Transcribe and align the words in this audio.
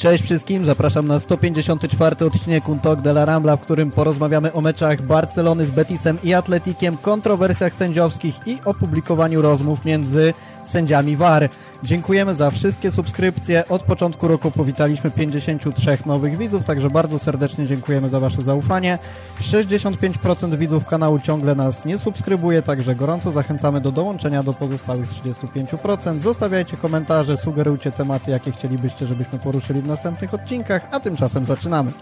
Cześć 0.00 0.24
wszystkim, 0.24 0.64
zapraszam 0.64 1.06
na 1.06 1.18
154 1.18 2.26
odcinek 2.26 2.68
Untok 2.68 3.00
de 3.00 3.10
la 3.10 3.24
Rambla, 3.24 3.56
w 3.56 3.60
którym 3.60 3.90
porozmawiamy 3.90 4.52
o 4.52 4.60
meczach 4.60 5.02
Barcelony 5.02 5.66
z 5.66 5.70
Betisem 5.70 6.18
i 6.24 6.34
Atletikiem, 6.34 6.96
kontrowersjach 6.96 7.74
sędziowskich 7.74 8.34
i 8.46 8.58
opublikowaniu 8.64 9.42
rozmów 9.42 9.84
między 9.84 10.34
sędziami 10.62 11.16
VAR. 11.16 11.48
Dziękujemy 11.82 12.34
za 12.34 12.50
wszystkie 12.50 12.90
subskrypcje. 12.90 13.68
Od 13.68 13.82
początku 13.82 14.28
roku 14.28 14.50
powitaliśmy 14.50 15.10
53 15.10 15.98
nowych 16.06 16.38
widzów, 16.38 16.64
także 16.64 16.90
bardzo 16.90 17.18
serdecznie 17.18 17.66
dziękujemy 17.66 18.08
za 18.08 18.20
Wasze 18.20 18.42
zaufanie. 18.42 18.98
65% 19.40 20.56
widzów 20.56 20.86
kanału 20.86 21.18
ciągle 21.18 21.54
nas 21.54 21.84
nie 21.84 21.98
subskrybuje, 21.98 22.62
także 22.62 22.94
gorąco 22.94 23.30
zachęcamy 23.30 23.80
do 23.80 23.92
dołączenia 23.92 24.42
do 24.42 24.52
pozostałych 24.52 25.10
35%. 25.10 26.20
Zostawiajcie 26.20 26.76
komentarze, 26.76 27.36
sugerujcie 27.36 27.92
tematy, 27.92 28.30
jakie 28.30 28.52
chcielibyście, 28.52 29.06
żebyśmy 29.06 29.38
poruszyli 29.38 29.82
w 29.82 29.86
następnych 29.86 30.34
odcinkach, 30.34 30.88
a 30.90 31.00
tymczasem 31.00 31.46
zaczynamy. 31.46 31.92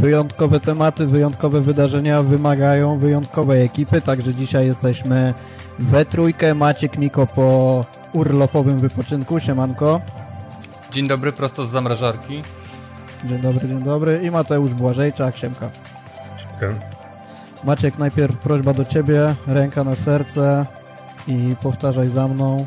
Wyjątkowe 0.00 0.60
tematy, 0.60 1.06
wyjątkowe 1.06 1.60
wydarzenia 1.60 2.22
wymagają 2.22 2.98
wyjątkowej 2.98 3.62
ekipy, 3.62 4.00
także 4.00 4.34
dzisiaj 4.34 4.66
jesteśmy 4.66 5.34
we 5.78 6.04
trójkę. 6.04 6.54
Maciek 6.54 6.98
Miko 6.98 7.26
po 7.26 7.84
urlopowym 8.12 8.80
wypoczynku, 8.80 9.40
siemanko. 9.40 10.00
Dzień 10.92 11.08
dobry, 11.08 11.32
prosto 11.32 11.66
z 11.66 11.70
zamrażarki. 11.70 12.42
Dzień 13.24 13.38
dobry, 13.38 13.68
dzień 13.68 13.82
dobry. 13.82 14.20
I 14.22 14.30
Mateusz 14.30 14.74
Błażejczak, 14.74 15.36
siemka. 15.36 15.70
Siemka. 16.36 16.86
Maciek, 17.64 17.98
najpierw 17.98 18.38
prośba 18.38 18.74
do 18.74 18.84
Ciebie, 18.84 19.34
ręka 19.46 19.84
na 19.84 19.96
serce 19.96 20.66
i 21.28 21.56
powtarzaj 21.62 22.08
za 22.08 22.28
mną, 22.28 22.66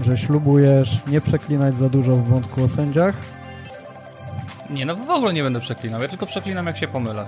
że 0.00 0.18
ślubujesz 0.18 1.00
nie 1.06 1.20
przeklinać 1.20 1.78
za 1.78 1.88
dużo 1.88 2.16
w 2.16 2.28
wątku 2.28 2.62
o 2.62 2.68
sędziach. 2.68 3.35
Nie, 4.70 4.86
no 4.86 4.96
w 4.96 5.10
ogóle 5.10 5.32
nie 5.32 5.42
będę 5.42 5.60
przeklinał, 5.60 6.02
ja 6.02 6.08
tylko 6.08 6.26
przeklinam 6.26 6.66
jak 6.66 6.76
się 6.76 6.88
pomylę. 6.88 7.26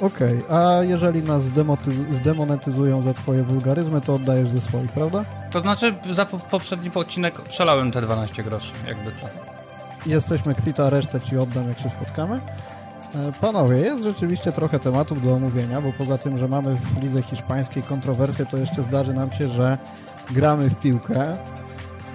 Okej, 0.00 0.42
a 0.50 0.82
jeżeli 0.82 1.22
nas 1.22 1.42
zdemonetyzują 2.14 3.02
za 3.02 3.14
Twoje 3.14 3.42
wulgaryzmy, 3.42 4.00
to 4.00 4.14
oddajesz 4.14 4.48
ze 4.48 4.60
swoich, 4.60 4.92
prawda? 4.92 5.24
To 5.50 5.60
znaczy, 5.60 5.94
za 6.10 6.26
po 6.26 6.38
poprzedni 6.38 6.90
odcinek 6.94 7.40
przelałem 7.40 7.92
te 7.92 8.02
12 8.02 8.42
groszy, 8.42 8.72
jakby 8.86 9.12
co. 9.12 9.26
Jesteśmy 10.06 10.54
kwita, 10.54 10.90
resztę 10.90 11.20
Ci 11.20 11.38
oddam, 11.38 11.68
jak 11.68 11.78
się 11.78 11.90
spotkamy. 11.90 12.40
E, 13.14 13.32
Panowie, 13.40 13.76
jest 13.76 14.02
rzeczywiście 14.02 14.52
trochę 14.52 14.78
tematów 14.78 15.22
do 15.24 15.34
omówienia, 15.34 15.80
bo 15.80 15.92
poza 15.92 16.18
tym, 16.18 16.38
że 16.38 16.48
mamy 16.48 16.76
w 16.76 17.02
lidze 17.02 17.22
hiszpańskiej 17.22 17.82
kontrowersje, 17.82 18.46
to 18.46 18.56
jeszcze 18.56 18.82
zdarzy 18.82 19.14
nam 19.14 19.32
się, 19.32 19.48
że 19.48 19.78
gramy 20.30 20.70
w 20.70 20.74
piłkę. 20.74 21.36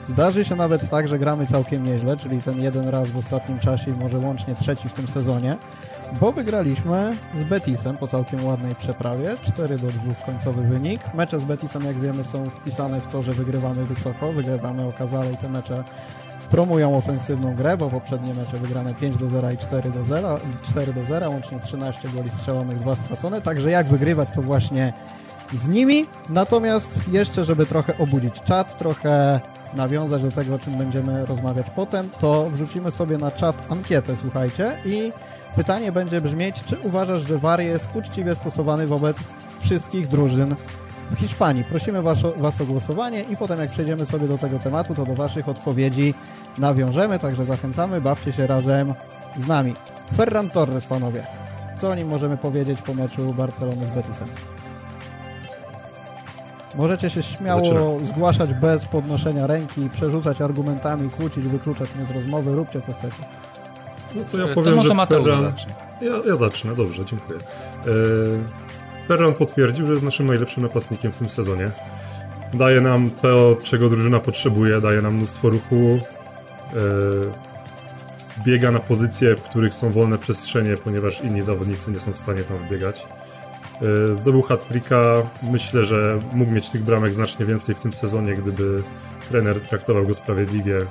Zdarzy 0.09 0.45
się 0.45 0.55
nawet 0.55 0.89
tak, 0.89 1.07
że 1.07 1.19
gramy 1.19 1.47
całkiem 1.47 1.85
nieźle, 1.85 2.17
czyli 2.17 2.41
ten 2.41 2.61
jeden 2.61 2.89
raz 2.89 3.07
w 3.07 3.17
ostatnim 3.17 3.59
czasie 3.59 3.91
i 3.91 3.93
może 3.93 4.17
łącznie 4.17 4.55
trzeci 4.55 4.89
w 4.89 4.93
tym 4.93 5.07
sezonie, 5.07 5.57
bo 6.21 6.31
wygraliśmy 6.31 7.17
z 7.35 7.43
Betisem 7.43 7.97
po 7.97 8.07
całkiem 8.07 8.45
ładnej 8.45 8.75
przeprawie, 8.75 9.35
4 9.43 9.77
do 9.77 9.87
2 9.87 9.99
końcowy 10.25 10.61
wynik. 10.61 11.01
Mecze 11.13 11.39
z 11.39 11.43
Betisem, 11.43 11.83
jak 11.83 11.99
wiemy, 11.99 12.23
są 12.23 12.49
wpisane 12.49 13.01
w 13.01 13.07
to, 13.07 13.21
że 13.21 13.33
wygrywamy 13.33 13.85
wysoko, 13.85 14.33
wygrywamy 14.33 14.87
okazale 14.87 15.31
i 15.31 15.37
te 15.37 15.49
mecze 15.49 15.83
promują 16.51 16.97
ofensywną 16.97 17.55
grę, 17.55 17.77
bo 17.77 17.89
poprzednie 17.89 18.33
mecze 18.33 18.57
wygrane 18.57 18.93
5 18.93 19.17
do 19.17 19.29
0 19.29 19.51
i 19.51 19.57
4 19.57 19.91
do 19.91 20.05
0, 20.05 20.39
4 20.63 20.93
do 20.93 21.03
0, 21.05 21.29
łącznie 21.29 21.59
13 21.59 22.09
goli 22.09 22.31
strzelonych, 22.31 22.79
2 22.79 22.95
stracone, 22.95 23.41
także 23.41 23.69
jak 23.69 23.87
wygrywać 23.87 24.29
to 24.35 24.41
właśnie 24.41 24.93
z 25.53 25.67
nimi. 25.67 26.05
Natomiast 26.29 27.01
jeszcze, 27.11 27.43
żeby 27.43 27.65
trochę 27.65 27.97
obudzić 27.97 28.41
czat, 28.41 28.77
trochę 28.77 29.39
nawiązać 29.75 30.23
do 30.23 30.31
tego, 30.31 30.55
o 30.55 30.59
czym 30.59 30.77
będziemy 30.77 31.25
rozmawiać 31.25 31.65
potem, 31.75 32.09
to 32.19 32.49
wrzucimy 32.49 32.91
sobie 32.91 33.17
na 33.17 33.31
czat 33.31 33.65
ankietę, 33.69 34.17
słuchajcie, 34.17 34.77
i 34.85 35.11
pytanie 35.55 35.91
będzie 35.91 36.21
brzmieć, 36.21 36.63
czy 36.63 36.77
uważasz, 36.79 37.27
że 37.27 37.37
VAR 37.37 37.61
jest 37.61 37.89
uczciwie 37.93 38.35
stosowany 38.35 38.87
wobec 38.87 39.17
wszystkich 39.59 40.07
drużyn 40.07 40.55
w 41.11 41.19
Hiszpanii. 41.19 41.63
Prosimy 41.63 42.01
was 42.01 42.25
o, 42.25 42.31
was 42.31 42.61
o 42.61 42.65
głosowanie 42.65 43.21
i 43.21 43.37
potem 43.37 43.59
jak 43.59 43.71
przejdziemy 43.71 44.05
sobie 44.05 44.27
do 44.27 44.37
tego 44.37 44.59
tematu, 44.59 44.95
to 44.95 45.05
do 45.05 45.15
waszych 45.15 45.49
odpowiedzi 45.49 46.13
nawiążemy, 46.57 47.19
także 47.19 47.45
zachęcamy, 47.45 48.01
bawcie 48.01 48.31
się 48.31 48.47
razem 48.47 48.93
z 49.37 49.47
nami. 49.47 49.73
Ferran 50.17 50.49
Torres, 50.49 50.85
panowie. 50.85 51.23
Co 51.81 51.89
o 51.89 51.95
nim 51.95 52.07
możemy 52.07 52.37
powiedzieć 52.37 52.81
po 52.81 52.93
meczu 52.93 53.33
Barcelony 53.33 53.85
z 53.85 53.89
Betisem? 53.89 54.54
Możecie 56.75 57.09
się 57.09 57.23
śmiało 57.23 57.65
Zaczynam. 57.65 58.07
zgłaszać 58.07 58.53
bez 58.53 58.85
podnoszenia 58.85 59.47
ręki, 59.47 59.89
przerzucać 59.93 60.41
argumentami, 60.41 61.09
kłócić, 61.09 61.43
wykluczać 61.43 61.89
mnie 61.95 62.05
z 62.05 62.11
rozmowy, 62.11 62.55
róbcie 62.55 62.81
co 62.81 62.93
chcecie. 62.93 63.23
No 64.15 64.21
to 64.31 64.37
ja 64.37 64.47
to 64.47 64.53
powiem, 64.53 64.75
może 64.75 64.89
że 64.89 64.95
Mateusz 64.95 65.25
Ferran... 65.25 65.43
zacznie. 65.43 65.73
Ja, 66.01 66.13
ja 66.27 66.35
zacznę, 66.37 66.75
dobrze, 66.75 67.05
dziękuję. 67.05 67.39
E, 68.99 69.07
Ferran 69.07 69.33
potwierdził, 69.33 69.85
że 69.85 69.91
jest 69.91 70.03
naszym 70.03 70.25
najlepszym 70.27 70.63
napastnikiem 70.63 71.11
w 71.11 71.17
tym 71.17 71.29
sezonie. 71.29 71.71
Daje 72.53 72.81
nam 72.81 73.09
to, 73.21 73.57
czego 73.63 73.89
drużyna 73.89 74.19
potrzebuje, 74.19 74.81
daje 74.81 75.01
nam 75.01 75.15
mnóstwo 75.15 75.49
ruchu. 75.49 75.75
E, 75.75 76.79
biega 78.45 78.71
na 78.71 78.79
pozycje, 78.79 79.35
w 79.35 79.41
których 79.41 79.73
są 79.73 79.89
wolne 79.89 80.17
przestrzenie, 80.17 80.75
ponieważ 80.77 81.21
inni 81.21 81.41
zawodnicy 81.41 81.91
nie 81.91 81.99
są 81.99 82.11
w 82.11 82.17
stanie 82.17 82.43
tam 82.43 82.57
wbiegać. 82.57 83.07
E, 83.81 84.15
Zdobył 84.15 84.41
hat-tricka. 84.41 85.23
Myślę, 85.43 85.83
że 85.83 86.19
mógł 86.33 86.51
mieć 86.51 86.69
tych 86.69 86.83
bramek 86.83 87.13
znacznie 87.13 87.45
więcej 87.45 87.75
w 87.75 87.79
tym 87.79 87.93
sezonie, 87.93 88.35
gdyby 88.35 88.83
trener 89.29 89.61
traktował 89.61 90.07
go 90.07 90.13
sprawiedliwie 90.13 90.85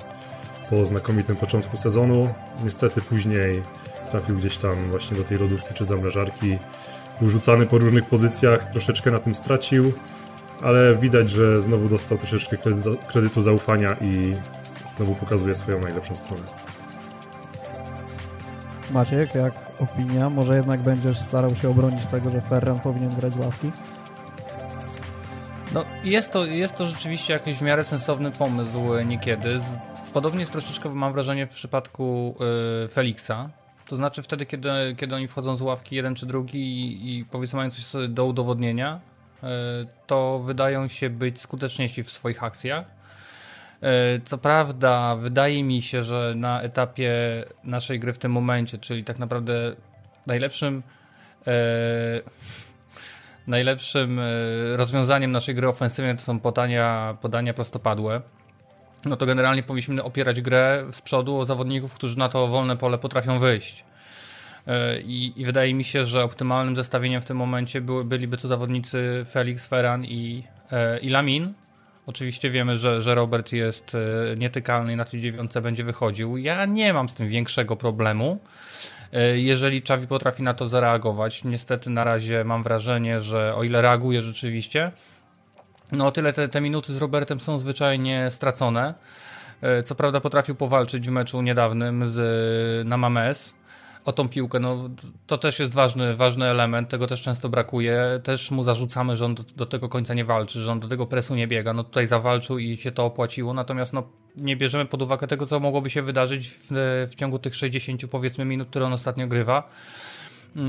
po 0.70 0.84
znakomitym 0.84 1.36
początku 1.36 1.76
sezonu. 1.76 2.34
Niestety 2.64 3.00
później 3.00 3.62
trafił 4.10 4.36
gdzieś 4.36 4.56
tam 4.56 4.90
właśnie 4.90 5.16
do 5.16 5.24
tej 5.24 5.38
lodówki 5.38 5.74
czy 5.74 5.84
zamrażarki. 5.84 6.58
Był 7.20 7.28
rzucany 7.28 7.66
po 7.66 7.78
różnych 7.78 8.08
pozycjach, 8.08 8.70
troszeczkę 8.70 9.10
na 9.10 9.20
tym 9.20 9.34
stracił, 9.34 9.92
ale 10.62 10.96
widać, 10.96 11.30
że 11.30 11.60
znowu 11.60 11.88
dostał 11.88 12.18
troszeczkę 12.18 12.56
kredytu 13.06 13.40
zaufania 13.40 13.96
i 14.00 14.34
znowu 14.96 15.14
pokazuje 15.14 15.54
swoją 15.54 15.80
najlepszą 15.80 16.16
stronę. 16.16 16.42
Maciek, 18.90 19.34
jak 19.34 19.54
opinia? 19.80 20.30
Może 20.30 20.56
jednak 20.56 20.80
będziesz 20.80 21.18
starał 21.18 21.56
się 21.56 21.70
obronić 21.70 22.06
tego, 22.06 22.30
że 22.30 22.40
Ferran 22.40 22.80
powinien 22.80 23.14
grać 23.14 23.32
z 23.32 23.36
ławki? 23.36 23.70
No, 25.74 25.84
jest 26.04 26.30
to, 26.30 26.44
jest 26.44 26.76
to 26.76 26.86
rzeczywiście 26.86 27.32
jakiś 27.32 27.56
w 27.56 27.62
miarę 27.62 27.84
sensowny 27.84 28.30
pomysł 28.30 28.94
e, 28.94 29.04
niekiedy. 29.04 29.60
Podobnie 30.12 30.40
jest 30.40 30.52
troszeczkę, 30.52 30.88
mam 30.88 31.12
wrażenie, 31.12 31.46
w 31.46 31.50
przypadku 31.50 32.36
y, 32.84 32.88
Feliksa. 32.88 33.50
To 33.88 33.96
znaczy 33.96 34.22
wtedy, 34.22 34.46
kiedy, 34.46 34.68
kiedy 34.96 35.14
oni 35.14 35.28
wchodzą 35.28 35.56
z 35.56 35.62
ławki 35.62 35.96
jeden 35.96 36.14
czy 36.14 36.26
drugi 36.26 36.58
i, 36.58 37.18
i 37.18 37.24
powiedzmy 37.24 37.56
mają 37.56 37.70
coś 37.70 38.08
do 38.08 38.24
udowodnienia, 38.24 39.00
y, 39.42 39.46
to 40.06 40.38
wydają 40.38 40.88
się 40.88 41.10
być 41.10 41.40
skuteczniejsi 41.40 42.02
w 42.02 42.10
swoich 42.10 42.44
akcjach. 42.44 42.84
Y, 43.84 44.20
Co 44.24 44.38
prawda, 44.38 45.16
wydaje 45.16 45.64
mi 45.64 45.82
się, 45.82 46.04
że 46.04 46.32
na 46.36 46.62
etapie 46.62 47.12
naszej 47.64 48.00
gry 48.00 48.12
w 48.12 48.18
tym 48.18 48.32
momencie, 48.32 48.78
czyli 48.78 49.04
tak 49.04 49.18
naprawdę 49.18 49.76
najlepszym 50.26 50.82
y, 51.48 51.50
najlepszym 53.46 54.18
e, 54.18 54.22
rozwiązaniem 54.76 55.30
naszej 55.30 55.54
gry 55.54 55.68
ofensywnej 55.68 56.16
to 56.16 56.22
są 56.22 56.40
podania, 56.40 57.16
podania 57.20 57.54
prostopadłe. 57.54 58.20
No 59.04 59.16
to 59.16 59.26
generalnie 59.26 59.62
powinniśmy 59.62 60.02
opierać 60.02 60.40
grę 60.40 60.84
z 60.92 61.00
przodu 61.00 61.38
o 61.38 61.44
zawodników, 61.44 61.94
którzy 61.94 62.18
na 62.18 62.28
to 62.28 62.46
wolne 62.48 62.76
pole 62.76 62.98
potrafią 62.98 63.38
wyjść. 63.38 63.84
E, 64.66 65.00
I, 65.00 65.40
I 65.40 65.44
wydaje 65.44 65.74
mi 65.74 65.84
się, 65.84 66.04
że 66.04 66.24
optymalnym 66.24 66.76
zestawieniem 66.76 67.22
w 67.22 67.24
tym 67.24 67.36
momencie 67.36 67.80
byliby 68.04 68.36
to 68.36 68.48
zawodnicy 68.48 69.26
Felix, 69.30 69.66
Ferran 69.66 70.04
i, 70.04 70.44
e, 70.72 70.98
i 70.98 71.08
Lamin. 71.10 71.54
Oczywiście 72.06 72.50
wiemy, 72.50 72.78
że, 72.78 73.02
że 73.02 73.14
Robert 73.14 73.52
jest 73.52 73.94
e, 73.94 74.36
nietykalny 74.36 74.92
i 74.92 74.96
na 74.96 75.04
tej 75.04 75.20
dziewiątce 75.20 75.60
będzie 75.60 75.84
wychodził. 75.84 76.36
Ja 76.36 76.64
nie 76.64 76.92
mam 76.92 77.08
z 77.08 77.14
tym 77.14 77.28
większego 77.28 77.76
problemu 77.76 78.38
e, 79.12 79.38
jeżeli 79.38 79.82
Czawi 79.82 80.06
potrafi 80.06 80.42
na 80.42 80.54
to 80.54 80.68
zareagować. 80.68 81.44
Niestety 81.44 81.90
na 81.90 82.04
razie 82.04 82.44
mam 82.44 82.62
wrażenie, 82.62 83.20
że 83.20 83.54
o 83.54 83.64
ile 83.64 83.82
reaguje 83.82 84.22
rzeczywiście, 84.22 84.92
no 85.92 86.06
o 86.06 86.10
tyle 86.10 86.32
te, 86.32 86.48
te 86.48 86.60
minuty 86.60 86.94
z 86.94 86.98
Robertem 86.98 87.40
są 87.40 87.58
zwyczajnie 87.58 88.30
stracone. 88.30 88.94
E, 89.62 89.82
Co 89.82 89.94
prawda 89.94 90.20
potrafił 90.20 90.54
powalczyć 90.54 91.08
w 91.08 91.10
meczu 91.10 91.42
niedawnym 91.42 92.08
z, 92.08 92.86
na 92.88 92.96
Mames, 92.96 93.54
o 94.04 94.12
tą 94.12 94.28
piłkę. 94.28 94.60
No, 94.60 94.90
to 95.26 95.38
też 95.38 95.58
jest 95.58 95.74
ważny, 95.74 96.16
ważny 96.16 96.46
element, 96.46 96.88
tego 96.88 97.06
też 97.06 97.22
często 97.22 97.48
brakuje. 97.48 98.20
Też 98.24 98.50
mu 98.50 98.64
zarzucamy, 98.64 99.16
że 99.16 99.24
on 99.24 99.34
do, 99.34 99.42
do, 99.56 99.66
tego 99.66 99.88
końca 99.88 100.14
nie 100.14 100.24
walczy, 100.24 100.62
że 100.62 100.72
on 100.72 100.80
do 100.80 100.88
tego 100.88 101.06
presu 101.06 101.34
nie 101.34 101.46
biega. 101.46 101.72
No 101.72 101.84
tutaj 101.84 102.06
zawalczył 102.06 102.58
i 102.58 102.76
się 102.76 102.92
to 102.92 103.04
opłaciło, 103.04 103.54
natomiast 103.54 103.92
no, 103.92 104.02
nie 104.36 104.56
bierzemy 104.56 104.86
pod 104.86 105.02
uwagę 105.02 105.26
tego, 105.26 105.46
co 105.46 105.60
mogłoby 105.60 105.90
się 105.90 106.02
wydarzyć 106.02 106.48
w, 106.48 106.66
w 107.10 107.14
ciągu 107.14 107.38
tych 107.38 107.54
60 107.54 108.06
powiedzmy 108.06 108.44
minut, 108.44 108.68
które 108.68 108.86
on 108.86 108.92
ostatnio 108.92 109.26
grywa. 109.26 109.58
E, 110.56 110.60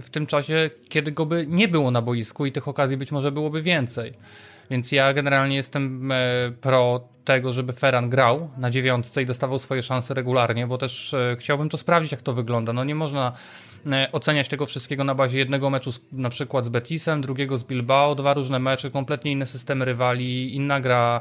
w 0.00 0.06
tym 0.10 0.26
czasie, 0.26 0.70
kiedy 0.88 1.12
go 1.12 1.26
by 1.26 1.46
nie 1.48 1.68
było 1.68 1.90
na 1.90 2.02
boisku 2.02 2.46
i 2.46 2.52
tych 2.52 2.68
okazji 2.68 2.96
być 2.96 3.12
może 3.12 3.32
byłoby 3.32 3.62
więcej. 3.62 4.12
Więc 4.70 4.92
ja 4.92 5.14
generalnie 5.14 5.56
jestem 5.56 6.12
e, 6.12 6.16
pro 6.60 7.08
tego, 7.28 7.52
żeby 7.52 7.72
Ferran 7.72 8.08
grał 8.08 8.50
na 8.56 8.70
dziewiątce 8.70 9.22
i 9.22 9.26
dostawał 9.26 9.58
swoje 9.58 9.82
szanse 9.82 10.14
regularnie, 10.14 10.66
bo 10.66 10.78
też 10.78 11.14
e, 11.14 11.36
chciałbym 11.38 11.68
to 11.68 11.76
sprawdzić, 11.76 12.12
jak 12.12 12.22
to 12.22 12.32
wygląda. 12.32 12.72
No 12.72 12.84
nie 12.84 12.94
można 12.94 13.32
e, 13.86 14.08
oceniać 14.12 14.48
tego 14.48 14.66
wszystkiego 14.66 15.04
na 15.04 15.14
bazie 15.14 15.38
jednego 15.38 15.70
meczu 15.70 15.90
na 16.12 16.28
przykład 16.28 16.64
z 16.64 16.68
Betisem, 16.68 17.20
drugiego 17.20 17.58
z 17.58 17.64
Bilbao, 17.64 18.14
dwa 18.14 18.34
różne 18.34 18.58
mecze, 18.58 18.90
kompletnie 18.90 19.32
inne 19.32 19.46
systemy 19.46 19.84
rywali, 19.84 20.56
inna 20.56 20.80
gra, 20.80 21.20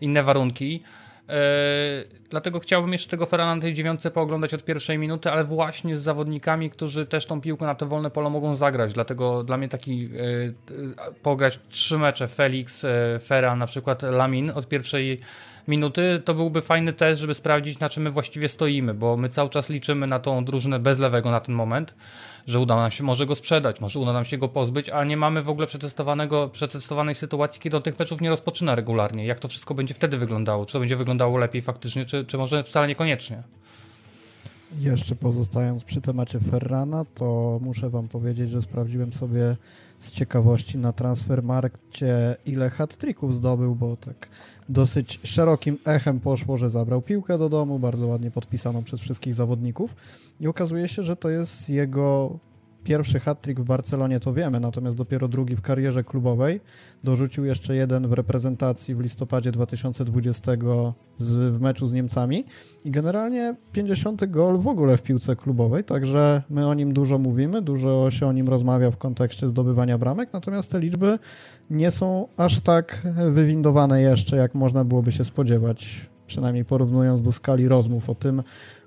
inne 0.00 0.22
warunki. 0.22 0.82
Yy, 1.28 1.34
dlatego 2.30 2.60
chciałbym 2.60 2.92
jeszcze 2.92 3.10
tego 3.10 3.26
Ferrana 3.26 3.54
na 3.54 3.60
tej 3.62 3.74
dziewiątce 3.74 4.10
pooglądać 4.10 4.54
od 4.54 4.64
pierwszej 4.64 4.98
minuty, 4.98 5.30
ale 5.30 5.44
właśnie 5.44 5.96
z 5.96 6.02
zawodnikami, 6.02 6.70
którzy 6.70 7.06
też 7.06 7.26
tą 7.26 7.40
piłkę 7.40 7.66
na 7.66 7.74
to 7.74 7.86
wolne 7.86 8.10
pole 8.10 8.30
mogą 8.30 8.56
zagrać. 8.56 8.92
Dlatego 8.92 9.44
dla 9.44 9.56
mnie 9.56 9.68
taki 9.68 10.00
yy, 10.00 10.54
pograć 11.22 11.60
trzy 11.68 11.98
mecze 11.98 12.28
Felix, 12.28 12.82
yy, 12.82 12.90
Ferran, 13.20 13.58
na 13.58 13.66
przykład 13.66 14.02
Lamin 14.02 14.50
od 14.50 14.68
pierwszej 14.68 15.20
minuty, 15.68 16.22
to 16.24 16.34
byłby 16.34 16.62
fajny 16.62 16.92
test, 16.92 17.20
żeby 17.20 17.34
sprawdzić 17.34 17.80
na 17.80 17.88
czym 17.88 18.02
my 18.02 18.10
właściwie 18.10 18.48
stoimy, 18.48 18.94
bo 18.94 19.16
my 19.16 19.28
cały 19.28 19.50
czas 19.50 19.68
liczymy 19.68 20.06
na 20.06 20.18
tą 20.18 20.44
drużynę 20.44 20.78
bez 20.78 20.98
lewego 20.98 21.30
na 21.30 21.40
ten 21.40 21.54
moment, 21.54 21.94
że 22.48 22.60
uda 22.60 22.76
nam 22.76 22.90
się 22.90 23.04
może 23.04 23.26
go 23.26 23.34
sprzedać, 23.34 23.80
może 23.80 23.98
uda 23.98 24.12
nam 24.12 24.24
się 24.24 24.38
go 24.38 24.48
pozbyć, 24.48 24.88
a 24.88 25.04
nie 25.04 25.16
mamy 25.16 25.42
w 25.42 25.48
ogóle 25.48 25.66
przetestowanego, 25.66 26.48
przetestowanej 26.48 27.14
sytuacji, 27.14 27.60
kiedy 27.60 27.76
on 27.76 27.82
tych 27.82 27.98
meczów 27.98 28.20
nie 28.20 28.30
rozpoczyna 28.30 28.74
regularnie. 28.74 29.26
Jak 29.26 29.38
to 29.38 29.48
wszystko 29.48 29.74
będzie 29.74 29.94
wtedy 29.94 30.18
wyglądało? 30.18 30.66
Czy 30.66 30.72
to 30.72 30.78
będzie 30.78 30.96
wyglądało 30.96 31.38
lepiej 31.38 31.62
faktycznie, 31.62 32.04
czy, 32.04 32.24
czy 32.24 32.38
może 32.38 32.64
wcale 32.64 32.88
niekoniecznie? 32.88 33.42
Jeszcze 34.78 35.14
pozostając 35.14 35.84
przy 35.84 36.00
temacie 36.00 36.40
Ferrana, 36.40 37.04
to 37.14 37.58
muszę 37.62 37.90
wam 37.90 38.08
powiedzieć, 38.08 38.50
że 38.50 38.62
sprawdziłem 38.62 39.12
sobie 39.12 39.56
z 39.98 40.12
ciekawości 40.12 40.78
na 40.78 40.92
Transfermarkcie, 40.92 42.36
ile 42.46 42.70
hat-tricków 42.70 43.34
zdobył, 43.34 43.74
bo 43.74 43.96
tak 43.96 44.28
dosyć 44.68 45.20
szerokim 45.22 45.78
echem 45.84 46.20
poszło, 46.20 46.58
że 46.58 46.70
zabrał 46.70 47.02
piłkę 47.02 47.38
do 47.38 47.48
domu, 47.48 47.78
bardzo 47.78 48.06
ładnie 48.06 48.30
podpisaną 48.30 48.84
przez 48.84 49.00
wszystkich 49.00 49.34
zawodników. 49.34 49.96
I 50.40 50.46
okazuje 50.46 50.88
się, 50.88 51.02
że 51.02 51.16
to 51.16 51.30
jest 51.30 51.68
jego 51.68 52.38
pierwszy 52.84 53.20
hat-trick 53.20 53.60
w 53.60 53.64
Barcelonie, 53.64 54.20
to 54.20 54.32
wiemy, 54.32 54.60
natomiast 54.60 54.96
dopiero 54.96 55.28
drugi 55.28 55.56
w 55.56 55.60
karierze 55.60 56.04
klubowej. 56.04 56.60
Dorzucił 57.04 57.44
jeszcze 57.44 57.74
jeden 57.74 58.08
w 58.08 58.12
reprezentacji 58.12 58.94
w 58.94 59.00
listopadzie 59.00 59.52
2020 59.52 60.52
z, 61.18 61.56
w 61.56 61.60
meczu 61.60 61.86
z 61.86 61.92
Niemcami 61.92 62.44
i 62.84 62.90
generalnie 62.90 63.54
50 63.72 64.24
gol 64.24 64.58
w 64.58 64.66
ogóle 64.66 64.96
w 64.96 65.02
piłce 65.02 65.36
klubowej, 65.36 65.84
także 65.84 66.42
my 66.50 66.66
o 66.66 66.74
nim 66.74 66.92
dużo 66.92 67.18
mówimy, 67.18 67.62
dużo 67.62 68.10
się 68.10 68.26
o 68.26 68.32
nim 68.32 68.48
rozmawia 68.48 68.90
w 68.90 68.96
kontekście 68.96 69.48
zdobywania 69.48 69.98
bramek, 69.98 70.32
natomiast 70.32 70.70
te 70.70 70.80
liczby 70.80 71.18
nie 71.70 71.90
są 71.90 72.28
aż 72.36 72.60
tak 72.60 73.06
wywindowane 73.30 74.02
jeszcze, 74.02 74.36
jak 74.36 74.54
można 74.54 74.84
byłoby 74.84 75.12
się 75.12 75.24
spodziewać, 75.24 76.10
przynajmniej 76.26 76.64
porównując 76.64 77.22
do 77.22 77.32
skali 77.32 77.68
rozmów 77.68 78.10
o 78.10 78.14
tym 78.14 78.42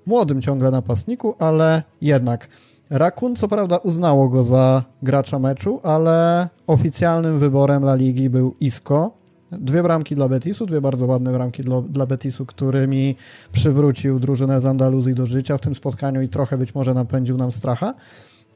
młodym 0.06 0.42
ciągle 0.42 0.70
napastniku, 0.70 1.34
ale 1.38 1.82
jednak 2.00 2.48
Rakun 2.92 3.36
co 3.36 3.48
prawda 3.48 3.76
uznało 3.76 4.28
go 4.28 4.44
za 4.44 4.84
gracza 5.02 5.38
meczu, 5.38 5.80
ale 5.82 6.48
oficjalnym 6.66 7.38
wyborem 7.38 7.84
La 7.84 7.94
Ligi 7.94 8.30
był 8.30 8.54
Isco. 8.60 9.14
Dwie 9.52 9.82
bramki 9.82 10.14
dla 10.14 10.28
Betisu, 10.28 10.66
dwie 10.66 10.80
bardzo 10.80 11.06
ładne 11.06 11.32
bramki 11.32 11.62
dla, 11.62 11.82
dla 11.82 12.06
Betisu, 12.06 12.46
którymi 12.46 13.16
przywrócił 13.52 14.20
drużynę 14.20 14.60
z 14.60 14.66
Andaluzji 14.66 15.14
do 15.14 15.26
życia 15.26 15.58
w 15.58 15.60
tym 15.60 15.74
spotkaniu 15.74 16.22
i 16.22 16.28
trochę 16.28 16.58
być 16.58 16.74
może 16.74 16.94
napędził 16.94 17.36
nam 17.36 17.52
stracha. 17.52 17.94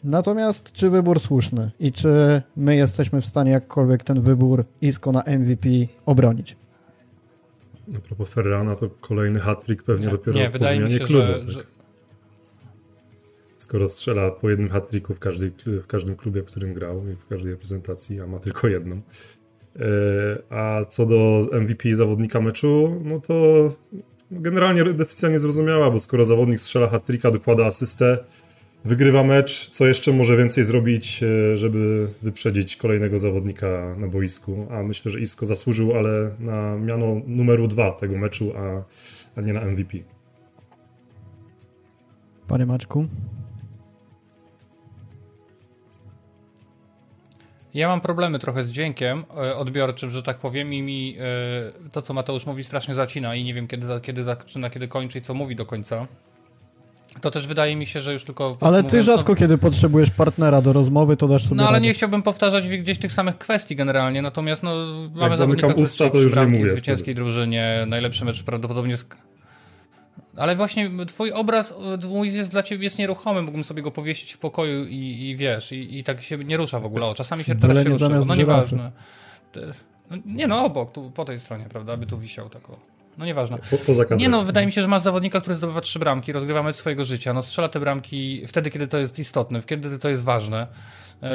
Natomiast 0.05 0.73
czy 0.73 0.91
wybór 0.91 1.21
słuszny 1.21 1.71
i 1.81 1.93
czy 1.93 2.43
my 2.57 2.77
jesteśmy 2.77 3.21
w 3.21 3.27
stanie 3.27 3.51
jakkolwiek 3.51 4.05
ten 4.05 4.23
wybór 4.23 4.65
Isco 4.83 5.13
na 5.13 5.23
MVP 5.27 5.69
obronić? 6.07 6.57
A 7.97 8.01
propos 8.01 8.29
Ferrana, 8.29 8.77
to 8.77 8.91
kolejny 9.01 9.41
hat-trick 9.41 9.83
pewnie 9.83 10.07
nie, 10.07 10.13
dopiero 10.13 10.39
nie, 10.39 10.47
po 10.47 10.53
wydaje 10.53 10.77
zmianie 10.77 10.95
mi 10.95 11.01
się, 11.01 11.07
klubu. 11.07 11.27
Że, 11.27 11.39
tak? 11.39 11.51
że 11.51 11.76
skoro 13.57 13.89
strzela 13.89 14.31
po 14.31 14.51
jednym 14.51 14.69
hat-tricku 14.69 15.15
w, 15.15 15.19
w 15.67 15.87
każdym 15.87 16.17
klubie, 16.17 16.43
w 16.43 16.45
którym 16.45 16.75
grał 16.75 17.09
i 17.09 17.15
w 17.15 17.27
każdej 17.27 17.53
reprezentacji, 17.53 18.21
a 18.21 18.27
ma 18.27 18.39
tylko 18.39 18.69
jedną. 18.69 19.01
E, 19.77 19.83
a 20.51 20.85
co 20.85 21.07
do 21.07 21.49
MVP 21.53 21.97
zawodnika 21.97 22.41
meczu, 22.41 23.01
no 23.05 23.21
to 23.21 23.35
generalnie 24.31 24.85
decyzja 24.85 25.29
niezrozumiała, 25.29 25.91
bo 25.91 25.99
skoro 25.99 26.25
zawodnik 26.25 26.61
strzela 26.61 26.87
hat-tricka, 26.87 27.31
dokłada 27.31 27.67
asystę, 27.67 28.19
wygrywa 28.85 29.25
mecz, 29.25 29.71
co 29.71 29.87
jeszcze 29.87 30.13
może 30.13 30.37
więcej 30.37 30.65
zrobić, 30.65 31.23
e, 31.23 31.57
żeby 31.57 32.09
wyprzedzić 32.23 32.77
kolejnego 32.77 33.19
zawodnika 33.19 33.95
na 33.99 34.09
boisku, 34.09 34.67
a 34.71 34.83
myślę, 34.83 35.11
że 35.11 35.21
Isco 35.21 35.47
zasłużył, 35.47 35.97
ale 35.97 36.37
na 36.39 36.77
miano 36.77 37.21
numeru 37.27 37.69
dwa 37.69 37.93
tego 37.93 38.19
meczu, 38.19 38.53
a, 38.57 38.85
a 39.37 39.41
nie 39.41 39.53
na 39.53 39.61
MVP. 39.61 39.99
Panie 42.49 42.67
Maczku? 42.67 43.07
Ja 47.77 47.89
mam 47.89 48.01
problemy 48.01 48.39
trochę 48.39 48.65
z 48.65 48.71
dźwiękiem 48.71 49.25
e, 49.37 49.57
odbiorczym, 49.57 50.11
że 50.11 50.23
tak 50.23 50.39
powiem, 50.39 50.73
i 50.73 50.83
mi 50.83 51.17
e, 51.19 51.91
to, 51.93 52.03
co 52.03 52.15
Mateusz 52.15 52.47
mówi, 52.47 52.65
strasznie 52.65 52.95
zacina 52.95 53.35
i 53.35 53.45
nie 53.45 53.55
wiem, 53.55 53.67
kiedy, 53.67 53.87
kiedy 54.03 54.25
zaczyna, 54.25 54.71
kiedy 54.71 54.89
kończy 54.89 55.19
i 55.19 55.23
co 55.23 55.35
mówi 55.35 55.57
do 55.57 55.67
końca. 55.67 56.07
To 57.21 57.31
też 57.31 57.47
wydaje 57.47 57.77
mi 57.77 57.87
się, 57.87 58.01
że 58.01 58.13
już 58.13 58.25
tylko. 58.25 58.57
Ale 58.61 58.83
ty 58.83 59.03
rzadko, 59.03 59.33
to... 59.33 59.35
kiedy 59.35 59.59
potrzebujesz 59.59 60.11
partnera 60.11 60.63
do 60.63 60.73
rozmowy, 60.73 61.17
to 61.17 61.29
dasz 61.29 61.43
sobie. 61.43 61.57
No 61.57 61.63
ale 61.63 61.73
radę. 61.73 61.87
nie 61.87 61.95
chciałbym 61.95 62.23
powtarzać 62.23 62.69
gdzieś 62.69 62.99
tych 62.99 63.13
samych 63.13 63.39
kwestii 63.39 63.77
generalnie. 63.77 64.23
Natomiast 64.23 64.63
no, 64.63 64.71
mamy 65.15 65.37
zawodnika, 65.37 65.69
który 65.69 65.83
usta, 65.83 66.11
to 66.11 66.19
już 66.19 66.37
nie 66.37 66.47
mówię. 66.47 66.67
w 66.67 66.73
zwycięskiej 66.73 67.15
drużynie. 67.15 67.85
Najlepszy 67.87 68.25
mecz 68.25 68.43
prawdopodobnie 68.43 68.97
z 68.97 69.05
ale 70.37 70.57
właśnie 70.57 70.91
twój 71.07 71.33
obraz 71.33 71.75
mój 72.09 72.35
jest 72.35 72.51
dla 72.51 72.63
ciebie 72.63 72.85
jest 72.85 72.99
nieruchomy, 72.99 73.43
mógłbym 73.43 73.65
sobie 73.65 73.83
go 73.83 73.91
powiesić 73.91 74.33
w 74.33 74.39
pokoju 74.39 74.87
i, 74.87 75.29
i 75.29 75.37
wiesz, 75.37 75.73
i, 75.73 75.99
i, 75.99 76.05
tak 76.05 76.23
się 76.23 76.39
nie 76.39 76.57
rusza 76.57 76.81
w 76.81 76.85
ogóle. 76.85 77.07
O, 77.07 77.15
czasami 77.15 77.45
się 77.45 77.55
teraz 77.55 77.83
się 77.83 77.89
rusza, 77.89 78.09
no 78.09 78.35
nieważne. 78.35 78.93
No, 80.11 80.17
nie 80.27 80.47
no, 80.47 80.65
obok, 80.65 80.93
tu 80.93 81.11
po 81.11 81.25
tej 81.25 81.41
stronie, 81.41 81.65
prawda, 81.69 81.93
aby 81.93 82.07
tu 82.07 82.19
wisiał 82.19 82.49
tak 82.49 82.71
o. 82.71 82.79
No 83.19 83.27
nieważne. 83.27 83.59
Po, 84.09 84.15
nie 84.15 84.29
no, 84.29 84.45
wydaje 84.45 84.67
mi 84.67 84.73
się, 84.73 84.83
że 84.83 84.89
masz 84.89 85.03
zawodnika, 85.03 85.41
który 85.41 85.57
zdobywa 85.57 85.81
trzy 85.81 85.99
bramki, 85.99 86.33
rozgrywa 86.33 86.63
mecz 86.63 86.77
swojego 86.77 87.05
życia, 87.05 87.33
no 87.33 87.43
strzela 87.43 87.69
te 87.69 87.81
bramki 87.81 88.47
wtedy, 88.47 88.71
kiedy 88.71 88.89
to 88.89 88.99
jest 88.99 89.19
istotne, 89.19 89.63
kiedy 89.63 89.99
to 89.99 90.09
jest 90.09 90.23
ważne. 90.23 90.67
Eee, 91.23 91.31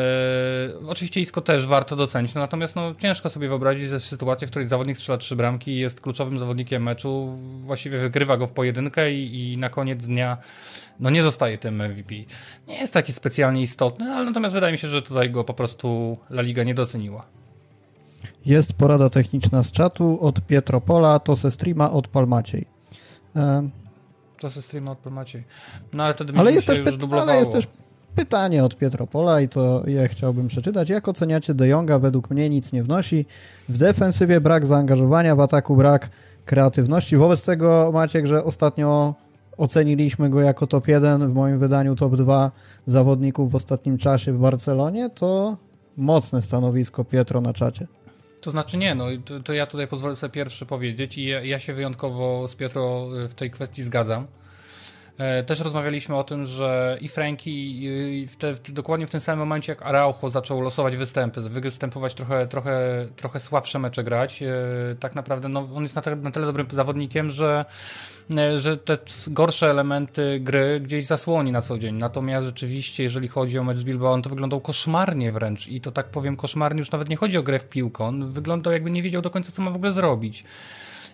oczywiście 0.87 1.21
Isko 1.21 1.41
też 1.41 1.67
warto 1.67 1.95
docenić, 1.95 2.35
no, 2.35 2.41
natomiast 2.41 2.75
no, 2.75 2.95
ciężko 2.95 3.29
sobie 3.29 3.47
wyobrazić 3.47 4.03
sytuację, 4.03 4.47
w 4.47 4.49
której 4.49 4.67
zawodnik 4.67 4.97
strzela 4.97 5.17
trzy 5.17 5.35
bramki 5.35 5.71
i 5.71 5.79
jest 5.79 6.01
kluczowym 6.01 6.39
zawodnikiem 6.39 6.83
meczu, 6.83 7.37
właściwie 7.63 7.99
wygrywa 7.99 8.37
go 8.37 8.47
w 8.47 8.51
pojedynkę 8.51 9.13
i, 9.13 9.53
i 9.53 9.57
na 9.57 9.69
koniec 9.69 10.05
dnia 10.05 10.37
no 10.99 11.09
nie 11.09 11.23
zostaje 11.23 11.57
tym 11.57 11.75
MVP. 11.75 12.15
Nie 12.67 12.77
jest 12.77 12.93
taki 12.93 13.13
specjalnie 13.13 13.61
istotny, 13.61 14.05
ale 14.13 14.25
natomiast 14.25 14.53
wydaje 14.53 14.71
mi 14.71 14.77
się, 14.77 14.87
że 14.87 15.01
tutaj 15.01 15.31
go 15.31 15.43
po 15.43 15.53
prostu 15.53 16.17
La 16.29 16.41
Liga 16.41 16.63
nie 16.63 16.73
doceniła. 16.73 17.25
Jest 18.45 18.73
porada 18.73 19.09
techniczna 19.09 19.63
z 19.63 19.71
czatu 19.71 20.17
od 20.21 20.41
Pietropola, 20.41 21.19
to 21.19 21.35
se 21.35 21.51
streama 21.51 21.91
od 21.91 22.07
Palmaciej. 22.07 22.65
E... 23.35 23.69
To 24.39 24.49
se 24.49 24.61
streama 24.61 24.91
od 24.91 24.97
Palmaciej. 24.97 25.43
No 25.93 26.03
ale 26.03 26.13
wtedy 26.13 26.33
ale 26.39 26.53
jest 26.53 26.67
też 26.67 26.77
już 26.77 26.97
dublowało. 26.97 27.31
Ale 27.31 27.39
jest 27.39 27.51
też 27.51 27.67
pytanie 28.15 28.63
od 28.63 28.75
Pietropola 28.77 29.41
i 29.41 29.49
to 29.49 29.83
ja 29.87 30.07
chciałbym 30.07 30.47
przeczytać. 30.47 30.89
Jak 30.89 31.07
oceniacie 31.07 31.53
De 31.53 31.67
Jonga? 31.67 31.99
Według 31.99 32.29
mnie 32.29 32.49
nic 32.49 32.73
nie 32.73 32.83
wnosi. 32.83 33.25
W 33.69 33.77
defensywie 33.77 34.41
brak 34.41 34.65
zaangażowania, 34.65 35.35
w 35.35 35.39
ataku 35.39 35.75
brak 35.75 36.09
kreatywności. 36.45 37.17
Wobec 37.17 37.45
tego 37.45 37.91
Maciek, 37.93 38.25
że 38.25 38.43
ostatnio 38.43 39.15
oceniliśmy 39.57 40.29
go 40.29 40.41
jako 40.41 40.67
top 40.67 40.87
1, 40.87 41.27
w 41.27 41.33
moim 41.33 41.59
wydaniu 41.59 41.95
top 41.95 42.15
2 42.15 42.51
zawodników 42.87 43.51
w 43.51 43.55
ostatnim 43.55 43.97
czasie 43.97 44.33
w 44.33 44.39
Barcelonie, 44.39 45.09
to 45.09 45.57
mocne 45.97 46.41
stanowisko 46.41 47.03
Pietro 47.03 47.41
na 47.41 47.53
czacie. 47.53 47.87
To 48.41 48.51
znaczy 48.51 48.77
nie, 48.77 48.95
no 48.95 49.05
to, 49.25 49.39
to 49.39 49.53
ja 49.53 49.65
tutaj 49.65 49.87
pozwolę 49.87 50.15
sobie 50.15 50.31
pierwszy 50.31 50.65
powiedzieć 50.65 51.17
i 51.17 51.25
ja, 51.25 51.41
ja, 51.41 51.59
się 51.59 51.73
wyjątkowo 51.73 52.47
z 52.47 52.55
Pietro 52.55 53.07
w 53.29 53.33
tej 53.33 53.51
kwestii 53.51 53.83
zgadzam. 53.83 54.27
E, 55.17 55.43
też 55.43 55.59
rozmawialiśmy 55.59 56.15
o 56.15 56.23
tym, 56.23 56.45
że 56.45 56.97
i 57.01 57.07
Franki 57.07 57.87
dokładnie 58.69 59.07
w 59.07 59.09
tym 59.09 59.21
samym 59.21 59.39
momencie 59.39 59.71
jak 59.71 59.81
Araujo 59.81 60.29
zaczął 60.29 60.61
losować 60.61 60.97
występy, 60.97 61.41
występować 61.41 62.13
trochę, 62.13 62.47
trochę, 62.47 63.07
trochę 63.15 63.39
słabsze 63.39 63.79
mecze 63.79 64.03
grać, 64.03 64.43
e, 64.43 64.55
tak 64.99 65.15
naprawdę 65.15 65.49
no, 65.49 65.67
on 65.75 65.83
jest 65.83 65.95
na, 65.95 66.01
na 66.15 66.31
tyle 66.31 66.45
dobrym 66.45 66.67
zawodnikiem, 66.71 67.31
że, 67.31 67.65
e, 68.37 68.59
że 68.59 68.77
te 68.77 68.97
gorsze 69.27 69.69
elementy 69.69 70.39
gry 70.39 70.79
gdzieś 70.79 71.05
zasłoni 71.05 71.51
na 71.51 71.61
co 71.61 71.77
dzień. 71.77 71.95
Natomiast 71.95 72.45
rzeczywiście, 72.45 73.03
jeżeli 73.03 73.27
chodzi 73.27 73.59
o 73.59 73.63
mecz 73.63 73.77
z 73.77 73.83
Bilbao, 73.83 74.11
on 74.11 74.21
to 74.21 74.29
wyglądał 74.29 74.61
koszmarnie 74.61 75.31
wręcz 75.31 75.67
i 75.67 75.81
to 75.81 75.91
tak 75.91 76.07
powiem 76.07 76.37
koszmarnie, 76.37 76.79
już 76.79 76.91
nawet 76.91 77.09
nie 77.09 77.17
chodzi 77.17 77.37
o 77.37 77.43
grę 77.43 77.59
w 77.59 77.65
piłkę, 77.65 78.03
on 78.03 78.31
wyglądał 78.31 78.73
jakby 78.73 78.91
nie 78.91 79.01
wiedział 79.01 79.21
do 79.21 79.29
końca 79.29 79.51
co 79.51 79.61
ma 79.61 79.71
w 79.71 79.75
ogóle 79.75 79.91
zrobić. 79.91 80.43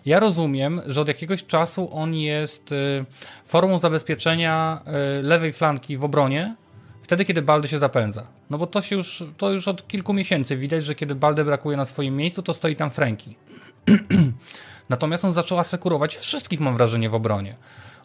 Ja 0.08 0.20
rozumiem, 0.20 0.80
że 0.86 1.00
od 1.00 1.08
jakiegoś 1.08 1.46
czasu 1.46 1.88
on 1.92 2.14
jest 2.14 2.72
y, 2.72 3.04
formą 3.44 3.78
zabezpieczenia 3.78 4.82
y, 5.18 5.22
lewej 5.22 5.52
flanki 5.52 5.96
w 5.96 6.04
obronie, 6.04 6.56
wtedy, 7.02 7.24
kiedy 7.24 7.42
Balde 7.42 7.68
się 7.68 7.78
zapędza. 7.78 8.26
No 8.50 8.58
bo 8.58 8.66
to 8.66 8.80
się 8.80 8.96
już, 8.96 9.24
to 9.36 9.50
już 9.50 9.68
od 9.68 9.88
kilku 9.88 10.12
miesięcy 10.12 10.56
widać, 10.56 10.84
że 10.84 10.94
kiedy 10.94 11.14
Balde 11.14 11.44
brakuje 11.44 11.76
na 11.76 11.86
swoim 11.86 12.16
miejscu, 12.16 12.42
to 12.42 12.54
stoi 12.54 12.76
tam 12.76 12.90
Franki. 12.90 13.36
Natomiast 14.88 15.24
on 15.24 15.32
zaczął 15.32 15.58
asekurować 15.58 16.16
wszystkich, 16.16 16.60
mam 16.60 16.76
wrażenie, 16.76 17.10
w 17.10 17.14
obronie. 17.14 17.56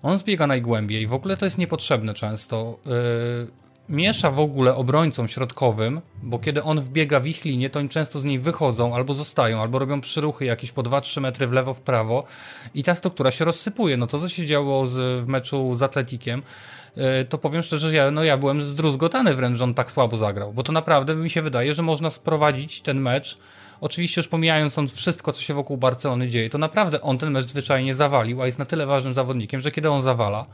On 0.02 0.18
zbiega 0.18 0.48
najgłębiej, 0.48 1.08
w 1.08 1.14
ogóle 1.14 1.38
to 1.38 1.46
jest 1.46 1.58
niepotrzebne 1.58 2.14
często. 2.14 2.80
Yy, 2.86 3.63
miesza 3.90 4.32
w 4.32 4.40
ogóle 4.40 4.76
obrońcom 4.76 5.28
środkowym, 5.28 6.02
bo 6.24 6.40
kiedy 6.40 6.64
on 6.64 6.82
wbiega 6.82 7.20
w 7.20 7.28
ich 7.28 7.46
linię, 7.46 7.70
to 7.70 7.80
oni 7.80 7.90
często 7.90 8.20
z 8.20 8.24
niej 8.24 8.40
wychodzą, 8.40 8.96
albo 8.96 9.14
zostają, 9.14 9.62
albo 9.62 9.80
robią 9.80 10.02
przyruchy 10.02 10.46
jakieś 10.46 10.72
po 10.72 10.84
2-3 10.84 11.22
metry 11.22 11.48
w 11.48 11.52
lewo, 11.52 11.74
w 11.74 11.82
prawo 11.82 12.24
i 12.74 12.84
ta 12.84 12.96
struktura 12.96 13.32
się 13.32 13.46
rozsypuje. 13.46 13.98
No 13.98 14.08
to, 14.08 14.20
co 14.20 14.30
się 14.30 14.46
działo 14.46 14.88
z, 14.88 15.26
w 15.26 15.28
meczu 15.28 15.76
z 15.76 15.84
Atletikiem, 15.84 16.44
e, 16.96 17.26
to 17.26 17.38
powiem 17.38 17.64
szczerze, 17.64 17.90
że 17.90 17.96
ja, 17.96 18.12
no 18.12 18.24
ja 18.24 18.38
byłem 18.38 18.64
zdruzgotany 18.64 19.36
wręcz, 19.36 19.58
że 19.58 19.64
on 19.64 19.74
tak 19.74 19.92
słabo 19.92 20.18
zagrał, 20.18 20.54
bo 20.54 20.64
to 20.64 20.72
naprawdę 20.72 21.16
mi 21.16 21.30
się 21.30 21.42
wydaje, 21.42 21.74
że 21.74 21.82
można 21.82 22.10
sprowadzić 22.10 22.82
ten 22.82 23.02
mecz 23.02 23.38
Oczywiście 23.84 24.22
już 24.22 24.28
pomijając 24.28 24.72
stąd 24.72 24.92
wszystko, 24.92 25.34
co 25.34 25.42
się 25.42 25.54
wokół 25.54 25.78
Barcelony 25.78 26.28
dzieje, 26.28 26.50
to 26.50 26.58
naprawdę 26.58 27.02
on 27.02 27.18
ten 27.18 27.32
mecz 27.32 27.48
zwyczajnie 27.48 27.96
zawalił, 27.96 28.42
a 28.42 28.46
jest 28.46 28.60
na 28.60 28.66
tyle 28.66 28.86
ważnym 28.86 29.14
zawodnikiem, 29.14 29.62
że 29.62 29.72
kiedy 29.72 29.90
on 29.90 30.02
zawala, 30.02 30.46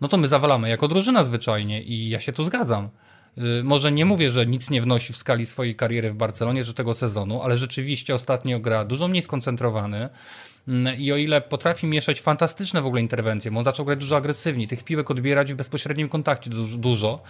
no 0.00 0.08
to 0.08 0.16
my 0.16 0.28
zawalamy 0.28 0.68
jako 0.68 0.88
drużyna 0.88 1.24
zwyczajnie 1.24 1.82
i 1.82 2.08
ja 2.08 2.20
się 2.20 2.32
tu 2.32 2.44
zgadzam. 2.44 2.88
Y, 3.38 3.64
może 3.64 3.92
nie 3.92 4.04
mówię, 4.04 4.30
że 4.30 4.46
nic 4.46 4.70
nie 4.70 4.82
wnosi 4.82 5.12
w 5.12 5.16
skali 5.16 5.46
swojej 5.46 5.76
kariery 5.76 6.10
w 6.10 6.14
Barcelonie, 6.14 6.64
że 6.64 6.74
tego 6.74 6.94
sezonu, 6.94 7.42
ale 7.42 7.56
rzeczywiście 7.58 8.14
ostatnio 8.14 8.60
gra 8.60 8.84
dużo 8.84 9.08
mniej 9.08 9.22
skoncentrowany. 9.22 10.08
Mm, 10.68 10.98
I 10.98 11.12
o 11.12 11.16
ile 11.16 11.40
potrafi 11.40 11.86
mieszać 11.86 12.20
fantastyczne 12.20 12.82
w 12.82 12.86
ogóle 12.86 13.02
interwencje, 13.02 13.50
bo 13.50 13.58
on 13.58 13.64
zaczął 13.64 13.86
grać 13.86 13.98
dużo 13.98 14.16
agresywniej, 14.16 14.68
tych 14.68 14.84
piłek 14.84 15.10
odbierać 15.10 15.52
w 15.52 15.56
bezpośrednim 15.56 16.08
kontakcie 16.08 16.50
dużo, 16.78 17.22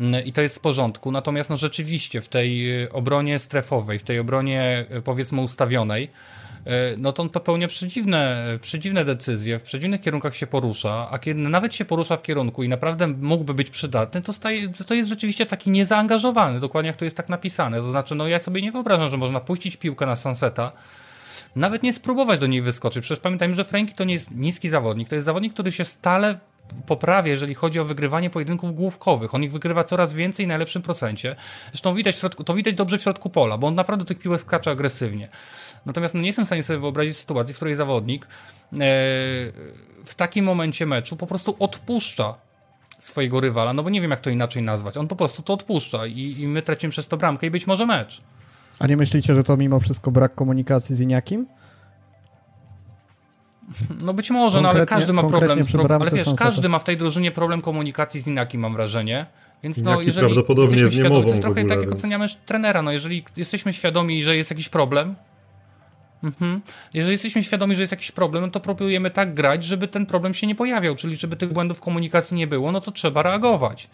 mm, 0.00 0.24
i 0.24 0.32
to 0.32 0.42
jest 0.42 0.56
w 0.56 0.60
porządku. 0.60 1.12
Natomiast 1.12 1.50
no 1.50 1.56
rzeczywiście 1.56 2.22
w 2.22 2.28
tej 2.28 2.82
y, 2.82 2.92
obronie 2.92 3.38
strefowej, 3.38 3.98
w 3.98 4.02
tej 4.02 4.18
obronie 4.18 4.86
y, 4.96 5.02
powiedzmy 5.02 5.40
ustawionej, 5.40 6.10
no 6.98 7.12
to 7.12 7.22
on 7.22 7.28
popełnia 7.28 7.68
przedziwne, 7.68 8.44
przedziwne 8.60 9.04
decyzje, 9.04 9.58
w 9.58 9.62
przedziwnych 9.62 10.00
kierunkach 10.00 10.36
się 10.36 10.46
porusza, 10.46 11.08
a 11.10 11.18
kiedy 11.18 11.40
nawet 11.40 11.74
się 11.74 11.84
porusza 11.84 12.16
w 12.16 12.22
kierunku 12.22 12.62
i 12.62 12.68
naprawdę 12.68 13.08
mógłby 13.08 13.54
być 13.54 13.70
przydatny, 13.70 14.22
to, 14.22 14.32
staje, 14.32 14.68
to 14.68 14.94
jest 14.94 15.08
rzeczywiście 15.08 15.46
taki 15.46 15.70
niezaangażowany, 15.70 16.60
dokładnie 16.60 16.88
jak 16.88 16.96
to 16.96 17.04
jest 17.04 17.16
tak 17.16 17.28
napisane. 17.28 17.78
To 17.78 17.90
znaczy, 17.90 18.14
no 18.14 18.28
ja 18.28 18.38
sobie 18.38 18.62
nie 18.62 18.72
wyobrażam, 18.72 19.10
że 19.10 19.16
można 19.16 19.40
puścić 19.40 19.76
piłkę 19.76 20.06
na 20.06 20.16
Sunseta, 20.16 20.72
nawet 21.56 21.82
nie 21.82 21.92
spróbować 21.92 22.40
do 22.40 22.46
niej 22.46 22.62
wyskoczyć. 22.62 23.04
Przecież 23.04 23.20
pamiętajmy, 23.20 23.54
że 23.54 23.64
Frankie 23.64 23.94
to 23.94 24.04
nie 24.04 24.14
jest 24.14 24.30
niski 24.30 24.68
zawodnik, 24.68 25.08
to 25.08 25.14
jest 25.14 25.24
zawodnik, 25.24 25.52
który 25.52 25.72
się 25.72 25.84
stale 25.84 26.38
poprawia, 26.86 27.32
jeżeli 27.32 27.54
chodzi 27.54 27.80
o 27.80 27.84
wygrywanie 27.84 28.30
pojedynków 28.30 28.74
główkowych. 28.74 29.34
On 29.34 29.42
ich 29.42 29.52
wygrywa 29.52 29.84
coraz 29.84 30.12
więcej 30.12 30.44
i 30.44 30.48
najlepszym 30.48 30.82
procencie. 30.82 31.36
Zresztą 31.72 31.94
widać 31.94 32.20
to 32.44 32.54
widać 32.54 32.74
dobrze 32.74 32.98
w 32.98 33.02
środku 33.02 33.30
pola, 33.30 33.58
bo 33.58 33.66
on 33.66 33.74
naprawdę 33.74 34.04
tych 34.04 34.18
piłek 34.18 34.40
skacze 34.40 34.70
agresywnie. 34.70 35.28
Natomiast 35.86 36.14
no, 36.14 36.20
nie 36.20 36.26
jestem 36.26 36.44
w 36.44 36.48
stanie 36.48 36.62
sobie 36.62 36.78
wyobrazić 36.78 37.16
sytuacji, 37.16 37.54
w 37.54 37.56
której 37.56 37.74
zawodnik 37.74 38.24
e, 38.24 38.28
w 40.04 40.14
takim 40.16 40.44
momencie 40.44 40.86
meczu 40.86 41.16
po 41.16 41.26
prostu 41.26 41.56
odpuszcza 41.58 42.34
swojego 42.98 43.40
rywala, 43.40 43.72
no 43.72 43.82
bo 43.82 43.90
nie 43.90 44.00
wiem 44.00 44.10
jak 44.10 44.20
to 44.20 44.30
inaczej 44.30 44.62
nazwać. 44.62 44.96
On 44.96 45.08
po 45.08 45.16
prostu 45.16 45.42
to 45.42 45.52
odpuszcza 45.52 46.06
i, 46.06 46.34
i 46.38 46.48
my 46.48 46.62
tracimy 46.62 46.90
przez 46.90 47.08
to 47.08 47.16
bramkę 47.16 47.46
i 47.46 47.50
być 47.50 47.66
może 47.66 47.86
mecz. 47.86 48.20
A 48.78 48.86
nie 48.86 48.96
myślicie, 48.96 49.34
że 49.34 49.44
to 49.44 49.56
mimo 49.56 49.80
wszystko 49.80 50.10
brak 50.10 50.34
komunikacji 50.34 50.96
z 50.96 51.00
Iniakim? 51.00 51.46
No 54.02 54.14
być 54.14 54.30
może, 54.30 54.60
no 54.60 54.70
ale 54.70 54.86
każdy 54.86 55.12
ma 55.12 55.24
problem. 55.24 55.66
Pro, 55.66 55.96
ale 56.00 56.10
wiesz, 56.10 56.28
każdy 56.36 56.68
ma 56.68 56.78
w 56.78 56.84
tej 56.84 56.96
drużynie 56.96 57.32
problem 57.32 57.62
komunikacji 57.62 58.20
z 58.20 58.26
Inakim, 58.26 58.60
mam 58.60 58.72
wrażenie. 58.72 59.26
Więc 59.62 59.78
no, 59.78 60.00
jeżeli 60.00 60.26
prawdopodobnie 60.26 60.80
jest 60.80 60.94
niemową 60.94 61.22
to 61.22 61.28
jest 61.28 61.40
trochę 61.42 61.60
ogóle, 61.60 61.76
tak, 61.76 61.80
jak 61.82 61.90
więc... 61.90 62.00
oceniamy 62.00 62.26
trenera. 62.46 62.82
No, 62.82 62.92
jeżeli 62.92 63.24
jesteśmy 63.36 63.72
świadomi, 63.72 64.22
że 64.22 64.36
jest 64.36 64.50
jakiś 64.50 64.68
problem, 64.68 65.14
Mhm. 66.24 66.60
Jeżeli 66.94 67.12
jesteśmy 67.12 67.42
świadomi, 67.42 67.74
że 67.74 67.82
jest 67.82 67.92
jakiś 67.92 68.12
problem, 68.12 68.44
no 68.44 68.50
to 68.50 68.60
próbujemy 68.60 69.10
tak 69.10 69.34
grać, 69.34 69.64
żeby 69.64 69.88
ten 69.88 70.06
problem 70.06 70.34
się 70.34 70.46
nie 70.46 70.54
pojawiał, 70.54 70.94
czyli 70.94 71.16
żeby 71.16 71.36
tych 71.36 71.52
błędów 71.52 71.80
komunikacji 71.80 72.36
nie 72.36 72.46
było, 72.46 72.72
no 72.72 72.80
to 72.80 72.92
trzeba 72.92 73.22
reagować. 73.22 73.88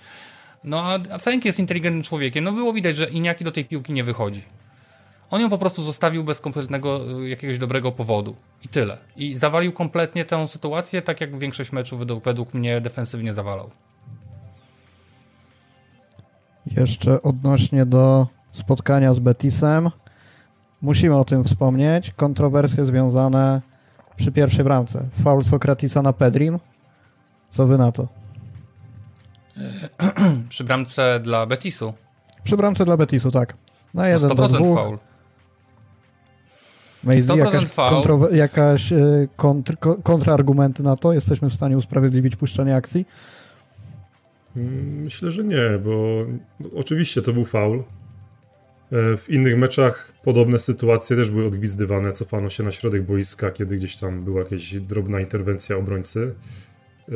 No 0.64 0.84
a 0.84 1.18
Frank 1.18 1.44
jest 1.44 1.58
inteligentnym 1.58 2.02
człowiekiem, 2.02 2.44
no 2.44 2.52
było 2.52 2.72
widać, 2.72 2.96
że 2.96 3.10
Iniaki 3.10 3.44
do 3.44 3.52
tej 3.52 3.64
piłki 3.64 3.92
nie 3.92 4.04
wychodzi. 4.04 4.42
On 5.30 5.40
ją 5.40 5.50
po 5.50 5.58
prostu 5.58 5.82
zostawił 5.82 6.24
bez 6.24 6.40
kompletnego 6.40 7.20
y, 7.20 7.28
jakiegoś 7.28 7.58
dobrego 7.58 7.92
powodu. 7.92 8.36
I 8.64 8.68
tyle. 8.68 8.98
I 9.16 9.34
zawalił 9.34 9.72
kompletnie 9.72 10.24
tę 10.24 10.48
sytuację, 10.48 11.02
tak 11.02 11.20
jak 11.20 11.38
większość 11.38 11.72
meczów 11.72 11.98
według, 11.98 12.24
według 12.24 12.54
mnie 12.54 12.80
defensywnie 12.80 13.34
zawalał. 13.34 13.70
Jeszcze 16.76 17.22
odnośnie 17.22 17.86
do 17.86 18.26
spotkania 18.52 19.14
z 19.14 19.18
Betisem. 19.18 19.90
Musimy 20.82 21.16
o 21.16 21.24
tym 21.24 21.44
wspomnieć. 21.44 22.10
Kontrowersje 22.10 22.84
związane 22.84 23.60
przy 24.16 24.32
pierwszej 24.32 24.64
bramce. 24.64 25.08
Faul 25.22 25.44
Sokratisa 25.44 26.02
na 26.02 26.12
Pedrim. 26.12 26.58
Co 27.50 27.66
wy 27.66 27.78
na 27.78 27.92
to? 27.92 28.08
przy 30.48 30.64
bramce 30.64 31.20
dla 31.20 31.46
Betisu. 31.46 31.94
Przy 32.44 32.56
bramce 32.56 32.84
dla 32.84 32.96
Betisu, 32.96 33.30
tak. 33.30 33.54
Na 33.94 34.08
jeden 34.08 34.30
100% 34.30 34.36
do 34.36 34.48
dwóch. 34.48 34.78
faul. 34.78 34.98
Maze, 37.04 37.36
jakaś, 37.36 37.74
kontro, 37.74 38.28
jakaś 38.30 38.92
e, 38.92 39.28
kontr, 39.36 39.76
kontrargumenty 40.02 40.82
na 40.82 40.96
to? 40.96 41.12
Jesteśmy 41.12 41.50
w 41.50 41.54
stanie 41.54 41.76
usprawiedliwić 41.76 42.36
puszczenie 42.36 42.76
akcji? 42.76 43.06
Mm, 44.56 45.02
myślę, 45.02 45.30
że 45.30 45.44
nie, 45.44 45.78
bo 45.84 45.90
oczywiście 46.76 47.22
to 47.22 47.32
był 47.32 47.44
faul. 47.44 47.78
E, 47.78 49.16
w 49.16 49.30
innych 49.30 49.58
meczach 49.58 50.09
podobne 50.22 50.58
sytuacje 50.58 51.16
też 51.16 51.30
były 51.30 51.46
odgwizdywane, 51.46 52.12
cofano 52.12 52.50
się 52.50 52.62
na 52.62 52.70
środek 52.70 53.02
boiska, 53.02 53.50
kiedy 53.50 53.76
gdzieś 53.76 53.96
tam 53.96 54.24
była 54.24 54.38
jakaś 54.38 54.74
drobna 54.74 55.20
interwencja 55.20 55.76
obrońcy. 55.76 56.34
E, 57.08 57.12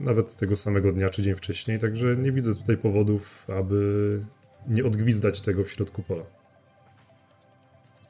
nawet 0.00 0.36
tego 0.36 0.56
samego 0.56 0.92
dnia 0.92 1.10
czy 1.10 1.22
dzień 1.22 1.34
wcześniej, 1.34 1.78
także 1.78 2.16
nie 2.16 2.32
widzę 2.32 2.54
tutaj 2.54 2.76
powodów, 2.76 3.46
aby 3.58 4.20
nie 4.68 4.84
odgwizdać 4.84 5.40
tego 5.40 5.64
w 5.64 5.70
środku 5.70 6.02
pola. 6.02 6.22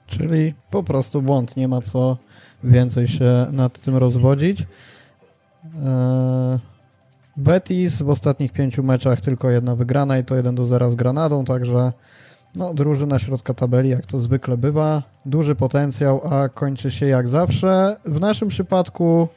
Czyli 0.06 0.54
po 0.70 0.82
prostu 0.82 1.22
błąd, 1.22 1.56
nie 1.56 1.68
ma 1.68 1.80
co 1.80 2.16
więcej 2.64 3.08
się 3.08 3.46
nad 3.52 3.80
tym 3.80 3.96
rozwodzić. 3.96 4.60
Eee, 4.60 6.58
Betis 7.36 8.02
w 8.02 8.08
ostatnich 8.08 8.52
pięciu 8.52 8.82
meczach 8.82 9.20
tylko 9.20 9.50
jedna 9.50 9.76
wygrana 9.76 10.18
i 10.18 10.24
to 10.24 10.36
1 10.36 10.54
do 10.54 10.66
0 10.66 10.90
z 10.90 10.94
Granadą, 10.94 11.44
także 11.44 11.92
no, 12.56 12.74
drużyna 12.74 13.18
środka 13.18 13.54
tabeli, 13.54 13.90
jak 13.90 14.06
to 14.06 14.20
zwykle 14.20 14.56
bywa. 14.56 15.02
Duży 15.26 15.54
potencjał, 15.54 16.20
a 16.30 16.48
kończy 16.48 16.90
się 16.90 17.06
jak 17.06 17.28
zawsze. 17.28 17.96
W 18.04 18.20
naszym 18.20 18.48
przypadku 18.48 19.28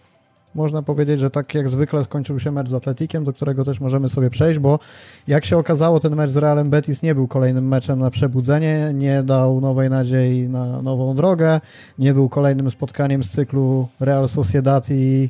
można 0.55 0.81
powiedzieć, 0.81 1.19
że 1.19 1.29
tak 1.29 1.53
jak 1.53 1.69
zwykle 1.69 2.03
skończył 2.03 2.39
się 2.39 2.51
mecz 2.51 2.69
z 2.69 2.74
Atletikiem, 2.74 3.24
do 3.24 3.34
którego 3.34 3.63
też 3.63 3.79
możemy 3.79 4.10
sobie 4.10 4.29
przejść, 4.29 4.60
bo 4.60 4.79
jak 5.27 5.45
się 5.45 5.57
okazało, 5.57 6.00
ten 6.00 6.15
mecz 6.15 6.29
z 6.29 6.38
Realem 6.38 6.69
Betis 6.69 7.03
nie 7.03 7.15
był 7.15 7.27
kolejnym 7.27 7.67
meczem 7.67 8.00
na 8.00 8.12
przebudzenie, 8.12 8.91
nie 8.93 9.24
dał 9.24 9.62
nowej 9.62 9.89
nadziei 9.89 10.50
na 10.50 10.81
nową 10.81 11.15
drogę, 11.15 11.62
nie 12.00 12.13
był 12.13 12.29
kolejnym 12.29 12.72
spotkaniem 12.72 13.24
z 13.24 13.29
cyklu 13.29 13.88
Real 14.00 14.29
Sociedad 14.29 14.88
i 14.89 15.29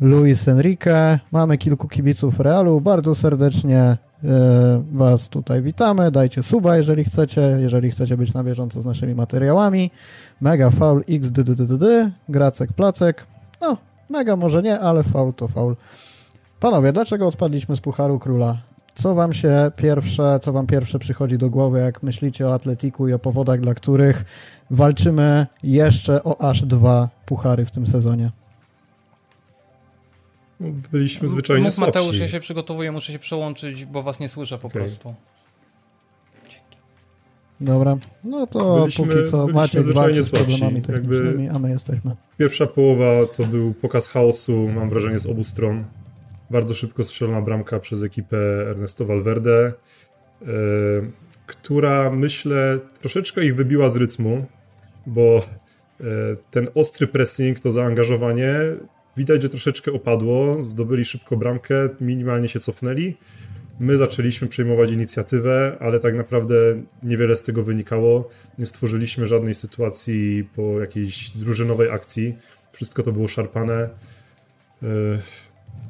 Luis 0.00 0.48
Enrique. 0.48 1.18
Mamy 1.32 1.58
kilku 1.58 1.88
kibiców 1.88 2.40
Realu, 2.40 2.80
bardzo 2.80 3.14
serdecznie 3.14 3.96
Was 4.92 5.28
tutaj 5.28 5.62
witamy. 5.62 6.10
Dajcie 6.10 6.42
suba, 6.42 6.76
jeżeli 6.76 7.04
chcecie, 7.04 7.40
jeżeli 7.60 7.90
chcecie 7.90 8.16
być 8.16 8.32
na 8.32 8.44
bieżąco 8.44 8.80
z 8.80 8.86
naszymi 8.86 9.14
materiałami. 9.14 9.90
Mega 10.40 10.70
Faul 10.70 11.04
XDDDD, 11.08 12.10
Gracek 12.28 12.72
Placek. 12.72 13.26
No, 13.60 13.76
Mega 14.10 14.36
może 14.36 14.62
nie, 14.62 14.80
ale 14.80 15.04
faul 15.04 15.34
to 15.34 15.48
faul. 15.48 15.76
Panowie, 16.60 16.92
dlaczego 16.92 17.28
odpadliśmy 17.28 17.76
z 17.76 17.80
Pucharu 17.80 18.18
Króla? 18.18 18.58
Co 18.94 19.14
wam 19.14 19.32
się 19.32 19.70
pierwsze, 19.76 20.40
co 20.42 20.52
wam 20.52 20.66
pierwsze 20.66 20.98
przychodzi 20.98 21.38
do 21.38 21.50
głowy, 21.50 21.78
jak 21.78 22.02
myślicie 22.02 22.48
o 22.48 22.54
Atletiku 22.54 23.08
i 23.08 23.12
o 23.12 23.18
powodach, 23.18 23.60
dla 23.60 23.74
których 23.74 24.24
walczymy 24.70 25.46
jeszcze 25.62 26.24
o 26.24 26.40
aż 26.40 26.62
dwa 26.62 27.08
puchary 27.26 27.64
w 27.64 27.70
tym 27.70 27.86
sezonie? 27.86 28.30
No, 30.60 30.68
byliśmy 30.92 31.28
zwyczajnie 31.28 31.64
Mów 31.64 31.72
słabsi. 31.74 31.98
Mateusz, 31.98 32.18
ja 32.18 32.28
się 32.28 32.40
przygotowuję, 32.40 32.92
muszę 32.92 33.12
się 33.12 33.18
przełączyć, 33.18 33.84
bo 33.84 34.02
was 34.02 34.20
nie 34.20 34.28
słyszę 34.28 34.58
po 34.58 34.68
Okej. 34.68 34.82
prostu. 34.82 35.14
Dobra, 37.60 37.96
no 38.24 38.46
to 38.46 38.78
Byliśmy- 38.80 39.06
póki 39.06 39.30
co 39.30 39.46
Maciek 39.46 39.82
zwyczajnie 39.82 40.22
z 40.22 40.30
problemami 40.30 40.82
technicznymi, 40.82 41.48
a 41.48 41.58
my 41.58 41.70
jesteśmy. 41.70 42.10
Pierwsza 42.38 42.66
połowa 42.66 43.26
to 43.36 43.44
był 43.44 43.74
pokaz 43.74 44.08
chaosu, 44.08 44.68
mam 44.74 44.90
wrażenie, 44.90 45.18
z 45.18 45.26
obu 45.26 45.44
stron. 45.44 45.84
Bardzo 46.50 46.74
szybko 46.74 47.04
strzelona 47.04 47.42
bramka 47.42 47.80
przez 47.80 48.02
ekipę 48.02 48.36
Ernesto 48.70 49.04
Valverde, 49.04 49.72
e, 50.42 50.46
która 51.46 52.10
myślę 52.10 52.78
troszeczkę 53.00 53.44
ich 53.44 53.56
wybiła 53.56 53.88
z 53.88 53.96
rytmu, 53.96 54.44
bo 55.06 55.42
e, 56.00 56.04
ten 56.50 56.68
ostry 56.74 57.06
pressing, 57.06 57.60
to 57.60 57.70
zaangażowanie 57.70 58.54
widać, 59.16 59.42
że 59.42 59.48
troszeczkę 59.48 59.92
opadło. 59.92 60.62
Zdobyli 60.62 61.04
szybko 61.04 61.36
bramkę, 61.36 61.88
minimalnie 62.00 62.48
się 62.48 62.60
cofnęli. 62.60 63.14
My 63.80 63.96
zaczęliśmy 63.96 64.48
przejmować 64.48 64.90
inicjatywę, 64.90 65.76
ale 65.80 66.00
tak 66.00 66.14
naprawdę 66.14 66.54
niewiele 67.02 67.36
z 67.36 67.42
tego 67.42 67.62
wynikało. 67.62 68.28
Nie 68.58 68.66
stworzyliśmy 68.66 69.26
żadnej 69.26 69.54
sytuacji 69.54 70.48
po 70.56 70.80
jakiejś 70.80 71.30
drużynowej 71.30 71.90
akcji. 71.90 72.36
Wszystko 72.72 73.02
to 73.02 73.12
było 73.12 73.28
szarpane. 73.28 73.88
Yy, 74.82 74.88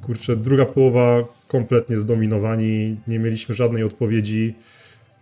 Kurczę, 0.03 0.37
druga 0.37 0.65
połowa 0.65 1.25
kompletnie 1.49 1.99
zdominowani. 1.99 2.97
Nie 3.09 3.19
mieliśmy 3.19 3.55
żadnej 3.55 3.83
odpowiedzi. 3.83 4.55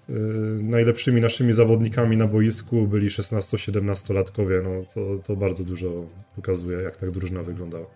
Yy, 0.09 0.17
Najlepszymi 0.63 1.21
naszymi 1.21 1.53
zawodnikami 1.53 2.17
na 2.17 2.27
boisku 2.27 2.87
byli 2.87 3.09
16-17-latkowie. 3.09 4.63
No, 4.65 4.71
to, 4.95 5.01
to 5.27 5.37
bardzo 5.37 5.65
dużo 5.65 5.89
pokazuje, 6.37 6.79
jak 6.79 6.97
tak 6.97 7.11
drużyna 7.11 7.43
wyglądała. 7.43 7.87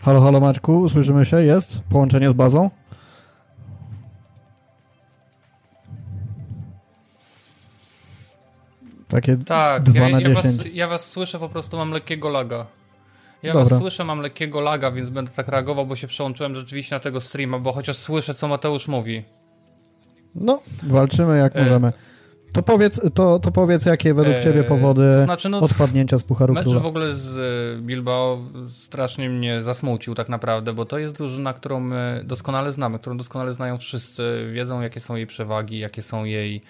Halo, 0.00 0.20
halo 0.20 0.40
Maćku, 0.40 0.88
słyszymy 0.88 1.24
się? 1.24 1.42
Jest? 1.42 1.80
Połączenie 1.90 2.30
z 2.30 2.32
bazą? 2.32 2.70
Takie 9.08 9.36
Tak, 9.36 9.82
2 9.82 10.00
ja, 10.00 10.08
na 10.08 10.20
ja, 10.20 10.34
was, 10.34 10.44
10. 10.44 10.74
ja 10.74 10.88
was 10.88 11.10
słyszę, 11.10 11.38
po 11.38 11.48
prostu 11.48 11.76
mam 11.76 11.90
lekkiego 11.90 12.28
laga. 12.28 12.66
Ja 13.42 13.52
Dobra. 13.52 13.68
was 13.68 13.78
słyszę, 13.78 14.04
mam 14.04 14.20
lekkiego 14.20 14.60
laga, 14.60 14.90
więc 14.90 15.08
będę 15.08 15.30
tak 15.30 15.48
reagował, 15.48 15.86
bo 15.86 15.96
się 15.96 16.06
przełączyłem 16.06 16.54
rzeczywiście 16.54 16.96
na 16.96 17.00
tego 17.00 17.20
streama, 17.20 17.58
bo 17.58 17.72
chociaż 17.72 17.96
słyszę, 17.96 18.34
co 18.34 18.48
Mateusz 18.48 18.88
mówi. 18.88 19.24
No, 20.40 20.60
walczymy 20.82 21.38
jak 21.38 21.56
E, 21.56 21.62
możemy. 21.62 21.92
To 22.52 22.62
powiedz, 22.62 23.00
to, 23.14 23.38
to 23.38 23.50
powiedz, 23.50 23.86
jakie 23.86 24.14
według 24.14 24.36
E, 24.36 24.42
ciebie 24.42 24.64
powody 24.64 25.02
to 25.18 25.24
znaczy, 25.24 25.48
no, 25.48 25.58
odpadnięcia 25.58 26.18
z 26.18 26.22
Pucharu 26.22 26.54
Mecz 26.54 26.64
Króla? 26.64 26.80
w 26.80 26.86
ogóle 26.86 27.14
z 27.14 27.38
e, 27.78 27.82
Bilbao 27.82 28.38
strasznie 28.84 29.30
mnie 29.30 29.62
zasmucił 29.62 30.14
tak 30.14 30.28
naprawdę, 30.28 30.72
bo 30.72 30.84
to 30.84 30.98
jest 30.98 31.14
drużyna, 31.14 31.52
którą 31.52 31.80
my 31.80 32.22
doskonale 32.24 32.72
znamy, 32.72 32.98
którą 32.98 33.16
doskonale 33.16 33.54
znają 33.54 33.78
wszyscy, 33.78 34.50
wiedzą 34.52 34.80
jakie 34.80 35.00
są 35.00 35.16
jej 35.16 35.26
przewagi, 35.26 35.78
jakie 35.78 36.02
są 36.02 36.24
jej 36.24 36.60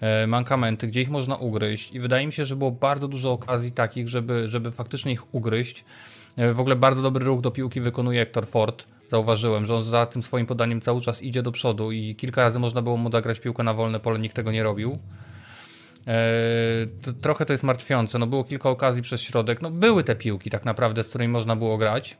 e, 0.00 0.26
mankamenty, 0.26 0.86
gdzie 0.86 1.02
ich 1.02 1.10
można 1.10 1.36
ugryźć 1.36 1.92
i 1.92 2.00
wydaje 2.00 2.26
mi 2.26 2.32
się, 2.32 2.44
że 2.44 2.56
było 2.56 2.70
bardzo 2.70 3.08
dużo 3.08 3.32
okazji 3.32 3.72
takich, 3.72 4.08
żeby, 4.08 4.48
żeby 4.48 4.70
faktycznie 4.70 5.12
ich 5.12 5.34
ugryźć. 5.34 5.84
W 6.54 6.60
ogóle 6.60 6.76
bardzo 6.76 7.02
dobry 7.02 7.24
ruch 7.24 7.40
do 7.40 7.50
piłki 7.50 7.80
wykonuje 7.80 8.20
Hector 8.20 8.46
Ford. 8.46 8.84
Zauważyłem, 9.10 9.66
że 9.66 9.74
on 9.74 9.84
za 9.84 10.06
tym 10.06 10.22
swoim 10.22 10.46
podaniem 10.46 10.80
cały 10.80 11.00
czas 11.00 11.22
idzie 11.22 11.42
do 11.42 11.52
przodu 11.52 11.92
i 11.92 12.16
kilka 12.16 12.42
razy 12.42 12.58
można 12.58 12.82
było 12.82 12.96
mu 12.96 13.06
odegrać 13.06 13.40
piłkę 13.40 13.62
na 13.62 13.74
wolne 13.74 14.00
pole, 14.00 14.18
nikt 14.18 14.36
tego 14.36 14.52
nie 14.52 14.62
robił. 14.62 14.98
E, 16.06 17.12
trochę 17.20 17.46
to 17.46 17.52
jest 17.52 17.62
martwiące. 17.64 18.18
No 18.18 18.26
było 18.26 18.44
kilka 18.44 18.70
okazji 18.70 19.02
przez 19.02 19.20
środek. 19.20 19.62
No 19.62 19.70
były 19.70 20.04
te 20.04 20.16
piłki 20.16 20.50
tak 20.50 20.64
naprawdę, 20.64 21.04
z 21.04 21.08
którymi 21.08 21.32
można 21.32 21.56
było 21.56 21.78
grać. 21.78 22.16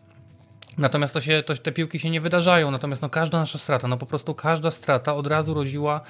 Natomiast 0.78 1.14
to 1.14 1.20
się, 1.20 1.42
to, 1.42 1.56
te 1.56 1.72
piłki 1.72 1.98
się 1.98 2.10
nie 2.10 2.20
wydarzają. 2.20 2.70
Natomiast 2.70 3.02
no 3.02 3.08
każda 3.08 3.40
nasza 3.40 3.58
strata, 3.58 3.88
no 3.88 3.96
po 3.96 4.06
prostu 4.06 4.34
każda 4.34 4.70
strata 4.70 5.14
od 5.14 5.26
razu 5.26 5.54
rodziła 5.54 6.00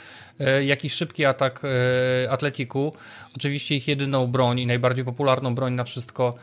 e, 0.41 0.65
jakiś 0.65 0.93
szybki 0.93 1.25
atak 1.25 1.63
e, 1.65 2.31
Atletiku. 2.31 2.95
Oczywiście 3.37 3.75
ich 3.75 3.89
jedyną 3.89 4.27
broń 4.27 4.59
i 4.59 4.67
najbardziej 4.67 5.05
popularną 5.05 5.55
broń 5.55 5.73
na 5.73 5.85
wszystko, 5.85 6.35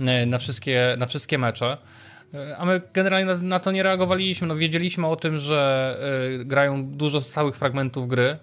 e, 0.00 0.26
na 0.26 0.38
wszystkie, 0.38 0.96
na 0.98 1.06
wszystkie 1.06 1.38
mecze. 1.38 1.78
E, 2.34 2.56
A 2.56 2.64
my 2.64 2.80
generalnie 2.94 3.34
na, 3.34 3.60
to 3.60 3.72
nie 3.72 3.82
reagowaliśmy. 3.82 4.46
No, 4.46 4.56
wiedzieliśmy 4.56 5.06
o 5.06 5.16
tym, 5.16 5.38
że 5.38 5.96
e, 6.40 6.44
grają 6.44 6.86
dużo 6.86 7.20
całych 7.20 7.56
fragmentów 7.56 8.08
gry, 8.08 8.38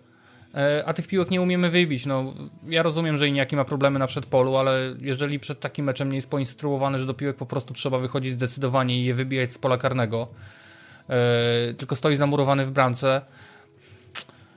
e, 0.55 0.83
a 0.86 0.93
tych 0.93 1.07
piłek 1.07 1.31
nie 1.31 1.41
umiemy 1.41 1.69
wybić. 1.69 2.05
No, 2.05 2.33
ja 2.69 2.83
rozumiem, 2.83 3.17
że 3.17 3.27
Iniaki 3.27 3.55
ma 3.55 3.65
problemy 3.65 4.00
na 4.00 4.07
przedpolu, 4.07 4.57
ale 4.57 4.95
jeżeli 5.01 5.39
przed 5.39 5.60
takim 5.60 5.86
meczem 5.86 6.10
nie 6.10 6.15
jest 6.15 6.29
poinstruowany, 6.29 7.00
że 7.00 7.05
do 7.05 7.13
piłek 7.13 7.36
po 7.36 7.45
prostu 7.45 7.74
trzeba 7.74 8.00
wychodzić 8.00 8.33
zdecydowanie 8.33 9.01
i 9.01 9.05
je 9.05 9.13
wybijać 9.13 9.51
z 9.51 9.57
pola 9.57 9.77
karnego, 9.77 10.27
tylko 11.77 11.95
stoi 11.95 12.15
zamurowany 12.15 12.65
w 12.65 12.71
bramce, 12.71 13.21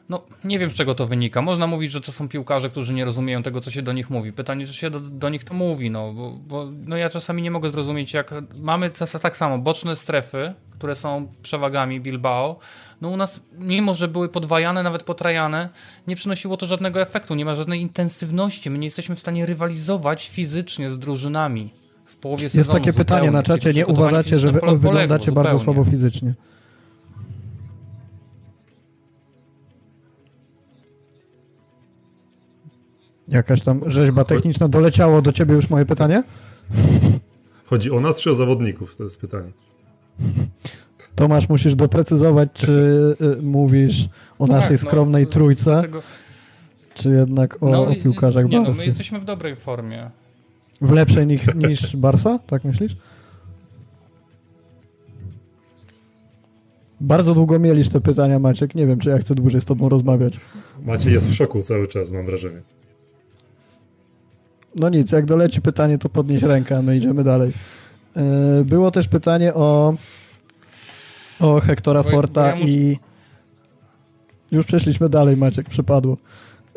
no, 0.09 0.25
nie 0.45 0.59
wiem 0.59 0.71
z 0.71 0.75
czego 0.75 0.95
to 0.95 1.07
wynika. 1.07 1.43
Można 1.43 1.67
mówić, 1.67 1.91
że 1.91 2.01
to 2.01 2.13
są 2.13 2.29
piłkarze, 2.29 2.71
którzy 2.71 2.95
nie 2.95 3.05
rozumieją 3.05 3.43
tego, 3.43 3.61
co 3.61 3.71
się 3.71 3.83
do 3.83 3.93
nich 3.93 4.11
mówi. 4.11 4.33
Pytanie, 4.33 4.67
czy 4.67 4.75
się 4.75 4.91
do, 4.91 5.01
do 5.01 5.29
nich 5.29 5.45
to 5.45 5.55
mówi, 5.55 5.91
no, 5.91 6.13
bo, 6.13 6.31
bo 6.31 6.69
no 6.73 6.97
ja 6.97 7.11
czasami 7.11 7.43
nie 7.43 7.51
mogę 7.51 7.71
zrozumieć, 7.71 8.13
jak 8.13 8.35
mamy 8.57 8.91
czasem 8.91 9.21
tak 9.21 9.37
samo, 9.37 9.59
boczne 9.59 9.97
strefy, 9.97 10.55
które 10.71 10.95
są 10.95 11.29
przewagami 11.43 12.01
Bilbao, 12.01 12.59
no 13.01 13.09
u 13.09 13.17
nas, 13.17 13.41
mimo 13.59 13.95
że 13.95 14.09
były 14.09 14.29
podwajane, 14.29 14.83
nawet 14.83 15.03
potrajane, 15.03 15.69
nie 16.07 16.17
przynosiło 16.17 16.57
to 16.57 16.67
żadnego 16.67 17.01
efektu, 17.01 17.35
nie 17.35 17.45
ma 17.45 17.55
żadnej 17.55 17.81
intensywności, 17.81 18.71
my 18.71 18.79
nie 18.79 18.87
jesteśmy 18.87 19.17
w 19.17 19.21
stanie 19.21 19.47
rywalizować 19.47 20.29
fizycznie 20.29 20.91
z 20.91 20.99
drużynami. 20.99 21.75
W 22.07 22.17
połowie 22.17 22.43
Jest 22.43 22.55
sezonu 22.55 22.79
takie 22.79 22.93
pytanie 22.93 23.27
zupełnie, 23.27 23.31
na 23.31 23.43
czacie, 23.43 23.73
nie 23.73 23.87
uważacie, 23.87 24.39
że 24.39 24.53
wy 24.53 24.61
wyglądacie 24.79 25.33
bardzo 25.33 25.59
słabo 25.59 25.85
fizycznie? 25.85 26.35
Jakaś 33.35 33.61
tam 33.61 33.81
rzeźba 33.87 34.25
techniczna 34.25 34.69
doleciało 34.69 35.23
do 35.23 35.33
ciebie 35.33 35.55
już 35.55 35.71
moje 35.71 35.87
pytanie? 35.87 36.23
Chodzi 37.67 37.91
o 37.91 38.01
nas 38.01 38.21
czy 38.21 38.31
o 38.31 38.35
zawodników? 38.35 38.97
To 38.97 39.05
jest 39.05 39.21
pytanie. 39.21 39.51
Tomasz, 41.15 41.49
musisz 41.49 41.75
doprecyzować, 41.75 42.49
czy 42.53 42.73
y, 43.39 43.43
mówisz 43.43 44.09
o 44.39 44.47
Tak, 44.47 44.57
naszej 44.57 44.73
no, 44.77 44.79
skromnej 44.79 45.27
trójce, 45.27 45.65
Dlatego, 45.71 46.03
czy 46.95 47.09
jednak 47.09 47.63
o, 47.63 47.87
o 47.87 47.91
i- 47.91 48.03
piłkarzach 48.03 48.47
nie, 48.49 48.59
no, 48.59 48.65
Barsy. 48.65 48.79
my 48.81 48.87
jesteśmy 48.87 49.21
w 49.21 49.25
dobrej 49.25 49.57
formie. 49.57 50.11
W 50.81 50.91
lepszej 50.93 51.27
niż, 51.27 51.43
niż 51.55 51.97
Barsa? 51.97 52.39
Tak 52.47 52.65
myślisz? 52.65 52.97
Bardzo 57.01 57.35
długo 57.35 57.59
mieliś 57.59 57.89
te 57.89 58.01
pytania, 58.01 58.39
Maciek. 58.39 58.75
Nie 58.75 58.87
wiem, 58.87 58.99
czy 58.99 59.09
ja 59.11 59.19
chcę 59.19 59.35
dłużej 59.35 59.61
z 59.61 59.65
tobą 59.65 59.89
rozmawiać. 59.89 60.41
Macie 60.85 61.11
jest 61.11 61.29
w 61.29 61.35
szoku 61.35 61.63
cały 61.63 61.89
czas, 61.89 62.11
mam 62.11 62.27
wrażenie. 62.27 62.63
No 64.77 64.89
nic, 64.89 65.13
jak 65.13 65.25
doleci 65.27 65.63
pytanie, 65.63 65.99
to 65.99 66.09
podnieś 66.09 66.43
rękę, 66.43 66.79
a 66.79 66.83
my 66.83 66.97
idziemy 66.97 67.25
dalej. 67.25 67.53
E, 68.17 68.65
Było 68.65 68.91
też 68.91 69.09
pytanie 69.09 69.55
o, 69.55 69.95
o 71.41 71.61
Hektora 71.61 72.03
Bo- 72.03 72.11
bo 72.11 72.17
Forta 72.17 72.47
ja 72.49 72.55
muszę- 72.57 72.69
i 72.69 72.99
już 74.53 74.67
przeszliśmy 74.67 75.09
dalej, 75.09 75.37
Maciek, 75.37 75.69
przypadło. 75.69 76.17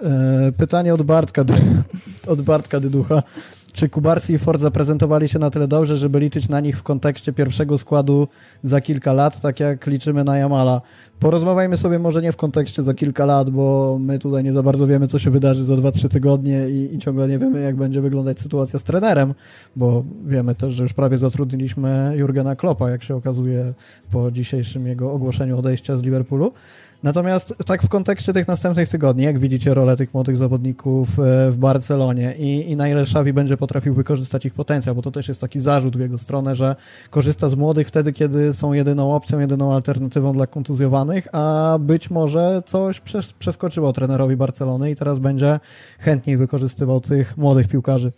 E, 0.03 0.51
Pytanie 0.57 0.93
od 0.93 1.01
Bartka, 1.01 1.45
od 2.27 2.41
Bartka 2.41 2.79
Dyducha. 2.79 3.23
Czy 3.77 3.89
Kubarsi 3.89 4.33
i 4.33 4.37
Ford 4.37 4.61
zaprezentowali 4.61 5.27
się 5.27 5.39
na 5.39 5.49
tyle 5.49 5.67
dobrze, 5.67 5.97
żeby 5.97 6.19
liczyć 6.19 6.49
na 6.49 6.59
nich 6.59 6.79
w 6.79 6.83
kontekście 6.83 7.33
pierwszego 7.33 7.77
składu 7.77 8.27
za 8.63 8.81
kilka 8.81 9.13
lat, 9.13 9.41
tak 9.41 9.59
jak 9.59 9.87
liczymy 9.87 10.23
na 10.23 10.37
Jamala? 10.37 10.81
Porozmawiajmy 11.19 11.77
sobie 11.77 11.99
może 11.99 12.21
nie 12.21 12.31
w 12.31 12.35
kontekście 12.35 12.83
za 12.83 12.93
kilka 12.93 13.25
lat, 13.25 13.49
bo 13.49 13.97
my 13.99 14.19
tutaj 14.19 14.43
nie 14.43 14.53
za 14.53 14.63
bardzo 14.63 14.87
wiemy, 14.87 15.07
co 15.07 15.19
się 15.19 15.31
wydarzy 15.31 15.63
za 15.63 15.73
2-3 15.73 16.07
tygodnie 16.07 16.69
i, 16.69 16.95
i 16.95 16.99
ciągle 16.99 17.27
nie 17.27 17.39
wiemy, 17.39 17.61
jak 17.61 17.75
będzie 17.75 18.01
wyglądać 18.01 18.39
sytuacja 18.39 18.79
z 18.79 18.83
trenerem, 18.83 19.33
bo 19.75 20.03
wiemy 20.25 20.55
też, 20.55 20.73
że 20.73 20.83
już 20.83 20.93
prawie 20.93 21.17
zatrudniliśmy 21.17 22.13
Jurgena 22.15 22.55
Kloppa, 22.55 22.89
jak 22.89 23.03
się 23.03 23.15
okazuje 23.15 23.73
po 24.11 24.31
dzisiejszym 24.31 24.87
jego 24.87 25.11
ogłoszeniu 25.11 25.59
odejścia 25.59 25.97
z 25.97 26.03
Liverpoolu. 26.03 26.51
Natomiast 27.03 27.53
tak 27.65 27.83
w 27.83 27.89
kontekście 27.89 28.33
tych 28.33 28.47
następnych 28.47 28.89
tygodni, 28.89 29.23
jak 29.23 29.39
widzicie 29.39 29.73
rolę 29.73 29.95
tych 29.95 30.13
młodych 30.13 30.37
zawodników 30.37 31.19
e, 31.19 31.51
w 31.51 31.57
Barcelonie 31.57 32.35
i, 32.39 32.71
i 32.71 32.75
na 32.75 32.89
ile 32.89 33.01
Xavi 33.01 33.33
będzie 33.33 33.57
potrafił 33.57 33.93
wykorzystać 33.93 34.45
ich 34.45 34.53
potencjał, 34.53 34.95
bo 34.95 35.01
to 35.01 35.11
też 35.11 35.27
jest 35.27 35.41
taki 35.41 35.59
zarzut 35.59 35.97
w 35.97 35.99
jego 35.99 36.17
stronę, 36.17 36.55
że 36.55 36.75
korzysta 37.09 37.49
z 37.49 37.55
młodych 37.55 37.87
wtedy, 37.87 38.13
kiedy 38.13 38.53
są 38.53 38.73
jedyną 38.73 39.15
opcją, 39.15 39.39
jedyną 39.39 39.73
alternatywą 39.73 40.33
dla 40.33 40.47
kontuzjowanych, 40.47 41.27
a 41.31 41.77
być 41.81 42.09
może 42.09 42.63
coś 42.65 43.01
przes- 43.01 43.33
przeskoczyło 43.39 43.93
trenerowi 43.93 44.35
Barcelony 44.35 44.91
i 44.91 44.95
teraz 44.95 45.19
będzie 45.19 45.59
chętniej 45.99 46.37
wykorzystywał 46.37 47.01
tych 47.01 47.37
młodych 47.37 47.67
piłkarzy. 47.67 48.11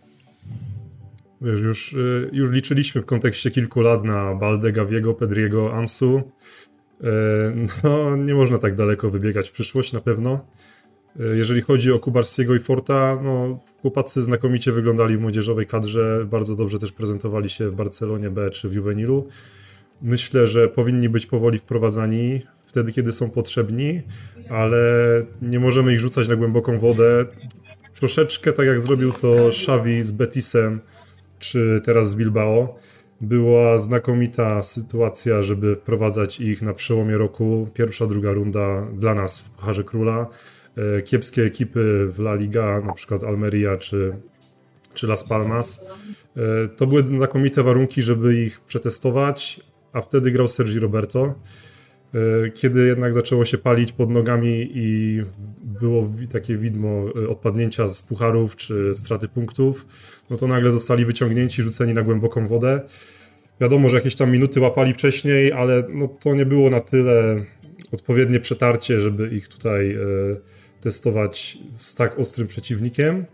Wiesz, 1.41 1.61
już, 1.61 1.93
y, 1.93 2.29
już 2.33 2.51
liczyliśmy 2.51 3.01
w 3.01 3.05
kontekście 3.05 3.51
kilku 3.51 3.81
lat 3.81 4.03
na 4.03 4.35
Balde, 4.35 4.71
Gaviego, 4.71 5.13
Pedriego, 5.13 5.73
Ansu. 5.73 6.21
Y, 7.03 7.05
No, 7.83 8.15
nie 8.15 8.33
można 8.35 8.57
tak 8.57 8.75
daleko 8.75 9.09
wybiegać 9.09 9.49
w 9.49 9.51
przyszłość 9.51 9.93
na 9.93 10.01
pewno. 10.01 10.45
Y, 11.19 11.37
Jeżeli 11.37 11.61
chodzi 11.61 11.91
o 11.91 11.99
Kubarskiego 11.99 12.55
i 12.55 12.59
Forta, 12.59 13.19
no, 13.23 13.59
chłopacy 13.81 14.21
znakomicie 14.21 14.71
wyglądali 14.71 15.17
w 15.17 15.21
młodzieżowej 15.21 15.65
kadrze, 15.67 16.25
bardzo 16.25 16.55
dobrze 16.55 16.79
też 16.79 16.91
prezentowali 16.91 17.49
się 17.49 17.69
w 17.69 17.75
Barcelonie 17.75 18.29
B 18.29 18.49
czy 18.49 18.69
w 18.69 18.73
Juvenilu. 18.73 19.27
myślę, 20.01 20.47
że 20.47 20.67
powinni 20.67 21.09
być 21.09 21.25
powoli 21.25 21.57
wprowadzani 21.57 22.41
wtedy, 22.67 22.91
kiedy 22.91 23.11
są 23.11 23.29
potrzebni, 23.29 24.01
ale 24.49 24.79
nie 25.41 25.59
możemy 25.59 25.93
ich 25.93 25.99
rzucać 25.99 26.27
na 26.27 26.35
głęboką 26.35 26.79
wodę. 26.79 27.25
Troszeczkę 27.95 28.53
tak 28.53 28.67
jak 28.67 28.81
zrobił 28.81 29.11
to 29.11 29.47
Xavi 29.47 30.03
z 30.03 30.11
Betisem, 30.11 30.79
czy 31.39 31.81
teraz 31.85 32.09
z 32.09 32.15
Bilbao. 32.15 32.75
Była 33.21 33.77
znakomita 33.77 34.63
sytuacja, 34.63 35.41
żeby 35.41 35.75
wprowadzać 35.75 36.39
ich 36.39 36.61
na 36.61 36.73
przełomie 36.73 37.17
roku. 37.17 37.67
Pierwsza, 37.73 38.07
druga 38.07 38.31
runda 38.31 38.87
dla 38.93 39.15
nas 39.15 39.39
w 39.39 39.49
Pucharze 39.49 39.83
Króla. 39.83 40.27
E, 40.75 41.01
kiepskie 41.01 41.43
ekipy 41.43 42.07
w 42.11 42.19
La 42.19 42.35
Liga, 42.35 42.81
na 42.81 42.93
przykład 42.93 43.23
Almeria 43.23 43.77
czy, 43.77 44.15
czy 44.93 45.07
Las 45.07 45.23
Palmas. 45.23 45.85
E, 46.37 46.67
to 46.67 46.87
były 46.87 47.05
znakomite 47.05 47.63
warunki, 47.63 48.01
żeby 48.01 48.43
ich 48.43 48.61
przetestować, 48.61 49.59
a 49.93 50.01
wtedy 50.01 50.31
grał 50.31 50.47
Sergi 50.47 50.79
Roberto. 50.79 51.35
E, 52.13 52.49
kiedy 52.49 52.85
jednak 52.85 53.13
zaczęło 53.13 53.45
się 53.45 53.57
palić 53.57 53.91
pod 53.91 54.09
nogami 54.09 54.71
i 54.73 55.21
było 55.63 56.13
takie 56.31 56.57
widmo 56.57 57.03
odpadnięcia 57.29 57.87
z 57.87 58.01
pucharów 58.01 58.55
czy 58.55 58.95
straty 58.95 59.27
punktów, 59.27 59.87
no 60.29 60.37
to 60.37 60.47
nagle 60.47 60.71
zostali 60.71 61.05
wyciągnięci, 61.05 61.63
rzuceni 61.63 61.93
na 61.93 62.01
głęboką 62.01 62.47
wodę. 62.47 62.81
Wiadomo, 63.61 63.89
że 63.89 63.97
jakieś 63.97 64.15
tam 64.15 64.31
minuty 64.31 64.59
łapali 64.59 64.93
wcześniej, 64.93 65.51
ale 65.51 65.83
no 65.93 66.07
to 66.07 66.35
nie 66.35 66.45
było 66.45 66.69
na 66.69 66.79
tyle 66.79 67.45
odpowiednie 67.91 68.39
przetarcie, 68.39 68.99
żeby 68.99 69.29
ich 69.29 69.47
tutaj 69.47 69.97
testować 70.81 71.57
z 71.77 71.95
tak 71.95 72.19
ostrym 72.19 72.47
przeciwnikiem. 72.47 73.25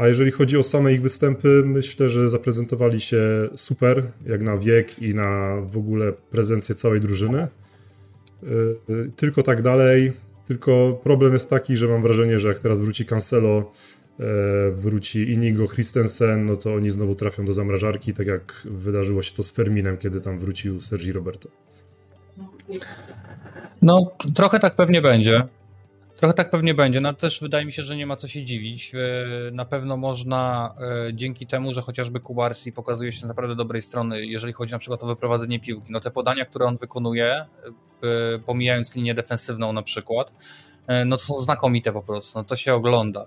A 0.00 0.08
jeżeli 0.08 0.30
chodzi 0.30 0.58
o 0.58 0.62
same 0.62 0.92
ich 0.92 1.02
występy, 1.02 1.62
myślę, 1.64 2.08
że 2.08 2.28
zaprezentowali 2.28 3.00
się 3.00 3.48
super, 3.56 4.02
jak 4.26 4.42
na 4.42 4.56
wiek 4.56 5.02
i 5.02 5.14
na 5.14 5.60
w 5.60 5.76
ogóle 5.76 6.12
prezencję 6.12 6.74
całej 6.74 7.00
drużyny. 7.00 7.38
E, 7.38 7.46
e, 7.46 9.10
tylko 9.16 9.42
tak 9.42 9.62
dalej. 9.62 10.12
Tylko 10.46 11.00
problem 11.02 11.32
jest 11.32 11.50
taki, 11.50 11.76
że 11.76 11.88
mam 11.88 12.02
wrażenie, 12.02 12.38
że 12.38 12.48
jak 12.48 12.58
teraz 12.58 12.80
wróci 12.80 13.04
Cancelo, 13.06 13.58
e, 13.58 13.64
wróci 14.72 15.30
Inigo 15.32 15.68
Christensen, 15.68 16.46
no 16.46 16.56
to 16.56 16.74
oni 16.74 16.90
znowu 16.90 17.14
trafią 17.14 17.44
do 17.44 17.52
zamrażarki, 17.52 18.14
tak 18.14 18.26
jak 18.26 18.62
wydarzyło 18.64 19.22
się 19.22 19.34
to 19.34 19.42
z 19.42 19.50
Ferminem, 19.50 19.98
kiedy 19.98 20.20
tam 20.20 20.38
wrócił 20.38 20.80
Sergi 20.80 21.12
Roberto. 21.12 21.48
No, 23.82 24.12
trochę 24.34 24.58
tak 24.58 24.76
pewnie 24.76 25.02
będzie. 25.02 25.48
Trochę 26.20 26.34
tak 26.34 26.50
pewnie 26.50 26.74
będzie. 26.74 27.00
No 27.00 27.14
też 27.14 27.40
wydaje 27.40 27.66
mi 27.66 27.72
się, 27.72 27.82
że 27.82 27.96
nie 27.96 28.06
ma 28.06 28.16
co 28.16 28.28
się 28.28 28.44
dziwić. 28.44 28.92
E, 28.94 29.50
na 29.52 29.64
pewno 29.64 29.96
można 29.96 30.74
e, 31.08 31.14
dzięki 31.14 31.46
temu, 31.46 31.74
że 31.74 31.82
chociażby 31.82 32.20
Kubarsi 32.20 32.72
pokazuje 32.72 33.12
się 33.12 33.20
z 33.20 33.24
naprawdę 33.24 33.56
dobrej 33.56 33.82
strony, 33.82 34.26
jeżeli 34.26 34.52
chodzi 34.52 34.72
na 34.72 34.78
przykład 34.78 35.02
o 35.02 35.06
wyprowadzenie 35.06 35.60
piłki. 35.60 35.92
No 35.92 36.00
te 36.00 36.10
podania, 36.10 36.44
które 36.44 36.66
on 36.66 36.76
wykonuje, 36.76 37.34
e, 37.34 37.46
pomijając 38.46 38.94
linię 38.94 39.14
defensywną 39.14 39.72
na 39.72 39.82
przykład, 39.82 40.32
no 41.06 41.16
to 41.16 41.22
są 41.22 41.40
znakomite 41.40 41.92
po 41.92 42.02
prostu. 42.02 42.38
No 42.38 42.44
to 42.44 42.56
się 42.56 42.74
ogląda. 42.74 43.26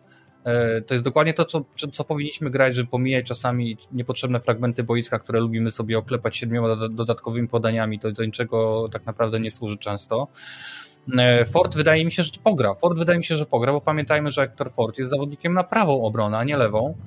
To 0.88 0.93
jest 0.93 1.03
dokładnie 1.03 1.34
to, 1.34 1.45
co, 1.45 1.65
co 1.93 2.03
powinniśmy 2.03 2.49
grać, 2.49 2.75
żeby 2.75 2.89
pomijać 2.89 3.25
czasami 3.25 3.77
niepotrzebne 3.91 4.39
fragmenty 4.39 4.84
boiska, 4.84 5.19
które 5.19 5.39
lubimy 5.39 5.71
sobie 5.71 5.97
oklepać 5.97 6.38
siedmioma 6.38 6.88
dodatkowymi 6.89 7.47
podaniami, 7.47 7.99
to 7.99 8.12
do 8.12 8.25
niczego 8.25 8.89
tak 8.91 9.06
naprawdę 9.06 9.39
nie 9.39 9.51
służy 9.51 9.77
często. 9.77 10.27
E, 11.17 11.45
Ford 11.45 11.75
wydaje 11.75 12.06
mi 12.06 12.12
się, 12.12 12.23
że 12.23 12.32
pogra. 12.43 12.73
Ford 12.73 12.97
wydaje 12.97 13.17
mi 13.17 13.23
się, 13.23 13.36
że 13.36 13.45
pogra, 13.45 13.71
bo 13.71 13.82
pamiętajmy, 13.82 14.32
że 14.32 14.41
Hector 14.41 14.71
Ford 14.71 14.97
jest 14.97 15.12
zawodnikiem 15.12 15.53
na 15.53 15.63
prawą 15.63 16.03
obronę, 16.03 16.38
a 16.38 16.43
nie 16.43 16.58
lewą. 16.58 16.97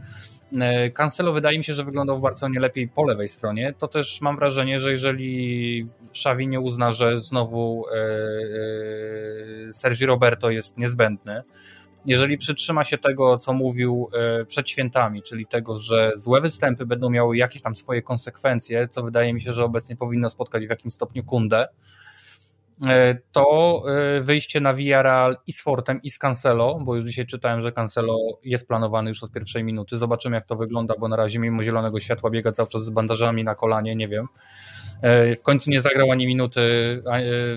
E, 0.60 0.90
Cancelo 0.90 1.32
wydaje 1.32 1.58
mi 1.58 1.64
się, 1.64 1.74
że 1.74 1.84
wyglądał 1.84 2.18
w 2.18 2.20
Barcelonie 2.20 2.60
lepiej 2.60 2.88
po 2.88 3.04
lewej 3.04 3.28
stronie. 3.28 3.74
To 3.78 3.88
też 3.88 4.20
mam 4.20 4.36
wrażenie, 4.36 4.80
że 4.80 4.92
jeżeli 4.92 5.86
Xavi 6.10 6.48
nie 6.48 6.60
uzna, 6.60 6.92
że 6.92 7.20
znowu 7.20 7.84
e, 7.88 9.72
Sergi 9.72 10.06
Roberto 10.06 10.50
jest 10.50 10.78
niezbędny, 10.78 11.42
jeżeli 12.06 12.38
przytrzyma 12.38 12.84
się 12.84 12.98
tego, 12.98 13.38
co 13.38 13.52
mówił 13.52 14.08
przed 14.46 14.70
świętami, 14.70 15.22
czyli 15.22 15.46
tego, 15.46 15.78
że 15.78 16.12
złe 16.16 16.40
występy 16.40 16.86
będą 16.86 17.10
miały 17.10 17.36
jakieś 17.36 17.62
tam 17.62 17.76
swoje 17.76 18.02
konsekwencje, 18.02 18.88
co 18.88 19.02
wydaje 19.02 19.34
mi 19.34 19.40
się, 19.40 19.52
że 19.52 19.64
obecnie 19.64 19.96
powinno 19.96 20.30
spotkać 20.30 20.66
w 20.66 20.70
jakimś 20.70 20.94
stopniu 20.94 21.24
Kundę, 21.24 21.66
E, 22.84 23.18
to 23.32 23.82
e, 23.88 24.20
wyjście 24.20 24.60
na 24.60 24.74
Villarreal 24.74 25.36
i 25.46 25.52
z 25.52 25.62
Fortem 25.62 26.02
i 26.02 26.10
z 26.10 26.18
Cancelo, 26.18 26.78
bo 26.80 26.96
już 26.96 27.06
dzisiaj 27.06 27.26
czytałem, 27.26 27.62
że 27.62 27.72
Cancelo 27.72 28.18
jest 28.44 28.68
planowany 28.68 29.08
już 29.08 29.22
od 29.22 29.32
pierwszej 29.32 29.64
minuty. 29.64 29.98
Zobaczymy 29.98 30.36
jak 30.36 30.46
to 30.46 30.56
wygląda, 30.56 30.94
bo 30.98 31.08
na 31.08 31.16
razie 31.16 31.38
mimo 31.38 31.64
zielonego 31.64 32.00
światła 32.00 32.30
biega 32.30 32.52
cały 32.52 32.68
czas 32.68 32.84
z 32.84 32.90
bandażami 32.90 33.44
na 33.44 33.54
kolanie, 33.54 33.96
nie 33.96 34.08
wiem. 34.08 34.26
E, 35.02 35.36
w 35.36 35.42
końcu 35.42 35.70
nie 35.70 35.80
zagrał 35.80 36.12
ani 36.12 36.26
minuty 36.26 36.60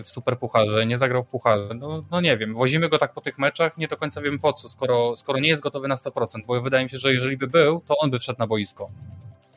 w 0.03 0.09
Superpucharze, 0.09 0.85
nie 0.85 0.97
zagrał 0.97 1.23
w 1.23 1.27
Pucharze. 1.27 1.69
No, 1.75 2.03
no 2.11 2.21
nie 2.21 2.37
wiem, 2.37 2.53
wozimy 2.53 2.89
go 2.89 2.97
tak 2.97 3.13
po 3.13 3.21
tych 3.21 3.39
meczach, 3.39 3.77
nie 3.77 3.87
do 3.87 3.97
końca 3.97 4.21
wiem 4.21 4.39
po 4.39 4.53
co, 4.53 4.69
skoro, 4.69 5.17
skoro 5.17 5.39
nie 5.39 5.49
jest 5.49 5.61
gotowy 5.61 5.87
na 5.87 5.95
100%, 5.95 6.45
bo 6.47 6.61
wydaje 6.61 6.83
mi 6.83 6.89
się, 6.89 6.97
że 6.97 7.13
jeżeli 7.13 7.37
by 7.37 7.47
był, 7.47 7.81
to 7.87 7.97
on 7.97 8.11
by 8.11 8.19
wszedł 8.19 8.39
na 8.39 8.47
boisko 8.47 8.89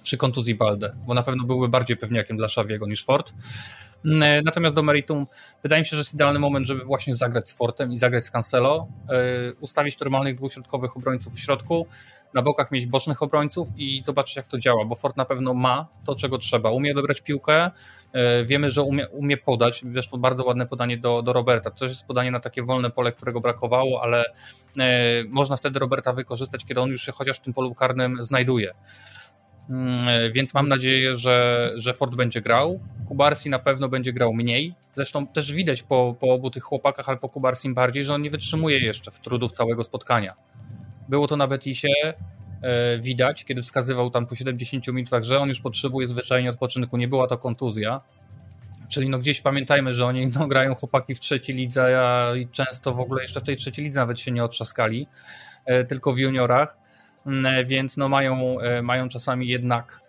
przy 0.02 0.16
kontuzji 0.16 0.54
Balde, 0.54 0.92
bo 1.06 1.14
na 1.14 1.22
pewno 1.22 1.44
byłby 1.44 1.68
bardziej 1.68 1.96
pewniakiem 1.96 2.36
dla 2.36 2.48
Szawiego 2.48 2.86
niż 2.86 3.04
Ford. 3.04 3.32
Mm, 4.04 4.22
e, 4.22 4.42
natomiast 4.42 4.74
do 4.74 4.82
meritum 4.82 5.26
wydaje 5.62 5.82
mi 5.82 5.86
się, 5.86 5.96
że 5.96 6.00
jest 6.00 6.14
idealny 6.14 6.38
moment, 6.38 6.66
żeby 6.66 6.84
właśnie 6.84 7.16
zagrać 7.16 7.48
z 7.48 7.52
Fortem 7.52 7.92
i 7.92 7.98
zagrać 7.98 8.24
z 8.24 8.30
Cancelo, 8.30 8.88
e, 9.08 9.52
ustawić 9.60 9.98
normalnych 10.00 10.34
dwóch 10.34 10.52
środkowych 10.52 10.96
obrońców 10.96 11.34
w 11.34 11.40
środku, 11.40 11.86
na 12.34 12.42
bokach 12.42 12.70
mieć 12.70 12.86
bocznych 12.86 13.22
obrońców 13.22 13.68
i 13.76 14.02
zobaczyć 14.04 14.36
jak 14.36 14.46
to 14.46 14.58
działa, 14.58 14.84
bo 14.84 14.94
Fort 14.94 15.16
na 15.16 15.24
pewno 15.24 15.54
ma 15.54 15.86
to, 16.04 16.14
czego 16.14 16.38
trzeba. 16.38 16.70
Umie 16.70 16.92
odebrać 16.92 17.20
piłkę, 17.20 17.70
e, 18.12 18.44
wiemy, 18.44 18.70
że 18.70 18.82
umie, 18.82 19.08
umie 19.08 19.36
podać, 19.36 19.84
zresztą 19.90 20.18
bardzo 20.18 20.44
ładne 20.44 20.66
podanie 20.66 20.98
do, 20.98 21.22
do 21.22 21.32
Roberta. 21.32 21.70
To 21.70 21.78
też 21.78 21.90
jest 21.90 22.06
podanie 22.06 22.30
na 22.30 22.40
takie 22.40 22.62
wolne 22.62 22.90
pole, 22.90 23.12
którego 23.12 23.40
brakowało, 23.40 24.02
ale 24.02 24.24
można 25.28 25.56
wtedy 25.56 25.78
Roberta 25.78 26.12
wykorzystać, 26.12 26.64
kiedy 26.64 26.80
on 26.80 26.90
już 26.90 27.02
się 27.02 27.12
chociaż 27.12 27.36
w 27.36 27.40
tym 27.40 27.52
polu 27.52 27.74
karnym 27.74 28.22
znajduje. 28.22 28.74
Mm, 29.70 30.08
e, 30.08 30.30
więc 30.30 30.54
mam 30.54 30.68
nadzieję, 30.68 31.16
że, 31.16 31.70
że 31.76 31.94
Ford 31.94 32.14
będzie 32.14 32.40
grał. 32.40 32.80
Kubarsi 33.08 33.50
na 33.50 33.58
pewno 33.58 33.88
będzie 33.88 34.12
grał 34.12 34.32
mniej. 34.32 34.74
Zresztą 34.94 35.26
też 35.26 35.52
widać 35.52 35.82
po, 35.82 36.16
po 36.20 36.34
obu 36.34 36.50
tych 36.50 36.62
chłopakach, 36.62 37.08
ale 37.08 37.18
po 37.18 37.28
Kubarsim 37.28 37.74
bardziej, 37.74 38.04
że 38.04 38.14
on 38.14 38.22
nie 38.22 38.30
wytrzymuje 38.30 38.78
jeszcze 38.78 39.10
w 39.10 39.20
trudów 39.20 39.52
całego 39.52 39.84
spotkania. 39.84 40.34
Było 41.12 41.26
to 41.26 41.36
na 41.36 41.46
Betisie 41.46 41.88
e, 42.62 42.98
widać, 42.98 43.44
kiedy 43.44 43.62
wskazywał 43.62 44.10
tam 44.10 44.26
po 44.26 44.36
70 44.36 44.86
minutach, 44.86 45.24
że 45.24 45.38
on 45.38 45.48
już 45.48 45.60
potrzebuje 45.60 46.06
zwyczajnie 46.06 46.50
odpoczynku. 46.50 46.96
Nie 46.96 47.08
była 47.08 47.26
to 47.26 47.38
kontuzja. 47.38 48.00
Czyli 48.88 49.08
no 49.08 49.18
gdzieś 49.18 49.40
pamiętajmy, 49.40 49.94
że 49.94 50.06
oni 50.06 50.26
no, 50.26 50.46
grają 50.46 50.74
chłopaki 50.74 51.14
w 51.14 51.20
trzeciej 51.20 51.56
lidze, 51.56 52.00
a 52.00 52.32
często 52.52 52.94
w 52.94 53.00
ogóle 53.00 53.22
jeszcze 53.22 53.40
w 53.40 53.44
tej 53.44 53.56
trzeciej 53.56 53.84
lidze 53.84 54.00
nawet 54.00 54.20
się 54.20 54.30
nie 54.30 54.44
otrzaskali, 54.44 55.06
e, 55.66 55.84
tylko 55.84 56.12
w 56.12 56.18
juniorach 56.18 56.76
Mm, 57.26 57.66
więc 57.66 57.96
no 57.96 58.08
mają, 58.08 58.60
e, 58.60 58.82
mają 58.82 59.08
czasami 59.08 59.48
jednak 59.48 60.00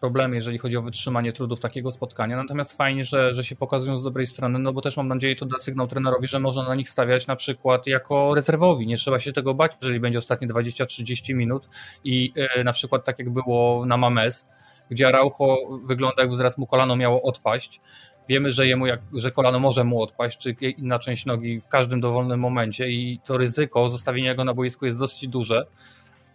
problemy, 0.00 0.36
jeżeli 0.36 0.58
chodzi 0.58 0.76
o 0.76 0.82
wytrzymanie 0.82 1.32
trudów 1.32 1.60
takiego 1.60 1.92
spotkania. 1.92 2.36
Natomiast 2.36 2.72
fajnie, 2.72 3.04
że, 3.04 3.34
że 3.34 3.44
się 3.44 3.56
pokazują 3.56 3.98
z 3.98 4.02
dobrej 4.02 4.26
strony, 4.26 4.58
no 4.58 4.72
bo 4.72 4.80
też 4.80 4.96
mam 4.96 5.08
nadzieję, 5.08 5.36
to 5.36 5.46
da 5.46 5.58
sygnał 5.58 5.86
trenerowi, 5.86 6.28
że 6.28 6.40
można 6.40 6.62
na 6.62 6.74
nich 6.74 6.88
stawiać 6.88 7.26
na 7.26 7.36
przykład 7.36 7.86
jako 7.86 8.34
rezerwowi. 8.34 8.86
Nie 8.86 8.96
trzeba 8.96 9.18
się 9.18 9.32
tego 9.32 9.54
bać, 9.54 9.72
jeżeli 9.82 10.00
będzie 10.00 10.18
ostatnie 10.18 10.48
20-30 10.48 11.34
minut 11.34 11.68
i 12.04 12.32
e, 12.36 12.64
na 12.64 12.72
przykład 12.72 13.04
tak 13.04 13.18
jak 13.18 13.30
było 13.30 13.86
na 13.86 13.96
Mames, 13.96 14.46
gdzie 14.90 15.08
Araujo 15.08 15.56
wygląda 15.86 16.22
jakby 16.22 16.36
zaraz 16.36 16.58
mu 16.58 16.66
kolano 16.66 16.96
miało 16.96 17.22
odpaść. 17.22 17.80
Wiemy, 18.28 18.52
że 18.52 18.66
jemu 18.66 18.86
jak, 18.86 19.00
że 19.12 19.30
kolano 19.30 19.60
może 19.60 19.84
mu 19.84 20.02
odpaść, 20.02 20.38
czy 20.38 20.50
inna 20.50 20.98
część 20.98 21.26
nogi 21.26 21.60
w 21.60 21.68
każdym 21.68 22.00
dowolnym 22.00 22.40
momencie 22.40 22.88
i 22.90 23.20
to 23.24 23.38
ryzyko 23.38 23.88
zostawienia 23.88 24.34
go 24.34 24.44
na 24.44 24.54
boisku 24.54 24.86
jest 24.86 24.98
dosyć 24.98 25.28
duże. 25.28 25.66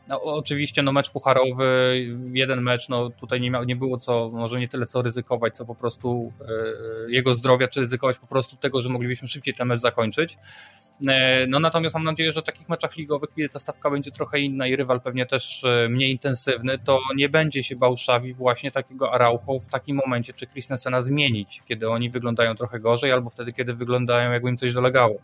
No, 0.08 0.22
oczywiście 0.22 0.84
no, 0.84 0.92
mecz 0.92 1.12
pucharowy, 1.12 1.98
jeden 2.34 2.62
mecz, 2.62 2.90
no 2.90 3.10
tutaj 3.10 3.42
nie, 3.42 3.52
nie 3.66 3.76
było 3.76 3.98
co, 3.98 4.30
może 4.34 4.60
nie 4.60 4.68
tyle 4.68 4.86
co 4.86 5.02
ryzykować, 5.02 5.56
co 5.56 5.66
po 5.66 5.76
prostu 5.76 6.34
e, 6.42 7.12
jego 7.12 7.34
zdrowia, 7.34 7.68
czy 7.68 7.80
ryzykować 7.80 8.18
po 8.18 8.28
prostu 8.28 8.56
tego, 8.56 8.82
że 8.82 8.90
moglibyśmy 8.90 9.28
szybciej 9.28 9.54
ten 9.54 9.68
mecz 9.68 9.82
zakończyć. 9.82 10.38
E, 11.08 11.48
no 11.48 11.60
natomiast 11.60 11.96
mam 11.96 12.04
nadzieję, 12.04 12.32
że 12.32 12.42
w 12.42 12.46
takich 12.46 12.70
meczach 12.70 12.98
ligowych, 12.98 13.30
kiedy 13.36 13.50
ta 13.50 13.60
stawka 13.60 13.90
będzie 13.90 14.12
trochę 14.12 14.40
inna 14.40 14.68
i 14.68 14.76
rywal 14.76 15.02
pewnie 15.02 15.26
też 15.26 15.64
e, 15.64 15.90
mniej 15.90 16.12
intensywny, 16.12 16.80
to 16.80 17.00
nie 17.16 17.30
będzie 17.30 17.64
się 17.64 17.76
bał 17.76 17.98
Szawi 17.98 18.34
właśnie 18.34 18.72
takiego 18.72 19.14
Araucho 19.14 19.60
w 19.60 19.68
takim 19.68 19.96
momencie, 19.96 20.34
czy 20.34 20.48
Christensena 20.48 21.02
zmienić, 21.02 21.62
kiedy 21.66 21.90
oni 21.90 22.10
wyglądają 22.10 22.56
trochę 22.56 22.80
gorzej, 22.80 23.12
albo 23.12 23.30
wtedy, 23.30 23.54
kiedy 23.54 23.74
wyglądają 23.74 24.32
jakby 24.32 24.50
im 24.50 24.58
coś 24.58 24.74
dolegało. 24.74 25.16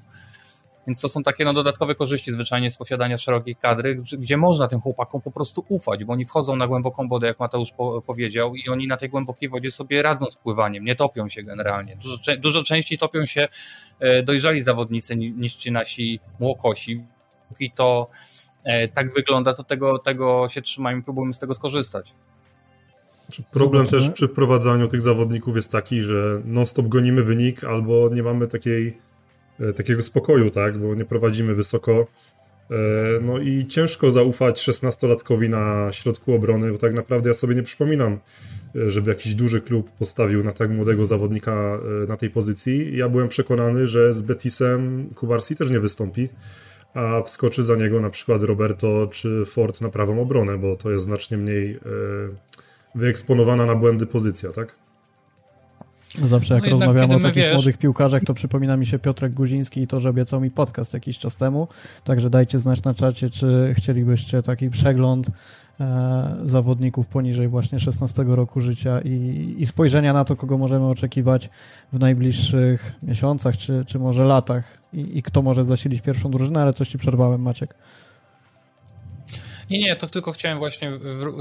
Więc 0.89 1.01
to 1.01 1.09
są 1.09 1.23
takie 1.23 1.45
no, 1.45 1.53
dodatkowe 1.53 1.95
korzyści 1.95 2.31
zwyczajnie 2.31 2.71
z 2.71 2.77
posiadania 2.77 3.17
szerokiej 3.17 3.55
kadry, 3.55 4.01
gdzie 4.17 4.37
można 4.37 4.67
tym 4.67 4.81
chłopakom 4.81 5.21
po 5.21 5.31
prostu 5.31 5.65
ufać, 5.67 6.03
bo 6.03 6.13
oni 6.13 6.25
wchodzą 6.25 6.55
na 6.55 6.67
głęboką 6.67 7.07
wodę, 7.07 7.27
jak 7.27 7.39
Mateusz 7.39 7.71
po 7.71 8.01
powiedział, 8.01 8.55
i 8.55 8.69
oni 8.69 8.87
na 8.87 8.97
tej 8.97 9.09
głębokiej 9.09 9.49
wodzie 9.49 9.71
sobie 9.71 10.01
radzą 10.01 10.25
z 10.25 10.35
pływaniem, 10.35 10.83
nie 10.83 10.95
topią 10.95 11.29
się 11.29 11.43
generalnie. 11.43 11.95
Dużo, 11.95 12.17
dużo 12.39 12.63
częściej 12.63 12.97
topią 12.97 13.25
się 13.25 13.47
e, 13.99 14.23
dojrzali 14.23 14.63
zawodnicy 14.63 15.15
niż 15.15 15.55
ci 15.55 15.71
nasi 15.71 16.19
młokosi. 16.39 17.03
I 17.59 17.71
to 17.71 18.09
e, 18.63 18.87
tak 18.87 19.13
wygląda, 19.13 19.53
to 19.53 19.63
tego, 19.63 19.99
tego 19.99 20.49
się 20.49 20.61
trzymajmy, 20.61 21.03
próbujmy 21.03 21.33
z 21.33 21.39
tego 21.39 21.53
skorzystać. 21.53 22.13
Znaczy, 23.25 23.43
problem 23.51 23.87
też 23.87 24.09
przy 24.09 24.27
wprowadzaniu 24.27 24.87
tych 24.87 25.01
zawodników 25.01 25.55
jest 25.55 25.71
taki, 25.71 26.01
że 26.01 26.41
non-stop 26.45 26.87
gonimy 26.87 27.23
wynik 27.23 27.63
albo 27.63 28.09
nie 28.09 28.23
mamy 28.23 28.47
takiej, 28.47 28.97
takiego 29.75 30.03
spokoju, 30.03 30.49
tak, 30.49 30.77
bo 30.77 30.95
nie 30.95 31.05
prowadzimy 31.05 31.55
wysoko. 31.55 32.07
E, 32.71 32.75
no 33.21 33.39
i 33.39 33.65
ciężko 33.67 34.11
zaufać 34.11 34.69
16-latkowi 34.69 35.49
na 35.49 35.91
środku 35.91 36.33
obrony, 36.33 36.71
bo 36.71 36.77
tak 36.77 36.93
naprawdę 36.93 37.29
ja 37.29 37.33
sobie 37.33 37.55
nie 37.55 37.63
przypominam, 37.63 38.19
e, 38.75 38.89
żeby 38.89 39.09
jakiś 39.09 39.35
duży 39.35 39.61
klub 39.61 39.91
postawił 39.91 40.43
na 40.43 40.51
tak 40.51 40.69
młodego 40.69 41.05
zawodnika 41.05 41.79
na 42.07 42.17
tej 42.17 42.29
pozycji. 42.29 42.97
Ja 42.97 43.09
byłem 43.09 43.27
przekonany, 43.27 43.87
że 43.87 44.13
z 44.13 44.21
Betisem 44.21 45.09
Kubarsi 45.15 45.55
też 45.55 45.71
nie 45.71 45.79
wystąpi 45.79 46.29
a 46.93 47.21
wskoczy 47.23 47.63
za 47.63 47.75
niego 47.75 47.99
na 47.99 48.09
przykład 48.09 48.43
Roberto 48.43 49.07
czy 49.11 49.45
Ford 49.45 49.81
na 49.81 49.89
prawą 49.89 50.21
obronę, 50.21 50.57
bo 50.57 50.75
to 50.75 50.91
jest 50.91 51.05
znacznie 51.05 51.37
mniej 51.37 51.75
e, 51.75 51.79
wyeksponowana 52.95 53.65
na 53.65 53.75
błędy 53.75 54.05
pozycja, 54.05 54.51
tak? 54.51 54.75
Zawsze 56.15 56.53
jak 56.53 56.63
no 56.63 56.69
rozmawiamy 56.69 57.15
o 57.15 57.19
takich 57.19 57.43
wiesz... 57.43 57.53
młodych 57.53 57.77
piłkarzach, 57.77 58.23
to 58.23 58.33
przypomina 58.33 58.77
mi 58.77 58.85
się 58.85 58.99
Piotrek 58.99 59.33
Guziński 59.33 59.81
i 59.81 59.87
to, 59.87 59.99
że 59.99 60.09
obiecał 60.09 60.41
mi 60.41 60.51
podcast 60.51 60.93
jakiś 60.93 61.17
czas 61.17 61.35
temu, 61.35 61.67
także 62.03 62.29
dajcie 62.29 62.59
znać 62.59 62.83
na 62.83 62.93
czacie, 62.93 63.29
czy 63.29 63.73
chcielibyście 63.77 64.43
taki 64.43 64.69
przegląd 64.69 65.27
e, 65.79 66.35
zawodników 66.45 67.07
poniżej 67.07 67.47
właśnie 67.47 67.79
16 67.79 68.23
roku 68.27 68.61
życia 68.61 69.01
i, 69.01 69.55
i 69.57 69.65
spojrzenia 69.65 70.13
na 70.13 70.25
to, 70.25 70.35
kogo 70.35 70.57
możemy 70.57 70.85
oczekiwać 70.85 71.49
w 71.93 71.99
najbliższych 71.99 72.95
miesiącach, 73.03 73.57
czy, 73.57 73.83
czy 73.87 73.99
może 73.99 74.25
latach 74.25 74.77
i, 74.93 75.17
i 75.17 75.23
kto 75.23 75.41
może 75.41 75.65
zasilić 75.65 76.01
pierwszą 76.01 76.31
drużynę, 76.31 76.61
ale 76.61 76.73
coś 76.73 76.89
ci 76.89 76.97
przerwałem, 76.97 77.41
Maciek. 77.41 77.75
Nie, 79.69 79.79
nie, 79.79 79.95
to 79.95 80.07
tylko 80.07 80.31
chciałem 80.31 80.57
właśnie 80.57 80.91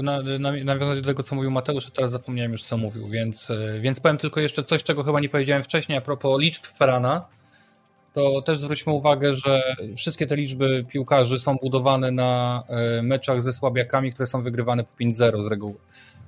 na, 0.03 0.21
na, 0.39 0.51
nawiązać 0.63 1.01
do 1.01 1.07
tego, 1.07 1.23
co 1.23 1.35
mówił 1.35 1.51
Mateusz, 1.51 1.87
a 1.87 1.91
teraz 1.91 2.11
zapomniałem 2.11 2.51
już, 2.51 2.63
co 2.63 2.77
mówił, 2.77 3.07
więc, 3.07 3.51
e, 3.51 3.79
więc 3.79 3.99
powiem 3.99 4.17
tylko 4.17 4.39
jeszcze 4.39 4.63
coś, 4.63 4.83
czego 4.83 5.03
chyba 5.03 5.19
nie 5.19 5.29
powiedziałem 5.29 5.63
wcześniej, 5.63 5.97
a 5.97 6.01
propos 6.01 6.41
liczb 6.41 6.65
Ferrana, 6.65 7.25
to 8.13 8.41
też 8.41 8.59
zwróćmy 8.59 8.93
uwagę, 8.93 9.35
że 9.35 9.75
wszystkie 9.97 10.27
te 10.27 10.35
liczby 10.35 10.85
piłkarzy 10.89 11.39
są 11.39 11.55
budowane 11.55 12.11
na 12.11 12.63
e, 12.67 13.01
meczach 13.01 13.41
ze 13.41 13.53
słabiakami, 13.53 14.13
które 14.13 14.27
są 14.27 14.43
wygrywane 14.43 14.83
po 14.83 14.91
5-0 14.91 15.43
z 15.43 15.47
reguły. 15.47 15.75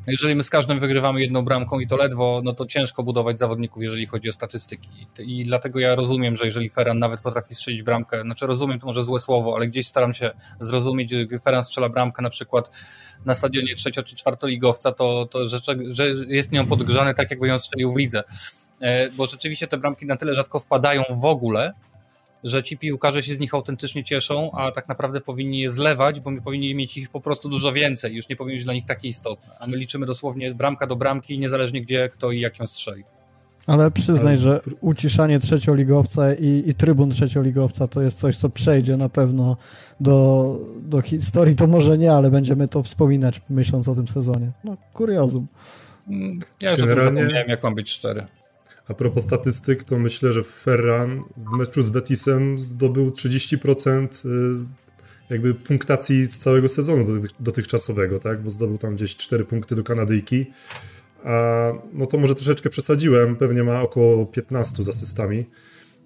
Jeżeli 0.08 0.36
my 0.36 0.44
z 0.44 0.50
każdym 0.50 0.80
wygrywamy 0.80 1.22
jedną 1.22 1.42
bramką 1.42 1.80
i 1.80 1.88
to 1.88 1.98
ledwo, 1.98 2.42
no 2.44 2.54
to 2.54 2.66
ciężko 2.66 3.04
budować 3.04 3.40
zawodników, 3.40 3.84
jeżeli 3.84 4.06
chodzi 4.06 4.30
o 4.30 4.34
statystyki. 4.34 4.90
I 5.20 5.46
dlatego 5.46 5.80
ja 5.80 5.96
rozumiem, 5.96 6.36
że 6.36 6.46
jeżeli 6.46 6.70
Ferran 6.70 7.00
nawet 7.00 7.22
potrafi 7.22 7.56
strzelić 7.56 7.84
bramkę, 7.84 8.22
znaczy 8.22 8.48
rozumiem 8.48 8.80
to 8.80 8.86
może 8.86 9.04
złe 9.04 9.20
słowo, 9.20 9.56
ale 9.56 9.68
gdzieś 9.68 9.88
staram 9.88 10.14
się 10.14 10.32
zrozumieć, 10.60 11.12
że 11.12 11.40
Ferran 11.40 11.64
strzela 11.64 11.90
bramkę 11.90 12.22
na 12.22 12.30
przykład 12.30 12.70
na 13.26 13.36
stadionie 13.36 13.76
trzecio 13.76 14.04
czy 14.04 14.16
czwartoligowca, 14.16 14.92
to, 14.92 15.26
to 15.26 15.50
że, 15.50 15.60
że 15.90 16.06
jest 16.28 16.52
nią 16.52 16.68
podgrzany 16.68 17.14
tak, 17.14 17.32
jakby 17.32 17.48
ją 17.48 17.60
strzelił 17.60 17.94
w 17.94 17.98
lidze. 17.98 18.24
E, 18.80 19.10
bo 19.10 19.26
rzeczywiście 19.26 19.68
te 19.68 19.78
bramki 19.78 20.06
na 20.06 20.16
tyle 20.16 20.36
rzadko 20.36 20.60
wpadają 20.60 21.04
w 21.20 21.26
ogóle, 21.26 21.74
że 22.44 22.64
ci 22.64 22.78
piłkarze 22.78 23.24
się 23.24 23.36
z 23.36 23.40
nich 23.40 23.54
autentycznie 23.54 24.04
cieszą, 24.04 24.52
a 24.52 24.72
tak 24.72 24.88
naprawdę 24.88 25.22
powinni 25.22 25.60
je 25.60 25.72
zlewać, 25.72 26.20
bo 26.20 26.32
my 26.32 26.42
powinni 26.42 26.76
mieć 26.76 26.98
ich 26.98 27.10
po 27.10 27.22
prostu 27.22 27.50
dużo 27.50 27.74
więcej, 27.74 28.16
już 28.16 28.30
nie 28.30 28.36
powinny 28.36 28.56
być 28.56 28.66
dla 28.66 28.74
nich 28.74 28.86
takie 28.86 29.08
istotne. 29.08 29.54
A 29.60 29.68
my 29.68 29.78
liczymy 29.78 30.06
dosłownie 30.06 30.54
bramka 30.54 30.88
do 30.88 30.96
bramki, 30.96 31.40
niezależnie 31.40 31.82
gdzie, 31.82 32.10
kto 32.10 32.32
i 32.32 32.40
jak 32.40 32.60
ją 32.60 32.68
strzeli. 32.68 33.04
Ale 33.68 33.92
przyznaj, 33.92 34.38
że 34.38 34.62
uciszanie 34.82 35.40
trzecioligowca 35.40 36.34
i, 36.34 36.64
i 36.66 36.76
trybun 36.76 37.12
trzecioligowca 37.12 37.88
to 37.88 38.02
jest 38.02 38.20
coś, 38.20 38.38
co 38.38 38.50
przejdzie 38.50 38.98
na 38.98 39.10
pewno 39.10 39.58
do, 40.00 40.60
do 40.82 41.02
historii. 41.02 41.56
To 41.56 41.68
może 41.68 41.98
nie, 41.98 42.12
ale 42.12 42.32
będziemy 42.32 42.68
to 42.68 42.84
wspominać 42.84 43.42
myśląc 43.50 43.88
o 43.88 43.96
tym 43.96 44.08
sezonie. 44.08 44.52
No, 44.64 44.78
kuriozum. 44.94 45.48
Ja 46.62 46.72
już 46.72 46.80
Generalnie... 46.80 47.02
o 47.02 47.06
tym 47.06 47.16
zapomniałem, 47.16 47.50
jak 47.50 47.64
mam 47.64 47.76
być 47.76 47.90
szczery. 47.90 48.26
A 48.92 48.94
propos 48.94 49.24
statystyk, 49.24 49.84
to 49.84 50.00
myślę, 50.00 50.34
że 50.34 50.44
Ferran 50.44 51.24
w 51.38 51.58
meczu 51.58 51.82
z 51.82 51.90
Betisem 51.90 52.60
zdobył 52.60 53.10
30% 53.10 54.08
y, 54.26 54.66
jakby 55.30 55.54
punktacji 55.54 56.26
z 56.26 56.38
całego 56.38 56.70
sezonu 56.70 57.06
dotychczasowego, 57.40 58.20
tak? 58.20 58.44
Bo 58.44 58.50
zdobył 58.50 58.78
tam 58.78 58.96
gdzieś 58.96 59.18
4 59.18 59.46
punkty 59.46 59.76
do 59.76 59.84
Kanadyjki. 59.84 60.46
A 61.24 61.68
no 61.94 62.06
to 62.06 62.18
może 62.18 62.36
troszeczkę 62.36 62.70
przesadziłem, 62.70 63.36
pewnie 63.36 63.64
ma 63.64 63.82
około 63.82 64.26
15 64.26 64.84
z 64.84 64.90
asystami. 64.90 65.46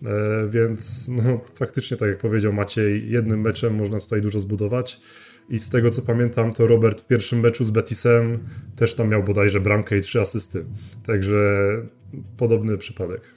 E, 0.03 0.47
więc 0.49 1.07
no, 1.07 1.41
faktycznie, 1.55 1.97
tak 1.97 2.09
jak 2.09 2.17
powiedział 2.17 2.53
Maciej, 2.53 3.11
jednym 3.11 3.41
meczem 3.41 3.75
można 3.75 3.99
tutaj 3.99 4.21
dużo 4.21 4.39
zbudować. 4.39 4.99
I 5.49 5.59
z 5.59 5.69
tego 5.69 5.89
co 5.89 6.01
pamiętam, 6.01 6.53
to 6.53 6.67
Robert 6.67 7.01
w 7.01 7.07
pierwszym 7.07 7.39
meczu 7.39 7.63
z 7.63 7.71
Betisem 7.71 8.39
też 8.75 8.93
tam 8.93 9.09
miał 9.09 9.23
bodajże 9.23 9.59
bramkę 9.59 9.97
i 9.97 10.01
trzy 10.01 10.21
asysty. 10.21 10.65
Także 11.05 11.37
podobny 12.37 12.77
przypadek. 12.77 13.33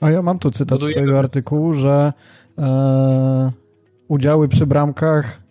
A 0.00 0.10
ja 0.10 0.22
mam 0.22 0.38
tu 0.38 0.50
cytat 0.50 0.80
z 0.80 0.90
twojego 0.90 1.18
artykułu, 1.18 1.74
że 1.74 2.12
e, 2.58 3.52
udziały 4.08 4.48
przy 4.48 4.66
bramkach 4.66 5.42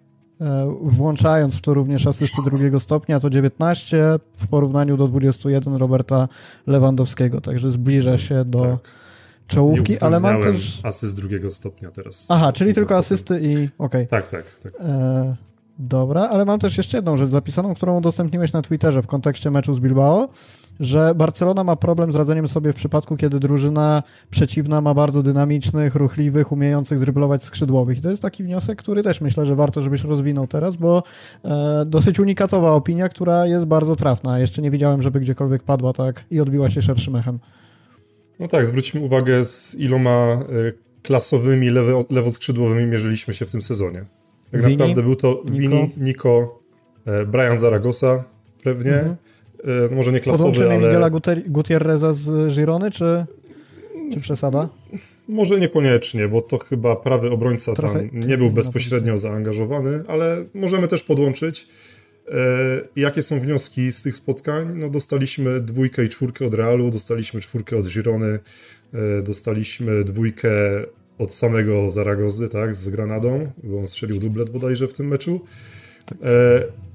e, 0.41 0.75
włączając 0.81 1.55
w 1.55 1.61
to 1.61 1.73
również 1.73 2.07
asysty 2.07 2.41
drugiego 2.45 2.79
stopnia, 2.79 3.19
to 3.19 3.29
19 3.29 4.03
w 4.35 4.47
porównaniu 4.47 4.97
do 4.97 5.07
21 5.07 5.75
Roberta 5.75 6.27
Lewandowskiego, 6.67 7.41
także 7.41 7.71
zbliża 7.71 8.17
się 8.17 8.45
do 8.45 8.61
tak. 8.61 8.91
czołówki, 9.47 9.99
ale 9.99 10.19
mam 10.19 10.41
też... 10.41 10.79
asyst 10.83 11.15
drugiego 11.15 11.51
stopnia 11.51 11.91
teraz. 11.91 12.25
Aha, 12.29 12.53
czyli 12.53 12.73
tylko 12.73 12.97
asysty 12.97 13.39
i... 13.41 13.51
okej. 13.51 13.69
Okay. 13.77 14.05
Tak, 14.05 14.27
tak. 14.27 14.45
tak. 14.63 14.71
E, 14.79 15.35
dobra, 15.79 16.21
ale 16.21 16.45
mam 16.45 16.59
też 16.59 16.77
jeszcze 16.77 16.97
jedną 16.97 17.17
rzecz 17.17 17.29
zapisaną, 17.29 17.75
którą 17.75 17.97
udostępniłeś 17.97 18.53
na 18.53 18.61
Twitterze 18.61 19.01
w 19.01 19.07
kontekście 19.07 19.51
meczu 19.51 19.73
z 19.73 19.79
Bilbao 19.79 20.29
że 20.79 21.15
Barcelona 21.15 21.63
ma 21.63 21.75
problem 21.75 22.11
z 22.11 22.15
radzeniem 22.15 22.47
sobie 22.47 22.73
w 22.73 22.75
przypadku, 22.75 23.17
kiedy 23.17 23.39
drużyna 23.39 24.03
przeciwna 24.29 24.81
ma 24.81 24.93
bardzo 24.93 25.23
dynamicznych, 25.23 25.95
ruchliwych, 25.95 26.51
umiejących 26.51 26.99
dryblować 26.99 27.43
skrzydłowych. 27.43 27.97
I 27.97 28.01
to 28.01 28.09
jest 28.09 28.21
taki 28.21 28.43
wniosek, 28.43 28.79
który 28.79 29.03
też 29.03 29.21
myślę, 29.21 29.45
że 29.45 29.55
warto, 29.55 29.81
żebyś 29.81 30.03
rozwinął 30.03 30.47
teraz, 30.47 30.75
bo 30.75 31.03
e, 31.45 31.83
dosyć 31.85 32.19
unikatowa 32.19 32.73
opinia, 32.73 33.09
która 33.09 33.45
jest 33.47 33.65
bardzo 33.65 33.95
trafna. 33.95 34.39
Jeszcze 34.39 34.61
nie 34.61 34.71
widziałem, 34.71 35.01
żeby 35.01 35.19
gdziekolwiek 35.19 35.63
padła 35.63 35.93
tak 35.93 36.23
i 36.31 36.39
odbiła 36.39 36.69
się 36.69 36.81
szerszym 36.81 37.15
echem. 37.15 37.39
No 38.39 38.47
tak, 38.47 38.65
zwróćmy 38.65 39.01
uwagę, 39.01 39.45
z 39.45 39.75
iloma 39.75 40.11
e, 40.11 40.45
klasowymi 41.01 41.69
lewo, 41.69 42.05
lewoskrzydłowymi 42.09 42.85
mierzyliśmy 42.85 43.33
się 43.33 43.45
w 43.45 43.51
tym 43.51 43.61
sezonie. 43.61 44.05
Tak 44.51 44.61
Vini, 44.61 44.77
naprawdę 44.77 45.03
był 45.03 45.15
to 45.15 45.41
Vini, 45.51 45.91
Nico, 45.97 46.59
e, 47.05 47.25
Brian 47.25 47.59
Zaragoza 47.59 48.23
pewnie, 48.63 48.93
mhm. 48.93 49.15
E, 49.65 49.95
może 49.95 50.11
nie 50.11 50.19
klasowy, 50.19 50.43
Podłączymy 50.43 50.75
ale... 50.75 50.87
Miguela 50.87 51.09
Gutierreza 51.47 52.13
z 52.13 52.55
Girony, 52.55 52.91
czy, 52.91 53.25
czy 54.13 54.19
przesada? 54.19 54.69
Może 55.27 55.59
niekoniecznie, 55.59 56.27
bo 56.27 56.41
to 56.41 56.57
chyba 56.57 56.95
prawy 56.95 57.31
obrońca 57.31 57.73
Trochę, 57.73 57.99
tam 57.99 58.19
nie 58.19 58.37
był 58.37 58.51
bezpośrednio 58.51 59.17
zaangażowany, 59.17 60.03
ale 60.07 60.45
możemy 60.53 60.87
też 60.87 61.03
podłączyć. 61.03 61.67
E, 62.27 62.37
jakie 62.95 63.23
są 63.23 63.39
wnioski 63.39 63.91
z 63.91 64.03
tych 64.03 64.15
spotkań? 64.15 64.77
No 64.77 64.89
dostaliśmy 64.89 65.61
dwójkę 65.61 66.05
i 66.05 66.09
czwórkę 66.09 66.45
od 66.45 66.53
Realu, 66.53 66.91
dostaliśmy 66.91 67.39
czwórkę 67.39 67.77
od 67.77 67.87
Girony, 67.87 68.39
e, 68.93 69.21
dostaliśmy 69.21 70.03
dwójkę 70.03 70.49
od 71.17 71.33
samego 71.33 71.89
Zaragozy, 71.89 72.49
tak, 72.49 72.75
z 72.75 72.89
Granadą, 72.89 73.51
bo 73.63 73.79
on 73.79 73.87
strzelił 73.87 74.17
dublet 74.17 74.49
bodajże 74.49 74.87
w 74.87 74.93
tym 74.93 75.07
meczu. 75.07 75.41
Tak. 76.05 76.17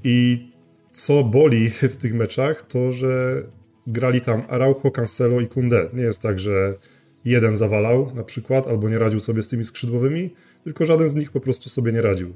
I 0.05 0.50
co 0.93 1.25
boli 1.25 1.71
w 1.71 1.97
tych 1.97 2.15
meczach, 2.15 2.63
to 2.63 2.93
że 2.93 3.43
grali 3.87 4.21
tam 4.21 4.43
Araujo, 4.49 4.91
Cancelo 4.91 5.41
i 5.41 5.47
Kunde. 5.47 5.89
Nie 5.93 6.03
jest 6.03 6.23
tak, 6.23 6.39
że 6.39 6.75
jeden 7.25 7.55
zawalał 7.55 8.15
na 8.15 8.25
przykład, 8.25 8.69
albo 8.69 8.89
nie 8.89 8.99
radził 8.99 9.21
sobie 9.21 9.43
z 9.43 9.49
tymi 9.49 9.65
skrzydłowymi, 9.65 10.31
tylko 10.65 10.87
żaden 10.87 11.09
z 11.09 11.15
nich 11.15 11.31
po 11.31 11.41
prostu 11.41 11.69
sobie 11.69 11.93
nie 11.93 12.03
radził. 12.03 12.35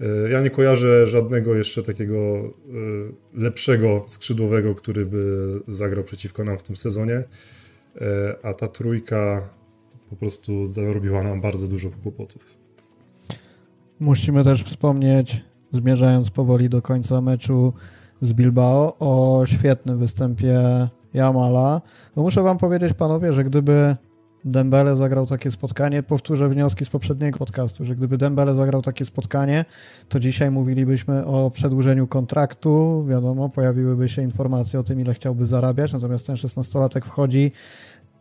E, 0.00 0.30
ja 0.30 0.40
nie 0.40 0.50
kojarzę 0.50 1.06
żadnego 1.06 1.54
jeszcze 1.54 1.82
takiego 1.82 2.14
e, 2.16 2.50
lepszego 3.34 4.04
skrzydłowego, 4.06 4.74
który 4.74 5.06
by 5.06 5.60
zagrał 5.68 6.04
przeciwko 6.04 6.44
nam 6.44 6.58
w 6.58 6.62
tym 6.62 6.76
sezonie, 6.76 7.14
e, 7.14 8.36
a 8.42 8.54
ta 8.54 8.68
trójka 8.68 9.48
po 10.10 10.16
prostu 10.16 10.66
zarobiła 10.66 11.22
nam 11.22 11.40
bardzo 11.40 11.68
dużo 11.68 11.90
kłopotów. 12.02 12.56
Musimy 14.00 14.44
też 14.44 14.64
wspomnieć 14.64 15.44
zmierzając 15.72 16.30
powoli 16.30 16.68
do 16.68 16.82
końca 16.82 17.20
meczu 17.20 17.72
z 18.22 18.32
Bilbao, 18.32 18.96
o 18.98 19.42
świetnym 19.46 19.98
występie 19.98 20.60
Jamala. 21.14 21.80
No 22.16 22.22
muszę 22.22 22.42
wam 22.42 22.58
powiedzieć, 22.58 22.92
panowie, 22.92 23.32
że 23.32 23.44
gdyby 23.44 23.96
Dembele 24.44 24.96
zagrał 24.96 25.26
takie 25.26 25.50
spotkanie, 25.50 26.02
powtórzę 26.02 26.48
wnioski 26.48 26.84
z 26.84 26.90
poprzedniego 26.90 27.38
podcastu, 27.38 27.84
że 27.84 27.96
gdyby 27.96 28.18
Dembele 28.18 28.54
zagrał 28.54 28.82
takie 28.82 29.04
spotkanie, 29.04 29.64
to 30.08 30.20
dzisiaj 30.20 30.50
mówilibyśmy 30.50 31.26
o 31.26 31.50
przedłużeniu 31.50 32.06
kontraktu, 32.06 33.04
wiadomo, 33.08 33.48
pojawiłyby 33.48 34.08
się 34.08 34.22
informacje 34.22 34.80
o 34.80 34.82
tym, 34.82 35.00
ile 35.00 35.14
chciałby 35.14 35.46
zarabiać, 35.46 35.92
natomiast 35.92 36.26
ten 36.26 36.36
16-latek 36.36 37.04
wchodzi 37.04 37.52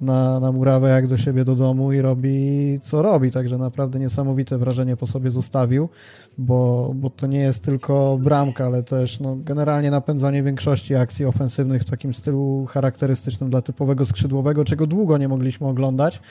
na, 0.02 0.40
na 0.40 0.52
murawę 0.52 0.90
jak 0.90 1.08
do 1.08 1.18
siebie 1.18 1.46
do 1.46 1.56
domu 1.56 1.94
i 1.94 2.02
robi 2.02 2.80
co 2.82 3.02
robi, 3.02 3.32
także 3.32 3.58
naprawdę 3.58 4.00
niesamowite 4.00 4.58
wrażenie 4.58 4.98
po 4.98 5.08
sobie 5.08 5.32
zostawił, 5.32 5.90
bo, 6.38 6.92
bo 6.96 7.10
to 7.10 7.28
nie 7.28 7.40
jest 7.40 7.64
tylko 7.64 8.18
bramka, 8.22 8.66
ale 8.66 8.84
też 8.84 9.20
no, 9.20 9.36
generalnie 9.36 9.92
napędzanie 9.92 10.44
większości 10.44 10.96
akcji 10.96 11.26
ofensywnych 11.26 11.82
w 11.82 11.90
takim 11.90 12.14
stylu 12.14 12.66
charakterystycznym 12.70 13.50
dla 13.50 13.62
typowego 13.62 14.06
skrzydłowego, 14.06 14.66
czego 14.66 14.88
długo 14.88 15.18
nie 15.18 15.28
mogliśmy 15.28 15.68
oglądać. 15.68 16.22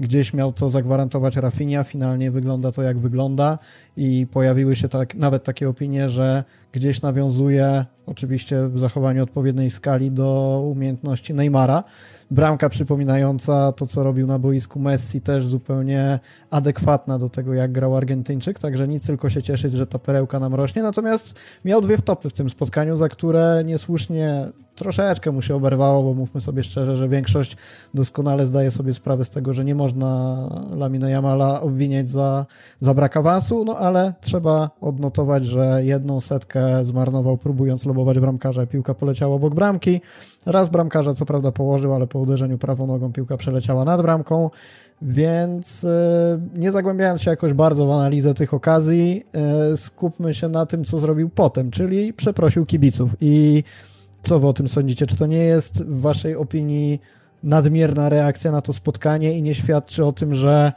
Gdzieś 0.00 0.34
miał 0.34 0.52
to 0.52 0.70
zagwarantować 0.70 1.36
Rafinha, 1.36 1.84
finalnie 1.84 2.30
wygląda 2.30 2.72
to 2.72 2.82
jak 2.82 2.98
wygląda 2.98 3.58
i 3.96 4.26
pojawiły 4.32 4.76
się 4.76 4.88
tak, 4.88 5.14
nawet 5.14 5.44
takie 5.44 5.68
opinie, 5.68 6.08
że 6.08 6.44
gdzieś 6.72 7.02
nawiązuje 7.02 7.84
oczywiście 8.06 8.68
w 8.68 8.78
zachowaniu 8.78 9.22
odpowiedniej 9.22 9.70
skali 9.70 10.10
do 10.10 10.62
umiejętności 10.72 11.34
Neymara. 11.34 11.84
Bramka 12.30 12.68
przypominająca 12.68 13.72
to, 13.72 13.86
co 13.86 14.02
robił 14.02 14.26
na 14.26 14.38
boisku 14.38 14.80
Messi, 14.80 15.20
też 15.20 15.46
zupełnie 15.46 16.18
adekwatna 16.50 17.18
do 17.18 17.28
tego, 17.28 17.54
jak 17.54 17.72
grał 17.72 17.96
Argentyńczyk, 17.96 18.58
także 18.58 18.88
nic 18.88 19.06
tylko 19.06 19.30
się 19.30 19.42
cieszyć, 19.42 19.72
że 19.72 19.86
ta 19.86 19.98
perełka 19.98 20.40
nam 20.40 20.54
rośnie. 20.54 20.82
Natomiast 20.82 21.34
miał 21.64 21.80
dwie 21.80 21.98
wtopy 21.98 22.30
w 22.30 22.32
tym 22.32 22.50
spotkaniu, 22.50 22.96
za 22.96 23.08
które 23.08 23.62
niesłusznie 23.64 24.48
troszeczkę 24.80 25.32
mu 25.32 25.42
się 25.42 25.54
oberwało, 25.54 26.02
bo 26.02 26.14
mówmy 26.14 26.40
sobie 26.40 26.62
szczerze, 26.62 26.96
że 26.96 27.08
większość 27.08 27.56
doskonale 27.94 28.46
zdaje 28.46 28.70
sobie 28.70 28.94
sprawę 28.94 29.24
z 29.24 29.30
tego, 29.30 29.52
że 29.52 29.64
nie 29.64 29.74
można 29.74 30.38
Lamina 30.76 31.10
Jamala 31.10 31.60
obwiniać 31.60 32.10
za, 32.10 32.46
za 32.80 32.94
brak 32.94 33.16
awansu, 33.16 33.64
no 33.64 33.76
ale 33.76 34.14
trzeba 34.20 34.70
odnotować, 34.80 35.44
że 35.44 35.80
jedną 35.84 36.20
setkę 36.20 36.84
zmarnował 36.84 37.36
próbując 37.36 37.86
lobować 37.86 38.18
bramkarza, 38.18 38.66
piłka 38.66 38.94
poleciała 38.94 39.34
obok 39.34 39.54
bramki. 39.54 40.00
Raz 40.46 40.68
bramkarza 40.68 41.14
co 41.14 41.26
prawda 41.26 41.52
położył, 41.52 41.94
ale 41.94 42.06
po 42.06 42.18
uderzeniu 42.18 42.58
prawą 42.58 42.86
nogą 42.86 43.12
piłka 43.12 43.36
przeleciała 43.36 43.84
nad 43.84 44.02
bramką, 44.02 44.50
więc 45.02 45.84
e, 45.84 46.40
nie 46.54 46.72
zagłębiając 46.72 47.22
się 47.22 47.30
jakoś 47.30 47.52
bardzo 47.52 47.86
w 47.86 47.90
analizę 47.90 48.34
tych 48.34 48.54
okazji, 48.54 49.24
e, 49.32 49.76
skupmy 49.76 50.34
się 50.34 50.48
na 50.48 50.66
tym, 50.66 50.84
co 50.84 50.98
zrobił 50.98 51.28
potem, 51.28 51.70
czyli 51.70 52.12
przeprosił 52.12 52.66
kibiców 52.66 53.10
i 53.20 53.64
co 54.22 54.40
wy 54.40 54.46
o 54.46 54.52
tym 54.52 54.68
sądzicie? 54.68 55.06
Czy 55.06 55.16
to 55.16 55.26
nie 55.26 55.44
jest 55.44 55.84
w 55.84 56.00
waszej 56.00 56.36
opinii 56.36 57.00
nadmierna 57.42 58.08
reakcja 58.08 58.52
na 58.52 58.62
to 58.62 58.72
spotkanie 58.72 59.38
i 59.38 59.42
nie 59.42 59.54
świadczy 59.54 60.04
o 60.04 60.12
tym, 60.12 60.34
że 60.34 60.72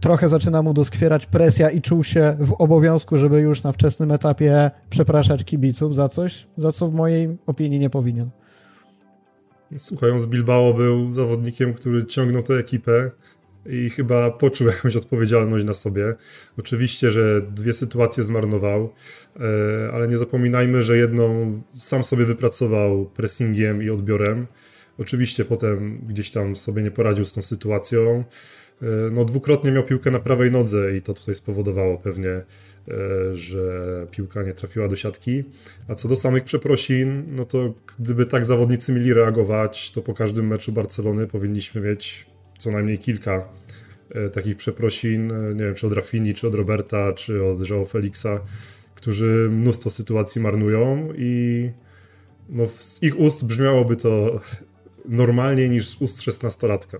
trochę 0.00 0.28
zaczyna 0.28 0.62
mu 0.62 0.74
doskwierać 0.74 1.26
presja 1.26 1.70
i 1.70 1.82
czuł 1.82 2.04
się 2.04 2.36
w 2.40 2.52
obowiązku, 2.52 3.18
żeby 3.18 3.40
już 3.40 3.62
na 3.62 3.72
wczesnym 3.72 4.12
etapie 4.12 4.70
przepraszać 4.90 5.44
kibiców 5.44 5.94
za 5.94 6.08
coś, 6.08 6.46
za 6.56 6.72
co 6.72 6.88
w 6.88 6.94
mojej 6.94 7.38
opinii 7.46 7.78
nie 7.78 7.90
powinien. 7.90 8.30
Słuchaj, 9.78 10.10
on 10.10 10.20
z 10.20 10.26
Bilbao 10.26 10.74
był 10.74 11.12
zawodnikiem, 11.12 11.74
który 11.74 12.06
ciągnął 12.06 12.42
tę 12.42 12.54
ekipę 12.54 13.10
i 13.66 13.90
chyba 13.90 14.30
poczuł 14.30 14.66
jakąś 14.66 14.96
odpowiedzialność 14.96 15.64
na 15.64 15.74
sobie. 15.74 16.14
Oczywiście, 16.58 17.10
że 17.10 17.42
dwie 17.42 17.72
sytuacje 17.72 18.22
zmarnował, 18.22 18.92
e, 19.36 19.92
ale 19.92 20.08
nie 20.08 20.18
zapominajmy, 20.18 20.82
że 20.82 20.96
jedną 20.96 21.52
sam 21.78 22.04
sobie 22.04 22.24
wypracował 22.24 23.06
pressingiem 23.06 23.82
i 23.82 23.90
odbiorem. 23.90 24.46
Oczywiście 24.98 25.44
potem 25.44 26.00
gdzieś 26.08 26.30
tam 26.30 26.56
sobie 26.56 26.82
nie 26.82 26.90
poradził 26.90 27.24
z 27.24 27.32
tą 27.32 27.42
sytuacją. 27.42 28.24
E, 28.82 28.86
no, 29.12 29.24
dwukrotnie 29.24 29.72
miał 29.72 29.84
piłkę 29.84 30.10
na 30.10 30.20
prawej 30.20 30.50
nodze 30.50 30.96
i 30.96 31.02
to 31.02 31.14
tutaj 31.14 31.34
spowodowało 31.34 31.98
pewnie, 31.98 32.30
e, 32.30 32.44
że 33.32 34.06
piłka 34.10 34.42
nie 34.42 34.52
trafiła 34.52 34.88
do 34.88 34.96
siatki. 34.96 35.44
A 35.88 35.94
co 35.94 36.08
do 36.08 36.16
samych 36.16 36.44
przeprosin, 36.44 37.24
no 37.28 37.44
to 37.44 37.74
gdyby 37.98 38.26
tak 38.26 38.46
zawodnicy 38.46 38.92
mieli 38.92 39.14
reagować, 39.14 39.90
to 39.90 40.02
po 40.02 40.14
każdym 40.14 40.46
meczu 40.46 40.72
Barcelony 40.72 41.26
powinniśmy 41.26 41.80
mieć 41.80 42.26
co 42.60 42.70
najmniej 42.70 42.98
kilka 42.98 43.48
e, 44.10 44.30
takich 44.30 44.56
przeprosin, 44.56 45.32
nie 45.54 45.64
wiem, 45.64 45.74
czy 45.74 45.86
od 45.86 45.92
Rafini, 45.92 46.34
czy 46.34 46.48
od 46.48 46.54
Roberta, 46.54 47.12
czy 47.12 47.44
od 47.44 47.58
João 47.58 47.86
Felixa, 47.86 48.40
którzy 48.94 49.48
mnóstwo 49.50 49.90
sytuacji 49.90 50.40
marnują 50.40 51.08
i 51.16 51.70
no, 52.48 52.66
z 52.66 53.02
ich 53.02 53.18
ust 53.18 53.44
brzmiałoby 53.44 53.96
to 53.96 54.40
normalniej 55.08 55.70
niż 55.70 55.88
z 55.88 56.02
ust 56.02 56.22
szesnastolatka. 56.22 56.98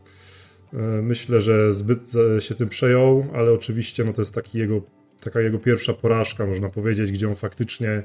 E, 0.73 0.79
myślę, 1.03 1.41
że 1.41 1.73
zbyt 1.73 2.13
się 2.41 2.55
tym 2.55 2.69
przejął, 2.69 3.27
ale 3.35 3.53
oczywiście 3.53 4.05
no 4.05 4.13
to 4.13 4.21
jest 4.21 4.35
taki 4.35 4.59
jego, 4.59 4.83
taka 5.21 5.41
jego 5.41 5.59
pierwsza 5.59 5.93
porażka, 5.93 6.47
można 6.47 6.69
powiedzieć, 6.69 7.13
gdzie 7.13 7.29
on 7.29 7.35
faktycznie 7.35 8.03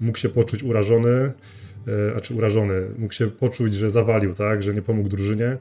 mógł 0.00 0.18
się 0.18 0.28
poczuć 0.28 0.62
urażony, 0.62 1.32
e, 1.88 2.16
a 2.16 2.20
czy 2.20 2.34
urażony, 2.34 2.88
mógł 2.98 3.14
się 3.14 3.30
poczuć, 3.30 3.74
że 3.74 3.90
zawalił, 3.90 4.34
tak, 4.34 4.62
że 4.62 4.74
nie 4.74 4.82
pomógł 4.82 5.08
drużynie, 5.08 5.58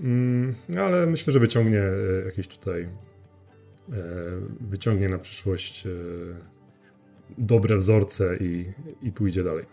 mm, 0.00 0.54
ale 0.78 1.06
myślę, 1.06 1.32
że 1.32 1.40
wyciągnie 1.40 1.82
e, 1.82 2.24
jakieś 2.24 2.48
tutaj, 2.48 2.88
wyciągnie 4.60 5.08
na 5.08 5.18
przyszłość 5.18 5.86
dobre 7.38 7.76
wzorce 7.76 8.36
i, 8.36 8.72
i 9.02 9.12
pójdzie 9.12 9.44
dalej. 9.44 9.64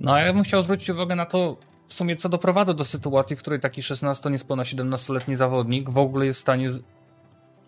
No, 0.00 0.18
ja 0.18 0.32
bym 0.32 0.42
chciał 0.42 0.62
zwrócić 0.62 0.90
uwagę 0.90 1.16
na 1.16 1.26
to, 1.26 1.56
w 1.88 1.92
sumie 1.92 2.16
co 2.16 2.28
doprowadza 2.28 2.74
do 2.74 2.84
sytuacji, 2.84 3.36
w 3.36 3.38
której 3.38 3.60
taki 3.60 3.82
16, 3.82 4.30
niespełna 4.30 4.62
17-letni 4.62 5.36
zawodnik 5.36 5.90
w 5.90 5.98
ogóle 5.98 6.26
jest 6.26 6.38
w 6.38 6.42
stanie 6.42 6.68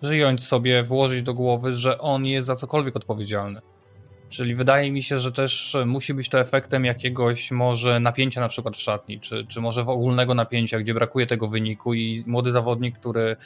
żyjąć 0.03 0.45
sobie, 0.45 0.83
włożyć 0.83 1.23
do 1.23 1.35
głowy, 1.35 1.73
że 1.73 1.99
on 1.99 2.27
jest 2.27 2.47
za 2.47 2.57
cokolwiek 2.57 2.97
odpowiedzialny. 2.97 3.61
Czyli 4.29 4.55
wydaje 4.55 4.93
mi 4.93 5.03
się, 5.03 5.21
że 5.21 5.33
też 5.33 5.77
musi 5.87 6.15
być 6.15 6.29
to 6.29 6.41
efektem 6.41 6.85
jakiegoś 6.85 7.51
może 7.51 8.01
napięcia 8.01 8.41
na 8.41 8.49
przykład 8.49 8.77
w 8.77 8.81
szatni, 8.81 9.21
czy, 9.21 9.47
czy 9.49 9.61
może 9.61 9.85
w 9.85 9.89
ogólnego 9.89 10.35
napięcia, 10.35 10.79
gdzie 10.79 10.95
brakuje 10.95 11.27
tego 11.27 11.49
wyniku 11.49 11.95
i 11.95 12.25
młody 12.27 12.53
zawodnik, 12.53 12.99
który 12.99 13.37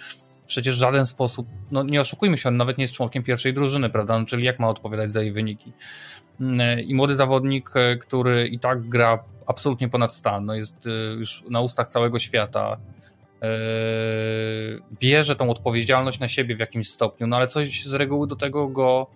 przecież 0.50 0.76
w 0.76 0.78
żaden 0.78 1.06
sposób, 1.06 1.46
no 1.70 1.82
nie 1.82 2.00
oszukujmy 2.00 2.38
się, 2.38 2.48
on 2.48 2.56
nawet 2.56 2.78
nie 2.78 2.84
jest 2.84 2.94
członkiem 2.94 3.22
pierwszej 3.22 3.54
drużyny, 3.54 3.90
prawda? 3.90 4.18
No, 4.18 4.24
czyli 4.24 4.44
jak 4.44 4.58
ma 4.58 4.68
odpowiadać 4.68 5.12
za 5.12 5.22
jej 5.22 5.32
wyniki? 5.32 5.72
Mm, 6.40 6.80
I 6.80 6.94
młody 6.94 7.16
zawodnik, 7.16 7.70
e, 7.74 7.96
który 7.96 8.48
i 8.48 8.58
tak 8.58 8.88
gra 8.88 9.24
absolutnie 9.46 9.88
ponad 9.88 10.14
stan, 10.14 10.44
no 10.44 10.54
jest 10.54 10.86
e, 10.86 10.90
już 10.90 11.44
na 11.50 11.60
ustach 11.60 11.88
całego 11.88 12.18
świata, 12.18 12.76
e, 13.42 13.48
bierze 15.00 15.36
tą 15.36 15.50
odpowiedzialność 15.50 16.20
na 16.20 16.28
siebie 16.28 16.56
w 16.56 16.60
jakimś 16.60 16.88
stopniu, 16.88 17.26
no 17.26 17.36
ale 17.36 17.48
coś 17.48 17.84
z 17.84 17.94
reguły 17.94 18.26
do 18.26 18.36
tego 18.36 18.68
go 18.68 19.06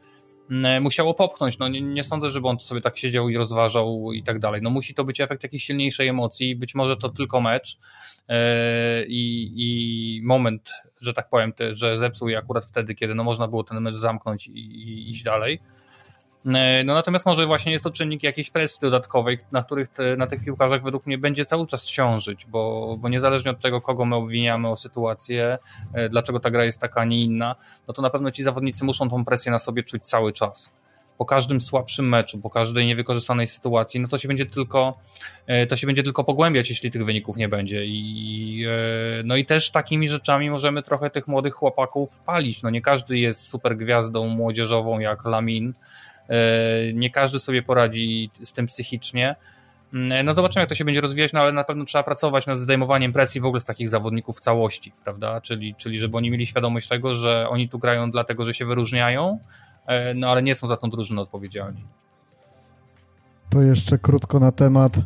musiało 0.80 1.14
popchnąć. 1.14 1.58
No 1.58 1.68
nie, 1.68 1.80
nie, 1.80 2.04
sądzę, 2.04 2.28
żeby 2.28 2.48
on 2.48 2.60
sobie 2.60 2.80
tak 2.80 2.96
siedział 2.98 3.28
i 3.28 3.36
rozważał 3.36 4.12
i 4.12 4.22
tak 4.22 4.38
dalej. 4.38 4.62
No 4.62 4.70
musi 4.70 4.94
to 4.94 5.04
być 5.04 5.20
efekt 5.20 5.42
jakiejś 5.42 5.64
silniejszej 5.64 6.08
emocji, 6.08 6.56
być 6.56 6.74
może 6.74 6.96
to 6.96 7.08
tylko 7.08 7.40
mecz 7.40 7.78
i, 9.08 9.52
i 9.56 10.20
moment, 10.24 10.70
że 11.00 11.12
tak 11.12 11.28
powiem, 11.28 11.52
te, 11.52 11.74
że 11.74 11.98
zepsuł 11.98 12.28
je 12.28 12.38
akurat 12.38 12.64
wtedy, 12.64 12.94
kiedy 12.94 13.14
no 13.14 13.24
można 13.24 13.48
było 13.48 13.64
ten 13.64 13.80
mecz 13.80 13.94
zamknąć 13.94 14.46
i, 14.46 14.58
i 14.58 15.10
iść 15.10 15.22
dalej. 15.22 15.60
E, 16.46 16.84
no 16.84 16.94
natomiast 16.94 17.26
może 17.26 17.46
właśnie 17.46 17.72
jest 17.72 17.84
to 17.84 17.90
czynnik 17.90 18.22
jakiejś 18.22 18.50
presji 18.50 18.78
dodatkowej, 18.80 19.38
na 19.52 19.62
których 19.62 19.88
te, 19.88 20.16
na 20.16 20.26
tych 20.26 20.44
piłkarzach 20.44 20.82
według 20.82 21.06
mnie 21.06 21.18
będzie 21.18 21.46
cały 21.46 21.66
czas 21.66 21.84
ciążyć, 21.84 22.46
bo, 22.46 22.96
bo 22.98 23.08
niezależnie 23.08 23.50
od 23.50 23.60
tego, 23.60 23.80
kogo 23.80 24.04
my 24.04 24.16
obwiniamy 24.16 24.68
o 24.68 24.76
sytuację, 24.76 25.58
e, 25.92 26.08
dlaczego 26.08 26.40
ta 26.40 26.50
gra 26.50 26.64
jest 26.64 26.80
taka, 26.80 27.00
a 27.00 27.04
nie 27.04 27.22
inna, 27.24 27.56
no 27.88 27.94
to 27.94 28.02
na 28.02 28.10
pewno 28.10 28.30
ci 28.30 28.44
zawodnicy 28.44 28.84
muszą 28.84 29.08
tą 29.08 29.24
presję 29.24 29.52
na 29.52 29.58
sobie 29.58 29.82
czuć 29.82 30.02
cały 30.02 30.32
czas 30.32 30.72
po 31.18 31.24
każdym 31.24 31.60
słabszym 31.60 32.08
meczu, 32.08 32.38
po 32.38 32.50
każdej 32.50 32.86
niewykorzystanej 32.86 33.46
sytuacji, 33.46 34.00
no 34.00 34.08
to 34.08 34.18
się 34.18 34.28
będzie 34.28 34.46
tylko, 34.46 34.98
e, 35.46 35.66
to 35.66 35.76
się 35.76 35.86
będzie 35.86 36.02
tylko 36.02 36.24
pogłębiać, 36.24 36.70
jeśli 36.70 36.90
tych 36.90 37.04
wyników 37.04 37.36
nie 37.36 37.48
będzie. 37.48 37.84
I, 37.86 38.66
no 39.24 39.36
i 39.36 39.44
też 39.44 39.70
takimi 39.70 40.08
rzeczami 40.08 40.50
możemy 40.50 40.82
trochę 40.82 41.10
tych 41.10 41.28
młodych 41.28 41.54
chłopaków 41.54 42.12
wpalić. 42.12 42.62
No 42.62 42.70
nie 42.70 42.82
każdy 42.82 43.18
jest 43.18 43.48
super 43.48 43.76
gwiazdą 43.76 44.28
młodzieżową 44.28 44.98
jak 44.98 45.24
Lamin, 45.24 45.74
nie 46.94 47.10
każdy 47.10 47.38
sobie 47.38 47.62
poradzi 47.62 48.30
z 48.44 48.52
tym 48.52 48.66
psychicznie. 48.66 49.36
Mm, 49.94 50.26
no 50.26 50.34
zobaczymy, 50.34 50.62
jak 50.62 50.68
to 50.68 50.74
się 50.74 50.84
będzie 50.84 51.00
rozwijać, 51.00 51.32
no 51.32 51.40
ale 51.40 51.52
na 51.52 51.64
pewno 51.64 51.84
trzeba 51.84 52.04
pracować 52.04 52.46
nad 52.46 52.58
zdejmowaniem 52.58 53.12
presji 53.12 53.40
w 53.40 53.44
ogóle 53.44 53.60
z 53.60 53.64
takich 53.64 53.88
zawodników 53.88 54.36
w 54.36 54.40
całości, 54.40 54.92
prawda? 55.04 55.40
Czyli, 55.40 55.74
czyli 55.74 55.98
żeby 55.98 56.16
oni 56.16 56.30
mieli 56.30 56.46
świadomość 56.46 56.88
tego, 56.88 57.14
że 57.14 57.48
oni 57.48 57.68
tu 57.68 57.78
grają 57.78 58.10
dlatego, 58.10 58.44
że 58.44 58.54
się 58.54 58.64
wyróżniają, 58.64 59.38
e, 59.86 60.14
no 60.14 60.28
ale 60.28 60.42
nie 60.42 60.54
są 60.54 60.66
za 60.66 60.76
tą 60.76 60.90
drużynę 60.90 61.20
odpowiedzialni. 61.20 61.84
To 63.50 63.62
jeszcze 63.62 63.98
krótko 63.98 64.40
na 64.40 64.52
temat 64.52 64.96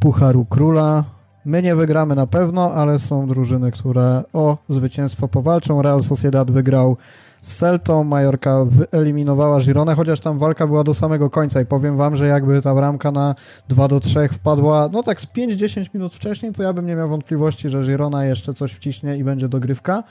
Pucharu 0.00 0.44
Króla. 0.44 1.04
My 1.44 1.62
nie 1.62 1.76
wygramy 1.76 2.14
na 2.14 2.26
pewno, 2.26 2.72
ale 2.72 2.98
są 2.98 3.26
drużyny, 3.26 3.72
które 3.72 4.22
o 4.32 4.58
zwycięstwo 4.68 5.28
powalczą. 5.28 5.82
Real 5.82 6.02
Sociedad 6.02 6.50
wygrał 6.50 6.96
Celtą, 7.42 8.04
Majorka 8.04 8.64
wyeliminowała 8.64 9.60
Gironę, 9.60 9.94
chociaż 9.94 10.20
tam 10.20 10.38
walka 10.38 10.66
była 10.66 10.84
do 10.84 10.94
samego 10.94 11.30
końca 11.30 11.60
i 11.60 11.66
powiem 11.66 11.96
wam, 11.96 12.16
że 12.16 12.26
jakby 12.26 12.62
ta 12.62 12.74
bramka 12.74 13.10
na 13.10 13.34
2 13.68 13.88
do 13.88 14.00
3 14.00 14.28
wpadła, 14.28 14.88
no 14.92 15.02
tak 15.02 15.20
z 15.20 15.26
5-10 15.26 15.86
minut 15.94 16.14
wcześniej, 16.14 16.52
to 16.52 16.62
ja 16.62 16.72
bym 16.72 16.86
nie 16.86 16.96
miał 16.96 17.08
wątpliwości, 17.08 17.68
że 17.68 17.82
Girona 17.82 18.24
jeszcze 18.24 18.54
coś 18.54 18.72
wciśnie 18.72 19.16
i 19.16 19.24
będzie 19.24 19.48
dogrywka. 19.48 20.02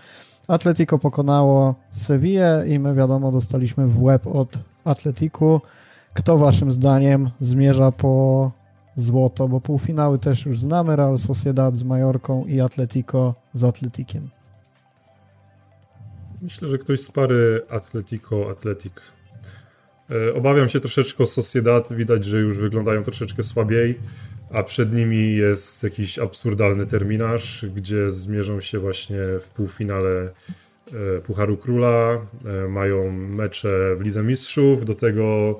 Atletico 0.47 0.99
pokonało 0.99 1.75
Sevillę 1.91 2.65
i 2.67 2.79
my 2.79 2.95
wiadomo 2.95 3.31
dostaliśmy 3.31 3.87
w 3.87 4.03
łeb 4.03 4.27
od 4.27 4.59
Atletiku. 4.85 5.61
Kto 6.13 6.37
waszym 6.37 6.71
zdaniem 6.71 7.29
zmierza 7.41 7.91
po 7.91 8.51
złoto, 8.95 9.47
bo 9.47 9.61
półfinały 9.61 10.19
też 10.19 10.45
już 10.45 10.59
znamy, 10.59 10.95
Real 10.95 11.19
Sociedad 11.19 11.75
z 11.75 11.83
Majorką 11.83 12.45
i 12.45 12.61
Atletico 12.61 13.35
z 13.53 13.63
Atletikiem. 13.63 14.40
Myślę, 16.41 16.69
że 16.69 16.77
ktoś 16.77 16.99
z 16.99 17.11
pary 17.11 17.61
Atletico-Atletik. 17.69 19.01
E, 20.11 20.33
obawiam 20.33 20.69
się 20.69 20.79
troszeczkę 20.79 21.25
Sociedad, 21.25 21.93
widać, 21.93 22.25
że 22.25 22.39
już 22.39 22.57
wyglądają 22.57 23.03
troszeczkę 23.03 23.43
słabiej, 23.43 23.99
a 24.51 24.63
przed 24.63 24.93
nimi 24.93 25.35
jest 25.35 25.83
jakiś 25.83 26.19
absurdalny 26.19 26.85
terminarz, 26.85 27.65
gdzie 27.75 28.11
zmierzą 28.11 28.61
się 28.61 28.79
właśnie 28.79 29.19
w 29.39 29.47
półfinale 29.47 30.31
e, 30.87 31.21
Pucharu 31.21 31.57
Króla, 31.57 32.25
e, 32.45 32.67
mają 32.67 33.11
mecze 33.11 33.95
w 33.95 34.01
Lidze 34.01 34.23
Mistrzów, 34.23 34.85
do 34.85 34.95
tego 34.95 35.59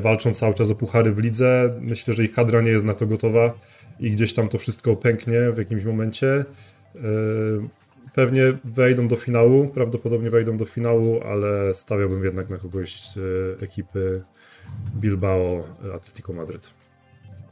walczą 0.00 0.34
cały 0.34 0.54
czas 0.54 0.70
o 0.70 0.74
puchary 0.74 1.12
w 1.12 1.18
lidze. 1.18 1.74
Myślę, 1.80 2.14
że 2.14 2.24
ich 2.24 2.32
kadra 2.32 2.60
nie 2.60 2.70
jest 2.70 2.84
na 2.84 2.94
to 2.94 3.06
gotowa 3.06 3.58
i 4.00 4.10
gdzieś 4.10 4.34
tam 4.34 4.48
to 4.48 4.58
wszystko 4.58 4.96
pęknie 4.96 5.52
w 5.52 5.58
jakimś 5.58 5.84
momencie. 5.84 6.44
Pewnie 8.14 8.42
wejdą 8.64 9.08
do 9.08 9.16
finału, 9.16 9.68
prawdopodobnie 9.68 10.30
wejdą 10.30 10.56
do 10.56 10.64
finału, 10.64 11.20
ale 11.22 11.74
stawiałbym 11.74 12.24
jednak 12.24 12.48
na 12.48 12.58
kogoś 12.58 13.00
z 13.00 13.16
e, 13.16 13.20
ekipy 13.64 14.24
Bilbao 14.96 15.64
Atletico 15.94 16.32
Madryt. 16.32 16.70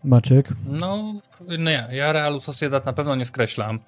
Maciek? 0.05 0.49
No, 0.67 1.15
nie, 1.59 1.89
ja 1.93 2.13
Realu 2.13 2.41
Sociedad 2.41 2.87
na 2.87 2.93
pewno 2.93 3.15
nie 3.15 3.25
skreślam. 3.25 3.81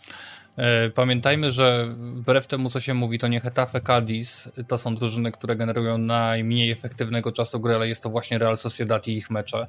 E, 0.57 0.91
pamiętajmy, 0.91 1.53
że 1.53 1.89
wbrew 1.99 2.47
temu, 2.47 2.71
co 2.71 2.81
się 2.81 2.95
mówi, 2.95 3.19
to 3.19 3.29
nie 3.29 3.41
Hetafe, 3.41 3.81
Cadiz 3.81 4.49
to 4.69 4.79
są 4.79 4.95
drużyny, 4.95 5.33
które 5.33 5.57
generują 5.57 5.99
najmniej 5.99 6.71
efektywnego 6.71 7.33
czasu 7.33 7.61
gry, 7.61 7.75
ale 7.75 7.89
jest 7.89 8.03
to 8.03 8.11
właśnie 8.11 8.39
Real 8.39 8.57
Sociedad 8.57 9.09
i 9.09 9.17
ich 9.17 9.31
mecze. 9.31 9.67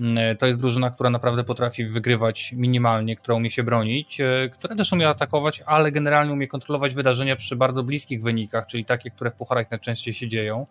Mm, 0.00 0.36
to 0.36 0.46
jest 0.46 0.60
drużyna, 0.60 0.90
która 0.90 1.10
naprawdę 1.10 1.44
potrafi 1.44 1.84
wygrywać 1.84 2.52
minimalnie, 2.52 3.16
która 3.16 3.36
umie 3.36 3.50
się 3.50 3.62
bronić, 3.62 4.20
e, 4.20 4.48
która 4.48 4.76
też 4.76 4.92
umie 4.92 5.08
atakować, 5.08 5.62
ale 5.66 5.92
generalnie 5.92 6.32
umie 6.32 6.48
kontrolować 6.48 6.94
wydarzenia 6.94 7.36
przy 7.36 7.56
bardzo 7.56 7.82
bliskich 7.82 8.22
wynikach, 8.22 8.66
czyli 8.66 8.84
takie, 8.84 9.10
które 9.10 9.30
w 9.30 9.34
pucharach 9.34 9.70
najczęściej 9.70 10.14
się 10.14 10.28
dzieją. 10.28 10.66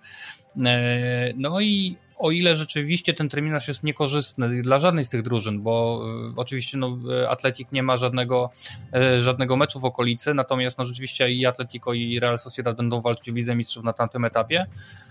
E, 0.66 1.34
no 1.36 1.62
i 1.62 1.98
o 2.18 2.32
ile 2.32 2.56
rzeczywiście 2.56 3.14
ten 3.14 3.30
terminarz 3.30 3.68
jest 3.68 3.84
niekorzystny 3.84 4.62
dla 4.62 4.80
żadnej 4.80 5.06
z 5.06 5.10
tych 5.10 5.22
drużyn, 5.22 5.62
bo 5.62 6.04
e, 6.32 6.34
oczywiście 6.36 6.78
no, 6.78 6.98
Atletik 7.30 7.72
nie 7.72 7.84
ma 7.84 7.98
żadnego, 7.98 8.50
żadnego 9.22 9.58
meczu 9.58 9.80
w 9.80 9.86
okolicy, 9.86 10.34
natomiast 10.34 10.78
no, 10.78 10.86
rzeczywiście 10.86 11.30
i 11.30 11.46
Atletico 11.46 11.94
i 11.94 12.20
Real 12.20 12.40
Sociedad 12.40 12.78
będą 12.78 13.02
walczyć 13.02 13.32
w 13.32 13.36
Lidze 13.36 13.56
Mistrzów 13.56 13.84
na 13.84 13.94
tamtym 13.94 14.26
etapie, 14.26 14.66
E, 14.66 15.09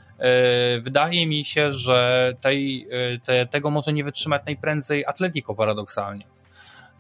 wydaje 0.81 1.27
mi 1.27 1.45
się, 1.45 1.73
że 1.73 2.33
tej, 2.41 2.87
e, 2.91 3.19
te, 3.19 3.47
tego 3.47 3.71
może 3.71 3.93
nie 3.93 4.05
wytrzymać 4.05 4.43
najprędzej 4.47 5.07
Atletico 5.07 5.55
paradoksalnie. 5.55 6.25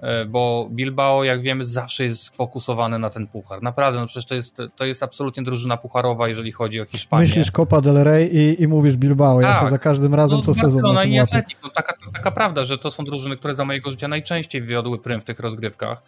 E, 0.00 0.24
bo 0.24 0.68
Bilbao, 0.72 1.24
jak 1.24 1.42
wiemy, 1.42 1.64
zawsze 1.64 2.04
jest 2.04 2.22
sfokusowane 2.22 2.98
na 2.98 3.10
ten 3.10 3.26
puchar. 3.26 3.62
Naprawdę, 3.62 4.00
no 4.00 4.06
przecież 4.06 4.26
to 4.26 4.34
jest, 4.34 4.62
to 4.76 4.84
jest 4.84 5.02
absolutnie 5.02 5.42
drużyna 5.42 5.76
pucharowa, 5.76 6.28
jeżeli 6.28 6.52
chodzi 6.52 6.80
o 6.80 6.84
Hiszpanię. 6.84 7.22
Myślisz 7.22 7.50
Copa 7.50 7.80
del 7.80 8.04
Rey 8.04 8.36
i, 8.36 8.62
i 8.62 8.68
mówisz 8.68 8.96
Bilbao, 8.96 9.40
tak. 9.40 9.62
ja 9.62 9.70
za 9.70 9.78
każdym 9.78 10.14
razem 10.14 10.38
no, 10.38 10.44
to 10.44 10.54
sezon 10.54 10.94
na 10.94 11.02
tym 11.02 11.10
i 11.10 11.18
Atletico, 11.18 11.60
no, 11.62 11.70
taka, 11.70 11.94
taka 12.14 12.30
prawda, 12.30 12.64
że 12.64 12.78
to 12.78 12.90
są 12.90 13.04
drużyny, 13.04 13.36
które 13.36 13.54
za 13.54 13.64
mojego 13.64 13.90
życia 13.90 14.08
najczęściej 14.08 14.62
wiodły 14.62 14.98
prym 14.98 15.20
w 15.20 15.24
tych 15.24 15.40
rozgrywkach. 15.40 16.02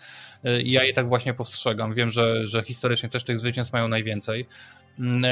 I 0.64 0.70
ja 0.70 0.84
je 0.84 0.92
tak 0.92 1.08
właśnie 1.08 1.34
postrzegam. 1.34 1.94
Wiem, 1.94 2.11
że, 2.11 2.48
że 2.48 2.62
historycznie 2.62 3.08
też 3.08 3.24
tych 3.24 3.40
zwycięstw 3.40 3.72
mają 3.72 3.88
najwięcej. 3.88 4.46
Mm, 4.99 5.24
e, 5.24 5.28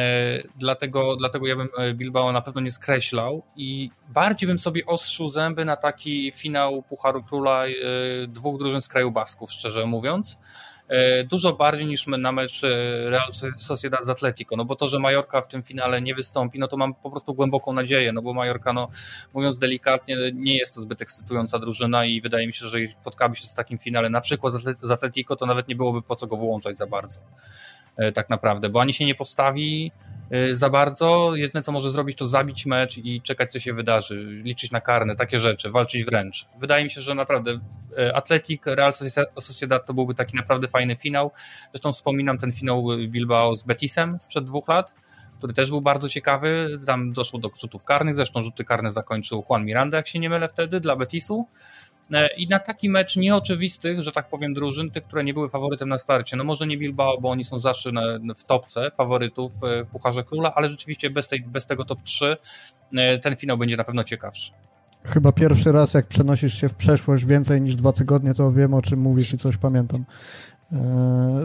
dlatego, 0.56 1.16
dlatego 1.16 1.46
ja 1.46 1.56
bym 1.56 1.68
e, 1.78 1.94
Bilbao 1.94 2.32
na 2.32 2.40
pewno 2.40 2.60
nie 2.60 2.70
skreślał 2.70 3.42
i 3.56 3.90
bardziej 4.08 4.46
bym 4.46 4.58
sobie 4.58 4.86
ostrzył 4.86 5.28
zęby 5.28 5.64
na 5.64 5.76
taki 5.76 6.32
finał 6.32 6.82
Pucharu 6.82 7.22
Króla 7.22 7.66
e, 7.66 7.70
dwóch 8.28 8.58
drużyn 8.58 8.80
z 8.80 8.88
kraju 8.88 9.10
Basków, 9.10 9.52
szczerze 9.52 9.86
mówiąc. 9.86 10.38
Dużo 11.30 11.52
bardziej 11.52 11.86
niż 11.86 12.06
na 12.06 12.32
mecz 12.32 12.62
Real 13.04 13.30
Sociedad 13.56 14.04
z 14.04 14.08
Atletico, 14.08 14.56
no 14.56 14.64
bo 14.64 14.76
to, 14.76 14.86
że 14.86 14.98
Majorka 14.98 15.40
w 15.40 15.48
tym 15.48 15.62
finale 15.62 16.02
nie 16.02 16.14
wystąpi, 16.14 16.58
no 16.58 16.68
to 16.68 16.76
mam 16.76 16.94
po 16.94 17.10
prostu 17.10 17.34
głęboką 17.34 17.72
nadzieję, 17.72 18.12
no 18.12 18.22
bo 18.22 18.34
Majorka, 18.34 18.72
no 18.72 18.88
mówiąc 19.34 19.58
delikatnie, 19.58 20.16
nie 20.34 20.56
jest 20.58 20.74
to 20.74 20.80
zbyt 20.80 21.02
ekscytująca 21.02 21.58
drużyna 21.58 22.04
i 22.04 22.20
wydaje 22.20 22.46
mi 22.46 22.54
się, 22.54 22.66
że 22.66 22.78
spotkałaby 23.00 23.36
się 23.36 23.42
z 23.42 23.54
takim 23.54 23.78
finale, 23.78 24.10
na 24.10 24.20
przykład 24.20 24.54
z 24.82 24.90
Atletico, 24.90 25.36
to 25.36 25.46
nawet 25.46 25.68
nie 25.68 25.76
byłoby 25.76 26.02
po 26.02 26.16
co 26.16 26.26
go 26.26 26.36
wyłączać 26.36 26.78
za 26.78 26.86
bardzo. 26.86 27.20
E, 27.98 28.12
tak 28.12 28.30
naprawdę, 28.30 28.68
bo 28.68 28.80
ani 28.80 28.94
się 28.94 29.04
nie 29.04 29.14
postawi 29.14 29.92
e, 30.30 30.54
za 30.54 30.70
bardzo. 30.70 31.36
Jedyne, 31.36 31.62
co 31.62 31.72
może 31.72 31.90
zrobić, 31.90 32.18
to 32.18 32.28
zabić 32.28 32.66
mecz 32.66 32.98
i 32.98 33.22
czekać, 33.22 33.52
co 33.52 33.60
się 33.60 33.72
wydarzy, 33.72 34.24
liczyć 34.24 34.70
na 34.70 34.80
karne, 34.80 35.16
takie 35.16 35.40
rzeczy, 35.40 35.70
walczyć 35.70 36.04
wręcz. 36.04 36.46
Wydaje 36.60 36.84
mi 36.84 36.90
się, 36.90 37.00
że 37.00 37.14
naprawdę 37.14 37.60
e, 37.98 38.16
Atletik, 38.16 38.66
Real 38.66 38.92
Sociedad 39.40 39.86
to 39.86 39.94
byłby 39.94 40.14
taki 40.14 40.36
naprawdę 40.36 40.68
fajny 40.68 40.96
finał. 40.96 41.30
Zresztą 41.72 41.92
wspominam 41.92 42.38
ten 42.38 42.52
finał 42.52 42.86
Bilbao 43.08 43.56
z 43.56 43.62
Betisem 43.62 44.18
sprzed 44.20 44.44
dwóch 44.44 44.68
lat, 44.68 44.92
który 45.38 45.52
też 45.52 45.68
był 45.68 45.80
bardzo 45.80 46.08
ciekawy. 46.08 46.78
Tam 46.86 47.12
doszło 47.12 47.38
do 47.38 47.50
rzutów 47.60 47.84
karnych, 47.84 48.14
zresztą 48.14 48.42
rzuty 48.42 48.64
karne 48.64 48.92
zakończył 48.92 49.44
Juan 49.50 49.64
Miranda, 49.64 49.96
jak 49.96 50.08
się 50.08 50.18
nie 50.18 50.30
mylę 50.30 50.48
wtedy, 50.48 50.80
dla 50.80 50.96
Betisu. 50.96 51.46
E, 52.12 52.28
I 52.36 52.48
na 52.48 52.58
taki 52.58 52.90
mecz 52.90 53.16
nieoczywistych, 53.16 54.02
że 54.02 54.12
tak 54.12 54.28
powiem, 54.28 54.54
drużyn, 54.54 54.90
tych, 54.90 55.04
które 55.04 55.24
nie 55.24 55.34
były 55.34 55.48
faworytem 55.48 55.88
na 55.88 55.98
starcie. 55.98 56.36
No 56.36 56.44
może 56.44 56.66
nie 56.66 56.78
Bilbao, 56.78 57.20
bo 57.20 57.30
oni 57.30 57.44
są 57.44 57.60
zawsze 57.60 57.90
w 58.38 58.44
topce 58.44 58.90
faworytów 58.90 59.52
e, 59.62 59.84
w 59.84 59.88
Pucharze 59.88 60.24
Króla, 60.24 60.52
ale 60.54 60.68
rzeczywiście 60.68 61.10
bez, 61.10 61.28
tej, 61.28 61.40
bez 61.42 61.66
tego 61.66 61.84
top 61.84 62.02
3 62.02 62.36
e, 62.96 63.18
ten 63.18 63.36
finał 63.36 63.58
będzie 63.58 63.76
na 63.76 63.84
pewno 63.84 64.04
ciekawszy. 64.04 64.52
Chyba 65.04 65.32
pierwszy 65.32 65.72
raz, 65.72 65.94
jak 65.94 66.06
przenosisz 66.06 66.60
się 66.60 66.68
w 66.68 66.74
przeszłość 66.74 67.24
więcej 67.24 67.60
niż 67.60 67.76
dwa 67.76 67.92
tygodnie, 67.92 68.34
to 68.34 68.52
wiem, 68.52 68.74
o 68.74 68.82
czym 68.82 69.00
mówisz 69.00 69.34
i 69.34 69.38
coś 69.38 69.56
pamiętam. 69.56 70.04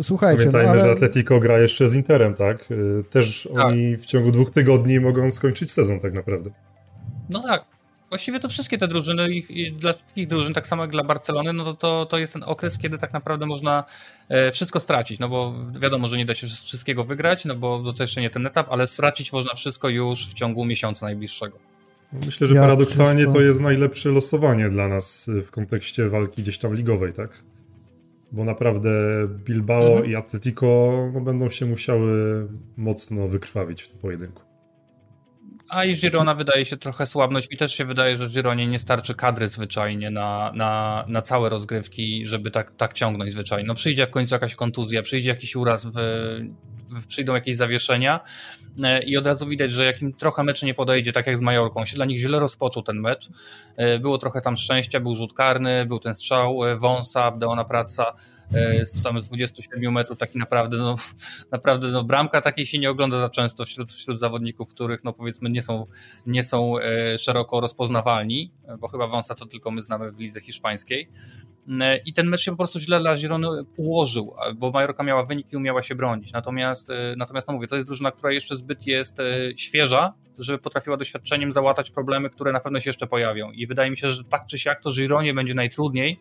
Słuchajcie. 0.01 0.37
Pamiętajmy, 0.37 0.67
no, 0.67 0.71
ale... 0.71 0.81
że 0.81 0.91
Atletico 0.91 1.39
gra 1.39 1.59
jeszcze 1.59 1.87
z 1.87 1.93
Interem, 1.93 2.33
tak? 2.33 2.69
Też 3.09 3.49
tak. 3.55 3.65
oni 3.65 3.97
w 3.97 4.05
ciągu 4.05 4.31
dwóch 4.31 4.51
tygodni 4.51 4.99
mogą 4.99 5.31
skończyć 5.31 5.71
sezon 5.71 5.99
tak 5.99 6.13
naprawdę. 6.13 6.49
No 7.29 7.43
tak, 7.47 7.65
właściwie 8.13 8.39
to 8.39 8.49
wszystkie 8.49 8.77
te 8.77 8.87
drużyny, 8.87 9.29
i, 9.29 9.71
dla 9.71 9.93
wszystkich 9.93 10.27
drużyn, 10.27 10.53
tak 10.53 10.67
samo 10.67 10.83
jak 10.83 10.91
dla 10.91 11.03
Barcelony, 11.03 11.53
no 11.53 11.63
to, 11.63 11.73
to, 11.73 12.05
to 12.05 12.17
jest 12.17 12.33
ten 12.33 12.43
okres, 12.45 12.77
kiedy 12.77 12.97
tak 12.97 13.13
naprawdę 13.13 13.45
można 13.45 13.83
e, 14.29 14.51
wszystko 14.51 14.79
stracić, 14.79 15.19
no 15.19 15.29
bo 15.29 15.55
wiadomo, 15.79 16.07
że 16.07 16.17
nie 16.17 16.25
da 16.25 16.33
się 16.33 16.47
wszystkiego 16.47 17.03
wygrać, 17.03 17.45
no 17.45 17.55
bo 17.55 17.93
to 17.93 18.03
jeszcze 18.03 18.21
nie 18.21 18.29
ten 18.29 18.47
etap, 18.47 18.67
ale 18.69 18.87
stracić 18.87 19.33
można 19.33 19.53
wszystko 19.53 19.89
już 19.89 20.27
w 20.27 20.33
ciągu 20.33 20.65
miesiąca 20.65 21.05
najbliższego. 21.05 21.59
Myślę, 22.25 22.47
że 22.47 22.55
ja 22.55 22.61
paradoksalnie 22.61 23.21
wszystko... 23.21 23.39
to 23.39 23.45
jest 23.45 23.61
najlepsze 23.61 24.09
losowanie 24.09 24.69
dla 24.69 24.87
nas 24.87 25.29
w 25.47 25.51
kontekście 25.51 26.09
walki 26.09 26.41
gdzieś 26.41 26.57
tam 26.57 26.75
ligowej, 26.75 27.13
tak? 27.13 27.43
Bo 28.31 28.43
naprawdę 28.43 28.89
Bilbao 29.27 29.87
mhm. 29.87 30.11
i 30.11 30.15
Atletico 30.15 30.65
no, 31.13 31.21
będą 31.21 31.49
się 31.49 31.65
musiały 31.65 32.47
mocno 32.77 33.27
wykrwawić 33.27 33.83
w 33.83 33.89
tym 33.89 33.99
pojedynku. 33.99 34.52
A 35.73 35.85
i 35.85 35.95
Girona 35.95 36.35
wydaje 36.35 36.65
się 36.65 36.77
trochę 36.77 37.05
słabność. 37.05 37.49
Mi 37.51 37.57
też 37.57 37.75
się 37.75 37.85
wydaje, 37.85 38.17
że 38.17 38.29
Gironie 38.29 38.67
nie 38.67 38.79
starczy 38.79 39.15
kadry 39.15 39.49
zwyczajnie 39.49 40.11
na, 40.11 40.51
na, 40.55 41.05
na 41.07 41.21
całe 41.21 41.49
rozgrywki, 41.49 42.25
żeby 42.25 42.51
tak, 42.51 42.75
tak 42.75 42.93
ciągnąć 42.93 43.33
zwyczajnie. 43.33 43.67
No 43.67 43.75
przyjdzie 43.75 44.07
w 44.07 44.09
końcu 44.09 44.35
jakaś 44.35 44.55
kontuzja, 44.55 45.01
przyjdzie 45.01 45.29
jakiś 45.29 45.55
uraz, 45.55 45.85
w, 45.85 45.91
w, 46.87 47.07
przyjdą 47.07 47.33
jakieś 47.33 47.55
zawieszenia 47.55 48.19
e, 48.83 49.03
i 49.03 49.17
od 49.17 49.27
razu 49.27 49.47
widać, 49.47 49.71
że 49.71 49.85
jakim 49.85 50.13
trochę 50.13 50.43
mecz 50.43 50.63
nie 50.63 50.73
podejdzie, 50.73 51.13
tak 51.13 51.27
jak 51.27 51.37
z 51.37 51.41
Majorką, 51.41 51.85
się 51.85 51.95
dla 51.95 52.05
nich 52.05 52.19
źle 52.19 52.39
rozpoczął 52.39 52.83
ten 52.83 52.99
mecz. 52.99 53.29
E, 53.75 53.99
było 53.99 54.17
trochę 54.17 54.41
tam 54.41 54.57
szczęścia, 54.57 54.99
był 54.99 55.15
rzut 55.15 55.33
karny, 55.33 55.85
był 55.85 55.99
ten 55.99 56.15
strzał 56.15 56.65
e, 56.65 56.77
Wąsa, 56.77 57.31
Deona 57.31 57.65
Praca, 57.65 58.13
z, 58.83 59.01
tam 59.03 59.19
z 59.19 59.27
27 59.27 59.93
metrów 59.93 60.17
taki 60.17 60.37
naprawdę, 60.37 60.77
no, 60.77 60.95
naprawdę 61.51 61.87
no, 61.87 62.03
bramka 62.03 62.41
takiej 62.41 62.65
się 62.65 62.79
nie 62.79 62.89
ogląda 62.89 63.19
za 63.19 63.29
często 63.29 63.65
wśród, 63.65 63.93
wśród 63.93 64.19
zawodników, 64.19 64.69
których 64.69 65.03
no 65.03 65.13
powiedzmy 65.13 65.49
nie 65.49 65.61
są, 65.61 65.85
nie 66.25 66.43
są 66.43 66.79
e, 66.79 67.19
szeroko 67.19 67.61
rozpoznawalni, 67.61 68.51
bo 68.79 68.87
chyba 68.87 69.07
Wąsa 69.07 69.35
to 69.35 69.45
tylko 69.45 69.71
my 69.71 69.81
znamy 69.81 70.11
w 70.11 70.19
lidze 70.19 70.41
hiszpańskiej. 70.41 71.09
E, 71.81 71.97
I 71.97 72.13
ten 72.13 72.27
mecz 72.27 72.41
się 72.41 72.51
po 72.51 72.57
prostu 72.57 72.79
źle 72.79 72.99
dla 72.99 73.15
Girony 73.15 73.47
ułożył, 73.77 74.35
bo 74.55 74.71
Majorka 74.71 75.03
miała 75.03 75.25
wynik 75.25 75.53
i 75.53 75.57
umiała 75.57 75.81
się 75.83 75.95
bronić. 75.95 76.31
Natomiast, 76.31 76.89
e, 76.89 77.13
natomiast 77.17 77.47
no 77.47 77.53
mówię, 77.53 77.67
to 77.67 77.75
jest 77.75 77.87
drużyna, 77.87 78.11
która 78.11 78.31
jeszcze 78.31 78.55
zbyt 78.55 78.87
jest 78.87 79.17
świeża, 79.55 80.13
żeby 80.37 80.59
potrafiła 80.59 80.97
doświadczeniem 80.97 81.51
załatać 81.51 81.91
problemy, 81.91 82.29
które 82.29 82.51
na 82.51 82.59
pewno 82.59 82.79
się 82.79 82.89
jeszcze 82.89 83.07
pojawią. 83.07 83.51
I 83.51 83.67
wydaje 83.67 83.91
mi 83.91 83.97
się, 83.97 84.09
że 84.09 84.23
tak 84.23 84.45
czy 84.45 84.59
siak 84.59 84.81
to 84.81 84.91
Gironie 84.91 85.33
będzie 85.33 85.53
najtrudniej, 85.53 86.19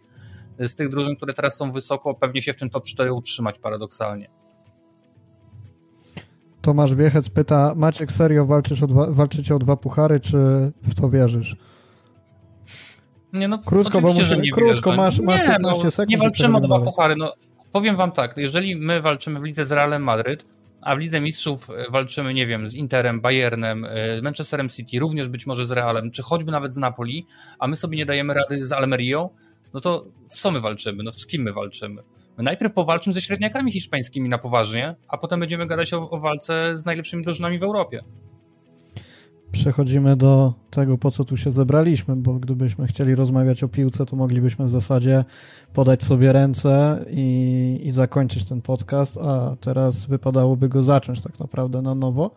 z 0.58 0.74
tych 0.74 0.88
drużyn, 0.88 1.16
które 1.16 1.34
teraz 1.34 1.56
są 1.56 1.72
wysoko, 1.72 2.14
pewnie 2.14 2.42
się 2.42 2.52
w 2.52 2.56
tym 2.56 2.70
top 2.70 2.84
4 2.84 3.12
utrzymać 3.12 3.58
paradoksalnie. 3.58 4.30
Tomasz 6.62 6.94
Wiechec 6.94 7.30
pyta, 7.30 7.74
Maciek, 7.76 8.12
serio 8.12 8.46
walczysz 8.46 8.82
o 8.82 8.86
dwa, 8.86 9.06
walczycie 9.10 9.54
o 9.54 9.58
dwa 9.58 9.76
puchary, 9.76 10.20
czy 10.20 10.36
w 10.82 10.94
to 11.00 11.10
wierzysz? 11.10 11.56
Nie, 13.32 13.48
no, 13.48 13.58
krótko, 13.58 14.00
bo 14.00 14.12
muszę, 14.12 14.36
nie 14.36 14.50
krótko, 14.50 14.90
wierzę. 14.90 15.02
masz, 15.02 15.20
masz 15.20 15.40
nie, 15.40 15.46
15 15.46 15.84
no, 15.84 15.90
sekund. 15.90 16.08
Nie 16.08 16.18
walczymy 16.18 16.56
o 16.56 16.60
dwa 16.60 16.78
puchary. 16.78 17.16
No, 17.16 17.32
powiem 17.72 17.96
wam 17.96 18.12
tak, 18.12 18.36
jeżeli 18.36 18.76
my 18.76 19.02
walczymy 19.02 19.40
w 19.40 19.42
lidze 19.42 19.66
z 19.66 19.72
Realem 19.72 20.02
Madryt, 20.02 20.46
a 20.82 20.96
w 20.96 20.98
Lidze 20.98 21.20
Mistrzów 21.20 21.70
e, 21.70 21.90
walczymy, 21.90 22.34
nie 22.34 22.46
wiem, 22.46 22.70
z 22.70 22.74
Interem, 22.74 23.20
Bayernem, 23.20 23.84
e, 23.84 24.22
Manchesterem 24.22 24.68
City, 24.68 24.98
również 24.98 25.28
być 25.28 25.46
może 25.46 25.66
z 25.66 25.70
Realem, 25.70 26.10
czy 26.10 26.22
choćby 26.22 26.52
nawet 26.52 26.74
z 26.74 26.76
Napoli, 26.76 27.26
a 27.58 27.66
my 27.66 27.76
sobie 27.76 27.96
nie 27.96 28.06
dajemy 28.06 28.34
rady 28.34 28.66
z 28.66 28.72
Almerią, 28.72 29.30
no 29.74 29.80
to 29.80 30.06
w 30.28 30.40
co 30.40 30.50
my 30.50 30.60
walczymy? 30.60 31.02
No 31.02 31.12
z 31.12 31.26
kim 31.26 31.42
my 31.42 31.52
walczymy? 31.52 32.02
My 32.38 32.44
najpierw 32.44 32.72
powalczymy 32.72 33.14
ze 33.14 33.20
średniakami 33.20 33.72
hiszpańskimi 33.72 34.28
na 34.28 34.38
poważnie, 34.38 34.96
a 35.08 35.18
potem 35.18 35.40
będziemy 35.40 35.66
gadać 35.66 35.92
o, 35.92 36.10
o 36.10 36.20
walce 36.20 36.78
z 36.78 36.86
najlepszymi 36.86 37.24
drużynami 37.24 37.58
w 37.58 37.62
Europie 37.62 38.02
przechodzimy 39.52 40.16
do 40.16 40.54
tego, 40.70 40.98
po 40.98 41.10
co 41.10 41.24
tu 41.24 41.36
się 41.36 41.50
zebraliśmy, 41.50 42.16
bo 42.16 42.34
gdybyśmy 42.34 42.86
chcieli 42.86 43.14
rozmawiać 43.14 43.64
o 43.64 43.68
piłce, 43.68 44.06
to 44.06 44.16
moglibyśmy 44.16 44.64
w 44.64 44.70
zasadzie 44.70 45.24
podać 45.72 46.02
sobie 46.02 46.32
ręce 46.32 47.04
i, 47.10 47.80
i 47.82 47.90
zakończyć 47.90 48.44
ten 48.44 48.62
podcast, 48.62 49.18
a 49.18 49.56
teraz 49.60 50.06
wypadałoby 50.06 50.68
go 50.68 50.82
zacząć 50.82 51.20
tak 51.20 51.38
naprawdę 51.38 51.82
na 51.82 51.94
nowo. 51.94 52.30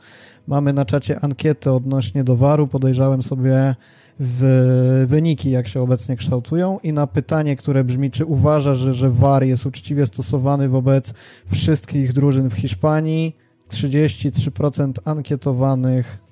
Mamy 0.48 0.74
na 0.74 0.86
czacie 0.86 1.20
ankietę 1.20 1.74
odnośnie 1.74 2.24
do 2.24 2.36
waru, 2.36 2.68
podejrzałem 2.68 3.24
sobie 3.24 3.76
w 4.20 5.06
wyniki, 5.08 5.50
jak 5.50 5.68
się 5.68 5.82
obecnie 5.82 6.16
kształtują 6.16 6.80
i 6.84 6.94
na 6.94 7.08
pytanie, 7.08 7.56
które 7.56 7.84
brzmi, 7.84 8.12
czy 8.12 8.26
uważa, 8.26 8.74
że, 8.74 8.94
że 8.94 9.10
VAR 9.10 9.44
jest 9.44 9.66
uczciwie 9.66 10.08
stosowany 10.08 10.70
wobec 10.70 11.14
wszystkich 11.52 12.14
drużyn 12.14 12.50
w 12.50 12.54
Hiszpanii, 12.54 13.36
33% 13.70 14.92
ankietowanych 15.06 16.26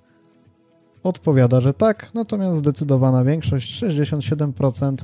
odpowiada, 1.03 1.61
że 1.61 1.73
tak, 1.73 2.11
natomiast 2.13 2.59
zdecydowana 2.59 3.23
większość, 3.23 3.83
67% 3.83 4.95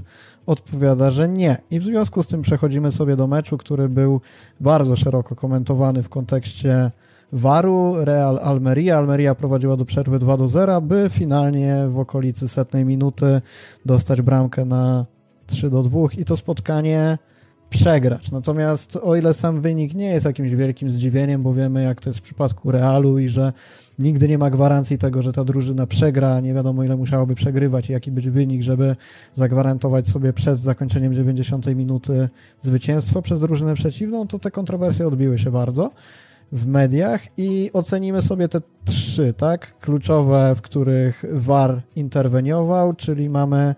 odpowiada, 0.45 1.11
że 1.11 1.29
nie. 1.29 1.57
I 1.71 1.79
w 1.79 1.83
związku 1.83 2.23
z 2.23 2.27
tym 2.27 2.41
przechodzimy 2.41 2.91
sobie 2.91 3.15
do 3.15 3.27
meczu, 3.27 3.57
który 3.57 3.89
był 3.89 4.21
bardzo 4.59 4.95
szeroko 4.95 5.35
komentowany 5.35 6.03
w 6.03 6.09
kontekście 6.09 6.91
Waru, 7.31 7.95
Real 8.05 8.39
Almeria. 8.39 8.97
Almeria 8.97 9.35
prowadziła 9.35 9.77
do 9.77 9.85
przerwy 9.85 10.19
2 10.19 10.37
do 10.37 10.47
0, 10.47 10.81
by 10.81 11.07
finalnie 11.09 11.87
w 11.89 11.99
okolicy 11.99 12.47
setnej 12.47 12.85
minuty 12.85 13.41
dostać 13.85 14.21
bramkę 14.21 14.65
na 14.65 15.05
3 15.47 15.69
do 15.69 15.83
2 15.83 15.99
i 16.17 16.25
to 16.25 16.37
spotkanie 16.37 17.17
przegrać. 17.69 18.31
Natomiast 18.31 18.95
o 18.95 19.15
ile 19.15 19.33
sam 19.33 19.61
wynik 19.61 19.93
nie 19.93 20.09
jest 20.09 20.25
jakimś 20.25 20.51
wielkim 20.51 20.91
zdziwieniem, 20.91 21.43
bo 21.43 21.53
wiemy 21.53 21.83
jak 21.83 22.01
to 22.01 22.09
jest 22.09 22.19
w 22.19 22.21
przypadku 22.21 22.71
Realu 22.71 23.19
i 23.19 23.27
że 23.27 23.53
nigdy 23.99 24.27
nie 24.27 24.37
ma 24.37 24.49
gwarancji 24.49 24.97
tego, 24.97 25.21
że 25.21 25.33
ta 25.33 25.43
drużyna 25.43 25.87
przegra, 25.87 26.39
nie 26.39 26.53
wiadomo 26.53 26.83
ile 26.83 26.97
musiałoby 26.97 27.35
przegrywać 27.35 27.89
i 27.89 27.93
jaki 27.93 28.11
być 28.11 28.29
wynik, 28.29 28.61
żeby 28.61 28.95
zagwarantować 29.35 30.07
sobie 30.07 30.33
przed 30.33 30.59
zakończeniem 30.59 31.13
90 31.13 31.65
minuty 31.75 32.29
zwycięstwo 32.61 33.21
przez 33.21 33.39
drużynę 33.39 33.73
przeciwną, 33.73 34.27
to 34.27 34.39
te 34.39 34.51
kontrowersje 34.51 35.07
odbiły 35.07 35.39
się 35.39 35.51
bardzo 35.51 35.91
w 36.51 36.67
mediach 36.67 37.21
i 37.37 37.69
ocenimy 37.73 38.21
sobie 38.21 38.49
te 38.49 38.61
trzy, 38.85 39.33
tak, 39.33 39.79
kluczowe, 39.79 40.55
w 40.57 40.61
których 40.61 41.25
VAR 41.31 41.81
interweniował, 41.95 42.93
czyli 42.93 43.29
mamy 43.29 43.75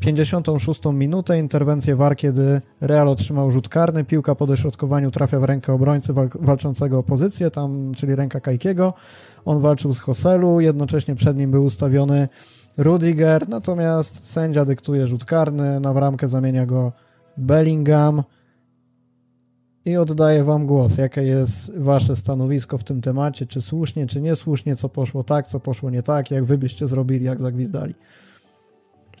56 0.00 0.80
minutę, 0.92 1.38
interwencję 1.38 1.96
VAR, 1.96 2.16
kiedy 2.16 2.60
Real 2.80 3.08
otrzymał 3.08 3.50
rzut 3.50 3.68
karny, 3.68 4.04
piłka 4.04 4.34
po 4.34 4.46
dośrodkowaniu 4.46 5.10
trafia 5.10 5.40
w 5.40 5.44
rękę 5.44 5.72
obrońcy 5.72 6.12
walczącego 6.40 6.98
o 6.98 7.02
pozycję, 7.02 7.50
tam, 7.50 7.92
czyli 7.96 8.14
ręka 8.14 8.40
Kajkiego. 8.40 8.94
On 9.44 9.60
walczył 9.60 9.94
z 9.94 10.00
Hoselu, 10.00 10.60
jednocześnie 10.60 11.14
przed 11.14 11.36
nim 11.36 11.50
był 11.50 11.64
ustawiony 11.64 12.28
Rudiger, 12.76 13.48
natomiast 13.48 14.30
sędzia 14.30 14.64
dyktuje 14.64 15.06
rzut 15.06 15.24
karny, 15.24 15.80
na 15.80 15.94
bramkę 15.94 16.28
zamienia 16.28 16.66
go 16.66 16.92
Bellingham 17.36 18.22
i 19.90 19.96
oddaję 19.96 20.44
wam 20.44 20.66
głos. 20.66 20.98
Jakie 20.98 21.22
jest 21.22 21.78
wasze 21.78 22.16
stanowisko 22.16 22.78
w 22.78 22.84
tym 22.84 23.00
temacie? 23.00 23.46
Czy 23.46 23.60
słusznie, 23.60 24.06
czy 24.06 24.20
niesłusznie? 24.20 24.76
Co 24.76 24.88
poszło 24.88 25.24
tak, 25.24 25.46
co 25.46 25.60
poszło 25.60 25.90
nie 25.90 26.02
tak? 26.02 26.30
Jak 26.30 26.44
wy 26.44 26.58
byście 26.58 26.88
zrobili, 26.88 27.24
jak 27.24 27.40
zagwizdali? 27.40 27.94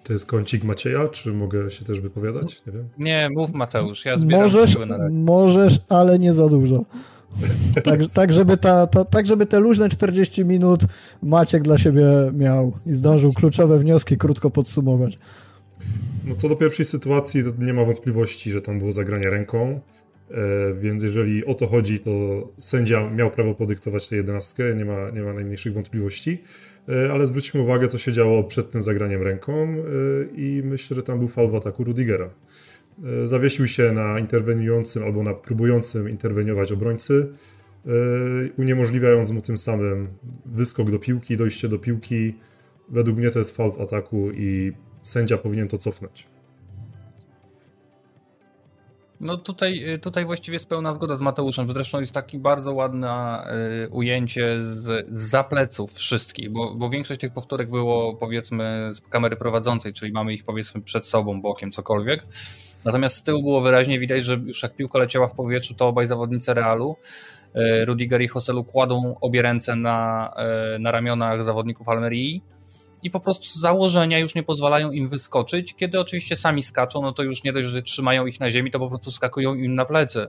To 0.04 0.12
jest 0.12 0.26
kącik 0.26 0.64
Macieja, 0.64 1.08
czy 1.08 1.32
mogę 1.32 1.70
się 1.70 1.84
też 1.84 2.00
wypowiadać? 2.00 2.62
Nie 2.66 2.72
wiem. 2.72 2.88
Nie, 2.98 3.28
mów 3.30 3.52
Mateusz, 3.52 4.04
ja 4.04 4.18
zbieram 4.18 4.42
możesz, 4.42 4.78
na 4.78 4.96
razie. 4.96 5.14
Możesz, 5.14 5.80
ale 5.88 6.18
nie 6.18 6.34
za 6.34 6.48
dużo. 6.48 6.84
tak, 7.84 8.00
tak, 8.12 8.32
żeby 8.32 8.56
ta, 8.56 8.86
ta, 8.86 9.04
tak, 9.04 9.26
żeby 9.26 9.46
te 9.46 9.60
luźne 9.60 9.88
40 9.88 10.44
minut 10.44 10.80
Maciek 11.22 11.62
dla 11.62 11.78
siebie 11.78 12.06
miał 12.32 12.72
i 12.86 12.92
zdążył 12.92 13.32
kluczowe 13.32 13.78
wnioski 13.78 14.16
krótko 14.16 14.50
podsumować. 14.50 15.18
No 16.24 16.34
co 16.34 16.48
do 16.48 16.56
pierwszej 16.56 16.84
sytuacji, 16.84 17.44
to 17.44 17.64
nie 17.64 17.72
ma 17.72 17.84
wątpliwości, 17.84 18.50
że 18.50 18.62
tam 18.62 18.78
było 18.78 18.92
zagranie 18.92 19.30
ręką, 19.30 19.80
więc 20.80 21.02
jeżeli 21.02 21.44
o 21.44 21.54
to 21.54 21.66
chodzi, 21.66 21.98
to 21.98 22.10
sędzia 22.58 23.10
miał 23.10 23.30
prawo 23.30 23.54
podyktować 23.54 24.08
tę 24.08 24.16
jedenastkę, 24.16 24.74
nie 24.74 24.84
ma, 24.84 25.10
nie 25.10 25.22
ma 25.22 25.32
najmniejszych 25.32 25.72
wątpliwości. 25.72 26.38
E, 26.88 27.12
ale 27.12 27.26
zwróćmy 27.26 27.60
uwagę, 27.60 27.88
co 27.88 27.98
się 27.98 28.12
działo 28.12 28.44
przed 28.44 28.70
tym 28.70 28.82
zagraniem 28.82 29.22
ręką 29.22 29.52
e, 29.52 29.76
i 30.36 30.62
myślę, 30.64 30.94
że 30.94 31.02
tam 31.02 31.18
był 31.18 31.28
fal 31.28 31.48
w 31.48 31.54
ataku 31.54 31.84
Rudigera. 31.84 32.30
E, 33.04 33.26
zawiesił 33.26 33.66
się 33.66 33.92
na 33.92 34.18
interweniującym 34.18 35.04
albo 35.04 35.22
na 35.22 35.34
próbującym 35.34 36.08
interweniować 36.08 36.72
obrońcy, 36.72 37.28
uniemożliwiając 38.58 39.30
mu 39.30 39.42
tym 39.42 39.58
samym 39.58 40.08
wyskok 40.46 40.90
do 40.90 40.98
piłki, 40.98 41.36
dojście 41.36 41.68
do 41.68 41.78
piłki. 41.78 42.34
Według 42.88 43.18
mnie 43.18 43.30
to 43.30 43.38
jest 43.38 43.56
fal 43.56 43.72
w 43.72 43.80
ataku 43.80 44.30
i 44.30 44.72
sędzia 45.02 45.38
powinien 45.38 45.68
to 45.68 45.78
cofnąć. 45.78 46.26
No 49.20 49.36
tutaj, 49.36 49.90
y, 49.94 49.98
tutaj 49.98 50.24
właściwie 50.24 50.54
jest 50.54 50.68
pełna 50.68 50.92
zgoda 50.92 51.16
z 51.16 51.20
Mateuszem. 51.20 51.68
Zresztą 51.68 52.00
jest 52.00 52.12
takie 52.12 52.38
bardzo 52.38 52.74
ładne 52.74 53.42
y, 53.84 53.88
ujęcie 53.88 54.60
z, 54.60 55.08
z 55.10 55.30
zapleców 55.30 55.92
wszystkich, 55.94 56.50
bo, 56.50 56.74
bo 56.74 56.90
większość 56.90 57.20
tych 57.20 57.32
powtórek 57.32 57.70
było 57.70 58.14
powiedzmy 58.14 58.90
z 58.94 59.00
kamery 59.00 59.36
prowadzącej, 59.36 59.92
czyli 59.92 60.12
mamy 60.12 60.34
ich 60.34 60.44
powiedzmy 60.44 60.82
przed 60.82 61.06
sobą, 61.06 61.40
bokiem, 61.42 61.70
cokolwiek. 61.70 62.24
Natomiast 62.84 63.16
z 63.16 63.22
tyłu 63.22 63.42
było 63.42 63.60
wyraźnie 63.60 63.98
widać, 63.98 64.24
że 64.24 64.34
już 64.34 64.62
jak 64.62 64.76
piłka 64.76 64.98
leciała 64.98 65.28
w 65.28 65.34
powietrzu, 65.34 65.74
to 65.74 65.86
obaj 65.86 66.06
zawodnicy 66.06 66.54
Realu, 66.54 66.96
y, 67.56 67.84
Rudiger 67.84 68.22
i 68.22 68.28
Hoselu 68.28 68.64
kładą 68.64 69.14
obie 69.20 69.42
ręce 69.42 69.76
na, 69.76 70.30
na 70.78 70.90
ramionach 70.90 71.44
zawodników 71.44 71.88
Almerii 71.88 72.42
i 73.02 73.10
po 73.10 73.20
prostu 73.20 73.44
z 73.44 73.54
założenia 73.54 74.18
już 74.18 74.34
nie 74.34 74.42
pozwalają 74.42 74.90
im 74.90 75.08
wyskoczyć. 75.08 75.74
Kiedy 75.74 76.00
oczywiście 76.00 76.36
sami 76.36 76.62
skaczą, 76.62 77.02
no 77.02 77.12
to 77.12 77.22
już 77.22 77.44
nie 77.44 77.52
dość, 77.52 77.68
że 77.68 77.82
trzymają 77.82 78.26
ich 78.26 78.40
na 78.40 78.50
ziemi, 78.50 78.70
to 78.70 78.78
po 78.78 78.88
prostu 78.88 79.10
skakują 79.10 79.54
im 79.54 79.74
na 79.74 79.84
plecy. 79.84 80.26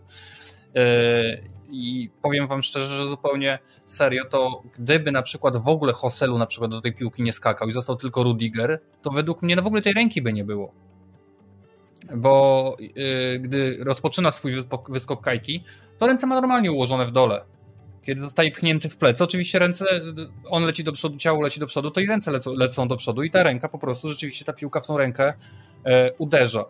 Yy, 0.75 0.81
I 1.71 2.09
powiem 2.21 2.47
wam 2.47 2.61
szczerze, 2.61 2.97
że 2.97 3.07
zupełnie 3.07 3.59
serio, 3.85 4.25
to 4.25 4.63
gdyby 4.77 5.11
na 5.11 5.21
przykład 5.21 5.57
w 5.57 5.67
ogóle 5.67 5.93
Hoselu 5.93 6.37
na 6.37 6.45
przykład 6.45 6.71
do 6.71 6.81
tej 6.81 6.93
piłki 6.93 7.23
nie 7.23 7.33
skakał 7.33 7.67
i 7.67 7.71
został 7.71 7.95
tylko 7.95 8.23
Rudiger, 8.23 8.79
to 9.01 9.11
według 9.11 9.41
mnie 9.41 9.55
no 9.55 9.61
w 9.61 9.67
ogóle 9.67 9.81
tej 9.81 9.93
ręki 9.93 10.21
by 10.21 10.33
nie 10.33 10.43
było. 10.43 10.73
Bo 12.15 12.75
yy, 12.79 13.39
gdy 13.39 13.77
rozpoczyna 13.83 14.31
swój 14.31 14.53
wyskok 14.89 15.21
Kajki, 15.21 15.63
to 15.97 16.07
ręce 16.07 16.27
ma 16.27 16.35
normalnie 16.35 16.71
ułożone 16.71 17.05
w 17.05 17.11
dole 17.11 17.50
kiedy 18.03 18.21
zostaje 18.21 18.51
pchnięty 18.51 18.89
w 18.89 18.97
plecy, 18.97 19.23
oczywiście 19.23 19.59
ręce, 19.59 19.85
on 20.49 20.63
leci 20.63 20.83
do 20.83 20.91
przodu, 20.91 21.17
ciało 21.17 21.41
leci 21.41 21.59
do 21.59 21.67
przodu, 21.67 21.91
to 21.91 22.01
i 22.01 22.07
ręce 22.07 22.31
lecą, 22.31 22.53
lecą 22.53 22.87
do 22.87 22.97
przodu 22.97 23.23
i 23.23 23.29
ta 23.29 23.43
ręka 23.43 23.69
po 23.69 23.79
prostu, 23.79 24.09
rzeczywiście 24.09 24.45
ta 24.45 24.53
piłka 24.53 24.79
w 24.79 24.87
tą 24.87 24.97
rękę 24.97 25.33
e, 25.85 26.11
uderza. 26.13 26.65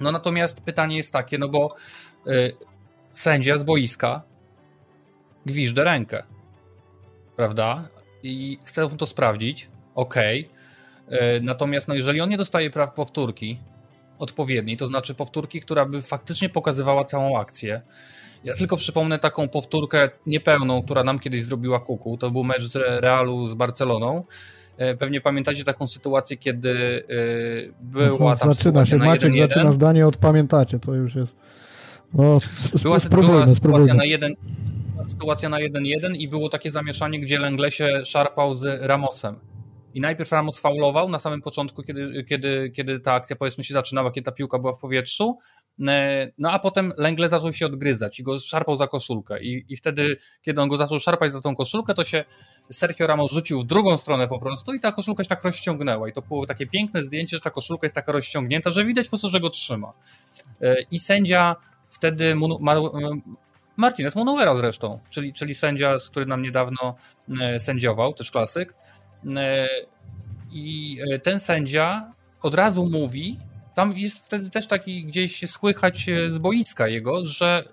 No 0.00 0.12
natomiast 0.12 0.60
pytanie 0.60 0.96
jest 0.96 1.12
takie, 1.12 1.38
no 1.38 1.48
bo 1.48 1.74
e, 2.26 2.50
sędzia 3.12 3.58
z 3.58 3.62
boiska 3.62 4.22
gwiżdże 5.46 5.84
rękę, 5.84 6.22
prawda? 7.36 7.88
I 8.22 8.58
chce 8.64 8.88
to 8.96 9.06
sprawdzić, 9.06 9.68
ok. 9.94 10.14
E, 10.16 11.40
natomiast 11.40 11.88
no 11.88 11.94
jeżeli 11.94 12.20
on 12.20 12.28
nie 12.28 12.36
dostaje 12.36 12.70
praw 12.70 12.94
powtórki 12.94 13.58
odpowiedniej, 14.24 14.76
to 14.76 14.86
znaczy 14.86 15.14
powtórki, 15.14 15.60
która 15.60 15.86
by 15.86 16.02
faktycznie 16.02 16.48
pokazywała 16.48 17.04
całą 17.04 17.38
akcję, 17.38 17.82
ja 18.44 18.54
tylko 18.54 18.76
przypomnę 18.76 19.18
taką 19.18 19.48
powtórkę 19.48 20.10
niepełną, 20.26 20.82
która 20.82 21.04
nam 21.04 21.18
kiedyś 21.18 21.44
zrobiła 21.44 21.80
kuku. 21.80 22.16
To 22.16 22.30
był 22.30 22.44
mecz 22.44 22.62
z 22.62 22.76
Realu 22.76 23.48
z 23.48 23.54
Barceloną. 23.54 24.24
E, 24.76 24.96
pewnie 24.96 25.20
pamiętacie 25.20 25.64
taką 25.64 25.86
sytuację, 25.86 26.36
kiedy 26.36 27.04
e, 27.08 28.08
była 28.08 28.36
tam 28.36 28.54
Zaczyna 28.54 28.86
się, 28.86 28.96
Maciek 28.96 29.34
1 29.34 29.48
zaczyna 29.48 29.72
zdanie 29.72 30.06
od 30.06 30.16
pamiętacie, 30.16 30.78
to 30.78 30.94
już 30.94 31.14
jest... 31.14 31.36
No, 32.14 32.38
była, 32.82 32.98
spróbujmy, 32.98 33.40
była 33.44 33.54
sytuacja 33.54 33.94
na 33.94 34.04
jeden 34.04 34.34
sytuacja 35.06 35.48
na 35.48 35.56
1-1 35.56 36.16
i 36.16 36.28
było 36.28 36.48
takie 36.48 36.70
zamieszanie, 36.70 37.20
gdzie 37.20 37.38
Lengle 37.38 37.70
się 37.70 38.02
szarpał 38.04 38.56
z 38.56 38.82
Ramosem. 38.82 39.36
I 39.94 40.00
najpierw 40.00 40.32
Ramos 40.32 40.58
faulował 40.58 41.08
na 41.08 41.18
samym 41.18 41.42
początku, 41.42 41.82
kiedy, 41.82 42.24
kiedy, 42.24 42.70
kiedy 42.70 43.00
ta 43.00 43.12
akcja 43.12 43.36
powiedzmy 43.36 43.64
się 43.64 43.74
zaczynała, 43.74 44.10
kiedy 44.10 44.24
ta 44.24 44.32
piłka 44.32 44.58
była 44.58 44.72
w 44.72 44.80
powietrzu, 44.80 45.38
e, 45.88 46.32
no 46.38 46.50
a 46.50 46.58
potem 46.58 46.92
Lengle 46.96 47.28
zaczął 47.28 47.52
się 47.52 47.66
odgryzać 47.66 48.20
i 48.20 48.22
go 48.22 48.38
szarpał 48.38 48.76
za 48.76 48.86
koszulkę 48.86 49.42
i, 49.42 49.64
i 49.68 49.76
wtedy, 49.76 50.16
kiedy 50.42 50.60
on 50.60 50.68
go 50.68 50.76
zaczął 50.76 51.00
szarpać 51.00 51.32
za 51.32 51.40
tą 51.40 51.56
koszulkę, 51.56 51.94
to 51.94 52.04
się 52.04 52.24
Sergio 52.72 53.06
Ramos 53.06 53.32
rzucił 53.32 53.60
w 53.60 53.66
drugą 53.66 53.98
stronę 53.98 54.28
po 54.28 54.38
prostu 54.38 54.74
i 54.74 54.80
ta 54.80 54.92
koszulka 54.92 55.24
się 55.24 55.28
tak 55.28 55.44
rozciągnęła 55.44 56.08
i 56.08 56.12
to 56.12 56.22
było 56.22 56.46
takie 56.46 56.66
piękne 56.66 57.02
zdjęcie, 57.02 57.36
że 57.36 57.40
ta 57.40 57.50
koszulka 57.50 57.86
jest 57.86 57.94
taka 57.94 58.12
rozciągnięta, 58.12 58.70
że 58.70 58.84
widać 58.84 59.06
po 59.06 59.10
prostu, 59.10 59.28
że 59.28 59.40
go 59.40 59.50
trzyma. 59.50 59.92
E, 60.60 60.76
I 60.90 60.98
sędzia 60.98 61.56
wtedy 61.90 62.34
ma, 62.60 62.74
Martinez 63.76 64.14
Monowera 64.14 64.56
zresztą, 64.56 65.00
czyli, 65.10 65.32
czyli 65.32 65.54
sędzia, 65.54 65.96
który 66.10 66.26
nam 66.26 66.42
niedawno 66.42 66.94
e, 67.40 67.60
sędziował, 67.60 68.12
też 68.12 68.30
klasyk. 68.30 68.74
E, 69.36 69.68
I 70.52 70.98
e, 71.12 71.18
ten 71.18 71.40
sędzia 71.40 72.12
od 72.42 72.54
razu 72.54 72.88
mówi, 72.90 73.38
tam 73.74 73.92
jest 73.96 74.26
wtedy 74.26 74.50
też 74.50 74.66
taki 74.66 75.04
gdzieś 75.04 75.50
słychać 75.50 76.06
z 76.28 76.38
boiska 76.38 76.88
jego, 76.88 77.26
że 77.26 77.64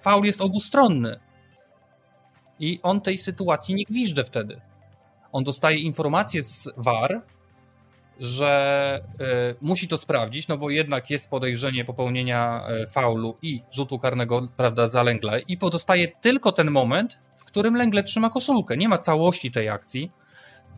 faul 0.00 0.24
jest 0.24 0.40
obustronny. 0.40 1.16
I 2.60 2.80
on 2.82 3.00
tej 3.00 3.18
sytuacji 3.18 3.74
nie 3.74 3.84
gwiżdże 3.84 4.24
wtedy. 4.24 4.60
On 5.32 5.44
dostaje 5.44 5.78
informację 5.78 6.42
z 6.42 6.68
VAR, 6.76 7.22
że 8.20 9.00
musi 9.60 9.88
to 9.88 9.98
sprawdzić, 9.98 10.48
no 10.48 10.58
bo 10.58 10.70
jednak 10.70 11.10
jest 11.10 11.28
podejrzenie 11.28 11.84
popełnienia 11.84 12.64
faulu 12.90 13.36
i 13.42 13.62
rzutu 13.70 13.98
karnego, 13.98 14.48
prawda, 14.56 14.88
za 14.88 15.02
Lęgle 15.02 15.40
i 15.40 15.56
pozostaje 15.58 16.08
tylko 16.08 16.52
ten 16.52 16.70
moment, 16.70 17.18
w 17.36 17.44
którym 17.44 17.76
Lęgle 17.76 18.02
trzyma 18.02 18.30
koszulkę. 18.30 18.76
Nie 18.76 18.88
ma 18.88 18.98
całości 18.98 19.50
tej 19.50 19.68
akcji, 19.68 20.10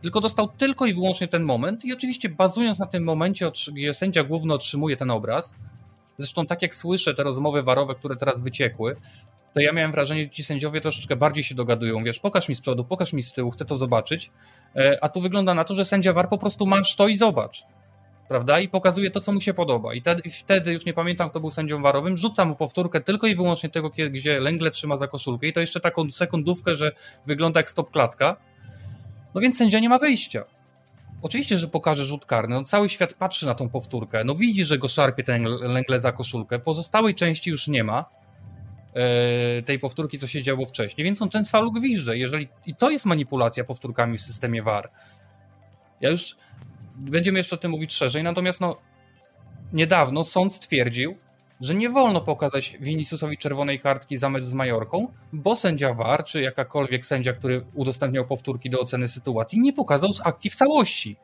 tylko 0.01 0.21
dostał 0.21 0.47
tylko 0.47 0.85
i 0.85 0.93
wyłącznie 0.93 1.27
ten 1.27 1.43
moment 1.43 1.85
i 1.85 1.93
oczywiście 1.93 2.29
bazując 2.29 2.79
na 2.79 2.85
tym 2.85 3.03
momencie, 3.03 3.51
gdzie 3.73 3.93
sędzia 3.93 4.23
główny 4.23 4.53
otrzymuje 4.53 4.97
ten 4.97 5.11
obraz, 5.11 5.53
zresztą 6.17 6.45
tak 6.45 6.61
jak 6.61 6.75
słyszę 6.75 7.13
te 7.13 7.23
rozmowy 7.23 7.63
warowe, 7.63 7.95
które 7.95 8.15
teraz 8.15 8.41
wyciekły, 8.41 8.95
to 9.55 9.61
ja 9.61 9.71
miałem 9.71 9.91
wrażenie, 9.91 10.23
że 10.23 10.29
ci 10.29 10.43
sędziowie 10.43 10.81
troszeczkę 10.81 11.15
bardziej 11.15 11.43
się 11.43 11.55
dogadują. 11.55 12.03
Wiesz, 12.03 12.19
pokaż 12.19 12.49
mi 12.49 12.55
z 12.55 12.61
przodu, 12.61 12.83
pokaż 12.83 13.13
mi 13.13 13.23
z 13.23 13.33
tyłu, 13.33 13.51
chcę 13.51 13.65
to 13.65 13.77
zobaczyć. 13.77 14.31
E, 14.75 15.03
a 15.03 15.09
tu 15.09 15.21
wygląda 15.21 15.53
na 15.53 15.63
to, 15.63 15.75
że 15.75 15.85
sędzia 15.85 16.13
war 16.13 16.29
po 16.29 16.37
prostu 16.37 16.65
masz 16.65 16.95
to 16.95 17.07
i 17.07 17.17
zobacz. 17.17 17.63
Prawda? 18.27 18.59
I 18.59 18.69
pokazuje 18.69 19.11
to, 19.11 19.21
co 19.21 19.31
mu 19.31 19.41
się 19.41 19.53
podoba. 19.53 19.93
I 19.93 20.01
wtedy, 20.01 20.31
wtedy 20.31 20.73
już 20.73 20.85
nie 20.85 20.93
pamiętam, 20.93 21.29
kto 21.29 21.39
był 21.39 21.51
sędzią 21.51 21.81
warowym, 21.81 22.17
rzuca 22.17 22.45
mu 22.45 22.55
powtórkę 22.55 23.01
tylko 23.01 23.27
i 23.27 23.35
wyłącznie 23.35 23.69
tego, 23.69 23.89
gdzie 24.09 24.39
Lęgle 24.39 24.71
trzyma 24.71 24.97
za 24.97 25.07
koszulkę. 25.07 25.47
I 25.47 25.53
to 25.53 25.59
jeszcze 25.59 25.79
taką 25.79 26.11
sekundówkę, 26.11 26.75
że 26.75 26.91
wygląda 27.25 27.59
jak 27.59 27.69
stop 27.69 27.91
klatka. 27.91 28.37
No 29.35 29.41
więc 29.41 29.57
sędzia 29.57 29.79
nie 29.79 29.89
ma 29.89 29.99
wyjścia. 29.99 30.43
Oczywiście, 31.21 31.57
że 31.57 31.67
pokaże 31.67 32.05
rzut 32.05 32.25
karny. 32.25 32.55
No, 32.55 32.63
cały 32.63 32.89
świat 32.89 33.13
patrzy 33.13 33.45
na 33.45 33.55
tą 33.55 33.69
powtórkę. 33.69 34.23
No 34.23 34.35
widzi, 34.35 34.63
że 34.63 34.77
go 34.77 34.87
szarpie 34.87 35.23
ten 35.23 35.43
Lęgle 35.43 36.01
za 36.01 36.11
koszulkę. 36.11 36.59
Pozostałej 36.59 37.15
części 37.15 37.49
już 37.49 37.67
nie 37.67 37.83
ma. 37.83 38.05
E, 38.93 39.61
tej 39.61 39.79
powtórki, 39.79 40.19
co 40.19 40.27
się 40.27 40.43
działo 40.43 40.65
wcześniej, 40.65 41.05
więc 41.05 41.21
on 41.21 41.29
ten 41.29 41.45
faul 41.45 41.71
gwizdże. 41.71 42.17
Jeżeli, 42.17 42.47
I 42.65 42.75
to 42.75 42.89
jest 42.89 43.05
manipulacja 43.05 43.63
powtórkami 43.63 44.17
w 44.17 44.21
systemie 44.21 44.63
VAR. 44.63 44.89
Ja 46.01 46.09
już 46.09 46.35
będziemy 46.95 47.39
jeszcze 47.39 47.55
o 47.55 47.59
tym 47.59 47.71
mówić 47.71 47.93
szerzej, 47.93 48.23
natomiast 48.23 48.61
no, 48.61 48.77
niedawno 49.73 50.23
sąd 50.23 50.53
stwierdził, 50.53 51.17
że 51.61 51.75
nie 51.75 51.89
wolno 51.89 52.21
pokazać 52.21 52.77
Viniciusowi 52.79 53.37
czerwonej 53.37 53.79
kartki 53.79 54.17
za 54.17 54.29
mecz 54.29 54.43
z 54.43 54.53
Majorką, 54.53 55.07
bo 55.33 55.55
sędzia 55.55 55.93
VAR, 55.93 56.23
czy 56.23 56.41
jakakolwiek 56.41 57.05
sędzia, 57.05 57.33
który 57.33 57.65
udostępniał 57.73 58.25
powtórki 58.25 58.69
do 58.69 58.79
oceny 58.79 59.07
sytuacji, 59.07 59.59
nie 59.59 59.73
pokazał 59.73 60.13
z 60.13 60.21
akcji 60.27 60.49
w 60.49 60.55
całości. 60.55 61.17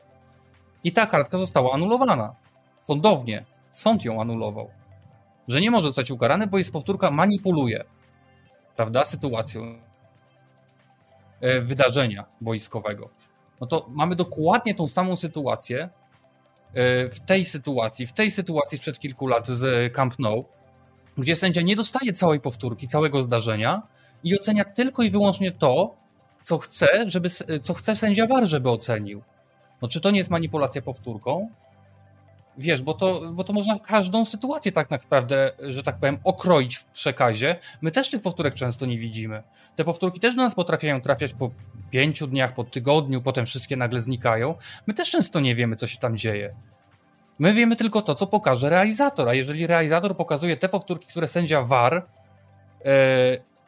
I 0.84 0.92
ta 0.92 1.06
kartka 1.06 1.38
została 1.38 1.74
anulowana. 1.74 2.34
Sądownie. 2.80 3.44
Sąd 3.70 4.04
ją 4.04 4.20
anulował 4.20 4.70
że 5.48 5.60
nie 5.60 5.70
może 5.70 5.88
zostać 5.88 6.10
ukarany, 6.10 6.46
bo 6.46 6.58
jest 6.58 6.72
powtórka 6.72 7.10
manipuluje, 7.10 7.84
prawda, 8.76 9.04
sytuacją 9.04 9.62
e, 11.40 11.60
wydarzenia 11.60 12.24
wojskowego. 12.40 13.08
No 13.60 13.66
to 13.66 13.86
mamy 13.88 14.16
dokładnie 14.16 14.74
tą 14.74 14.88
samą 14.88 15.16
sytuację 15.16 15.88
w 17.12 17.16
tej 17.26 17.44
sytuacji, 17.44 18.06
w 18.06 18.12
tej 18.12 18.30
sytuacji 18.30 18.78
sprzed 18.78 18.98
kilku 18.98 19.26
lat 19.26 19.48
z 19.48 19.92
Camp 19.92 20.18
Nou, 20.18 20.44
gdzie 21.18 21.36
sędzia 21.36 21.60
nie 21.60 21.76
dostaje 21.76 22.12
całej 22.12 22.40
powtórki, 22.40 22.88
całego 22.88 23.22
zdarzenia 23.22 23.82
i 24.24 24.38
ocenia 24.38 24.64
tylko 24.64 25.02
i 25.02 25.10
wyłącznie 25.10 25.52
to, 25.52 25.94
co 26.42 26.58
chce, 26.58 27.10
żeby, 27.10 27.30
co 27.62 27.74
chce 27.74 27.96
sędzia 27.96 28.26
VAR, 28.26 28.46
żeby 28.46 28.70
ocenił. 28.70 29.22
No 29.82 29.88
czy 29.88 30.00
to 30.00 30.10
nie 30.10 30.18
jest 30.18 30.30
manipulacja 30.30 30.82
powtórką? 30.82 31.48
Wiesz, 32.58 32.82
bo 32.82 32.94
to, 32.94 33.20
bo 33.32 33.44
to 33.44 33.52
można 33.52 33.78
każdą 33.78 34.24
sytuację 34.24 34.72
tak 34.72 34.90
naprawdę, 34.90 35.52
że 35.58 35.82
tak 35.82 35.98
powiem, 35.98 36.18
okroić 36.24 36.76
w 36.76 36.84
przekazie. 36.84 37.56
My 37.80 37.90
też 37.90 38.10
tych 38.10 38.22
powtórek 38.22 38.54
często 38.54 38.86
nie 38.86 38.98
widzimy. 38.98 39.42
Te 39.76 39.84
powtórki 39.84 40.20
też 40.20 40.36
do 40.36 40.42
nas 40.42 40.54
potrafiają 40.54 41.00
trafiać 41.00 41.34
po 41.34 41.50
pięciu 41.90 42.26
dniach, 42.26 42.54
po 42.54 42.64
tygodniu, 42.64 43.22
potem 43.22 43.46
wszystkie 43.46 43.76
nagle 43.76 44.00
znikają. 44.00 44.54
My 44.86 44.94
też 44.94 45.10
często 45.10 45.40
nie 45.40 45.54
wiemy, 45.54 45.76
co 45.76 45.86
się 45.86 45.98
tam 45.98 46.16
dzieje. 46.16 46.54
My 47.38 47.52
wiemy 47.52 47.76
tylko 47.76 48.02
to, 48.02 48.14
co 48.14 48.26
pokaże 48.26 48.70
realizator, 48.70 49.28
a 49.28 49.34
jeżeli 49.34 49.66
realizator 49.66 50.16
pokazuje 50.16 50.56
te 50.56 50.68
powtórki, 50.68 51.06
które 51.06 51.28
sędzia 51.28 51.62
VAR 51.62 51.94
e, 51.94 52.02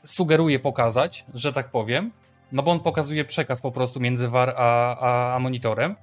sugeruje 0.05 0.59
pokazać, 0.59 1.25
że 1.35 1.53
tak 1.53 1.71
powiem, 1.71 2.13
no 2.53 2.63
bo 2.63 2.71
on 2.71 2.81
pokazuje 2.81 3.25
przekaz 3.25 3.61
po 3.61 3.73
prostu 3.73 4.01
między 4.01 4.29
VAR 4.29 4.55
a, 4.57 4.97
a, 4.97 5.35
a 5.35 5.39
monitorem, 5.39 5.97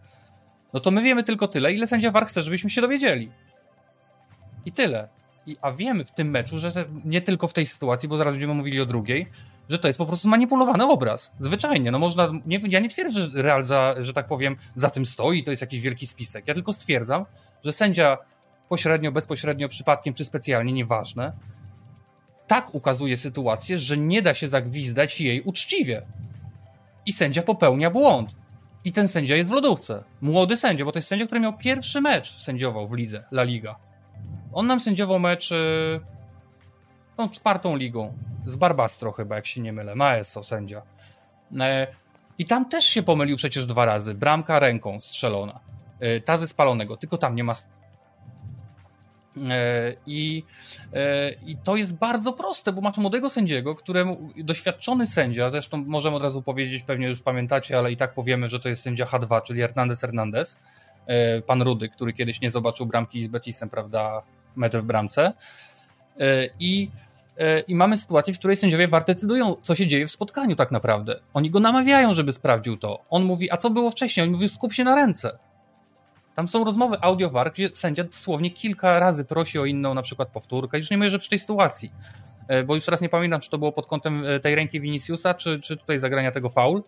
no 0.73 0.79
to 0.79 0.91
my 0.91 1.03
wiemy 1.03 1.23
tylko 1.23 1.47
tyle, 1.47 1.73
ile 1.73 1.87
sędzia 1.87 2.11
VAR 2.11 2.25
chce, 2.25 2.41
żebyśmy 2.41 2.69
się 2.69 2.81
dowiedzieli. 2.81 3.31
I 4.65 4.71
tyle. 4.71 5.09
I, 5.47 5.57
a 5.61 5.71
wiemy 5.71 6.05
w 6.05 6.11
tym 6.11 6.29
meczu, 6.29 6.57
że 6.57 6.71
te, 6.71 6.85
nie 7.05 7.21
tylko 7.21 7.47
w 7.47 7.53
tej 7.53 7.65
sytuacji, 7.65 8.09
bo 8.09 8.17
zaraz 8.17 8.33
będziemy 8.33 8.53
mówili 8.53 8.81
o 8.81 8.85
drugiej, 8.85 9.27
że 9.69 9.79
to 9.79 9.87
jest 9.87 9.97
po 9.97 10.05
prostu 10.05 10.27
manipulowany 10.27 10.85
obraz. 10.85 11.31
Zwyczajnie. 11.39 11.91
No 11.91 11.99
można, 11.99 12.31
nie, 12.45 12.59
ja 12.67 12.79
nie 12.79 12.89
twierdzę, 12.89 13.19
że 13.19 13.41
Real, 13.41 13.63
za, 13.63 13.95
że 14.01 14.13
tak 14.13 14.27
powiem, 14.27 14.55
za 14.75 14.89
tym 14.89 15.05
stoi, 15.05 15.43
to 15.43 15.51
jest 15.51 15.61
jakiś 15.61 15.81
wielki 15.81 16.07
spisek. 16.07 16.47
Ja 16.47 16.53
tylko 16.53 16.73
stwierdzam, 16.73 17.25
że 17.63 17.73
sędzia 17.73 18.17
pośrednio, 18.69 19.11
bezpośrednio, 19.11 19.69
przypadkiem 19.69 20.13
czy 20.13 20.25
specjalnie, 20.25 20.73
nieważne, 20.73 21.33
tak 22.47 22.75
ukazuje 22.75 23.17
sytuację, 23.17 23.79
że 23.79 23.97
nie 23.97 24.21
da 24.21 24.33
się 24.33 24.47
zagwizdać 24.47 25.21
jej 25.21 25.41
uczciwie. 25.41 26.01
I 27.05 27.13
sędzia 27.13 27.43
popełnia 27.43 27.89
błąd. 27.89 28.35
I 28.85 28.91
ten 28.91 29.07
sędzia 29.07 29.35
jest 29.35 29.49
w 29.49 29.53
lodówce. 29.53 30.03
Młody 30.21 30.57
sędzia, 30.57 30.85
bo 30.85 30.91
to 30.91 30.97
jest 30.97 31.07
sędzia, 31.07 31.25
który 31.25 31.41
miał 31.41 31.57
pierwszy 31.57 32.01
mecz 32.01 32.39
sędziował 32.39 32.87
w 32.87 32.93
lidze 32.93 33.23
La 33.31 33.43
Liga. 33.43 33.75
On 34.53 34.67
nam 34.67 34.79
sędziował 34.79 35.19
mecz 35.19 35.51
y, 35.51 35.99
tą 37.17 37.29
czwartą 37.29 37.75
ligą. 37.75 38.13
Z 38.45 38.55
Barbastro 38.55 39.11
chyba, 39.11 39.35
jak 39.35 39.47
się 39.47 39.61
nie 39.61 39.73
mylę. 39.73 39.95
Maeso 39.95 40.43
sędzia. 40.43 40.81
E, 41.59 41.87
I 42.37 42.45
tam 42.45 42.69
też 42.69 42.85
się 42.85 43.03
pomylił 43.03 43.37
przecież 43.37 43.65
dwa 43.65 43.85
razy. 43.85 44.13
Bramka 44.13 44.59
ręką 44.59 44.99
strzelona. 44.99 45.59
E, 45.99 46.19
ta 46.19 46.37
ze 46.37 46.47
spalonego, 46.47 46.97
tylko 46.97 47.17
tam 47.17 47.35
nie 47.35 47.43
ma 47.43 47.53
I, 50.07 50.43
e, 50.93 51.31
I 51.45 51.55
to 51.63 51.75
jest 51.75 51.93
bardzo 51.93 52.33
proste, 52.33 52.73
bo 52.73 52.81
masz 52.81 52.97
młodego 52.97 53.29
sędziego, 53.29 53.75
któremu 53.75 54.29
doświadczony 54.37 55.07
sędzia, 55.07 55.49
zresztą 55.49 55.83
możemy 55.87 56.15
od 56.15 56.23
razu 56.23 56.41
powiedzieć, 56.41 56.83
pewnie 56.83 57.07
już 57.07 57.21
pamiętacie, 57.21 57.77
ale 57.77 57.91
i 57.91 57.97
tak 57.97 58.13
powiemy, 58.13 58.49
że 58.49 58.59
to 58.59 58.69
jest 58.69 58.81
sędzia 58.81 59.05
H2, 59.05 59.41
czyli 59.43 59.61
Hernandez 59.61 60.01
Hernandez, 60.01 60.57
e, 61.07 61.41
pan 61.41 61.61
Rudy, 61.61 61.89
który 61.89 62.13
kiedyś 62.13 62.41
nie 62.41 62.51
zobaczył 62.51 62.85
bramki 62.85 63.23
z 63.23 63.27
Betisem, 63.27 63.69
prawda, 63.69 64.21
metr 64.55 64.79
w 64.79 64.83
bramce. 64.83 65.33
I, 66.59 66.89
I 67.67 67.75
mamy 67.75 67.97
sytuację, 67.97 68.33
w 68.33 68.39
której 68.39 68.57
sędziowie 68.57 68.87
VAR 68.87 69.05
decydują, 69.05 69.55
co 69.63 69.75
się 69.75 69.87
dzieje 69.87 70.07
w 70.07 70.11
spotkaniu 70.11 70.55
tak 70.55 70.71
naprawdę. 70.71 71.19
Oni 71.33 71.49
go 71.49 71.59
namawiają, 71.59 72.13
żeby 72.13 72.33
sprawdził 72.33 72.77
to. 72.77 72.99
On 73.09 73.23
mówi, 73.23 73.51
a 73.51 73.57
co 73.57 73.69
było 73.69 73.91
wcześniej? 73.91 74.25
On 74.25 74.31
mówi, 74.31 74.49
skup 74.49 74.73
się 74.73 74.83
na 74.83 74.95
ręce. 74.95 75.37
Tam 76.35 76.47
są 76.47 76.63
rozmowy 76.63 76.97
audio-war, 77.01 77.51
gdzie 77.53 77.69
sędzia 77.73 78.03
dosłownie 78.03 78.51
kilka 78.51 78.99
razy 78.99 79.25
prosi 79.25 79.59
o 79.59 79.65
inną 79.65 79.93
na 79.93 80.01
przykład 80.01 80.29
powtórkę. 80.29 80.77
Już 80.77 80.91
nie 80.91 80.97
mówię, 80.97 81.09
że 81.09 81.19
przy 81.19 81.29
tej 81.29 81.39
sytuacji, 81.39 81.91
e, 82.47 82.63
bo 82.63 82.75
już 82.75 82.85
teraz 82.85 83.01
nie 83.01 83.09
pamiętam, 83.09 83.41
czy 83.41 83.49
to 83.49 83.57
było 83.57 83.71
pod 83.71 83.85
kątem 83.85 84.25
e, 84.25 84.39
tej 84.39 84.55
ręki 84.55 84.81
Viniciusa, 84.81 85.33
czy, 85.33 85.59
czy 85.59 85.77
tutaj 85.77 85.99
zagrania 85.99 86.31
tego 86.31 86.49
faul. 86.49 86.83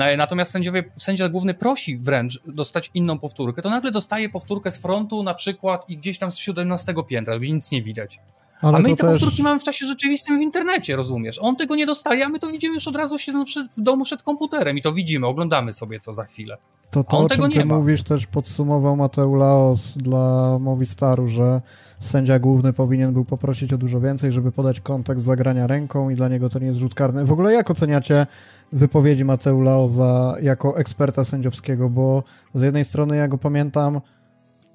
E, 0.00 0.16
natomiast 0.16 0.50
sędziowie, 0.50 0.84
sędzia 0.96 1.28
główny 1.28 1.54
prosi 1.54 1.98
wręcz 1.98 2.40
dostać 2.46 2.90
inną 2.94 3.18
powtórkę, 3.18 3.62
to 3.62 3.70
nagle 3.70 3.90
dostaje 3.90 4.28
powtórkę 4.28 4.70
z 4.70 4.78
frontu 4.78 5.22
na 5.22 5.34
przykład 5.34 5.90
i 5.90 5.96
gdzieś 5.96 6.18
tam 6.18 6.32
z 6.32 6.36
17 6.36 6.94
piętra, 7.08 7.38
gdzie 7.38 7.52
nic 7.52 7.70
nie 7.70 7.82
widać. 7.82 8.20
Ale 8.62 8.78
a 8.78 8.80
my 8.80 8.88
te 8.88 8.96
też... 8.96 9.12
powtórki 9.12 9.42
mamy 9.42 9.60
w 9.60 9.64
czasie 9.64 9.86
rzeczywistym 9.86 10.38
w 10.38 10.42
internecie, 10.42 10.96
rozumiesz? 10.96 11.38
On 11.42 11.56
tego 11.56 11.76
nie 11.76 11.86
dostaje, 11.86 12.26
a 12.26 12.28
my 12.28 12.38
to 12.38 12.48
widzimy 12.48 12.74
już 12.74 12.88
od 12.88 12.96
razu 12.96 13.18
siedząc 13.18 13.54
w 13.76 13.80
domu 13.80 14.04
przed 14.04 14.22
komputerem 14.22 14.78
i 14.78 14.82
to 14.82 14.92
widzimy, 14.92 15.26
oglądamy 15.26 15.72
sobie 15.72 16.00
to 16.00 16.14
za 16.14 16.24
chwilę. 16.24 16.56
To 16.90 17.04
to, 17.04 17.18
o 17.18 17.28
czym 17.28 17.50
ty 17.50 17.64
ma. 17.64 17.76
mówisz, 17.76 18.02
też 18.02 18.26
podsumował 18.26 18.96
Mateu 18.96 19.34
Laos 19.34 19.96
dla 19.96 20.58
Movistaru, 20.58 21.28
że 21.28 21.60
sędzia 21.98 22.38
główny 22.38 22.72
powinien 22.72 23.12
był 23.12 23.24
poprosić 23.24 23.72
o 23.72 23.78
dużo 23.78 24.00
więcej, 24.00 24.32
żeby 24.32 24.52
podać 24.52 24.80
kontekst 24.80 25.24
zagrania 25.24 25.66
ręką 25.66 26.10
i 26.10 26.14
dla 26.14 26.28
niego 26.28 26.48
to 26.48 26.58
nie 26.58 26.66
jest 26.66 26.80
rzut 26.80 26.94
karny. 26.94 27.24
W 27.24 27.32
ogóle 27.32 27.52
jak 27.52 27.70
oceniacie 27.70 28.26
wypowiedzi 28.72 29.24
Mateu 29.24 29.60
Laosa 29.60 30.34
jako 30.42 30.78
eksperta 30.78 31.24
sędziowskiego, 31.24 31.90
bo 31.90 32.22
z 32.54 32.62
jednej 32.62 32.84
strony 32.84 33.16
ja 33.16 33.28
go 33.28 33.38
pamiętam 33.38 34.00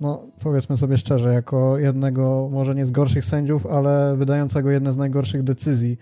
no 0.02 0.28
powiedzmy 0.40 0.78
sobie 0.78 0.98
szczerze, 0.98 1.34
jako 1.34 1.78
jednego 1.78 2.50
może 2.52 2.76
nie 2.76 2.86
z 2.86 2.92
gorszych 2.92 3.26
sędziów, 3.26 3.66
ale 3.66 4.16
wydającego 4.18 4.72
jedne 4.72 4.94
z 4.94 4.98
najgorszych 4.98 5.44
decyzji, 5.44 5.98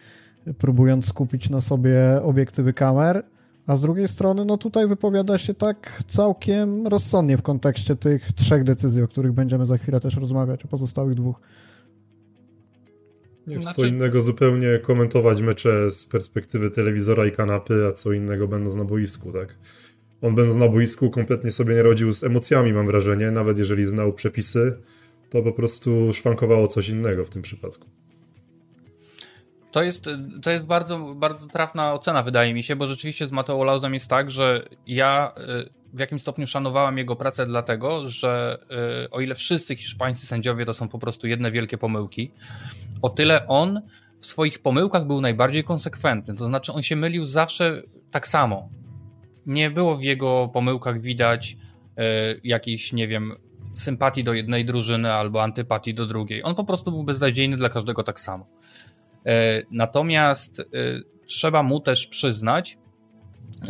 próbując 0.58 1.06
skupić 1.06 1.50
na 1.50 1.62
sobie 1.62 2.00
obiektywy 2.24 2.74
kamer, 2.74 3.24
a 3.68 3.78
z 3.78 3.82
drugiej 3.82 4.08
strony, 4.08 4.46
no 4.46 4.58
tutaj 4.58 4.88
wypowiada 4.88 5.38
się 5.38 5.54
tak 5.54 6.04
całkiem 6.08 6.88
rozsądnie 6.88 7.38
w 7.38 7.42
kontekście 7.42 7.96
tych 7.96 8.32
trzech 8.32 8.64
decyzji, 8.64 9.02
o 9.04 9.08
których 9.08 9.32
będziemy 9.32 9.66
za 9.66 9.78
chwilę 9.78 10.00
też 10.00 10.18
rozmawiać, 10.18 10.66
o 10.66 10.68
pozostałych 10.68 11.16
dwóch. 11.16 11.42
Znaczy... 13.48 13.76
Co 13.76 13.86
innego 13.86 14.22
zupełnie 14.22 14.80
komentować 14.80 15.42
mecze 15.42 15.92
z 15.92 16.06
perspektywy 16.06 16.72
telewizora 16.72 17.26
i 17.26 17.32
kanapy, 17.32 17.88
a 17.90 17.92
co 17.92 18.12
innego 18.12 18.48
będąc 18.48 18.76
na 18.76 18.86
boisku, 18.86 19.32
tak? 19.32 19.58
On 20.22 20.36
będąc 20.36 20.58
na 20.58 20.68
boisku 20.68 21.10
kompletnie 21.10 21.52
sobie 21.52 21.76
nie 21.76 21.84
rodził 21.84 22.14
z 22.14 22.24
emocjami, 22.24 22.74
mam 22.74 22.88
wrażenie, 22.88 23.32
nawet 23.32 23.58
jeżeli 23.58 23.86
znał 23.86 24.14
przepisy, 24.14 24.78
to 25.30 25.42
po 25.42 25.52
prostu 25.52 26.14
szwankowało 26.14 26.68
coś 26.68 26.90
innego 26.90 27.26
w 27.26 27.30
tym 27.30 27.42
przypadku. 27.42 27.88
To 29.72 29.84
jest, 29.84 30.06
to 30.42 30.52
jest 30.52 30.66
bardzo, 30.66 31.16
bardzo 31.16 31.48
trafna 31.48 31.94
ocena, 31.94 32.24
wydaje 32.24 32.54
mi 32.54 32.64
się, 32.64 32.76
bo 32.76 32.88
rzeczywiście 32.88 33.26
z 33.26 33.32
Mateo 33.32 33.64
Lauzem 33.64 33.94
jest 33.94 34.08
tak, 34.08 34.32
że 34.32 34.66
ja 34.88 35.32
y, 35.38 35.70
w 35.94 36.00
jakimś 36.00 36.22
stopniu 36.22 36.48
szanowałem 36.48 36.98
jego 36.98 37.16
pracę 37.16 37.46
dlatego, 37.46 38.10
że 38.10 38.58
y, 39.06 39.10
o 39.10 39.22
ile 39.22 39.36
wszyscy 39.36 39.76
hiszpańscy 39.76 40.28
sędziowie 40.28 40.66
to 40.66 40.74
są 40.74 40.88
po 40.88 41.00
prostu 41.00 41.28
jedne 41.28 41.52
wielkie 41.52 41.78
pomyłki, 41.78 42.32
o 43.02 43.10
tyle 43.10 43.48
on 43.48 43.82
w 44.20 44.26
swoich 44.26 44.60
pomyłkach 44.60 45.08
był 45.08 45.22
najbardziej 45.22 45.64
konsekwentny. 45.64 46.36
To 46.36 46.46
znaczy, 46.46 46.74
on 46.74 46.84
się 46.84 46.96
mylił 46.96 47.26
zawsze 47.26 47.84
tak 48.12 48.28
samo. 48.28 48.70
Nie 49.50 49.72
było 49.72 49.98
w 49.98 50.04
jego 50.04 50.50
pomyłkach 50.54 51.02
widać 51.02 51.58
y, 52.00 52.42
jakiejś, 52.44 52.94
nie 52.94 53.08
wiem, 53.08 53.34
sympatii 53.74 54.24
do 54.24 54.34
jednej 54.34 54.66
drużyny 54.66 55.14
albo 55.14 55.44
antypatii 55.44 55.94
do 55.94 56.06
drugiej. 56.06 56.44
On 56.44 56.56
po 56.56 56.64
prostu 56.64 56.92
był 56.92 57.04
beznadziejny 57.04 57.58
dla 57.58 57.70
każdego 57.70 58.04
tak 58.04 58.20
samo. 58.20 58.48
E, 59.26 59.62
natomiast 59.72 60.60
e, 60.60 60.64
trzeba 61.28 61.64
mu 61.64 61.80
też 61.80 62.08
przyznać, 62.08 62.78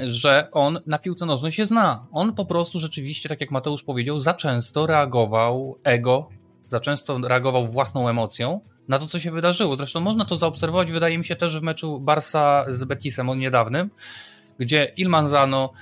że 0.07 0.49
on 0.51 0.79
na 0.85 0.97
piłce 0.97 1.25
nożnej 1.25 1.51
się 1.51 1.65
zna. 1.65 2.07
On 2.11 2.33
po 2.33 2.45
prostu 2.45 2.79
rzeczywiście, 2.79 3.29
tak 3.29 3.41
jak 3.41 3.51
Mateusz 3.51 3.83
powiedział, 3.83 4.19
za 4.19 4.33
często 4.33 4.87
reagował 4.87 5.79
ego, 5.83 6.29
za 6.67 6.79
często 6.79 7.17
reagował 7.17 7.67
własną 7.67 8.09
emocją 8.09 8.61
na 8.87 8.99
to, 8.99 9.07
co 9.07 9.19
się 9.19 9.31
wydarzyło. 9.31 9.75
Zresztą 9.75 9.99
można 9.99 10.25
to 10.25 10.37
zaobserwować, 10.37 10.91
wydaje 10.91 11.17
mi 11.17 11.25
się, 11.25 11.35
też 11.35 11.59
w 11.59 11.61
meczu 11.61 11.99
Barsa 11.99 12.65
z 12.67 12.83
Betisem 12.83 13.29
on 13.29 13.39
niedawnym, 13.39 13.89
gdzie 14.59 14.93
Ilmanzano 14.97 15.73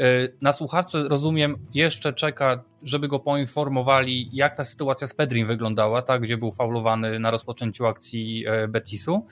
Y, 0.00 0.36
na 0.40 0.52
słuchawce, 0.52 1.02
rozumiem, 1.08 1.56
jeszcze 1.74 2.12
czeka, 2.12 2.64
żeby 2.82 3.08
go 3.08 3.18
poinformowali, 3.18 4.30
jak 4.32 4.56
ta 4.56 4.64
sytuacja 4.64 5.06
z 5.06 5.14
Pedrim 5.14 5.46
wyglądała, 5.46 6.02
tak, 6.02 6.22
gdzie 6.22 6.36
był 6.36 6.52
faulowany 6.52 7.18
na 7.18 7.30
rozpoczęciu 7.30 7.86
akcji 7.86 8.44
e, 8.46 8.68
Betisu. 8.68 9.26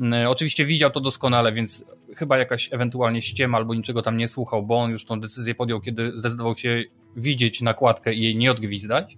Y, 0.00 0.28
oczywiście 0.28 0.64
widział 0.64 0.90
to 0.90 1.00
doskonale, 1.00 1.52
więc 1.52 1.84
chyba 2.16 2.38
jakaś 2.38 2.72
ewentualnie 2.72 3.22
ściema 3.22 3.58
albo 3.58 3.74
niczego 3.74 4.02
tam 4.02 4.16
nie 4.16 4.28
słuchał, 4.28 4.66
bo 4.66 4.78
on 4.78 4.90
już 4.90 5.04
tą 5.04 5.20
decyzję 5.20 5.54
podjął, 5.54 5.80
kiedy 5.80 6.18
zdecydował 6.18 6.56
się 6.56 6.84
widzieć 7.16 7.60
nakładkę 7.60 8.14
i 8.14 8.22
jej 8.22 8.36
nie 8.36 8.50
odgwizdać. 8.50 9.16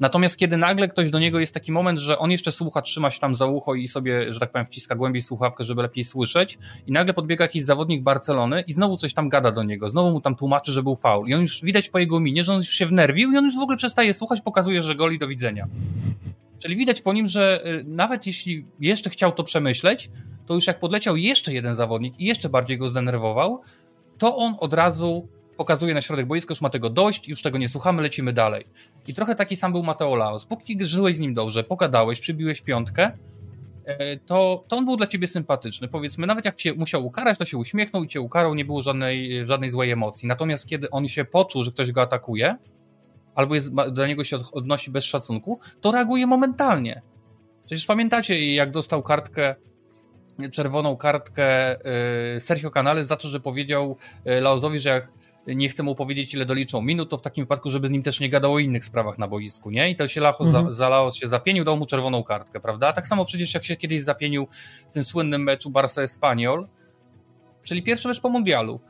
Natomiast 0.00 0.36
kiedy 0.36 0.56
nagle 0.56 0.88
ktoś 0.88 1.10
do 1.10 1.18
niego 1.18 1.40
jest 1.40 1.54
taki 1.54 1.72
moment, 1.72 1.98
że 1.98 2.18
on 2.18 2.30
jeszcze 2.30 2.52
słucha, 2.52 2.82
trzyma 2.82 3.10
się 3.10 3.20
tam 3.20 3.36
za 3.36 3.46
ucho 3.46 3.74
i 3.74 3.88
sobie, 3.88 4.32
że 4.32 4.40
tak 4.40 4.52
powiem, 4.52 4.66
wciska 4.66 4.94
głębiej 4.94 5.22
słuchawkę, 5.22 5.64
żeby 5.64 5.82
lepiej 5.82 6.04
słyszeć, 6.04 6.58
i 6.86 6.92
nagle 6.92 7.14
podbiega 7.14 7.44
jakiś 7.44 7.64
zawodnik 7.64 8.02
Barcelony 8.02 8.64
i 8.66 8.72
znowu 8.72 8.96
coś 8.96 9.14
tam 9.14 9.28
gada 9.28 9.52
do 9.52 9.62
niego, 9.62 9.90
znowu 9.90 10.10
mu 10.10 10.20
tam 10.20 10.36
tłumaczy, 10.36 10.72
że 10.72 10.82
był 10.82 10.96
faul. 10.96 11.28
I 11.28 11.34
on 11.34 11.40
już 11.40 11.62
widać 11.62 11.88
po 11.88 11.98
jego 11.98 12.20
minie, 12.20 12.44
że 12.44 12.52
on 12.52 12.58
już 12.58 12.68
się 12.68 12.86
wnerwił 12.86 13.32
i 13.32 13.36
on 13.36 13.44
już 13.44 13.56
w 13.56 13.60
ogóle 13.60 13.76
przestaje 13.76 14.14
słuchać, 14.14 14.40
pokazuje, 14.40 14.82
że 14.82 14.94
goli 14.94 15.18
do 15.18 15.28
widzenia. 15.28 15.66
Czyli 16.58 16.76
widać 16.76 17.02
po 17.02 17.12
nim, 17.12 17.28
że 17.28 17.66
y, 17.66 17.84
nawet 17.84 18.26
jeśli 18.26 18.66
jeszcze 18.80 19.10
chciał 19.10 19.32
to 19.32 19.44
przemyśleć, 19.44 20.10
to 20.46 20.54
już 20.54 20.66
jak 20.66 20.80
podleciał 20.80 21.16
jeszcze 21.16 21.52
jeden 21.52 21.76
zawodnik 21.76 22.20
i 22.20 22.24
jeszcze 22.24 22.48
bardziej 22.48 22.78
go 22.78 22.88
zdenerwował, 22.88 23.60
to 24.18 24.36
on 24.36 24.54
od 24.60 24.74
razu 24.74 25.28
pokazuje 25.60 25.94
na 25.94 26.00
środek 26.00 26.26
boiska, 26.26 26.52
już 26.52 26.60
ma 26.60 26.70
tego 26.70 26.90
dość, 26.90 27.28
już 27.28 27.42
tego 27.42 27.58
nie 27.58 27.68
słuchamy, 27.68 28.02
lecimy 28.02 28.32
dalej. 28.32 28.64
I 29.06 29.14
trochę 29.14 29.34
taki 29.34 29.56
sam 29.56 29.72
był 29.72 29.82
Mateo 29.82 30.14
Laos. 30.16 30.46
Póki 30.46 30.76
żyłeś 30.80 31.16
z 31.16 31.18
nim 31.18 31.34
dobrze, 31.34 31.64
pogadałeś, 31.64 32.20
przybiłeś 32.20 32.60
piątkę, 32.60 33.12
e, 33.84 34.16
to, 34.16 34.64
to 34.68 34.76
on 34.76 34.84
był 34.84 34.96
dla 34.96 35.06
ciebie 35.06 35.28
sympatyczny. 35.28 35.88
Powiedzmy, 35.88 36.26
nawet 36.26 36.44
jak 36.44 36.56
cię 36.56 36.74
musiał 36.74 37.06
ukarać, 37.06 37.38
to 37.38 37.44
się 37.44 37.58
uśmiechnął 37.58 38.04
i 38.04 38.08
cię 38.08 38.20
ukarał, 38.20 38.54
nie 38.54 38.64
było 38.64 38.82
żadnej, 38.82 39.46
żadnej 39.46 39.70
złej 39.70 39.90
emocji. 39.90 40.28
Natomiast 40.28 40.66
kiedy 40.66 40.90
on 40.90 41.08
się 41.08 41.24
poczuł, 41.24 41.64
że 41.64 41.72
ktoś 41.72 41.92
go 41.92 42.02
atakuje, 42.02 42.56
albo 43.34 43.54
jest, 43.54 43.70
do 43.92 44.06
niego 44.06 44.24
się 44.24 44.38
odnosi 44.52 44.90
bez 44.90 45.04
szacunku, 45.04 45.60
to 45.80 45.92
reaguje 45.92 46.26
momentalnie. 46.26 47.02
Przecież 47.66 47.86
pamiętacie, 47.86 48.54
jak 48.54 48.70
dostał 48.70 49.02
kartkę, 49.02 49.54
czerwoną 50.52 50.96
kartkę 50.96 51.76
yy, 52.34 52.40
Sergio 52.40 52.70
Canales 52.70 53.06
za 53.06 53.16
to, 53.16 53.28
że 53.28 53.40
powiedział 53.40 53.96
yy, 54.24 54.40
Laozowi, 54.40 54.78
że 54.78 54.88
jak 54.88 55.19
nie 55.46 55.68
chce 55.68 55.82
mu 55.82 55.94
powiedzieć, 55.94 56.34
ile 56.34 56.44
doliczą 56.44 56.82
minut, 56.82 57.10
to 57.10 57.18
w 57.18 57.22
takim 57.22 57.44
wypadku, 57.44 57.70
żeby 57.70 57.88
z 57.88 57.90
nim 57.90 58.02
też 58.02 58.20
nie 58.20 58.30
gadał 58.30 58.54
o 58.54 58.58
innych 58.58 58.84
sprawach 58.84 59.18
na 59.18 59.28
boisku, 59.28 59.70
nie? 59.70 59.90
I 59.90 59.96
to 59.96 60.08
się 60.08 60.20
Lachos, 60.20 60.46
mhm. 60.46 60.74
za, 60.74 60.88
Laos 60.88 61.14
się 61.14 61.28
zapienił, 61.28 61.64
dał 61.64 61.76
mu 61.76 61.86
czerwoną 61.86 62.24
kartkę, 62.24 62.60
prawda? 62.60 62.88
A 62.88 62.92
tak 62.92 63.06
samo 63.06 63.24
przecież 63.24 63.54
jak 63.54 63.64
się 63.64 63.76
kiedyś 63.76 64.02
zapienił 64.02 64.48
w 64.88 64.92
tym 64.92 65.04
słynnym 65.04 65.42
meczu 65.42 65.70
Barca-Espanyol, 65.70 66.66
czyli 67.62 67.82
pierwszy 67.82 68.08
mecz 68.08 68.20
po 68.20 68.28
mundialu, 68.28 68.80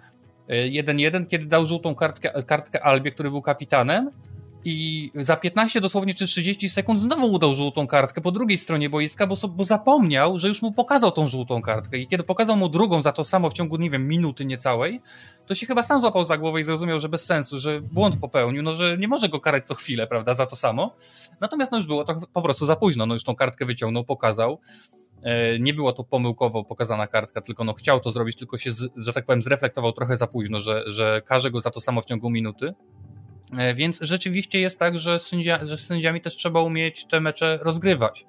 1-1, 0.48 1.22
e, 1.22 1.26
kiedy 1.26 1.46
dał 1.46 1.66
żółtą 1.66 1.94
kartkę, 1.94 2.42
kartkę 2.42 2.82
Albie, 2.82 3.10
który 3.10 3.30
był 3.30 3.42
kapitanem, 3.42 4.10
i 4.64 5.10
za 5.14 5.36
15 5.36 5.80
dosłownie 5.80 6.14
czy 6.14 6.26
30 6.26 6.68
sekund 6.68 7.00
znowu 7.00 7.32
udał 7.32 7.54
żółtą 7.54 7.86
kartkę 7.86 8.20
po 8.20 8.32
drugiej 8.32 8.58
stronie 8.58 8.90
boiska, 8.90 9.26
bo, 9.26 9.34
bo 9.48 9.64
zapomniał, 9.64 10.38
że 10.38 10.48
już 10.48 10.62
mu 10.62 10.72
pokazał 10.72 11.10
tą 11.10 11.28
żółtą 11.28 11.62
kartkę. 11.62 11.98
I 11.98 12.06
kiedy 12.06 12.22
pokazał 12.22 12.56
mu 12.56 12.68
drugą 12.68 13.02
za 13.02 13.12
to 13.12 13.24
samo 13.24 13.50
w 13.50 13.52
ciągu, 13.52 13.76
nie 13.76 13.90
wiem, 13.90 14.08
minuty 14.08 14.44
niecałej, 14.44 15.00
to 15.46 15.54
się 15.54 15.66
chyba 15.66 15.82
sam 15.82 16.00
złapał 16.00 16.24
za 16.24 16.38
głowę 16.38 16.60
i 16.60 16.64
zrozumiał, 16.64 17.00
że 17.00 17.08
bez 17.08 17.24
sensu, 17.24 17.58
że 17.58 17.80
błąd 17.80 18.16
popełnił, 18.16 18.62
no 18.62 18.74
że 18.74 18.98
nie 18.98 19.08
może 19.08 19.28
go 19.28 19.40
karać 19.40 19.66
co 19.66 19.74
chwilę, 19.74 20.06
prawda, 20.06 20.34
za 20.34 20.46
to 20.46 20.56
samo. 20.56 20.94
Natomiast 21.40 21.72
no 21.72 21.78
już 21.78 21.86
było 21.86 22.04
to 22.04 22.20
po 22.32 22.42
prostu 22.42 22.66
za 22.66 22.76
późno, 22.76 23.06
no 23.06 23.14
już 23.14 23.24
tą 23.24 23.34
kartkę 23.34 23.64
wyciągnął, 23.64 24.04
pokazał. 24.04 24.58
E, 25.22 25.58
nie 25.58 25.74
było 25.74 25.92
to 25.92 26.04
pomyłkowo 26.04 26.64
pokazana 26.64 27.06
kartka, 27.06 27.40
tylko 27.40 27.64
no 27.64 27.72
chciał 27.72 28.00
to 28.00 28.12
zrobić, 28.12 28.36
tylko 28.36 28.58
się, 28.58 28.70
że 28.96 29.12
tak 29.12 29.26
powiem, 29.26 29.42
zreflektował 29.42 29.92
trochę 29.92 30.16
za 30.16 30.26
późno, 30.26 30.60
że, 30.60 30.82
że 30.86 31.22
każe 31.24 31.50
go 31.50 31.60
za 31.60 31.70
to 31.70 31.80
samo 31.80 32.00
w 32.00 32.04
ciągu 32.04 32.30
minuty. 32.30 32.74
E, 33.58 33.74
więc 33.74 33.98
rzeczywiście 34.00 34.60
jest 34.60 34.78
tak, 34.78 34.98
że, 34.98 35.20
sędzia, 35.20 35.66
że 35.66 35.78
z 35.78 35.86
sędziami 35.86 36.20
też 36.20 36.36
trzeba 36.36 36.60
umieć 36.60 37.04
te 37.04 37.20
mecze 37.20 37.58
rozgrywać. 37.62 38.26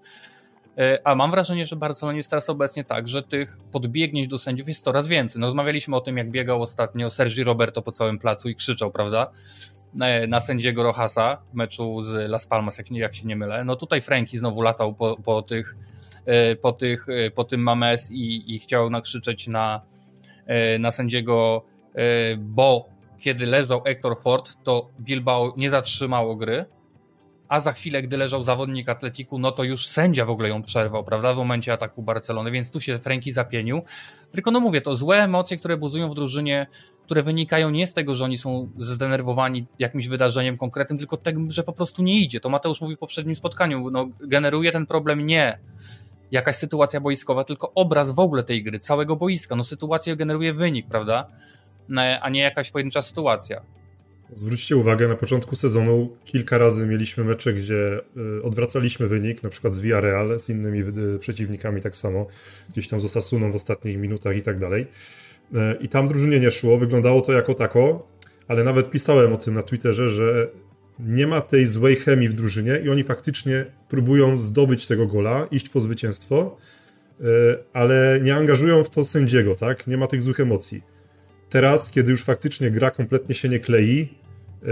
E, 0.78 1.00
a 1.04 1.16
mam 1.16 1.32
wrażenie, 1.32 1.66
że 1.66 1.76
Barcelonie 1.76 2.18
jest 2.18 2.30
teraz 2.30 2.50
obecnie 2.50 2.84
tak, 2.84 3.08
że 3.08 3.24
tych 3.24 3.58
podbiegnięć 3.72 4.28
do 4.28 4.38
sędziów 4.38 4.68
jest 4.68 4.84
coraz 4.84 5.08
więcej. 5.08 5.40
No, 5.40 5.48
rozmawialiśmy 5.48 5.96
o 5.96 6.02
tym, 6.02 6.18
jak 6.18 6.32
biegał 6.32 6.62
ostatnio 6.62 7.10
Sergi 7.10 7.44
Roberto 7.44 7.82
po 7.82 7.92
całym 7.92 8.20
placu 8.20 8.50
i 8.50 8.56
krzyczał, 8.56 8.92
prawda? 8.92 9.32
E, 10.02 10.28
na 10.28 10.40
sędziego 10.40 10.84
Rohasa 10.84 11.38
w 11.52 11.54
meczu 11.54 12.04
z 12.04 12.30
Las 12.30 12.48
Palmas, 12.48 12.78
jak, 12.78 12.92
jak 12.92 13.16
się 13.16 13.28
nie 13.28 13.36
mylę. 13.36 13.64
No 13.66 13.76
tutaj 13.76 14.02
Franki 14.02 14.38
znowu 14.38 14.62
latał 14.62 14.94
po, 14.94 15.18
po 15.18 15.42
tych, 15.42 15.76
po 16.62 16.72
tych, 16.72 17.08
po 17.36 17.44
tym 17.44 17.62
Mames 17.62 18.12
i, 18.12 18.56
i 18.56 18.60
chciał 18.60 18.90
nakrzyczeć 18.90 19.48
na, 19.48 19.82
na 20.80 20.92
sędziego, 20.92 21.66
bo 22.38 22.91
kiedy 23.22 23.46
leżał 23.46 23.82
Hector 23.82 24.20
Ford, 24.20 24.58
to 24.64 24.90
Bilbao 25.00 25.54
nie 25.58 25.70
zatrzymało 25.70 26.36
gry, 26.36 26.66
a 27.48 27.60
za 27.60 27.72
chwilę, 27.72 28.02
gdy 28.02 28.18
leżał 28.18 28.44
zawodnik 28.44 28.90
Atletiku, 28.90 29.40
no 29.40 29.52
to 29.52 29.64
już 29.64 29.88
sędzia 29.88 30.26
w 30.26 30.30
ogóle 30.30 30.50
ją 30.50 30.62
przerwał, 30.62 31.04
prawda, 31.04 31.34
w 31.34 31.38
momencie 31.38 31.74
ataku 31.74 32.04
Barcelony, 32.04 32.52
więc 32.52 32.72
tu 32.72 32.80
się 32.82 33.00
Franki 33.00 33.32
zapienił. 33.32 33.82
Tylko 34.32 34.52
no 34.52 34.60
mówię, 34.60 34.82
to 34.82 34.96
złe 34.96 35.18
emocje, 35.18 35.58
które 35.58 35.78
buzują 35.78 36.10
w 36.10 36.16
drużynie, 36.16 36.68
które 37.06 37.24
wynikają 37.24 37.70
nie 37.70 37.88
z 37.88 37.94
tego, 37.94 38.16
że 38.16 38.26
oni 38.26 38.38
są 38.38 38.70
zdenerwowani 38.78 39.68
jakimś 39.80 40.08
wydarzeniem 40.08 40.58
konkretnym, 40.58 41.00
tylko 41.00 41.18
tego, 41.18 41.42
że 41.48 41.64
po 41.64 41.74
prostu 41.74 42.04
nie 42.04 42.20
idzie. 42.20 42.40
To 42.40 42.50
Mateusz 42.50 42.82
mówił 42.82 42.98
w 42.98 43.00
poprzednim 43.00 43.36
spotkaniu, 43.36 43.90
no 43.92 44.08
generuje 44.20 44.72
ten 44.72 44.86
problem 44.86 45.26
nie 45.26 45.60
jakaś 46.32 46.56
sytuacja 46.56 47.02
boiskowa, 47.02 47.44
tylko 47.44 47.72
obraz 47.76 48.12
w 48.12 48.20
ogóle 48.20 48.44
tej 48.44 48.64
gry, 48.64 48.80
całego 48.80 49.16
boiska. 49.16 49.56
No 49.56 49.64
sytuacja 49.64 50.16
generuje 50.16 50.54
wynik, 50.54 50.88
prawda? 50.88 51.28
A 52.22 52.30
nie 52.30 52.40
jakaś 52.42 52.72
pojedyncza 52.72 53.02
sytuacja. 53.02 53.62
Zwróćcie 54.34 54.76
uwagę, 54.76 55.08
na 55.08 55.16
początku 55.16 55.56
sezonu 55.56 56.18
kilka 56.26 56.58
razy 56.58 56.86
mieliśmy 56.86 57.24
mecze, 57.24 57.54
gdzie 57.54 58.00
y, 58.40 58.44
odwracaliśmy 58.44 59.08
wynik, 59.08 59.44
na 59.44 59.50
przykład 59.50 59.74
z 59.74 59.80
Villarreal, 59.80 60.40
z 60.40 60.50
innymi 60.50 60.80
y, 60.80 61.20
przeciwnikami 61.20 61.82
tak 61.82 61.96
samo, 61.96 62.28
gdzieś 62.70 62.88
tam 62.88 63.02
z 63.02 63.06
Osasuną 63.06 63.52
w 63.52 63.56
ostatnich 63.56 63.98
minutach 63.98 64.38
i 64.38 64.42
tak 64.42 64.58
dalej. 64.58 64.88
Y, 65.54 65.58
I 65.82 65.90
tam 65.90 66.08
drużynie 66.08 66.40
nie 66.40 66.52
szło, 66.52 66.78
wyglądało 66.78 67.22
to 67.22 67.34
jako 67.34 67.54
tako, 67.54 68.08
ale 68.48 68.64
nawet 68.64 68.90
pisałem 68.90 69.34
o 69.34 69.38
tym 69.38 69.54
na 69.54 69.64
Twitterze, 69.64 70.10
że 70.10 70.48
nie 71.00 71.28
ma 71.28 71.42
tej 71.42 71.68
złej 71.68 71.96
chemii 71.96 72.30
w 72.30 72.34
drużynie 72.34 72.82
i 72.86 72.90
oni 72.90 73.04
faktycznie 73.04 73.66
próbują 73.90 74.40
zdobyć 74.40 74.88
tego 74.88 75.08
gola, 75.08 75.48
iść 75.52 75.70
po 75.70 75.82
zwycięstwo, 75.82 76.58
ale 77.74 78.20
nie 78.24 78.36
angażują 78.36 78.84
w 78.84 78.90
to 78.90 79.04
sędziego, 79.04 79.56
tak? 79.56 79.88
Nie 79.88 79.98
ma 79.98 80.08
tych 80.08 80.22
złych 80.22 80.40
emocji. 80.40 80.82
Teraz, 81.52 81.90
kiedy 81.90 82.12
już 82.12 82.24
faktycznie 82.24 82.72
gra 82.72 82.92
kompletnie 82.92 83.36
się 83.36 83.50
nie 83.50 83.60
klei, 83.60 84.10
e, 84.64 84.66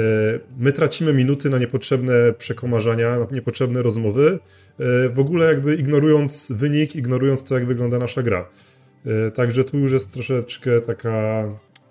my 0.57 0.73
tracimy 0.73 1.13
minuty 1.13 1.49
na 1.49 1.57
niepotrzebne 1.57 2.13
przekomarzania, 2.37 3.19
na 3.19 3.27
niepotrzebne 3.31 3.81
rozmowy, 3.81 4.39
e, 4.79 5.09
w 5.09 5.19
ogóle 5.19 5.45
jakby 5.45 5.75
ignorując 5.75 6.51
wynik, 6.51 6.95
ignorując 6.95 7.43
to, 7.43 7.55
jak 7.55 7.65
wygląda 7.65 7.97
nasza 7.97 8.23
gra. 8.23 8.49
E, 9.05 9.31
także 9.31 9.63
tu 9.63 9.77
już 9.77 9.91
jest 9.91 10.13
troszeczkę 10.13 10.81
taka 10.81 11.43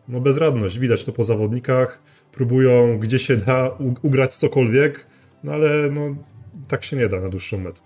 no, 0.09 0.21
bezradność. 0.21 0.79
Widać 0.79 1.05
to 1.05 1.13
po 1.13 1.23
zawodnikach. 1.23 2.03
Próbują 2.33 2.99
gdzie 2.99 3.19
się 3.19 3.37
da 3.37 3.79
ugrać 4.03 4.37
cokolwiek, 4.37 5.07
no 5.45 5.53
ale 5.53 5.91
no, 5.91 6.17
tak 6.69 6.85
się 6.85 6.97
nie 6.97 7.09
da 7.09 7.21
na 7.21 7.29
dłuższą 7.29 7.59
metę. 7.59 7.81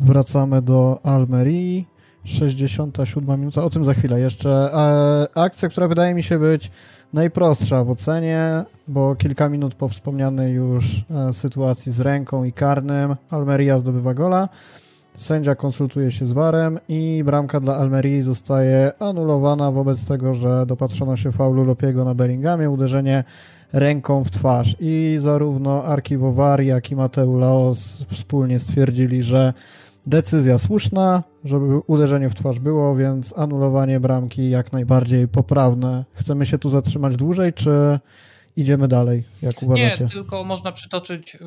Wracamy 0.00 0.62
do 0.62 1.00
Almerii. 1.02 1.86
67 2.24 3.40
minuta, 3.40 3.64
o 3.64 3.70
tym 3.70 3.84
za 3.84 3.94
chwilę 3.94 4.20
jeszcze. 4.20 4.50
E, 4.50 5.38
akcja, 5.38 5.68
która 5.68 5.88
wydaje 5.88 6.14
mi 6.14 6.22
się 6.22 6.38
być 6.38 6.70
najprostsza 7.12 7.84
w 7.84 7.90
ocenie, 7.90 8.64
bo 8.88 9.16
kilka 9.16 9.48
minut 9.48 9.74
po 9.74 9.88
wspomnianej 9.88 10.54
już 10.54 11.04
e, 11.10 11.32
sytuacji 11.32 11.92
z 11.92 12.00
ręką 12.00 12.44
i 12.44 12.52
karnym 12.52 13.16
Almeria 13.30 13.78
zdobywa 13.78 14.14
gola. 14.14 14.48
Sędzia 15.16 15.54
konsultuje 15.54 16.10
się 16.10 16.26
z 16.26 16.32
warem 16.32 16.78
i 16.88 17.22
bramka 17.24 17.60
dla 17.60 17.76
Almerii 17.76 18.22
zostaje 18.22 18.92
anulowana 18.98 19.70
wobec 19.70 20.04
tego, 20.04 20.34
że 20.34 20.66
dopatrzono 20.66 21.16
się 21.16 21.32
faulu 21.32 21.64
Lopiego 21.64 22.04
na 22.04 22.14
Bellinghamie, 22.14 22.70
uderzenie 22.70 23.24
ręką 23.72 24.24
w 24.24 24.30
twarz. 24.30 24.76
I 24.80 25.18
zarówno 25.20 25.84
Arkiwowar, 25.84 26.62
jak 26.62 26.90
i 26.90 26.96
Mateu 26.96 27.38
Laos 27.38 28.04
wspólnie 28.08 28.58
stwierdzili, 28.58 29.22
że 29.22 29.52
decyzja 30.10 30.58
słuszna, 30.58 31.22
żeby 31.44 31.78
uderzenie 31.86 32.30
w 32.30 32.34
twarz 32.34 32.58
było, 32.58 32.96
więc 32.96 33.38
anulowanie 33.38 34.00
bramki 34.00 34.50
jak 34.50 34.72
najbardziej 34.72 35.28
poprawne. 35.28 36.04
Chcemy 36.12 36.46
się 36.46 36.58
tu 36.58 36.70
zatrzymać 36.70 37.16
dłużej, 37.16 37.52
czy 37.52 37.98
idziemy 38.56 38.88
dalej, 38.88 39.24
jak 39.42 39.62
uważacie? 39.62 40.04
Nie, 40.04 40.10
tylko 40.10 40.44
można 40.44 40.72
przytoczyć, 40.72 41.38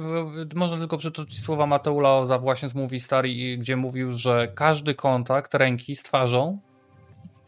można 0.56 0.78
tylko 0.78 0.98
przytoczyć 0.98 1.44
słowa 1.44 1.66
Mateula 1.66 2.26
za 2.26 2.40
właśnie 2.40 2.70
z 2.70 2.76
Mówi 2.76 3.00
Stary, 3.00 3.58
gdzie 3.58 3.76
mówił, 3.76 4.12
że 4.12 4.48
każdy 4.56 4.96
kontakt 4.96 5.54
ręki 5.54 5.96
z 5.96 6.04
twarzą, 6.04 6.58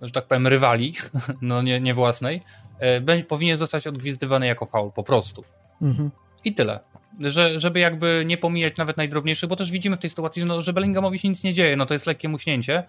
że 0.02 0.12
tak 0.12 0.28
powiem 0.28 0.48
rywali, 0.48 0.94
no 1.42 1.62
nie, 1.62 1.82
nie 1.82 1.94
własnej, 1.94 2.42
e, 2.80 3.24
powinien 3.24 3.58
zostać 3.58 3.88
odgwizdywany 3.88 4.48
jako 4.48 4.66
faul, 4.66 4.92
po 4.92 5.04
prostu. 5.04 5.44
Mhm. 5.82 6.12
I 6.44 6.54
tyle 6.54 6.80
że, 7.20 7.60
żeby 7.60 7.80
jakby 7.80 8.24
nie 8.26 8.38
pomijać 8.38 8.78
nawet 8.78 8.98
najdrobniejszych, 8.98 9.50
bo 9.50 9.56
też 9.56 9.72
widzimy 9.72 9.98
w 9.98 10.00
tej 10.00 10.10
sytuacji, 10.10 10.40
że, 10.40 10.46
no, 10.46 10.62
że 10.62 10.74
Bellingamowi 10.74 11.20
się 11.20 11.30
nic 11.30 11.44
nie 11.44 11.54
dzieje, 11.54 11.76
no 11.76 11.86
to 11.86 11.94
jest 11.94 12.06
lekkie 12.06 12.30
muśnięcie, 12.30 12.84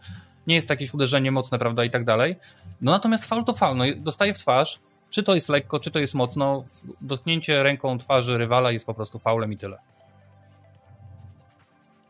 nie 0.46 0.54
jest 0.54 0.70
jakieś 0.70 0.94
uderzenie 0.94 1.32
mocne, 1.32 1.58
prawda, 1.58 1.84
i 1.84 1.90
tak 1.90 2.04
dalej. 2.04 2.36
No 2.80 2.92
natomiast 2.92 3.24
faul 3.24 3.44
to 3.44 3.52
faul, 3.52 3.76
no 3.76 3.84
dostaje 3.96 4.34
w 4.34 4.38
twarz, 4.38 4.80
czy 5.10 5.22
to 5.22 5.34
jest 5.34 5.48
lekko, 5.48 5.80
czy 5.80 5.90
to 5.90 5.98
jest 5.98 6.14
mocno, 6.14 6.64
dotknięcie 7.00 7.62
ręką 7.62 7.98
twarzy 7.98 8.38
rywala 8.38 8.70
jest 8.70 8.86
po 8.86 8.94
prostu 8.94 9.18
faulem 9.18 9.52
i 9.52 9.56
tyle. 9.56 9.78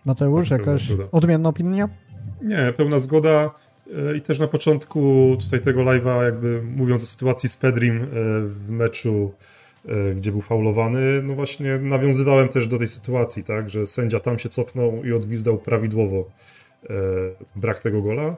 Mateusz, 0.05 0.51
jakaś 0.51 0.89
odmienna 1.13 1.49
opinia? 1.49 1.89
Nie, 2.43 2.73
pełna 2.77 2.99
zgoda. 2.99 3.51
E, 4.11 4.17
I 4.17 4.21
też 4.21 4.39
na 4.39 4.47
początku 4.47 5.37
tutaj 5.41 5.61
tego 5.61 5.81
live'a, 5.81 6.25
jakby 6.25 6.63
mówiąc 6.63 7.03
o 7.03 7.07
sytuacji 7.07 7.49
z 7.49 7.57
Pedrim 7.57 8.03
e, 8.03 8.07
w 8.47 8.71
meczu 8.71 9.33
gdzie 10.17 10.33
był 10.33 10.41
faulowany, 10.41 11.23
no 11.23 11.35
właśnie 11.35 11.79
nawiązywałem 11.79 12.49
też 12.49 12.69
do 12.69 12.79
tej 12.79 12.89
sytuacji, 12.89 13.45
tak, 13.45 13.71
że 13.71 13.87
sędzia 13.87 14.21
tam 14.21 14.39
się 14.39 14.49
cofnął 14.49 15.05
i 15.05 15.13
odgwizdał 15.13 15.59
prawidłowo 15.59 16.31
e, 16.85 16.95
brak 17.57 17.81
tego 17.81 18.03
gola, 18.03 18.23
e, 18.23 18.37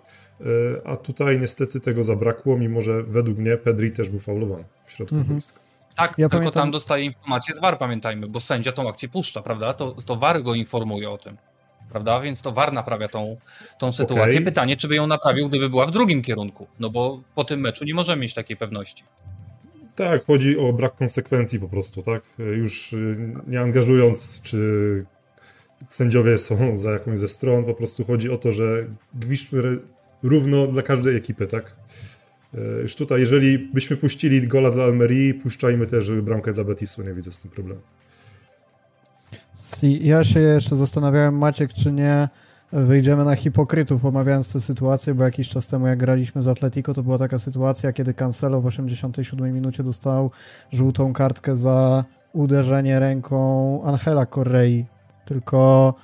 a 0.84 0.96
tutaj 0.96 1.40
niestety 1.40 1.80
tego 1.80 2.04
zabrakło, 2.04 2.56
mimo 2.56 2.80
że 2.80 3.02
według 3.02 3.38
mnie 3.38 3.56
Pedri 3.56 3.92
też 3.92 4.08
był 4.08 4.20
faulowany 4.20 4.64
w 4.86 4.92
środku 4.92 5.14
mhm. 5.14 5.34
boiska. 5.34 5.58
Tak, 5.96 6.10
ja 6.10 6.14
tylko 6.16 6.30
pamiętam... 6.30 6.62
tam 6.62 6.70
dostaje 6.70 7.04
informację 7.04 7.54
z 7.54 7.60
VAR, 7.60 7.78
pamiętajmy, 7.78 8.28
bo 8.28 8.40
sędzia 8.40 8.72
tą 8.72 8.88
akcję 8.88 9.08
puszcza, 9.08 9.42
prawda? 9.42 9.72
To, 9.72 9.92
to 9.92 10.16
VAR 10.16 10.42
go 10.42 10.54
informuje 10.54 11.10
o 11.10 11.18
tym, 11.18 11.36
prawda? 11.90 12.20
Więc 12.20 12.40
to 12.40 12.52
VAR 12.52 12.72
naprawia 12.72 13.08
tą, 13.08 13.36
tą 13.78 13.92
sytuację. 13.92 14.32
Okay. 14.32 14.44
Pytanie, 14.44 14.76
czy 14.76 14.88
by 14.88 14.94
ją 14.94 15.06
naprawił, 15.06 15.48
gdyby 15.48 15.70
była 15.70 15.86
w 15.86 15.90
drugim 15.90 16.22
kierunku, 16.22 16.66
no 16.80 16.90
bo 16.90 17.20
po 17.34 17.44
tym 17.44 17.60
meczu 17.60 17.84
nie 17.84 17.94
możemy 17.94 18.22
mieć 18.22 18.34
takiej 18.34 18.56
pewności. 18.56 19.04
Tak, 19.98 20.24
chodzi 20.26 20.58
o 20.58 20.72
brak 20.72 20.96
konsekwencji 20.96 21.60
po 21.60 21.68
prostu, 21.68 22.02
tak? 22.02 22.22
Już 22.56 22.92
y, 22.92 23.34
nie 23.46 23.60
angażując, 23.60 24.42
czy 24.42 25.04
sędziowie 25.88 26.38
są 26.38 26.56
za 26.76 26.90
jakąś 26.90 27.18
ze 27.18 27.28
stron, 27.28 27.64
po 27.64 27.74
prostu 27.74 28.04
chodzi 28.04 28.30
o 28.30 28.38
to, 28.38 28.52
że 28.52 28.86
gwizdźmy 29.14 29.62
równo 30.22 30.66
dla 30.66 30.82
każdej 30.82 31.16
ekipy, 31.16 31.46
tak? 31.46 31.76
Y, 32.54 32.58
już 32.82 32.94
tutaj, 32.94 33.20
jeżeli 33.20 33.58
byśmy 33.58 33.96
puścili 33.96 34.48
gola 34.48 34.70
dla 34.70 34.84
Almerii, 34.84 35.34
puszczajmy 35.34 35.86
też 35.86 36.10
bramkę 36.10 36.52
dla 36.52 36.64
Betisu, 36.64 37.02
nie 37.02 37.14
widzę 37.14 37.32
z 37.32 37.38
tym 37.38 37.50
problemu. 37.50 37.80
Ja 40.00 40.24
się 40.24 40.40
jeszcze 40.40 40.76
zastanawiałem, 40.76 41.38
Maciek, 41.38 41.72
czy 41.72 41.92
nie 41.92 42.28
wyjdziemy 42.72 43.24
na 43.24 43.36
hipokrytów 43.36 44.04
omawiając 44.04 44.52
tę 44.52 44.60
sytuację, 44.60 45.14
bo 45.14 45.24
jakiś 45.24 45.48
czas 45.48 45.66
temu 45.66 45.86
jak 45.86 45.98
graliśmy 45.98 46.42
z 46.42 46.48
Atletico, 46.48 46.94
to 46.94 47.02
była 47.02 47.18
taka 47.18 47.38
sytuacja, 47.38 47.92
kiedy 47.92 48.14
Cancelo 48.14 48.60
w 48.60 48.66
87 48.66 49.54
minucie 49.54 49.82
dostał 49.82 50.30
żółtą 50.72 51.12
kartkę 51.12 51.56
za 51.56 52.04
uderzenie 52.32 53.00
ręką 53.00 53.82
Angela 53.84 54.26
Correi. 54.26 54.86
Tylko 55.24 55.94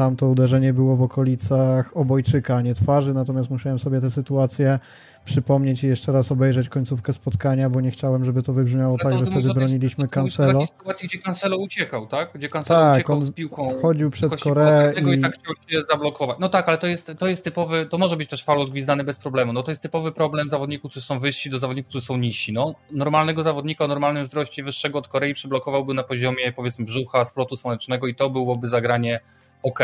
tamto 0.00 0.26
uderzenie 0.26 0.72
było 0.72 0.96
w 0.96 1.02
okolicach 1.02 1.96
obojczyka, 1.96 2.56
a 2.56 2.60
nie 2.60 2.74
twarzy, 2.74 3.14
natomiast 3.14 3.50
musiałem 3.50 3.78
sobie 3.78 4.00
tę 4.00 4.10
sytuację 4.10 4.78
przypomnieć 5.24 5.84
i 5.84 5.86
jeszcze 5.86 6.12
raz 6.12 6.32
obejrzeć 6.32 6.68
końcówkę 6.68 7.12
spotkania, 7.12 7.70
bo 7.70 7.80
nie 7.80 7.90
chciałem, 7.90 8.24
żeby 8.24 8.42
to 8.42 8.52
wybrzmiało 8.52 8.98
tak, 8.98 9.18
że 9.18 9.26
wtedy 9.26 9.54
broniliśmy 9.54 10.08
Cancelo. 10.08 10.60
W 10.60 10.66
sytuacji, 10.66 11.08
gdzie 11.08 11.18
Cancelo 11.18 11.56
uciekał, 11.58 12.06
tak? 12.06 12.30
Gdzie 12.34 12.48
Cancelo 12.48 12.80
tak, 12.80 12.94
uciekał 12.94 13.20
z 13.20 13.32
piłką. 13.32 13.80
chodził 13.82 14.10
przed 14.10 14.40
Koreę 14.40 14.92
i... 14.92 15.18
i... 15.18 15.20
tak 15.20 15.34
chciał 15.34 15.54
się 15.68 15.84
zablokować. 15.84 16.36
No 16.40 16.48
tak, 16.48 16.68
ale 16.68 16.78
to 16.78 16.86
jest, 16.86 17.12
to 17.18 17.26
jest 17.26 17.44
typowy, 17.44 17.86
to 17.86 17.98
może 17.98 18.16
być 18.16 18.28
też 18.28 18.44
faul 18.44 18.60
odgwizdany 18.60 19.04
bez 19.04 19.18
problemu. 19.18 19.52
No 19.52 19.62
to 19.62 19.70
jest 19.70 19.82
typowy 19.82 20.12
problem 20.12 20.50
zawodników, 20.50 20.90
którzy 20.90 21.06
są 21.06 21.18
wyżsi 21.18 21.50
do 21.50 21.58
zawodników, 21.58 21.88
którzy 21.88 22.06
są 22.06 22.16
niżsi. 22.16 22.52
No, 22.52 22.74
normalnego 22.90 23.42
zawodnika 23.42 23.84
o 23.84 23.88
normalnym 23.88 24.26
wzroście 24.26 24.62
wyższego 24.62 24.98
od 24.98 25.08
Korei 25.08 25.34
przyblokowałby 25.34 25.94
na 25.94 26.02
poziomie 26.02 26.52
powiedzmy 26.52 26.84
brzucha, 26.84 27.24
splotu 27.24 27.56
słonecznego 27.56 28.06
i 28.06 28.14
to 28.14 28.30
byłoby 28.30 28.68
zagranie 28.68 29.20
ok. 29.62 29.80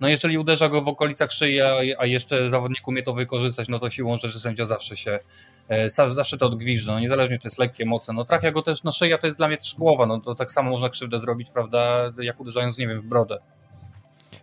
No 0.00 0.08
jeżeli 0.08 0.38
uderza 0.38 0.68
go 0.68 0.82
w 0.82 0.88
okolicach 0.88 1.32
szyi, 1.32 1.60
a 1.98 2.06
jeszcze 2.06 2.50
zawodnik 2.50 2.88
umie 2.88 3.02
to 3.02 3.14
wykorzystać, 3.14 3.68
no 3.68 3.78
to 3.78 3.90
siłą 3.90 4.18
rzeczy 4.18 4.40
sędzia 4.40 4.64
zawsze 4.66 4.96
się, 4.96 5.18
e, 5.68 5.90
zawsze 5.90 6.38
to 6.38 6.46
odgwiżdża, 6.46 6.92
no 6.92 7.00
niezależnie 7.00 7.36
czy 7.36 7.42
to 7.42 7.48
jest 7.48 7.58
lekkie, 7.58 7.86
mocne, 7.86 8.14
no 8.14 8.24
trafia 8.24 8.52
go 8.52 8.62
też, 8.62 8.82
no 8.82 8.92
szyja 8.92 9.18
to 9.18 9.26
jest 9.26 9.38
dla 9.38 9.48
mnie 9.48 9.56
też 9.56 9.74
głowa, 9.74 10.06
no 10.06 10.20
to 10.20 10.34
tak 10.34 10.52
samo 10.52 10.70
można 10.70 10.88
krzywdę 10.88 11.18
zrobić, 11.18 11.50
prawda, 11.50 12.12
jak 12.18 12.40
uderzając, 12.40 12.78
nie 12.78 12.88
wiem, 12.88 13.00
w 13.00 13.06
brodę. 13.06 13.38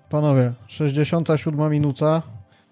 Panowie, 0.09 0.53
67 0.67 1.71
minuta, 1.71 2.21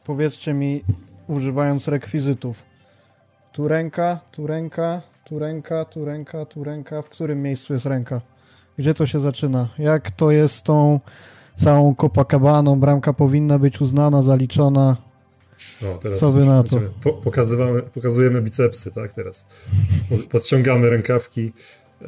powiedzcie 0.04 0.54
mi, 0.54 0.84
używając 1.28 1.88
rekwizytów, 1.88 2.66
tu 3.52 3.68
ręka, 3.68 4.20
tu 4.32 4.48
ręka, 4.48 5.02
tu 5.26 5.40
ręka, 5.40 5.86
tu 5.86 6.06
ręka, 6.06 6.46
tu 6.46 6.64
ręka, 6.64 7.02
w 7.02 7.10
którym 7.10 7.42
miejscu 7.42 7.74
jest 7.74 7.86
ręka? 7.86 8.22
Gdzie 8.78 8.94
to 8.94 9.06
się 9.06 9.20
zaczyna? 9.20 9.68
Jak 9.80 10.12
to 10.12 10.32
jest 10.32 10.64
tą 10.64 11.00
całą 11.56 11.96
Copacabaną. 11.96 12.80
Bramka 12.80 13.14
powinna 13.14 13.60
być 13.60 13.82
uznana, 13.82 14.24
zaliczona. 14.24 14.98
No, 15.82 15.98
teraz 15.98 16.20
Co 16.20 16.32
wy 16.32 16.46
na 16.46 16.64
to? 16.64 16.80
Po, 17.04 17.14
pokazujemy, 17.14 17.82
pokazujemy 17.82 18.42
bicepsy, 18.42 18.92
tak, 18.92 19.14
teraz. 19.14 19.48
Podciągamy 20.32 20.90
rękawki. 20.90 21.54
E, 22.02 22.06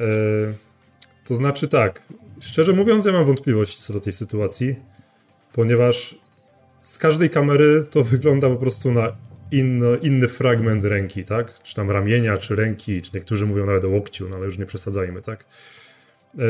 to 1.24 1.34
znaczy 1.34 1.68
tak, 1.68 2.02
szczerze 2.40 2.72
mówiąc, 2.72 3.04
ja 3.04 3.12
mam 3.12 3.24
wątpliwości 3.24 3.82
co 3.82 3.92
do 3.92 4.00
tej 4.00 4.12
sytuacji, 4.12 4.76
ponieważ 5.52 6.14
z 6.80 6.98
każdej 6.98 7.30
kamery 7.30 7.86
to 7.90 8.04
wygląda 8.04 8.50
po 8.50 8.56
prostu 8.56 8.92
na 8.92 9.12
inny, 9.50 9.96
inny 10.02 10.28
fragment 10.28 10.84
ręki, 10.84 11.24
tak? 11.24 11.62
Czy 11.62 11.74
tam 11.74 11.90
ramienia, 11.90 12.36
czy 12.36 12.56
ręki, 12.56 13.02
czy 13.02 13.10
niektórzy 13.14 13.46
mówią 13.46 13.66
nawet 13.66 13.84
o 13.84 13.88
łokciu, 13.88 14.28
no 14.28 14.36
ale 14.36 14.44
już 14.44 14.58
nie 14.58 14.66
przesadzajmy, 14.66 15.22
tak? 15.22 15.44
E, 16.38 16.42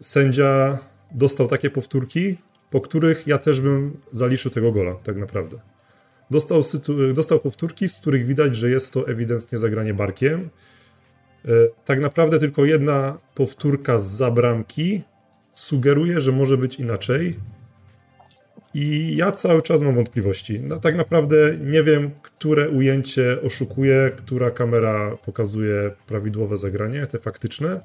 sędzia 0.00 0.78
dostał 1.14 1.48
takie 1.48 1.70
powtórki, 1.70 2.36
po 2.70 2.80
których 2.80 3.26
ja 3.26 3.38
też 3.38 3.60
bym 3.60 3.96
zaliczył 4.12 4.50
tego 4.50 4.72
gola, 4.72 4.94
tak 4.94 5.16
naprawdę. 5.16 5.58
Dostał, 6.30 6.62
dostał 7.14 7.40
powtórki, 7.40 7.88
z 7.88 8.00
których 8.00 8.26
widać, 8.26 8.56
że 8.56 8.70
jest 8.70 8.92
to 8.92 9.08
ewidentnie 9.08 9.58
zagranie 9.58 9.94
barkiem. 9.94 10.50
E, 11.44 11.48
tak 11.84 12.00
naprawdę 12.00 12.38
tylko 12.38 12.64
jedna 12.64 13.18
powtórka 13.34 13.98
z 13.98 14.06
zabramki 14.06 15.02
sugeruje, 15.52 16.20
że 16.20 16.32
może 16.32 16.58
być 16.58 16.78
inaczej. 16.78 17.36
I 18.74 19.16
ja 19.16 19.32
cały 19.32 19.62
czas 19.62 19.82
mam 19.82 19.94
wątpliwości. 19.94 20.60
No, 20.60 20.80
tak 20.80 20.96
naprawdę 20.96 21.36
nie 21.60 21.82
wiem, 21.82 22.10
które 22.22 22.70
ujęcie 22.70 23.42
oszukuje, 23.42 24.10
która 24.16 24.50
kamera 24.50 25.16
pokazuje 25.24 25.90
prawidłowe 26.06 26.56
zagranie, 26.56 27.06
te 27.06 27.18
faktyczne. 27.18 27.70
E, 27.70 27.80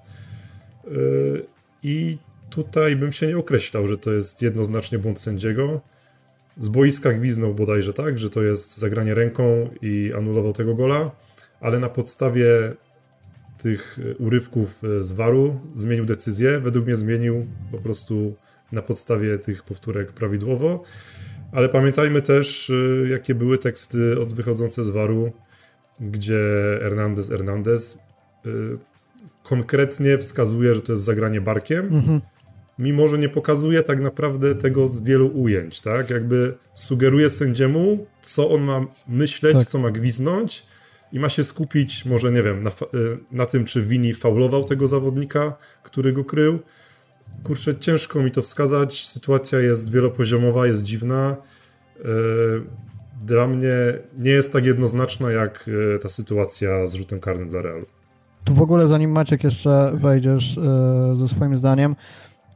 I 1.84 2.18
Tutaj 2.50 2.96
bym 2.96 3.12
się 3.12 3.28
nie 3.28 3.38
określał, 3.38 3.88
że 3.88 3.98
to 3.98 4.12
jest 4.12 4.42
jednoznacznie 4.42 5.00
błąd 5.00 5.20
sędziego. 5.20 5.82
Z 6.60 6.70
boiska 6.70 7.14
gwiznął 7.14 7.54
bodajże 7.54 7.94
tak, 7.94 8.20
że 8.20 8.30
to 8.30 8.44
jest 8.44 8.78
zagranie 8.78 9.14
ręką 9.14 9.70
i 9.82 10.14
anulował 10.18 10.54
tego 10.54 10.76
gola, 10.76 11.12
ale 11.60 11.80
na 11.80 11.90
podstawie 11.90 12.74
tych 13.58 14.00
urywków 14.20 14.82
z 15.00 15.12
waru 15.12 15.60
zmienił 15.76 16.06
decyzję. 16.06 16.60
Według 16.60 16.86
mnie 16.86 16.96
zmienił 16.96 17.48
po 17.72 17.78
prostu 17.78 18.36
na 18.72 18.82
podstawie 18.82 19.40
tych 19.40 19.64
powtórek 19.64 20.12
prawidłowo. 20.12 20.84
Ale 21.52 21.70
pamiętajmy 21.70 22.22
też, 22.22 22.70
y, 22.70 23.08
jakie 23.12 23.36
były 23.36 23.58
teksty 23.58 24.22
od 24.22 24.34
wychodzące 24.34 24.84
z 24.84 24.90
waru, 24.90 25.32
gdzie 26.00 26.40
Hernandez 26.82 27.30
Hernandez 27.30 28.00
konkretnie 29.44 30.18
wskazuje, 30.18 30.74
że 30.74 30.82
to 30.82 30.92
jest 30.92 31.04
zagranie 31.04 31.42
barkiem. 31.42 31.86
Mhm 31.86 32.22
mimo 32.80 33.08
że 33.08 33.18
nie 33.18 33.30
pokazuje 33.30 33.84
tak 33.84 34.00
naprawdę 34.00 34.56
tego 34.56 34.88
z 34.88 35.04
wielu 35.04 35.28
ujęć, 35.28 35.80
tak? 35.80 36.10
Jakby 36.10 36.54
sugeruje 36.74 37.30
sędziemu, 37.30 38.06
co 38.22 38.50
on 38.50 38.62
ma 38.62 38.86
myśleć, 39.08 39.58
tak. 39.58 39.66
co 39.66 39.80
ma 39.80 39.92
gwiznąć 39.92 40.66
i 41.12 41.20
ma 41.20 41.30
się 41.30 41.44
skupić 41.44 42.06
może, 42.06 42.32
nie 42.32 42.44
wiem, 42.44 42.64
na, 42.64 42.70
y, 42.70 42.74
na 43.32 43.46
tym, 43.46 43.66
czy 43.66 43.82
Wini 43.82 44.14
faulował 44.14 44.64
tego 44.64 44.88
zawodnika, 44.88 45.56
który 45.84 46.14
go 46.14 46.26
krył. 46.26 46.60
Kurczę, 47.44 47.76
ciężko 47.76 48.24
mi 48.24 48.32
to 48.32 48.42
wskazać. 48.42 49.06
Sytuacja 49.08 49.60
jest 49.60 49.92
wielopoziomowa, 49.92 50.68
jest 50.68 50.84
dziwna. 50.84 51.36
Y, 52.00 52.04
dla 53.26 53.48
mnie 53.48 53.74
nie 54.18 54.32
jest 54.32 54.54
tak 54.54 54.66
jednoznaczna, 54.66 55.32
jak 55.32 55.68
y, 55.68 56.00
ta 56.02 56.10
sytuacja 56.10 56.88
z 56.88 56.94
rzutem 56.94 57.20
karnym 57.20 57.50
dla 57.50 57.62
Realu. 57.62 57.86
Tu 58.46 58.54
w 58.54 58.62
ogóle, 58.62 58.88
zanim 58.88 59.12
Maciek 59.12 59.44
jeszcze 59.44 59.92
wejdziesz 59.96 60.60
ze 61.14 61.28
swoim 61.28 61.56
zdaniem, 61.56 61.96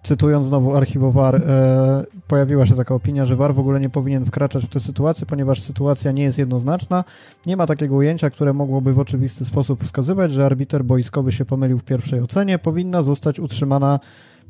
cytując 0.04 0.48
znowu 0.48 0.76
archiwowar, 0.76 1.36
e, 1.36 2.06
pojawiła 2.28 2.66
się 2.66 2.76
taka 2.76 2.96
opinia, 2.96 3.26
że 3.26 3.36
VAR 3.36 3.56
w 3.56 3.60
ogóle 3.60 3.80
nie 3.80 3.90
powinien 3.90 4.26
wkraczać 4.26 4.66
w 4.66 4.70
tę 4.70 4.80
sytuację, 4.80 5.26
ponieważ 5.26 5.62
sytuacja 5.62 6.12
nie 6.12 6.24
jest 6.24 6.38
jednoznaczna. 6.38 7.04
Nie 7.46 7.58
ma 7.58 7.68
takiego 7.68 7.96
ujęcia, 7.96 8.30
które 8.30 8.54
mogłoby 8.54 8.94
w 8.94 9.00
oczywisty 9.00 9.46
sposób 9.46 9.84
wskazywać, 9.84 10.32
że 10.32 10.46
arbiter 10.46 10.84
boiskowy 10.84 11.32
się 11.32 11.46
pomylił 11.46 11.78
w 11.78 11.84
pierwszej 11.84 12.22
ocenie. 12.22 12.60
Powinna 12.60 13.04
zostać 13.04 13.40
utrzymana 13.40 14.00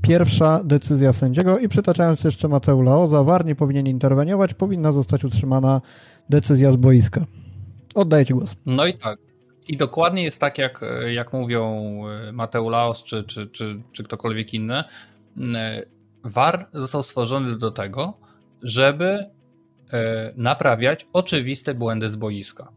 pierwsza 0.01 0.63
decyzja 0.63 1.13
sędziego 1.13 1.59
i 1.59 1.69
przytaczając 1.69 2.23
jeszcze 2.23 2.47
Mateu 2.47 2.81
Laoza, 2.81 3.23
VAR 3.23 3.45
nie 3.45 3.55
powinien 3.55 3.87
interweniować, 3.87 4.53
powinna 4.53 4.91
zostać 4.91 5.23
utrzymana 5.23 5.81
decyzja 6.29 6.71
z 6.71 6.75
boiska. 6.75 7.25
Oddaję 7.95 8.25
Ci 8.25 8.33
głos. 8.33 8.55
No 8.65 8.85
i 8.85 8.93
tak. 8.93 9.19
I 9.67 9.77
dokładnie 9.77 10.23
jest 10.23 10.39
tak, 10.39 10.57
jak, 10.57 10.81
jak 11.07 11.33
mówią 11.33 11.63
e, 12.27 12.31
Mateu 12.31 12.69
Laos 12.69 13.03
czy, 13.03 13.23
czy, 13.23 13.47
czy, 13.47 13.81
czy 13.91 14.03
ktokolwiek 14.03 14.53
inny, 14.53 14.83
VAR 16.23 16.67
został 16.73 17.03
stworzony 17.03 17.57
do 17.57 17.71
tego, 17.71 18.17
żeby 18.63 19.25
e, 19.93 20.33
naprawiać 20.35 21.07
oczywiste 21.13 21.73
błędy 21.73 22.09
z 22.09 22.15
boiska. 22.15 22.71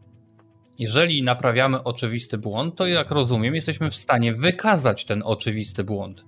Jeżeli 0.79 1.23
naprawiamy 1.23 1.83
oczywisty 1.83 2.37
błąd, 2.37 2.75
to 2.75 2.87
jak 2.87 3.11
rozumiem, 3.11 3.55
jesteśmy 3.55 3.91
w 3.91 3.95
stanie 3.95 4.33
wykazać 4.33 5.05
ten 5.05 5.21
oczywisty 5.25 5.83
błąd. 5.83 6.25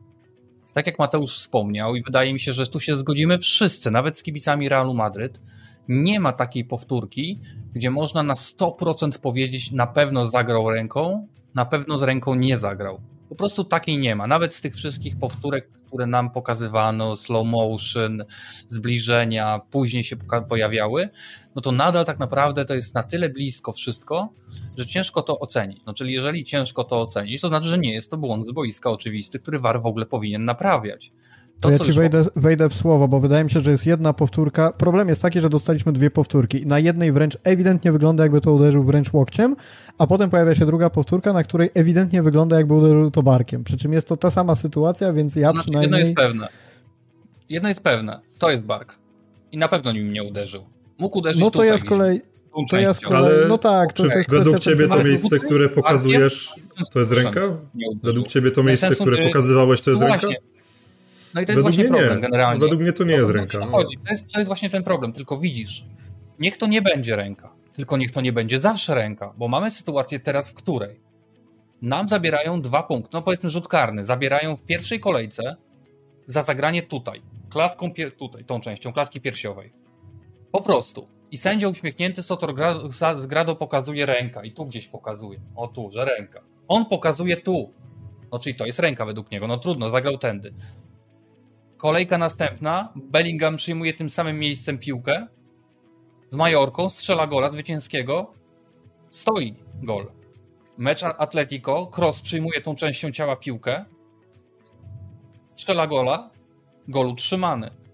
Tak 0.74 0.88
jak 0.88 1.00
Mateusz 1.00 1.38
wspomniał, 1.38 1.96
i 1.96 2.04
wydaje 2.04 2.34
mi 2.34 2.40
się, 2.40 2.54
że 2.54 2.68
tu 2.68 2.80
się 2.80 2.96
zgodzimy 2.96 3.40
wszyscy, 3.40 3.92
nawet 3.92 4.18
z 4.18 4.24
kibicami 4.24 4.70
Realu 4.70 4.94
Madryt, 4.94 5.40
nie 5.88 6.20
ma 6.20 6.34
takiej 6.34 6.66
powtórki, 6.66 7.40
gdzie 7.74 7.92
można 7.92 8.24
na 8.24 8.34
100% 8.34 9.20
powiedzieć, 9.20 9.72
na 9.72 9.88
pewno 9.88 10.30
zagrał 10.30 10.70
ręką, 10.70 11.28
na 11.56 11.66
pewno 11.66 11.98
z 11.98 12.04
ręką 12.04 12.36
nie 12.36 12.58
zagrał. 12.58 13.02
Po 13.30 13.36
prostu 13.36 13.64
takiej 13.64 13.98
nie 13.98 14.16
ma. 14.16 14.28
Nawet 14.28 14.56
z 14.56 14.62
tych 14.62 14.76
wszystkich 14.76 15.20
powtórek, 15.20 15.70
które 15.88 16.06
nam 16.06 16.30
pokazywano, 16.30 17.16
slow 17.16 17.48
motion, 17.48 18.24
zbliżenia, 18.68 19.62
później 19.72 20.04
się 20.04 20.16
pojawiały, 20.50 21.10
no 21.56 21.62
to 21.62 21.72
nadal 21.72 22.06
tak 22.06 22.20
naprawdę 22.20 22.66
to 22.66 22.74
jest 22.74 22.94
na 22.94 23.04
tyle 23.04 23.30
blisko 23.30 23.74
wszystko, 23.74 24.30
że 24.78 24.86
ciężko 24.86 25.22
to 25.22 25.40
ocenić. 25.40 25.82
No 25.86 25.94
czyli 25.94 26.14
jeżeli 26.14 26.44
ciężko 26.44 26.84
to 26.84 27.02
ocenić, 27.02 27.42
to 27.42 27.48
znaczy, 27.48 27.68
że 27.68 27.78
nie 27.78 27.94
jest 27.94 28.12
to 28.12 28.18
błąd 28.18 28.48
z 28.48 28.52
boiska 28.52 28.90
oczywisty, 28.90 29.40
który 29.40 29.60
VAR 29.60 29.82
w 29.82 29.86
ogóle 29.86 30.06
powinien 30.06 30.46
naprawiać. 30.46 31.12
To, 31.62 31.72
ja 31.72 31.80
ci 31.80 31.92
wejdę, 31.92 32.26
wejdę 32.36 32.70
w 32.70 32.74
słowo, 32.74 33.08
bo 33.08 33.20
wydaje 33.20 33.44
mi 33.44 33.50
się, 33.50 33.60
że 33.60 33.72
jest 33.72 33.86
jedna 33.86 34.14
powtórka. 34.14 34.72
Problem 34.72 35.10
jest 35.10 35.22
taki, 35.22 35.42
że 35.42 35.50
dostaliśmy 35.50 35.94
dwie 35.94 36.12
powtórki. 36.12 36.66
Na 36.66 36.80
jednej 36.80 37.12
wręcz 37.12 37.38
ewidentnie 37.44 37.92
wygląda, 37.92 38.24
jakby 38.24 38.42
to 38.42 38.54
uderzył 38.54 38.84
wręcz 38.84 39.14
łokciem, 39.14 39.56
a 39.98 40.08
potem 40.08 40.30
pojawia 40.30 40.56
się 40.56 40.66
druga 40.66 40.90
powtórka, 40.90 41.34
na 41.34 41.44
której 41.44 41.70
ewidentnie 41.74 42.24
wygląda, 42.24 42.58
jakby 42.58 42.74
uderzył 42.74 43.12
to 43.12 43.24
barkiem. 43.24 43.64
Przy 43.64 43.78
czym 43.78 43.94
jest 43.94 44.08
to 44.08 44.18
ta 44.18 44.32
sama 44.32 44.56
sytuacja, 44.56 45.14
więc 45.14 45.36
ja 45.36 45.52
znaczy, 45.52 45.64
przynajmniej... 45.64 45.84
Jedno 45.84 45.98
jest 45.98 46.16
pewne. 46.16 46.48
Jedno 47.50 47.70
jest 47.70 47.82
pewne. 47.82 48.20
To 48.40 48.50
jest 48.50 48.64
bark. 48.64 48.96
I 49.52 49.58
na 49.58 49.68
pewno 49.68 49.92
nim 49.92 50.14
nie 50.14 50.24
uderzył. 50.24 50.64
Mógł 50.98 51.18
uderzyć 51.18 51.42
No 51.42 51.52
to 51.52 51.64
ja 51.64 51.78
z 51.78 51.84
kolei... 51.84 52.22
To 52.70 52.78
ja 52.78 52.94
z 52.94 53.00
kolei, 53.00 53.48
no 53.50 53.58
tak, 53.58 53.94
to, 53.94 54.04
to 54.04 54.18
jest 54.18 54.30
Według 54.30 54.60
ciebie 54.60 54.88
to 54.88 55.04
miejsce, 55.04 55.40
które 55.40 55.70
pokazujesz, 55.70 56.54
to 56.94 57.00
jest 57.00 57.12
ręka? 57.12 57.42
Według 58.04 58.28
ciebie 58.28 58.52
to 58.52 58.64
miejsce, 58.64 58.96
które 58.96 59.28
pokazywałeś, 59.28 59.82
to 59.82 59.90
jest 59.90 60.02
no 60.02 60.08
ręka? 60.08 60.28
No 61.38 61.42
i 61.42 61.46
to 61.46 61.52
jest 61.52 61.64
Według 61.64 61.76
właśnie 61.76 61.90
problem 61.90 62.16
nie. 62.16 62.22
generalnie. 62.22 62.60
Według 62.60 62.82
mnie 62.82 62.94
to 62.94 63.04
nie 63.04 63.14
jest 63.14 63.32
ręka. 63.32 63.60
To, 63.60 63.66
chodzi. 63.66 63.98
To, 63.98 64.10
jest, 64.10 64.34
to 64.34 64.40
jest 64.40 64.48
właśnie 64.48 64.70
ten 64.70 64.84
problem, 64.84 65.14
tylko 65.14 65.38
widzisz, 65.38 65.86
niech 66.40 66.58
to 66.58 66.68
nie 66.68 66.82
będzie 66.82 67.16
ręka, 67.16 67.54
tylko 67.74 67.98
niech 67.98 68.12
to 68.12 68.22
nie 68.22 68.34
będzie 68.34 68.62
zawsze 68.62 68.96
ręka, 68.96 69.34
bo 69.38 69.48
mamy 69.48 69.72
sytuację 69.72 70.20
teraz, 70.20 70.50
w 70.50 70.54
której 70.54 71.00
nam 71.82 72.10
zabierają 72.10 72.62
dwa 72.62 72.84
punkty, 72.84 73.10
no 73.14 73.22
powiedzmy 73.22 73.50
rzut 73.50 73.68
karny, 73.68 74.06
zabierają 74.06 74.56
w 74.58 74.64
pierwszej 74.64 75.00
kolejce 75.00 75.56
za 76.26 76.42
zagranie 76.42 76.84
tutaj, 76.84 77.22
klatką 77.50 77.92
tutaj, 78.18 78.46
tą 78.46 78.62
częścią 78.62 78.94
klatki 78.94 79.22
piersiowej. 79.22 79.74
Po 80.52 80.62
prostu. 80.62 81.08
I 81.32 81.38
sędzia 81.38 81.68
uśmiechnięty 81.68 82.24
Sotor 82.24 82.56
z 83.18 83.26
Grado 83.26 83.56
pokazuje 83.56 84.06
ręka 84.06 84.44
i 84.44 84.52
tu 84.52 84.66
gdzieś 84.66 84.88
pokazuje. 84.88 85.40
O 85.56 85.68
tu, 85.68 85.92
że 85.92 86.06
ręka. 86.06 86.42
On 86.68 86.86
pokazuje 86.86 87.38
tu. 87.38 87.74
No 88.32 88.40
czyli 88.40 88.56
to 88.56 88.66
jest 88.66 88.80
ręka 88.80 89.06
według 89.06 89.32
niego. 89.32 89.48
No 89.48 89.58
trudno, 89.58 89.90
zagrał 89.90 90.18
tędy. 90.18 90.54
Kolejka 91.78 92.18
następna. 92.18 92.94
Bellingham 92.96 93.58
przyjmuje 93.58 93.94
tym 93.94 94.10
samym 94.10 94.40
miejscem 94.40 94.78
piłkę. 94.78 95.28
Z 96.30 96.36
Majorką 96.36 96.90
strzela 96.90 97.28
gola 97.28 97.50
zwycięskiego. 97.50 98.32
Stoi 99.10 99.56
gol. 99.84 100.12
Mecz 100.78 101.04
Atletico. 101.04 101.92
Cross 101.96 102.22
przyjmuje 102.22 102.62
tą 102.62 102.76
częścią 102.76 103.12
ciała 103.12 103.36
piłkę. 103.36 103.86
Strzela 105.48 105.88
gola. 105.88 106.30
Gol 106.88 107.08
utrzymany 107.08 107.87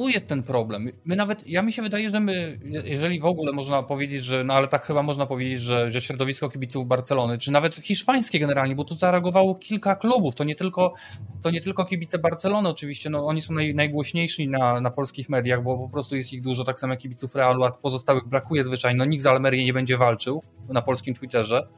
tu 0.00 0.08
jest 0.08 0.26
ten 0.26 0.42
problem. 0.42 0.90
My 1.04 1.16
nawet, 1.16 1.48
ja 1.48 1.62
mi 1.62 1.72
się 1.72 1.82
wydaje, 1.82 2.10
że 2.10 2.20
my, 2.20 2.58
jeżeli 2.84 3.20
w 3.20 3.24
ogóle 3.24 3.52
można 3.52 3.82
powiedzieć, 3.82 4.24
że, 4.24 4.44
no 4.44 4.54
ale 4.54 4.68
tak 4.68 4.86
chyba 4.86 5.02
można 5.02 5.26
powiedzieć, 5.26 5.60
że, 5.60 5.92
że 5.92 6.00
środowisko 6.00 6.48
kibiców 6.48 6.86
Barcelony, 6.86 7.38
czy 7.38 7.50
nawet 7.50 7.76
hiszpańskie 7.76 8.38
generalnie, 8.38 8.74
bo 8.74 8.84
tu 8.84 8.96
zareagowało 8.96 9.54
kilka 9.54 9.96
klubów, 9.96 10.34
to 10.34 10.44
nie 10.44 10.54
tylko, 10.54 10.94
to 11.42 11.50
nie 11.50 11.60
tylko 11.60 11.84
kibice 11.84 12.18
Barcelony 12.18 12.68
oczywiście, 12.68 13.10
no 13.10 13.26
oni 13.26 13.42
są 13.42 13.54
naj, 13.54 13.74
najgłośniejsi 13.74 14.48
na, 14.48 14.80
na 14.80 14.90
polskich 14.90 15.28
mediach, 15.28 15.62
bo 15.62 15.78
po 15.78 15.88
prostu 15.88 16.16
jest 16.16 16.32
ich 16.32 16.42
dużo, 16.42 16.64
tak 16.64 16.80
samo 16.80 16.92
jak 16.92 17.00
kibiców 17.00 17.34
Realu, 17.34 17.64
a 17.64 17.70
pozostałych 17.70 18.28
brakuje 18.28 18.64
zwyczajnie, 18.64 18.98
no 18.98 19.04
nikt 19.04 19.22
z 19.22 19.26
Almerii 19.26 19.64
nie 19.64 19.72
będzie 19.72 19.96
walczył 19.96 20.42
na 20.68 20.82
polskim 20.82 21.14
Twitterze. 21.14 21.68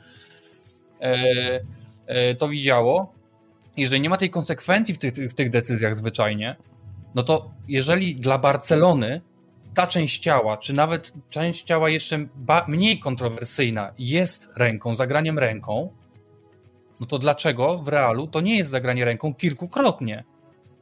E, 1.00 1.24
e, 2.06 2.34
to 2.34 2.48
widziało. 2.48 3.12
Jeżeli 3.76 4.00
nie 4.00 4.10
ma 4.10 4.16
tej 4.16 4.30
konsekwencji 4.30 4.94
w 4.94 4.98
tych, 4.98 5.14
w 5.14 5.34
tych 5.34 5.50
decyzjach 5.50 5.96
zwyczajnie, 5.96 6.56
no 7.18 7.24
to 7.24 7.50
jeżeli 7.68 8.14
dla 8.14 8.38
Barcelony 8.38 9.20
ta 9.74 9.86
część 9.86 10.18
ciała, 10.18 10.56
czy 10.56 10.72
nawet 10.72 11.12
część 11.28 11.62
ciała 11.62 11.90
jeszcze 11.90 12.26
mniej 12.68 12.98
kontrowersyjna 12.98 13.92
jest 13.98 14.48
ręką, 14.56 14.96
zagraniem 14.96 15.38
ręką, 15.38 15.94
no 17.00 17.06
to 17.06 17.18
dlaczego 17.18 17.78
w 17.78 17.88
realu 17.88 18.26
to 18.26 18.40
nie 18.40 18.56
jest 18.56 18.70
zagranie 18.70 19.04
ręką 19.04 19.34
kilkukrotnie? 19.34 20.24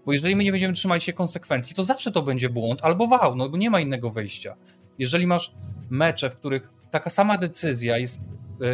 Bo 0.07 0.13
jeżeli 0.13 0.37
my 0.37 0.45
nie 0.45 0.53
będziemy 0.53 0.75
trzymać 0.75 1.05
się 1.05 1.13
konsekwencji, 1.13 1.77
to 1.77 1.85
zawsze 1.85 2.13
to 2.13 2.23
będzie 2.23 2.49
błąd 2.49 2.81
albo 2.83 3.07
wał, 3.07 3.37
no 3.37 3.49
bo 3.49 3.57
nie 3.57 3.71
ma 3.71 3.81
innego 3.81 4.11
wyjścia. 4.11 4.57
Jeżeli 4.99 5.27
masz 5.27 5.55
mecze, 5.91 6.31
w 6.31 6.37
których 6.37 6.73
taka 6.91 7.11
sama 7.11 7.39
decyzja 7.39 7.99
jest 7.99 8.21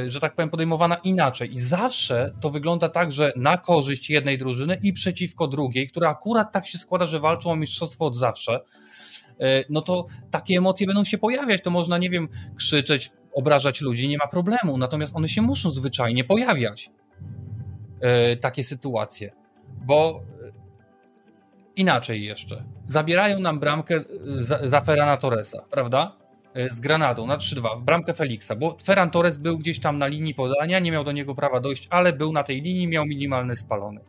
że 0.09 0.21
tak 0.21 0.35
powiem, 0.35 0.51
podejmowana 0.51 0.95
inaczej. 0.95 1.55
I 1.55 1.59
zawsze 1.59 2.35
to 2.41 2.51
wygląda 2.51 2.89
tak, 2.89 3.13
że 3.13 3.33
na 3.37 3.59
korzyść 3.59 4.11
jednej 4.11 4.39
drużyny 4.39 4.79
i 4.83 4.93
przeciwko 4.93 5.49
drugiej, 5.49 5.89
która 5.89 6.11
akurat 6.11 6.53
tak 6.53 6.67
się 6.67 6.79
składa, 6.79 7.07
że 7.07 7.21
walczą 7.21 7.51
o 7.51 7.57
mistrzostwo 7.57 8.07
od 8.07 8.17
zawsze, 8.17 8.61
y, 9.31 9.65
no 9.71 9.81
to 9.81 10.07
takie 10.31 10.59
emocje 10.59 10.87
będą 10.87 11.05
się 11.05 11.19
pojawiać. 11.19 11.63
To 11.63 11.71
można, 11.71 11.99
nie 11.99 12.11
wiem, 12.11 12.29
krzyczeć, 12.57 13.11
obrażać 13.35 13.81
ludzi, 13.81 14.09
nie 14.09 14.19
ma 14.19 14.27
problemu. 14.27 14.79
Natomiast 14.79 15.17
one 15.17 15.29
się 15.29 15.43
muszą 15.43 15.71
zwyczajnie 15.71 16.25
pojawiać. 16.25 16.91
Y, 18.33 18.37
takie 18.37 18.65
sytuacje. 18.65 19.33
Bo 19.85 20.23
inaczej 21.77 22.25
jeszcze. 22.25 22.65
Zabierają 22.89 23.41
nam 23.41 23.61
bramkę 23.61 24.05
za, 24.23 24.69
za 24.69 24.81
Ferrana 24.81 25.17
Torresa, 25.17 25.65
prawda? 25.71 26.22
E, 26.55 26.71
z 26.71 26.81
Granadą 26.81 27.27
na 27.27 27.37
3-2 27.37 27.81
w 27.81 27.83
bramkę 27.83 28.15
Feliksa, 28.15 28.57
bo 28.57 28.77
Ferran 28.83 29.11
Torres 29.11 29.39
był 29.39 29.59
gdzieś 29.59 29.81
tam 29.81 29.99
na 29.99 30.07
linii 30.07 30.35
podania, 30.35 30.79
nie 30.79 30.93
miał 30.93 31.05
do 31.05 31.13
niego 31.13 31.35
prawa 31.35 31.61
dojść, 31.61 31.87
ale 31.91 32.13
był 32.13 32.33
na 32.33 32.43
tej 32.43 32.63
linii, 32.63 32.89
miał 32.89 33.07
minimalny 33.07 33.57
spalony. 33.57 34.01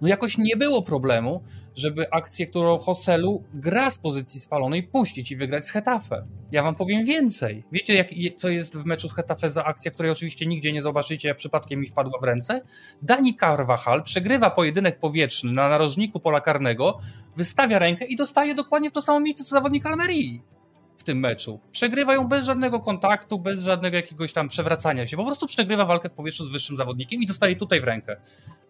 No 0.00 0.08
jakoś 0.08 0.38
nie 0.38 0.56
było 0.56 0.82
problemu, 0.82 1.42
żeby 1.74 2.10
akcję, 2.10 2.46
którą 2.46 2.78
Hoselu 2.78 3.42
gra 3.54 3.90
z 3.90 3.98
pozycji 3.98 4.40
spalonej, 4.40 4.82
puścić 4.82 5.30
i 5.30 5.36
wygrać 5.36 5.64
z 5.64 5.70
Hetafe. 5.70 6.26
Ja 6.52 6.62
wam 6.62 6.74
powiem 6.74 7.04
więcej. 7.04 7.64
Wiecie, 7.72 7.94
jak, 7.94 8.08
co 8.36 8.48
jest 8.48 8.76
w 8.76 8.84
meczu 8.84 9.08
z 9.08 9.14
Hetafe 9.14 9.50
za 9.50 9.64
akcja, 9.64 9.90
której 9.90 10.12
oczywiście 10.12 10.46
nigdzie 10.46 10.72
nie 10.72 10.82
zobaczycie, 10.82 11.28
jak 11.28 11.36
przypadkiem 11.36 11.80
mi 11.80 11.86
wpadła 11.86 12.20
w 12.20 12.24
ręce? 12.24 12.60
Dani 13.02 13.36
Carvajal 13.36 14.02
przegrywa 14.02 14.50
pojedynek 14.50 14.98
powietrzny 14.98 15.52
na 15.52 15.68
narożniku 15.68 16.20
pola 16.20 16.40
karnego, 16.40 16.98
wystawia 17.36 17.78
rękę 17.78 18.04
i 18.04 18.16
dostaje 18.16 18.54
dokładnie 18.54 18.90
w 18.90 18.92
to 18.92 19.02
samo 19.02 19.20
miejsce, 19.20 19.44
co 19.44 19.50
zawodnik 19.50 19.86
Almerii 19.86 20.42
tym 21.08 21.18
meczu. 21.18 21.60
Przegrywają 21.72 22.28
bez 22.28 22.44
żadnego 22.44 22.80
kontaktu, 22.80 23.38
bez 23.38 23.62
żadnego 23.62 23.96
jakiegoś 23.96 24.32
tam 24.32 24.48
przewracania 24.48 25.06
się. 25.06 25.16
Po 25.16 25.24
prostu 25.24 25.46
przegrywa 25.46 25.84
walkę 25.84 26.08
w 26.08 26.12
powietrzu 26.12 26.44
z 26.44 26.48
wyższym 26.48 26.76
zawodnikiem 26.76 27.22
i 27.22 27.26
dostaje 27.26 27.56
tutaj 27.56 27.80
w 27.80 27.84
rękę. 27.84 28.16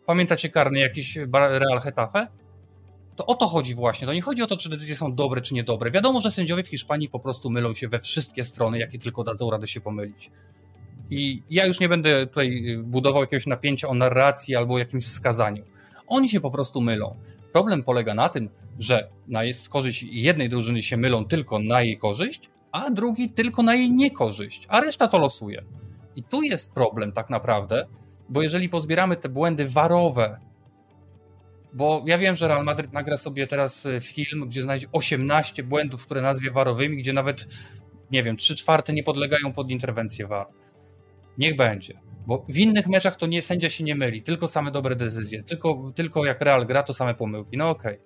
Pamiętacie 0.06 0.48
karny 0.48 0.78
jakiś 0.78 1.16
Real 1.32 1.80
Hetafe? 1.80 2.26
To 3.16 3.26
o 3.26 3.34
to 3.34 3.46
chodzi 3.46 3.74
właśnie. 3.74 4.06
To 4.06 4.12
nie 4.12 4.22
chodzi 4.22 4.42
o 4.42 4.46
to, 4.46 4.56
czy 4.56 4.68
decyzje 4.68 4.96
są 4.96 5.14
dobre, 5.14 5.40
czy 5.40 5.54
niedobre. 5.54 5.90
Wiadomo, 5.90 6.20
że 6.20 6.30
sędziowie 6.30 6.62
w 6.62 6.68
Hiszpanii 6.68 7.08
po 7.08 7.20
prostu 7.20 7.50
mylą 7.50 7.74
się 7.74 7.88
we 7.88 8.00
wszystkie 8.00 8.44
strony, 8.44 8.78
jakie 8.78 8.98
tylko 8.98 9.24
dadzą 9.24 9.50
radę 9.50 9.66
się 9.68 9.80
pomylić. 9.80 10.30
I 11.10 11.42
ja 11.50 11.66
już 11.66 11.80
nie 11.80 11.88
będę 11.88 12.26
tutaj 12.26 12.78
budował 12.82 13.22
jakiegoś 13.22 13.46
napięcia 13.46 13.88
o 13.88 13.94
narracji 13.94 14.56
albo 14.56 14.74
o 14.74 14.78
jakimś 14.78 15.04
wskazaniu. 15.04 15.64
Oni 16.06 16.28
się 16.28 16.40
po 16.40 16.50
prostu 16.50 16.80
mylą. 16.80 17.16
Problem 17.52 17.82
polega 17.82 18.14
na 18.14 18.28
tym, 18.28 18.48
że 18.78 19.08
na 19.28 19.44
jest 19.44 19.68
korzyść 19.68 20.02
jednej 20.02 20.48
drużyny 20.48 20.82
się 20.82 20.96
mylą 20.96 21.24
tylko 21.24 21.58
na 21.58 21.82
jej 21.82 21.98
korzyść, 21.98 22.50
a 22.72 22.90
drugi 22.90 23.30
tylko 23.30 23.62
na 23.62 23.74
jej 23.74 23.92
niekorzyść, 23.92 24.66
a 24.68 24.80
reszta 24.80 25.08
to 25.08 25.18
losuje. 25.18 25.64
I 26.16 26.22
tu 26.22 26.42
jest 26.42 26.70
problem 26.70 27.12
tak 27.12 27.30
naprawdę, 27.30 27.86
bo 28.28 28.42
jeżeli 28.42 28.68
pozbieramy 28.68 29.16
te 29.16 29.28
błędy 29.28 29.68
warowe, 29.68 30.40
bo 31.72 32.02
ja 32.06 32.18
wiem, 32.18 32.36
że 32.36 32.48
Real 32.48 32.64
Madrid 32.64 32.92
nagra 32.92 33.16
sobie 33.16 33.46
teraz 33.46 33.86
y, 33.86 34.00
film, 34.00 34.48
gdzie 34.48 34.62
znajdzie 34.62 34.86
18 34.92 35.62
błędów, 35.62 36.04
które 36.04 36.22
nazwie 36.22 36.50
warowymi, 36.50 36.96
gdzie 36.96 37.12
nawet, 37.12 37.46
nie 38.10 38.22
wiem, 38.22 38.36
3 38.36 38.54
czwarte 38.54 38.92
nie 38.92 39.02
podlegają 39.02 39.52
pod 39.52 39.70
interwencję 39.70 40.26
war. 40.26 40.46
Niech 41.38 41.56
będzie. 41.56 41.94
Bo 42.26 42.44
w 42.48 42.56
innych 42.56 42.86
meczach 42.86 43.16
to 43.16 43.26
nie, 43.26 43.42
sędzia 43.42 43.70
się 43.70 43.84
nie 43.84 43.94
myli, 43.94 44.22
tylko 44.22 44.48
same 44.48 44.70
dobre 44.70 44.96
decyzje, 44.96 45.42
tylko, 45.42 45.92
tylko 45.94 46.24
jak 46.24 46.40
Real 46.40 46.66
gra, 46.66 46.82
to 46.82 46.94
same 46.94 47.14
pomyłki. 47.14 47.56
No 47.56 47.70
okej. 47.70 47.98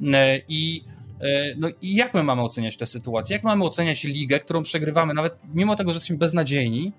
Okay. 0.00 0.16
E, 0.16 0.40
I, 0.48 0.84
e, 1.20 1.54
no 1.56 1.68
i 1.82 1.94
jak 1.94 2.14
my 2.14 2.22
mamy 2.22 2.42
oceniać 2.42 2.76
tę 2.76 2.86
sytuację? 2.86 3.36
Jak 3.36 3.44
mamy 3.44 3.64
oceniać 3.64 4.04
ligę, 4.04 4.40
którą 4.40 4.62
przegrywamy, 4.62 5.14
nawet 5.14 5.38
mimo 5.54 5.76
tego, 5.76 5.90
że 5.92 5.96
jesteśmy 5.96 6.16
beznadziejni, 6.16 6.92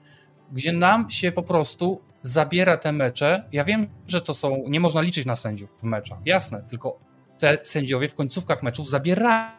gdzie 0.52 0.74
nam 0.74 1.10
się 1.10 1.32
po 1.32 1.44
prostu 1.44 2.02
zabiera 2.22 2.78
te 2.78 2.92
mecze. 2.92 3.44
Ja 3.52 3.64
wiem, 3.64 3.88
że 4.08 4.22
to 4.22 4.34
są, 4.34 4.64
nie 4.68 4.80
można 4.80 5.02
liczyć 5.02 5.26
na 5.26 5.36
sędziów 5.36 5.78
w 5.82 5.84
meczach, 5.84 6.20
jasne, 6.26 6.64
tylko 6.70 7.00
te 7.40 7.58
sędziowie 7.64 8.10
w 8.10 8.16
końcówkach 8.16 8.64
meczów 8.64 8.90
zabierają 8.90 9.52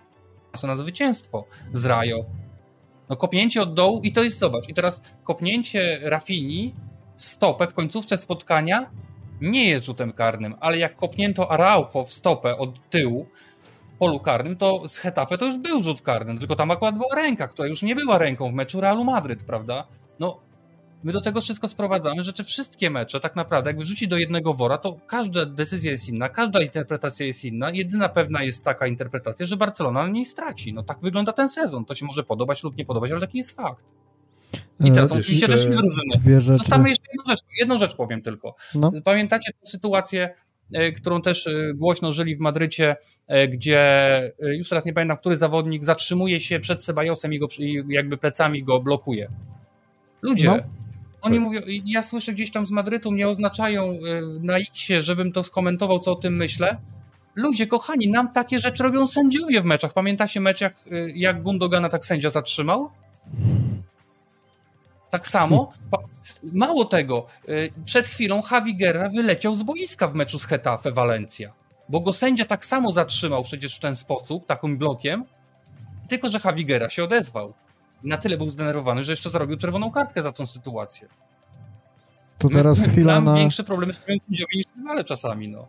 na 0.62 0.76
zwycięstwo 0.76 1.44
z 1.72 1.84
Rajo. 1.84 2.24
No 3.10 3.16
kopnięcie 3.16 3.62
od 3.62 3.74
dołu 3.74 4.00
i 4.04 4.12
to 4.12 4.22
jest, 4.22 4.38
zobacz, 4.38 4.68
i 4.68 4.74
teraz 4.74 5.00
kopnięcie 5.24 6.00
Rafini 6.02 6.74
stopę 7.16 7.66
w 7.66 7.74
końcówce 7.74 8.18
spotkania 8.18 8.90
nie 9.40 9.68
jest 9.68 9.86
rzutem 9.86 10.12
karnym, 10.12 10.54
ale 10.60 10.78
jak 10.78 10.96
kopnięto 10.96 11.52
Araujo 11.52 12.04
w 12.04 12.12
stopę 12.12 12.58
od 12.58 12.90
tyłu 12.90 13.26
w 13.94 13.98
polu 13.98 14.20
karnym, 14.20 14.56
to 14.56 14.88
z 14.88 14.98
Hetafe 14.98 15.38
to 15.38 15.46
już 15.46 15.58
był 15.58 15.82
rzut 15.82 16.02
karny, 16.02 16.38
tylko 16.38 16.56
tam 16.56 16.70
akurat 16.70 16.96
była 16.96 17.14
ręka, 17.14 17.48
która 17.48 17.68
już 17.68 17.82
nie 17.82 17.94
była 17.94 18.18
ręką 18.18 18.50
w 18.50 18.54
meczu 18.54 18.80
Realu 18.80 19.04
Madryt, 19.04 19.44
prawda? 19.44 19.86
No, 20.20 20.40
my 21.02 21.12
do 21.12 21.20
tego 21.20 21.40
wszystko 21.40 21.68
sprowadzamy, 21.68 22.24
że 22.24 22.32
te 22.32 22.44
wszystkie 22.44 22.90
mecze 22.90 23.20
tak 23.20 23.36
naprawdę, 23.36 23.70
jakby 23.70 23.84
rzucić 23.84 24.08
do 24.08 24.16
jednego 24.16 24.54
wora, 24.54 24.78
to 24.78 24.96
każda 25.06 25.46
decyzja 25.46 25.92
jest 25.92 26.08
inna, 26.08 26.28
każda 26.28 26.60
interpretacja 26.60 27.26
jest 27.26 27.44
inna. 27.44 27.70
Jedyna 27.70 28.08
pewna 28.08 28.42
jest 28.42 28.64
taka 28.64 28.86
interpretacja, 28.86 29.46
że 29.46 29.56
Barcelona 29.56 30.02
na 30.02 30.08
niej 30.08 30.24
straci. 30.24 30.72
No 30.72 30.82
tak 30.82 31.00
wygląda 31.00 31.32
ten 31.32 31.48
sezon. 31.48 31.84
To 31.84 31.94
się 31.94 32.06
może 32.06 32.24
podobać 32.24 32.62
lub 32.62 32.76
nie 32.76 32.84
podobać, 32.84 33.10
ale 33.10 33.20
taki 33.20 33.38
jest 33.38 33.56
fakt. 33.56 33.84
I 34.84 34.92
teraz 34.92 35.10
są 35.10 35.16
oczywiście 35.16 35.46
też 35.46 35.66
drużyny. 35.66 36.40
Zostawmy 36.40 36.88
jeszcze 36.88 37.04
jedną 37.08 37.32
rzecz, 37.32 37.40
jedną 37.58 37.78
rzecz 37.78 37.94
powiem 37.94 38.22
tylko. 38.22 38.54
No. 38.74 38.92
Pamiętacie 39.04 39.52
tę 39.52 39.70
sytuację, 39.70 40.34
e, 40.72 40.92
którą 40.92 41.22
też 41.22 41.46
e, 41.46 41.74
głośno 41.74 42.12
żyli 42.12 42.36
w 42.36 42.40
Madrycie, 42.40 42.96
e, 43.26 43.48
gdzie 43.48 44.32
już 44.40 44.68
teraz 44.68 44.84
nie 44.84 44.92
pamiętam, 44.92 45.16
który 45.16 45.36
zawodnik 45.36 45.84
zatrzymuje 45.84 46.40
się 46.40 46.60
przed 46.60 46.84
Sebajosem 46.84 47.32
i, 47.32 47.38
go, 47.38 47.46
i 47.58 47.84
jakby 47.88 48.16
plecami 48.16 48.64
go 48.64 48.80
blokuje. 48.80 49.28
Ludzie, 50.22 50.48
no. 50.48 50.87
Oni 51.28 51.38
tak. 51.38 51.44
mówią, 51.44 51.60
ja 51.84 52.02
słyszę 52.02 52.32
gdzieś 52.32 52.52
tam 52.52 52.66
z 52.66 52.70
Madrytu, 52.70 53.10
mnie 53.10 53.28
oznaczają 53.28 53.92
na 54.40 54.56
Xie, 54.58 55.02
żebym 55.02 55.32
to 55.32 55.44
skomentował, 55.44 55.98
co 55.98 56.12
o 56.12 56.16
tym 56.16 56.36
myślę. 56.36 56.76
Ludzie, 57.34 57.66
kochani, 57.66 58.08
nam 58.08 58.32
takie 58.32 58.58
rzeczy 58.58 58.82
robią 58.82 59.06
sędziowie 59.06 59.60
w 59.60 59.64
meczach. 59.64 59.92
Pamiętacie 59.92 60.40
mecz, 60.40 60.60
jak, 60.60 60.74
jak 61.14 61.42
Gundogana 61.42 61.88
tak 61.88 62.04
sędzia 62.04 62.30
zatrzymał? 62.30 62.90
Tak 65.10 65.28
samo, 65.28 65.72
mało 66.42 66.84
tego, 66.84 67.26
y, 67.48 67.72
przed 67.84 68.06
chwilą 68.06 68.42
Javi 68.52 68.76
Guerra 68.76 69.08
wyleciał 69.08 69.54
z 69.54 69.62
boiska 69.62 70.08
w 70.08 70.14
meczu 70.14 70.38
z 70.38 70.44
Hetafe 70.44 70.92
Valencia, 70.92 71.52
bo 71.88 72.00
go 72.00 72.12
sędzia 72.12 72.44
tak 72.44 72.64
samo 72.64 72.92
zatrzymał 72.92 73.44
przecież 73.44 73.76
w 73.76 73.80
ten 73.80 73.96
sposób, 73.96 74.46
takim 74.46 74.78
blokiem, 74.78 75.24
tylko 76.08 76.30
że 76.30 76.38
Javi 76.44 76.66
Guerra 76.66 76.90
się 76.90 77.04
odezwał. 77.04 77.54
Na 78.04 78.16
tyle 78.16 78.36
był 78.36 78.50
zdenerwowany, 78.50 79.04
że 79.04 79.12
jeszcze 79.12 79.30
zarobił 79.30 79.56
czerwoną 79.56 79.90
kartkę 79.90 80.22
za 80.22 80.32
tą 80.32 80.46
sytuację. 80.46 81.08
To 82.38 82.48
teraz 82.48 82.78
My, 82.78 82.88
chwila 82.88 83.20
na... 83.20 83.34
większe 83.34 83.64
problemy 83.64 83.92
z 83.92 83.96
sędziowie 83.96 84.56
niż 84.56 84.64
rywale 84.76 85.04
czasami, 85.04 85.48
no. 85.48 85.68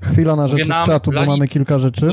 Chwila 0.00 0.36
na 0.36 0.48
rzeczy 0.48 0.64
z 0.64 0.86
czatu, 0.86 1.12
bo 1.12 1.26
mamy 1.26 1.48
kilka 1.48 1.78
rzeczy. 1.78 2.12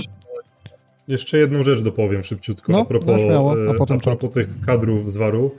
Jeszcze 1.08 1.38
jedną 1.38 1.64
rzecz 1.64 1.82
dopowiem 1.82 2.24
szybciutko 2.24 2.72
no, 2.72 2.80
a 2.80 2.86
propos, 2.86 3.22
śmiało, 3.22 3.56
a 3.72 3.74
potem 3.74 3.98
a 3.98 4.00
propos 4.00 4.32
tych 4.32 4.62
kadrów 4.66 5.14
z 5.14 5.18
Waru. 5.18 5.52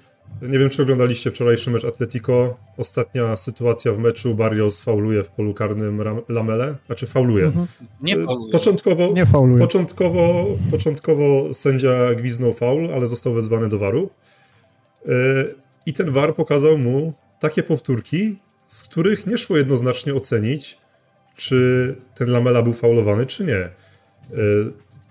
Nie 0.43 0.59
wiem, 0.59 0.71
czy 0.71 0.83
oglądaliście 0.83 1.31
wczorajszy 1.31 1.71
mecz 1.71 1.85
Atletico. 1.85 2.57
Ostatnia 2.77 3.37
sytuacja 3.37 3.93
w 3.93 3.99
meczu, 3.99 4.35
Barrios 4.35 4.81
fauluje 4.81 5.25
w 5.25 5.31
polu 5.31 5.55
karnym 5.55 6.03
Lamele. 6.29 6.75
Znaczy 6.87 7.07
fauluje. 7.07 7.45
Mhm. 7.45 7.67
Nie 8.01 8.19
y, 8.19 8.25
fauluje. 8.25 8.53
Początkowo, 8.53 9.13
nie 9.13 9.27
fauluje. 9.27 9.61
Początkowo, 9.61 10.47
początkowo 10.71 11.55
sędzia 11.55 12.15
gwiznął 12.15 12.53
faul, 12.53 12.89
ale 12.95 13.07
został 13.07 13.35
wezwany 13.35 13.69
do 13.69 13.79
waru. 13.79 14.11
Y, 15.07 15.55
I 15.87 15.93
ten 15.93 16.11
war 16.11 16.35
pokazał 16.35 16.79
mu 16.79 17.13
takie 17.41 17.63
powtórki, 17.63 18.37
z 18.67 18.83
których 18.83 19.27
nie 19.27 19.39
szło 19.39 19.57
jednoznacznie 19.57 20.15
ocenić, 20.15 20.79
czy 21.37 21.97
ten 22.15 22.31
Lamela 22.31 22.63
był 22.63 22.73
faulowany, 22.73 23.27
czy 23.27 23.45
nie. 23.45 23.69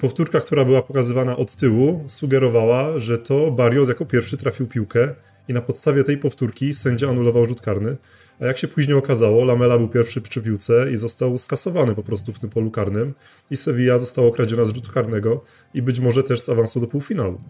Powtórka, 0.04 0.40
która 0.40 0.66
była 0.66 0.82
pokazywana 0.82 1.38
od 1.38 1.56
tyłu, 1.56 2.04
sugerowała, 2.08 3.00
że 3.00 3.18
to 3.18 3.52
Barrios 3.52 3.90
jako 3.90 4.06
pierwszy 4.06 4.38
trafił 4.38 4.68
piłkę 4.68 5.16
i 5.48 5.54
na 5.54 5.62
podstawie 5.62 6.04
tej 6.04 6.18
powtórki 6.18 6.74
sędzia 6.74 7.10
anulował 7.10 7.46
rzut 7.46 7.62
karny. 7.62 7.98
A 8.42 8.46
jak 8.46 8.58
się 8.58 8.68
później 8.68 8.98
okazało, 8.98 9.44
Lamela 9.44 9.78
był 9.78 9.88
pierwszy 9.88 10.22
przy 10.22 10.42
piłce 10.42 10.92
i 10.92 10.98
został 10.98 11.38
skasowany 11.38 11.96
po 11.96 12.04
prostu 12.04 12.34
w 12.34 12.40
tym 12.40 12.50
polu 12.50 12.72
karnym 12.72 13.14
i 13.52 13.58
Sevilla 13.58 14.00
została 14.00 14.28
okradziona 14.28 14.66
z 14.66 14.74
rzutu 14.76 14.92
karnego 14.92 15.44
i 15.74 15.82
być 15.82 16.00
może 16.00 16.24
też 16.24 16.42
z 16.42 16.50
awansu 16.50 16.80
do 16.80 16.88
półfinału. 16.88 17.42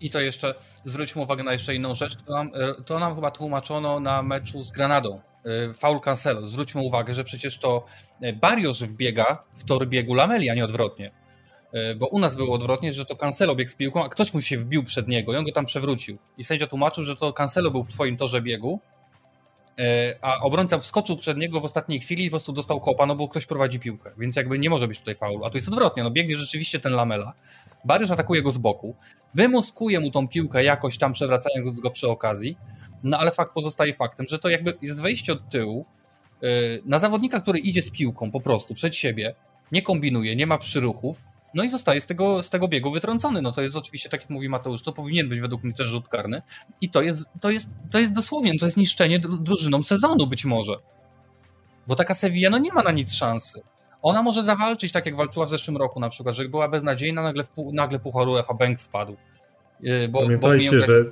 I 0.00 0.10
to 0.10 0.20
jeszcze, 0.20 0.54
zwróćmy 0.84 1.22
uwagę 1.22 1.44
na 1.44 1.52
jeszcze 1.52 1.74
inną 1.74 1.94
rzecz, 1.94 2.16
to 2.26 2.32
nam, 2.32 2.50
to 2.84 2.98
nam 2.98 3.14
chyba 3.14 3.30
tłumaczono 3.30 4.00
na 4.00 4.22
meczu 4.22 4.62
z 4.62 4.70
Granadą. 4.70 5.20
E, 5.44 5.74
Faul 5.74 6.00
Cancelo. 6.00 6.46
Zwróćmy 6.46 6.80
uwagę, 6.80 7.14
że 7.14 7.24
przecież 7.24 7.58
to 7.58 7.84
Barrios 8.40 8.82
wbiega 8.82 9.44
w 9.54 9.64
tor 9.64 9.88
biegu 9.88 10.14
Lameli, 10.14 10.50
a 10.50 10.54
nie 10.54 10.64
odwrotnie. 10.64 11.25
E, 11.72 11.94
bo 11.94 12.06
u 12.06 12.18
nas 12.18 12.36
było 12.36 12.54
odwrotnie, 12.54 12.92
że 12.92 13.04
to 13.04 13.16
Cancelo 13.16 13.56
biegł 13.56 13.70
z 13.70 13.74
piłką, 13.74 14.04
a 14.04 14.08
ktoś 14.08 14.34
mu 14.34 14.42
się 14.42 14.58
wbił 14.58 14.84
przed 14.84 15.08
niego 15.08 15.32
i 15.32 15.36
on 15.36 15.44
go 15.44 15.52
tam 15.52 15.66
przewrócił. 15.66 16.18
I 16.38 16.44
sędzia 16.44 16.66
tłumaczył, 16.66 17.04
że 17.04 17.16
to 17.16 17.32
Cancelo 17.32 17.70
był 17.70 17.84
w 17.84 17.88
twoim 17.88 18.16
torze 18.16 18.42
biegu, 18.42 18.80
e, 19.78 20.16
a 20.22 20.40
obrońca 20.40 20.78
wskoczył 20.78 21.16
przed 21.16 21.38
niego 21.38 21.60
w 21.60 21.64
ostatniej 21.64 22.00
chwili 22.00 22.24
i 22.24 22.30
po 22.30 22.30
prostu 22.30 22.52
dostał 22.52 22.80
kopa, 22.80 23.06
no 23.06 23.16
bo 23.16 23.28
ktoś 23.28 23.46
prowadzi 23.46 23.80
piłkę, 23.80 24.10
więc 24.18 24.36
jakby 24.36 24.58
nie 24.58 24.70
może 24.70 24.88
być 24.88 24.98
tutaj 24.98 25.14
faulu. 25.14 25.44
A 25.44 25.50
tu 25.50 25.58
jest 25.58 25.68
odwrotnie, 25.68 26.02
no 26.02 26.10
biegnie 26.10 26.36
rzeczywiście 26.36 26.80
ten 26.80 26.92
Lamela. 26.92 27.32
Bariusz 27.84 28.10
atakuje 28.10 28.42
go 28.42 28.50
z 28.50 28.58
boku, 28.58 28.94
wymuskuje 29.34 30.00
mu 30.00 30.10
tą 30.10 30.28
piłkę 30.28 30.64
jakoś 30.64 30.98
tam 30.98 31.12
przewracając 31.12 31.80
go 31.80 31.90
przy 31.90 32.08
okazji, 32.08 32.56
no 33.02 33.18
ale 33.18 33.32
fakt 33.32 33.54
pozostaje 33.54 33.94
faktem, 33.94 34.26
że 34.26 34.38
to 34.38 34.48
jakby 34.48 34.74
jest 34.82 35.00
wejście 35.00 35.32
od 35.32 35.50
tyłu 35.50 35.86
e, 36.42 36.46
na 36.84 36.98
zawodnika, 36.98 37.40
który 37.40 37.58
idzie 37.58 37.82
z 37.82 37.90
piłką 37.90 38.30
po 38.30 38.40
prostu 38.40 38.74
przed 38.74 38.96
siebie, 38.96 39.34
nie 39.72 39.82
kombinuje, 39.82 40.36
nie 40.36 40.46
ma 40.46 40.58
przyruchów, 40.58 41.22
no 41.56 41.64
i 41.64 41.68
zostaje 41.70 42.00
z 42.00 42.06
tego, 42.06 42.42
z 42.42 42.50
tego 42.50 42.68
biegu 42.68 42.92
wytrącony. 42.92 43.42
No 43.42 43.52
to 43.52 43.62
jest 43.62 43.76
oczywiście, 43.76 44.08
tak 44.08 44.20
jak 44.20 44.30
mówi 44.30 44.48
Mateusz, 44.48 44.82
to 44.82 44.92
powinien 44.92 45.28
być 45.28 45.40
według 45.40 45.64
mnie 45.64 45.74
też 45.74 45.88
rzut 45.88 46.08
karny. 46.08 46.42
I 46.80 46.90
to 46.90 47.02
jest, 47.02 47.28
to 47.40 47.50
jest, 47.50 47.68
to 47.90 47.98
jest 47.98 48.12
dosłownie, 48.12 48.58
to 48.58 48.66
jest 48.66 48.76
niszczenie 48.76 49.18
drużyną 49.18 49.82
sezonu 49.82 50.26
być 50.26 50.44
może. 50.44 50.74
Bo 51.86 51.94
taka 51.94 52.14
Sevilla 52.14 52.50
no 52.50 52.58
nie 52.58 52.72
ma 52.72 52.82
na 52.82 52.90
nic 52.90 53.12
szansy. 53.12 53.60
Ona 54.02 54.22
może 54.22 54.42
zawalczyć 54.42 54.92
tak, 54.92 55.06
jak 55.06 55.16
walczyła 55.16 55.46
w 55.46 55.50
zeszłym 55.50 55.76
roku 55.76 56.00
na 56.00 56.08
przykład, 56.08 56.34
że 56.34 56.48
była 56.48 56.68
beznadziejna, 56.68 57.22
nagle, 57.22 57.44
w, 57.44 57.50
nagle 57.72 57.98
Puchar 57.98 58.28
UEFA 58.28 58.54
Bank 58.54 58.80
wpadł. 58.80 59.16
Y, 59.84 60.08
bo, 60.08 60.22
Pamiętajcie, 60.22 60.70
bo 60.70 60.86
że 60.86 61.04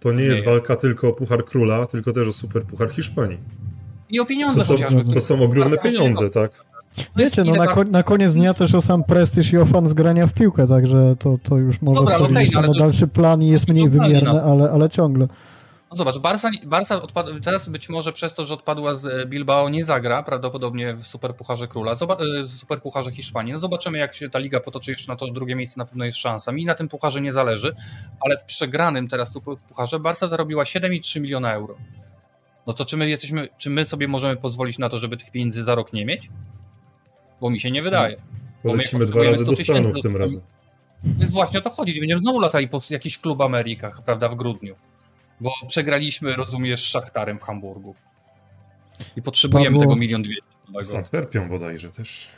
to 0.00 0.12
nie 0.12 0.24
jest 0.24 0.44
walka 0.44 0.76
tylko 0.76 1.08
o 1.08 1.12
Puchar 1.12 1.44
Króla, 1.44 1.86
tylko 1.86 2.12
też 2.12 2.26
o 2.26 2.32
Super 2.32 2.62
Puchar 2.62 2.92
Hiszpanii. 2.92 3.38
I 4.10 4.20
o 4.20 4.26
pieniądze 4.26 4.60
to 4.60 4.66
są, 4.66 4.72
chociażby. 4.72 5.14
To 5.14 5.20
są 5.20 5.42
ogromne 5.42 5.78
pieniądze, 5.78 6.30
tak. 6.30 6.73
Wiecie, 7.16 7.44
no 7.44 7.54
na, 7.54 7.66
ko 7.66 7.84
na, 7.84 8.02
koniec 8.02 8.34
dnia 8.34 8.54
też 8.54 8.74
o 8.74 8.82
sam 8.82 9.04
prestiż 9.04 9.52
i 9.52 9.58
o 9.58 9.66
fan 9.66 9.88
zgrania 9.88 10.26
w 10.26 10.32
piłkę, 10.32 10.66
także 10.66 11.16
to, 11.18 11.38
to 11.42 11.56
już 11.56 11.82
może 11.82 12.00
Dobra, 12.00 12.16
okay, 12.16 12.46
no 12.54 12.62
na 12.62 12.78
dalszy 12.78 13.06
plan 13.06 13.42
i 13.42 13.48
jest 13.48 13.68
mniej 13.68 13.88
wymierny, 13.88 14.42
ale, 14.42 14.70
ale 14.70 14.90
ciągle. 14.90 15.28
No 15.94 15.96
zobacz, 15.96 16.18
Barca, 16.18 16.50
Barca 16.64 17.00
teraz 17.44 17.68
być 17.68 17.88
może 17.88 18.12
przez 18.12 18.34
to, 18.34 18.44
że 18.44 18.54
odpadła 18.54 18.94
z 18.94 19.06
e, 19.06 19.26
Bilbao 19.26 19.68
nie 19.68 19.84
zagra 19.84 20.22
prawdopodobnie 20.22 20.94
w 20.94 21.06
Superpucharze 21.06 21.68
Króla, 21.68 21.94
Zoba 21.94 22.16
e, 22.42 22.46
Superpucharze 22.46 23.12
Hiszpanii. 23.12 23.52
No 23.52 23.58
zobaczymy 23.58 23.98
jak 23.98 24.14
się 24.14 24.30
ta 24.30 24.38
liga 24.38 24.60
potoczy 24.60 24.90
jeszcze 24.90 25.12
na 25.12 25.16
to 25.16 25.26
drugie 25.26 25.56
miejsce 25.56 25.78
na 25.78 25.84
pewno 25.84 26.04
jest 26.04 26.18
szansa. 26.18 26.52
Mi 26.52 26.64
na 26.64 26.74
tym 26.74 26.88
pucharze 26.88 27.20
nie 27.20 27.32
zależy, 27.32 27.74
ale 28.20 28.38
w 28.38 28.44
przegranym 28.44 29.08
teraz 29.08 29.32
Superpucharze 29.32 30.00
Barca 30.00 30.28
zarobiła 30.28 30.64
7,3 30.64 31.20
miliona 31.20 31.52
euro. 31.52 31.74
No 32.66 32.72
to 32.72 32.84
czy 32.84 32.96
my 32.96 33.08
jesteśmy, 33.08 33.48
czy 33.58 33.70
my 33.70 33.84
sobie 33.84 34.08
możemy 34.08 34.36
pozwolić 34.36 34.78
na 34.78 34.88
to, 34.88 34.98
żeby 34.98 35.16
tych 35.16 35.30
pieniędzy 35.30 35.64
za 35.64 35.74
rok 35.74 35.92
nie 35.92 36.06
mieć? 36.06 36.30
Bo 37.40 37.50
mi 37.50 37.60
się 37.60 37.70
nie 37.70 37.82
wydaje. 37.82 38.16
Polecimy 38.62 39.06
dwa 39.06 39.22
razy 39.22 39.44
do 39.44 39.56
Stanów 39.56 40.00
tym 40.02 40.16
razem. 40.16 40.40
Więc 41.04 41.32
właśnie 41.32 41.58
o 41.58 41.62
to 41.62 41.70
chodzi. 41.70 42.00
Będziemy 42.00 42.20
znowu 42.20 42.40
latali 42.40 42.68
po 42.68 42.80
jakiś 42.90 43.18
klub 43.18 43.40
Amerykach, 43.40 44.02
prawda, 44.02 44.28
w 44.28 44.34
grudniu. 44.34 44.74
Bo 45.40 45.52
przegraliśmy, 45.68 46.32
rozumiesz, 46.32 46.82
z 46.82 46.86
Szachtarem 46.86 47.38
w 47.38 47.42
Hamburgu. 47.42 47.94
I 49.16 49.22
potrzebujemy 49.22 49.78
tego 49.78 49.96
milion 49.96 50.22
dwieście. 50.22 50.42
Z 50.82 50.94
Antwerpią 50.94 51.48
bodajże 51.48 51.90
też. 51.90 52.28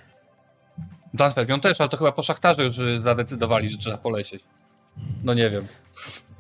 Z 1.19 1.21
Antwerpią 1.21 1.61
też, 1.61 1.81
ale 1.81 1.91
to 1.91 1.97
chyba 1.97 2.13
po 2.13 2.23
Szachtarze 2.23 2.65
już 2.65 2.77
zadecydowali, 3.03 3.69
że 3.69 3.79
trzeba 3.79 3.99
polecieć. 3.99 4.45
No 5.25 5.35
nie 5.35 5.51
wiem. 5.51 5.67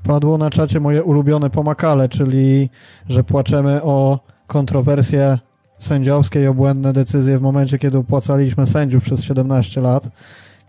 Padło 0.02 0.38
na 0.38 0.50
czacie 0.50 0.80
moje 0.80 1.04
ulubione 1.04 1.50
pomakale, 1.50 2.08
czyli 2.08 2.70
że 3.08 3.24
płaczemy 3.24 3.82
o 3.82 4.20
kontrowersje 4.46 5.38
sędziowskie 5.78 6.42
i 6.42 6.46
obłędne 6.46 6.92
decyzje 6.92 7.38
w 7.38 7.42
momencie, 7.42 7.78
kiedy 7.78 7.98
opłacaliśmy 7.98 8.66
sędziów 8.66 9.04
przez 9.04 9.24
17 9.24 9.80
lat. 9.80 10.08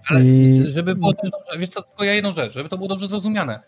Ale 0.10 0.26
I... 0.26 0.64
żeby 0.74 0.96
było 0.96 1.14
dobrze, 1.14 1.60
wiesz 1.60 1.70
to, 1.70 1.82
tylko 1.82 2.04
ja 2.04 2.14
jedną 2.14 2.32
rzecz, 2.32 2.54
żeby 2.54 2.70
to 2.70 2.78
było 2.78 2.90
dobrze 2.90 3.08
zrozumiane. 3.08 3.60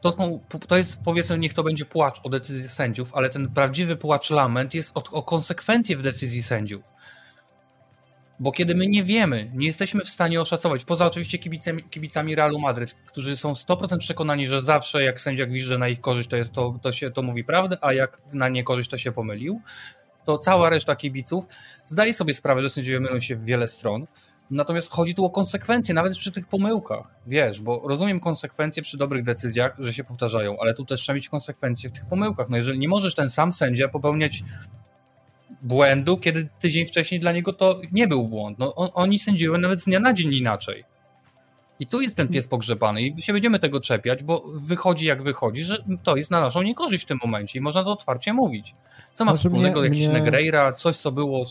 To, 0.00 0.12
są, 0.12 0.40
to 0.68 0.76
jest, 0.76 0.96
powiedzmy, 1.04 1.38
niech 1.38 1.54
to 1.54 1.62
będzie 1.62 1.84
płacz 1.84 2.20
o 2.24 2.28
decyzji 2.28 2.68
sędziów, 2.68 3.14
ale 3.14 3.30
ten 3.30 3.48
prawdziwy 3.48 3.96
płacz 3.96 4.30
lament 4.30 4.74
jest 4.74 4.96
o, 4.96 5.02
o 5.12 5.22
konsekwencje 5.22 5.96
w 5.96 6.02
decyzji 6.02 6.42
sędziów. 6.42 6.82
Bo 8.40 8.52
kiedy 8.52 8.74
my 8.74 8.86
nie 8.86 9.04
wiemy, 9.04 9.50
nie 9.54 9.66
jesteśmy 9.66 10.04
w 10.04 10.08
stanie 10.08 10.40
oszacować, 10.40 10.84
poza 10.84 11.06
oczywiście 11.06 11.38
kibicami, 11.38 11.84
kibicami 11.84 12.34
Realu 12.34 12.58
Madryt, 12.58 12.94
którzy 13.06 13.36
są 13.36 13.52
100% 13.52 13.98
przekonani, 13.98 14.46
że 14.46 14.62
zawsze 14.62 15.02
jak 15.02 15.20
sędzia 15.20 15.46
gwizdże 15.46 15.78
na 15.78 15.88
ich 15.88 16.00
korzyść, 16.00 16.28
to, 16.28 16.36
jest, 16.36 16.52
to, 16.52 16.78
to, 16.82 16.92
się, 16.92 17.10
to 17.10 17.22
mówi 17.22 17.44
prawdę, 17.44 17.76
a 17.80 17.92
jak 17.92 18.18
na 18.32 18.48
niekorzyść, 18.48 18.90
to 18.90 18.98
się 18.98 19.12
pomylił, 19.12 19.60
to 20.24 20.38
cała 20.38 20.70
reszta 20.70 20.96
kibiców 20.96 21.44
zdaje 21.84 22.14
sobie 22.14 22.34
sprawę, 22.34 22.62
że 22.62 22.70
sędziowie 22.70 23.00
mylą 23.00 23.20
się 23.20 23.36
w 23.36 23.44
wiele 23.44 23.68
stron, 23.68 24.06
Natomiast 24.52 24.90
chodzi 24.90 25.14
tu 25.14 25.24
o 25.24 25.30
konsekwencje, 25.30 25.94
nawet 25.94 26.18
przy 26.18 26.32
tych 26.32 26.46
pomyłkach. 26.46 27.06
Wiesz, 27.26 27.60
bo 27.60 27.82
rozumiem 27.88 28.20
konsekwencje 28.20 28.82
przy 28.82 28.96
dobrych 28.96 29.24
decyzjach, 29.24 29.76
że 29.78 29.92
się 29.92 30.04
powtarzają, 30.04 30.56
ale 30.60 30.74
tu 30.74 30.84
też 30.84 31.00
trzeba 31.00 31.14
mieć 31.14 31.28
konsekwencje 31.28 31.90
w 31.90 31.92
tych 31.92 32.06
pomyłkach. 32.06 32.48
No 32.48 32.56
jeżeli 32.56 32.78
nie 32.78 32.88
możesz 32.88 33.14
ten 33.14 33.30
sam 33.30 33.52
sędzia 33.52 33.88
popełniać 33.88 34.44
błędu, 35.62 36.16
kiedy 36.16 36.48
tydzień 36.60 36.86
wcześniej 36.86 37.20
dla 37.20 37.32
niego 37.32 37.52
to 37.52 37.80
nie 37.92 38.08
był 38.08 38.28
błąd. 38.28 38.58
No, 38.58 38.74
on, 38.74 38.88
oni 38.94 39.18
sędziują 39.18 39.58
nawet 39.58 39.80
z 39.80 39.84
dnia 39.84 40.00
na 40.00 40.12
dzień 40.12 40.34
inaczej. 40.34 40.84
I 41.78 41.86
tu 41.86 42.00
jest 42.00 42.16
ten 42.16 42.28
pies 42.28 42.48
pogrzebany 42.48 43.02
i 43.02 43.22
się 43.22 43.32
będziemy 43.32 43.58
tego 43.58 43.80
czepiać, 43.80 44.22
bo 44.22 44.42
wychodzi 44.54 45.06
jak 45.06 45.22
wychodzi, 45.22 45.64
że 45.64 45.84
to 46.02 46.16
jest 46.16 46.30
na 46.30 46.40
naszą 46.40 46.62
niekorzyść 46.62 47.04
w 47.04 47.08
tym 47.08 47.18
momencie 47.24 47.58
i 47.58 47.62
można 47.62 47.84
to 47.84 47.92
otwarcie 47.92 48.32
mówić. 48.32 48.74
Co 49.14 49.24
ma 49.24 49.32
znaczy 49.32 49.48
wspólnego 49.48 49.80
mnie, 49.80 49.88
jakiś 49.88 50.08
mnie... 50.08 50.20
Negreira, 50.20 50.72
coś 50.72 50.96
co 50.96 51.12
było 51.12 51.46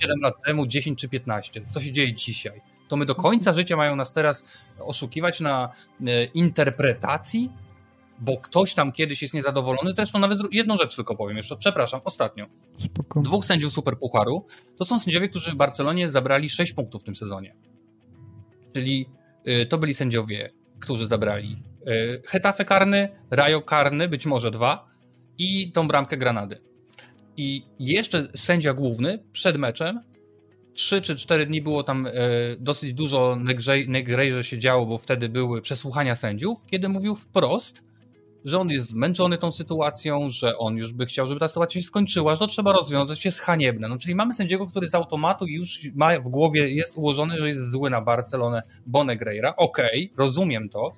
7 0.00 0.20
lat 0.20 0.34
temu, 0.46 0.66
10 0.66 0.98
czy 0.98 1.08
15. 1.08 1.60
Co 1.70 1.80
się 1.80 1.92
dzieje 1.92 2.12
dzisiaj? 2.12 2.60
To 2.88 2.96
my 2.96 3.06
do 3.06 3.14
końca 3.14 3.52
życia 3.52 3.76
mają 3.76 3.96
nas 3.96 4.12
teraz 4.12 4.44
oszukiwać 4.78 5.40
na 5.40 5.72
e, 6.06 6.24
interpretacji, 6.24 7.50
bo 8.18 8.36
ktoś 8.36 8.74
tam 8.74 8.92
kiedyś 8.92 9.22
jest 9.22 9.34
niezadowolony. 9.34 9.92
Zresztą 9.96 10.18
nawet 10.18 10.38
jedną 10.52 10.76
rzecz 10.76 10.96
tylko 10.96 11.16
powiem 11.16 11.36
jeszcze, 11.36 11.56
przepraszam, 11.56 12.00
ostatnio. 12.04 12.46
Spoko. 12.78 13.20
Dwóch 13.20 13.44
sędziów 13.44 13.72
Superpucharu 13.72 14.46
to 14.78 14.84
są 14.84 15.00
sędziowie, 15.00 15.28
którzy 15.28 15.50
w 15.50 15.54
Barcelonie 15.54 16.10
zabrali 16.10 16.50
6 16.50 16.72
punktów 16.72 17.02
w 17.02 17.04
tym 17.04 17.16
sezonie. 17.16 17.56
Czyli 18.74 19.06
y, 19.48 19.66
to 19.66 19.78
byli 19.78 19.94
sędziowie, 19.94 20.50
którzy 20.80 21.08
zabrali 21.08 21.62
y, 21.88 22.22
Hetafe 22.26 22.64
karny, 22.64 23.08
Rayo 23.30 23.62
karny, 23.62 24.08
być 24.08 24.26
może 24.26 24.50
dwa 24.50 24.86
i 25.38 25.72
tą 25.72 25.88
bramkę 25.88 26.16
Granady. 26.16 26.71
I 27.36 27.62
jeszcze 27.78 28.28
sędzia 28.36 28.74
główny 28.74 29.24
przed 29.32 29.56
meczem, 29.56 30.00
trzy 30.74 31.02
czy 31.02 31.16
cztery 31.16 31.46
dni 31.46 31.62
było 31.62 31.82
tam 31.82 32.06
e, 32.06 32.10
dosyć 32.58 32.92
dużo 32.92 33.36
negrejże 33.88 34.44
się 34.44 34.58
działo, 34.58 34.86
bo 34.86 34.98
wtedy 34.98 35.28
były 35.28 35.62
przesłuchania 35.62 36.14
sędziów, 36.14 36.66
kiedy 36.66 36.88
mówił 36.88 37.16
wprost, 37.16 37.84
że 38.44 38.58
on 38.58 38.70
jest 38.70 38.86
zmęczony 38.86 39.38
tą 39.38 39.52
sytuacją, 39.52 40.30
że 40.30 40.58
on 40.58 40.76
już 40.76 40.92
by 40.92 41.06
chciał, 41.06 41.28
żeby 41.28 41.40
ta 41.40 41.48
sytuacja 41.48 41.80
się 41.80 41.86
skończyła, 41.86 42.32
że 42.32 42.38
to 42.38 42.46
trzeba 42.46 42.72
rozwiązać, 42.72 43.24
jest 43.24 43.40
haniebne. 43.40 43.88
No, 43.88 43.98
czyli 43.98 44.14
mamy 44.14 44.32
sędziego, 44.32 44.66
który 44.66 44.88
z 44.88 44.94
automatu 44.94 45.46
już 45.46 45.80
ma 45.94 46.20
w 46.20 46.28
głowie, 46.28 46.68
jest 46.68 46.96
ułożony, 46.96 47.38
że 47.38 47.48
jest 47.48 47.70
zły 47.70 47.90
na 47.90 48.00
Barcelonę, 48.00 48.62
bo 48.86 49.04
Negreira. 49.04 49.54
Okej, 49.56 50.10
okay, 50.12 50.24
rozumiem 50.26 50.68
to. 50.68 50.92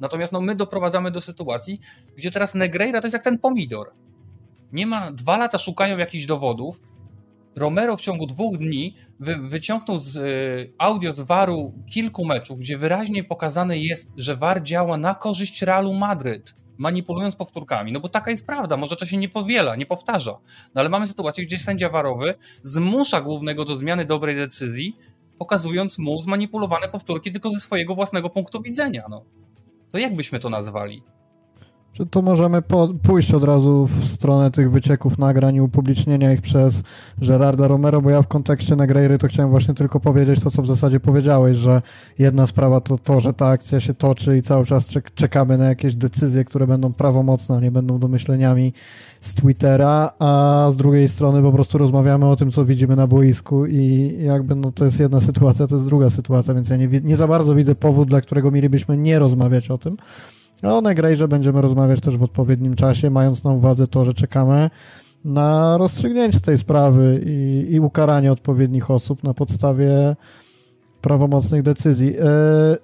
Natomiast 0.00 0.32
no, 0.32 0.40
my 0.40 0.54
doprowadzamy 0.54 1.10
do 1.10 1.20
sytuacji, 1.20 1.80
gdzie 2.16 2.30
teraz 2.30 2.54
Negreira 2.54 3.00
to 3.00 3.06
jest 3.06 3.14
jak 3.14 3.24
ten 3.24 3.38
pomidor 3.38 3.92
nie 4.72 4.86
ma, 4.86 5.12
dwa 5.12 5.38
lata 5.38 5.58
szukają 5.58 5.98
jakichś 5.98 6.26
dowodów. 6.26 6.80
Romero 7.56 7.96
w 7.96 8.00
ciągu 8.00 8.26
dwóch 8.26 8.58
dni 8.58 8.94
wy, 9.20 9.36
wyciągnął 9.36 9.98
z 9.98 10.16
y, 10.16 10.72
audio 10.78 11.12
z 11.12 11.20
waru 11.20 11.72
kilku 11.92 12.24
meczów, 12.24 12.58
gdzie 12.58 12.78
wyraźnie 12.78 13.24
pokazane 13.24 13.78
jest, 13.78 14.08
że 14.16 14.36
war 14.36 14.62
działa 14.62 14.96
na 14.96 15.14
korzyść 15.14 15.62
Realu 15.62 15.94
Madryt, 15.94 16.54
manipulując 16.78 17.36
powtórkami. 17.36 17.92
No 17.92 18.00
bo 18.00 18.08
taka 18.08 18.30
jest 18.30 18.46
prawda, 18.46 18.76
może 18.76 18.96
to 18.96 19.06
się 19.06 19.16
nie 19.16 19.28
powiela, 19.28 19.76
nie 19.76 19.86
powtarza. 19.86 20.38
No 20.74 20.80
ale 20.80 20.88
mamy 20.88 21.06
sytuację, 21.06 21.44
gdzie 21.44 21.58
sędzia 21.58 21.88
warowy 21.88 22.34
zmusza 22.62 23.20
głównego 23.20 23.64
do 23.64 23.76
zmiany 23.76 24.04
dobrej 24.04 24.36
decyzji, 24.36 24.96
pokazując 25.38 25.98
mu 25.98 26.20
zmanipulowane 26.20 26.88
powtórki 26.88 27.32
tylko 27.32 27.50
ze 27.50 27.60
swojego 27.60 27.94
własnego 27.94 28.30
punktu 28.30 28.62
widzenia. 28.62 29.04
No. 29.10 29.24
To 29.92 29.98
jak 29.98 30.16
byśmy 30.16 30.40
to 30.40 30.50
nazwali? 30.50 31.02
Czy 31.96 32.06
to 32.06 32.22
możemy 32.22 32.62
po, 32.62 32.88
pójść 33.02 33.34
od 33.34 33.44
razu 33.44 33.86
w 33.86 34.06
stronę 34.08 34.50
tych 34.50 34.70
wycieków 34.70 35.18
nagrań 35.18 35.54
i 35.54 35.60
upublicznienia 35.60 36.32
ich 36.32 36.40
przez 36.40 36.82
Gerarda 37.18 37.68
Romero, 37.68 38.02
bo 38.02 38.10
ja 38.10 38.22
w 38.22 38.28
kontekście 38.28 38.76
Negreiry 38.76 39.18
to 39.18 39.28
chciałem 39.28 39.50
właśnie 39.50 39.74
tylko 39.74 40.00
powiedzieć 40.00 40.40
to, 40.40 40.50
co 40.50 40.62
w 40.62 40.66
zasadzie 40.66 41.00
powiedziałeś, 41.00 41.56
że 41.56 41.82
jedna 42.18 42.46
sprawa 42.46 42.80
to 42.80 42.98
to, 42.98 43.20
że 43.20 43.32
ta 43.32 43.46
akcja 43.46 43.80
się 43.80 43.94
toczy 43.94 44.38
i 44.38 44.42
cały 44.42 44.64
czas 44.64 44.88
czekamy 45.14 45.58
na 45.58 45.64
jakieś 45.64 45.94
decyzje, 45.94 46.44
które 46.44 46.66
będą 46.66 46.92
prawomocne, 46.92 47.60
nie 47.60 47.70
będą 47.70 47.98
domyśleniami 47.98 48.72
z 49.20 49.34
Twittera, 49.34 50.12
a 50.18 50.68
z 50.70 50.76
drugiej 50.76 51.08
strony 51.08 51.42
po 51.42 51.52
prostu 51.52 51.78
rozmawiamy 51.78 52.26
o 52.26 52.36
tym, 52.36 52.50
co 52.50 52.64
widzimy 52.64 52.96
na 52.96 53.06
boisku 53.06 53.66
i 53.66 54.12
jakby 54.18 54.54
no 54.54 54.72
to 54.72 54.84
jest 54.84 55.00
jedna 55.00 55.20
sytuacja, 55.20 55.66
to 55.66 55.74
jest 55.74 55.86
druga 55.86 56.10
sytuacja, 56.10 56.54
więc 56.54 56.68
ja 56.68 56.76
nie, 56.76 56.88
nie 57.04 57.16
za 57.16 57.26
bardzo 57.26 57.54
widzę 57.54 57.74
powód, 57.74 58.08
dla 58.08 58.20
którego 58.20 58.50
mielibyśmy 58.50 58.96
nie 58.96 59.18
rozmawiać 59.18 59.70
o 59.70 59.78
tym. 59.78 59.96
O 60.62 60.80
Negrejrze 60.80 61.28
będziemy 61.28 61.60
rozmawiać 61.60 62.00
też 62.00 62.16
w 62.16 62.22
odpowiednim 62.22 62.74
czasie, 62.74 63.10
mając 63.10 63.44
na 63.44 63.52
uwadze 63.52 63.88
to, 63.88 64.04
że 64.04 64.14
czekamy 64.14 64.70
na 65.24 65.78
rozstrzygnięcie 65.78 66.40
tej 66.40 66.58
sprawy 66.58 67.20
i, 67.26 67.66
i 67.70 67.80
ukaranie 67.80 68.32
odpowiednich 68.32 68.90
osób 68.90 69.24
na 69.24 69.34
podstawie 69.34 70.16
prawomocnych 71.00 71.62
decyzji. 71.62 72.06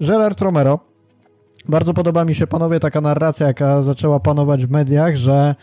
Yy, 0.01 0.07
Gerard 0.07 0.41
Romero. 0.41 0.79
Bardzo 1.69 1.95
podoba 1.95 2.25
mi 2.25 2.35
się, 2.35 2.47
panowie, 2.47 2.81
taka 2.81 3.01
narracja, 3.01 3.47
jaka 3.47 3.83
zaczęła 3.83 4.21
panować 4.21 4.67
w 4.67 4.71
mediach, 4.71 5.17
że 5.17 5.55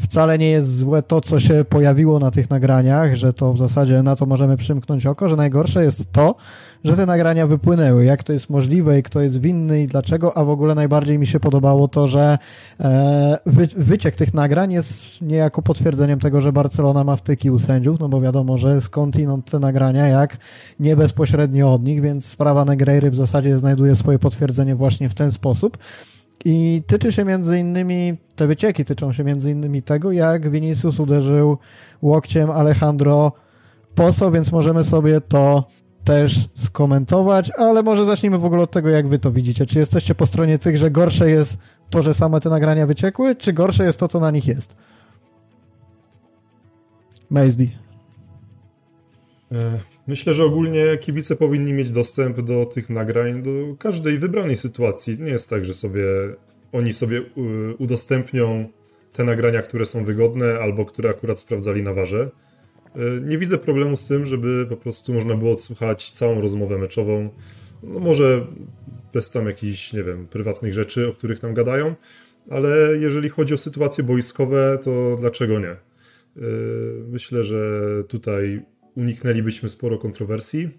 wcale 0.00 0.38
nie 0.38 0.50
jest 0.50 0.76
złe 0.76 1.02
to, 1.02 1.20
co 1.20 1.38
się 1.38 1.64
pojawiło 1.68 2.18
na 2.18 2.30
tych 2.30 2.50
nagraniach, 2.50 3.14
że 3.14 3.32
to 3.32 3.52
w 3.52 3.58
zasadzie 3.58 4.02
na 4.02 4.16
to 4.16 4.26
możemy 4.26 4.56
przymknąć 4.56 5.06
oko, 5.06 5.28
że 5.28 5.36
najgorsze 5.36 5.84
jest 5.84 6.12
to, 6.12 6.34
że 6.84 6.96
te 6.96 7.06
nagrania 7.06 7.46
wypłynęły, 7.46 8.04
jak 8.04 8.22
to 8.22 8.32
jest 8.32 8.50
możliwe 8.50 8.98
i 8.98 9.02
kto 9.02 9.20
jest 9.20 9.40
winny 9.40 9.82
i 9.82 9.86
dlaczego, 9.86 10.36
a 10.36 10.44
w 10.44 10.50
ogóle 10.50 10.74
najbardziej 10.74 11.18
mi 11.18 11.26
się 11.26 11.40
podobało 11.40 11.88
to, 11.88 12.06
że 12.06 12.38
e, 12.80 13.38
wy, 13.46 13.68
wyciek 13.76 14.16
tych 14.16 14.34
nagrań 14.34 14.72
jest 14.72 15.22
niejako 15.22 15.62
potwierdzeniem 15.62 16.20
tego, 16.20 16.40
że 16.40 16.52
Barcelona 16.52 17.04
ma 17.04 17.16
wtyki 17.16 17.50
u 17.50 17.58
sędziów, 17.58 18.00
no 18.00 18.08
bo 18.08 18.20
wiadomo, 18.20 18.58
że 18.58 18.80
skądinąd 18.80 19.50
te 19.50 19.58
nagrania, 19.58 20.06
jak 20.06 20.36
nie 20.80 20.96
bezpośrednio 20.96 21.72
od 21.72 21.84
nich, 21.84 22.00
więc 22.00 22.26
sprawa 22.26 22.64
Negreiry 22.64 23.10
w 23.10 23.16
zasadzie 23.16 23.58
znajduje 23.58 23.96
swoje 23.96 24.18
potwierdzenie 24.18 24.74
właśnie 24.74 25.08
w 25.08 25.14
ten 25.14 25.32
sposób. 25.32 25.78
I 26.44 26.82
tyczy 26.86 27.12
się 27.12 27.24
między 27.24 27.58
innymi, 27.58 28.16
te 28.36 28.46
wycieki 28.46 28.84
tyczą 28.84 29.12
się 29.12 29.24
między 29.24 29.50
innymi 29.50 29.82
tego, 29.82 30.12
jak 30.12 30.50
Vinicius 30.50 31.00
uderzył 31.00 31.58
łokciem 32.02 32.50
Alejandro 32.50 33.32
Poso, 33.94 34.30
więc 34.30 34.52
możemy 34.52 34.84
sobie 34.84 35.20
to 35.20 35.64
też 36.04 36.48
skomentować, 36.54 37.50
ale 37.50 37.82
może 37.82 38.06
zacznijmy 38.06 38.38
w 38.38 38.44
ogóle 38.44 38.62
od 38.62 38.70
tego, 38.70 38.88
jak 38.88 39.08
wy 39.08 39.18
to 39.18 39.30
widzicie. 39.30 39.66
Czy 39.66 39.78
jesteście 39.78 40.14
po 40.14 40.26
stronie 40.26 40.58
tych, 40.58 40.78
że 40.78 40.90
gorsze 40.90 41.30
jest 41.30 41.58
to, 41.90 42.02
że 42.02 42.14
same 42.14 42.40
te 42.40 42.50
nagrania 42.50 42.86
wyciekły, 42.86 43.36
czy 43.36 43.52
gorsze 43.52 43.84
jest 43.84 43.98
to, 43.98 44.08
co 44.08 44.20
na 44.20 44.30
nich 44.30 44.46
jest? 44.46 44.76
Mazdy. 47.30 47.68
Myślę, 50.06 50.34
że 50.34 50.44
ogólnie 50.44 50.98
kibice 51.00 51.36
powinni 51.36 51.72
mieć 51.72 51.90
dostęp 51.90 52.40
do 52.40 52.66
tych 52.66 52.90
nagrań 52.90 53.42
do 53.42 53.50
każdej 53.78 54.18
wybranej 54.18 54.56
sytuacji. 54.56 55.18
Nie 55.20 55.30
jest 55.30 55.50
tak, 55.50 55.64
że 55.64 55.74
sobie 55.74 56.04
oni 56.72 56.92
sobie 56.92 57.22
udostępnią 57.78 58.68
te 59.12 59.24
nagrania, 59.24 59.62
które 59.62 59.84
są 59.84 60.04
wygodne 60.04 60.58
albo 60.58 60.84
które 60.84 61.10
akurat 61.10 61.38
sprawdzali 61.38 61.82
na 61.82 61.94
warze. 61.94 62.30
Nie 63.22 63.38
widzę 63.38 63.58
problemu 63.58 63.96
z 63.96 64.08
tym, 64.08 64.24
żeby 64.24 64.66
po 64.68 64.76
prostu 64.76 65.14
można 65.14 65.34
było 65.34 65.52
odsłuchać 65.52 66.10
całą 66.10 66.40
rozmowę 66.40 66.78
meczową. 66.78 67.30
No 67.82 68.00
może 68.00 68.46
bez 69.12 69.30
tam 69.30 69.46
jakichś, 69.46 69.92
nie 69.92 70.02
wiem, 70.02 70.26
prywatnych 70.26 70.74
rzeczy, 70.74 71.08
o 71.08 71.12
których 71.12 71.40
tam 71.40 71.54
gadają, 71.54 71.94
ale 72.50 72.96
jeżeli 73.00 73.28
chodzi 73.28 73.54
o 73.54 73.58
sytuacje 73.58 74.04
boiskowe, 74.04 74.78
to 74.82 75.16
dlaczego 75.20 75.60
nie? 75.60 75.76
Myślę, 77.08 77.42
że 77.44 77.80
tutaj 78.08 78.62
uniknęlibyśmy 78.96 79.68
sporo 79.68 79.98
kontrowersji. 79.98 80.70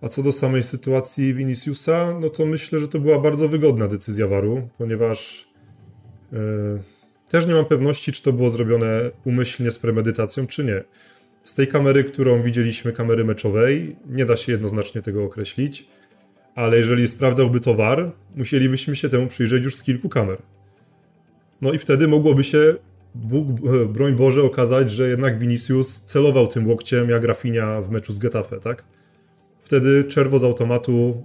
A 0.00 0.08
co 0.08 0.22
do 0.22 0.32
samej 0.32 0.62
sytuacji 0.62 1.34
Viniciusa, 1.34 2.18
no 2.20 2.30
to 2.30 2.46
myślę, 2.46 2.78
że 2.78 2.88
to 2.88 2.98
była 2.98 3.18
bardzo 3.18 3.48
wygodna 3.48 3.88
decyzja 3.88 4.26
Waru, 4.26 4.68
ponieważ 4.78 5.48
yy, 6.32 6.38
też 7.28 7.46
nie 7.46 7.54
mam 7.54 7.64
pewności, 7.64 8.12
czy 8.12 8.22
to 8.22 8.32
było 8.32 8.50
zrobione 8.50 9.10
umyślnie 9.24 9.70
z 9.70 9.78
premedytacją, 9.78 10.46
czy 10.46 10.64
nie. 10.64 10.84
Z 11.44 11.54
tej 11.54 11.66
kamery, 11.66 12.04
którą 12.04 12.42
widzieliśmy, 12.42 12.92
kamery 12.92 13.24
meczowej, 13.24 13.96
nie 14.06 14.24
da 14.24 14.36
się 14.36 14.52
jednoznacznie 14.52 15.02
tego 15.02 15.24
określić, 15.24 15.88
ale 16.54 16.78
jeżeli 16.78 17.08
sprawdzałby 17.08 17.60
to 17.60 17.74
VAR, 17.74 18.12
musielibyśmy 18.36 18.96
się 18.96 19.08
temu 19.08 19.26
przyjrzeć 19.26 19.64
już 19.64 19.76
z 19.76 19.82
kilku 19.82 20.08
kamer. 20.08 20.38
No 21.60 21.72
i 21.72 21.78
wtedy 21.78 22.08
mogłoby 22.08 22.44
się, 22.44 22.74
Bóg, 23.22 23.46
broń 23.88 24.14
Boże, 24.16 24.42
okazać, 24.42 24.90
że 24.90 25.08
jednak 25.08 25.38
Vinicius 25.38 26.02
celował 26.02 26.46
tym 26.46 26.68
łokciem 26.68 27.10
jak 27.10 27.24
Rafinha 27.24 27.80
w 27.80 27.90
meczu 27.90 28.12
z 28.12 28.18
Getafe, 28.18 28.60
tak? 28.60 28.84
Wtedy 29.60 30.04
czerwo 30.04 30.38
z 30.38 30.44
automatu, 30.44 31.22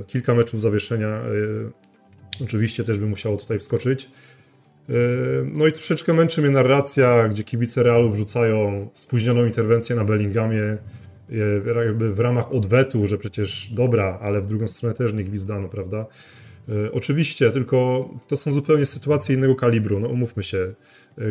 y, 0.00 0.04
kilka 0.06 0.34
meczów 0.34 0.60
zawieszenia, 0.60 1.22
y, 2.40 2.44
oczywiście 2.44 2.84
też 2.84 2.98
by 2.98 3.06
musiało 3.06 3.36
tutaj 3.36 3.58
wskoczyć. 3.58 4.10
Y, 4.90 4.92
no 5.54 5.66
i 5.66 5.72
troszeczkę 5.72 6.14
męczy 6.14 6.42
mnie 6.42 6.50
narracja, 6.50 7.28
gdzie 7.28 7.44
kibice 7.44 7.82
Realu 7.82 8.10
wrzucają 8.10 8.88
spóźnioną 8.94 9.46
interwencję 9.46 9.96
na 9.96 10.04
Bellingamie, 10.04 10.78
jakby 11.86 12.12
w 12.12 12.20
ramach 12.20 12.52
odwetu, 12.52 13.06
że 13.06 13.18
przecież 13.18 13.70
dobra, 13.72 14.18
ale 14.22 14.40
w 14.40 14.46
drugą 14.46 14.68
stronę 14.68 14.94
też 14.94 15.12
nie 15.12 15.24
gwizdano, 15.24 15.68
prawda? 15.68 16.06
Oczywiście, 16.92 17.50
tylko 17.50 18.10
to 18.26 18.36
są 18.36 18.52
zupełnie 18.52 18.86
sytuacje 18.86 19.34
innego 19.34 19.54
kalibru, 19.54 20.00
no 20.00 20.08
umówmy 20.08 20.42
się. 20.42 20.74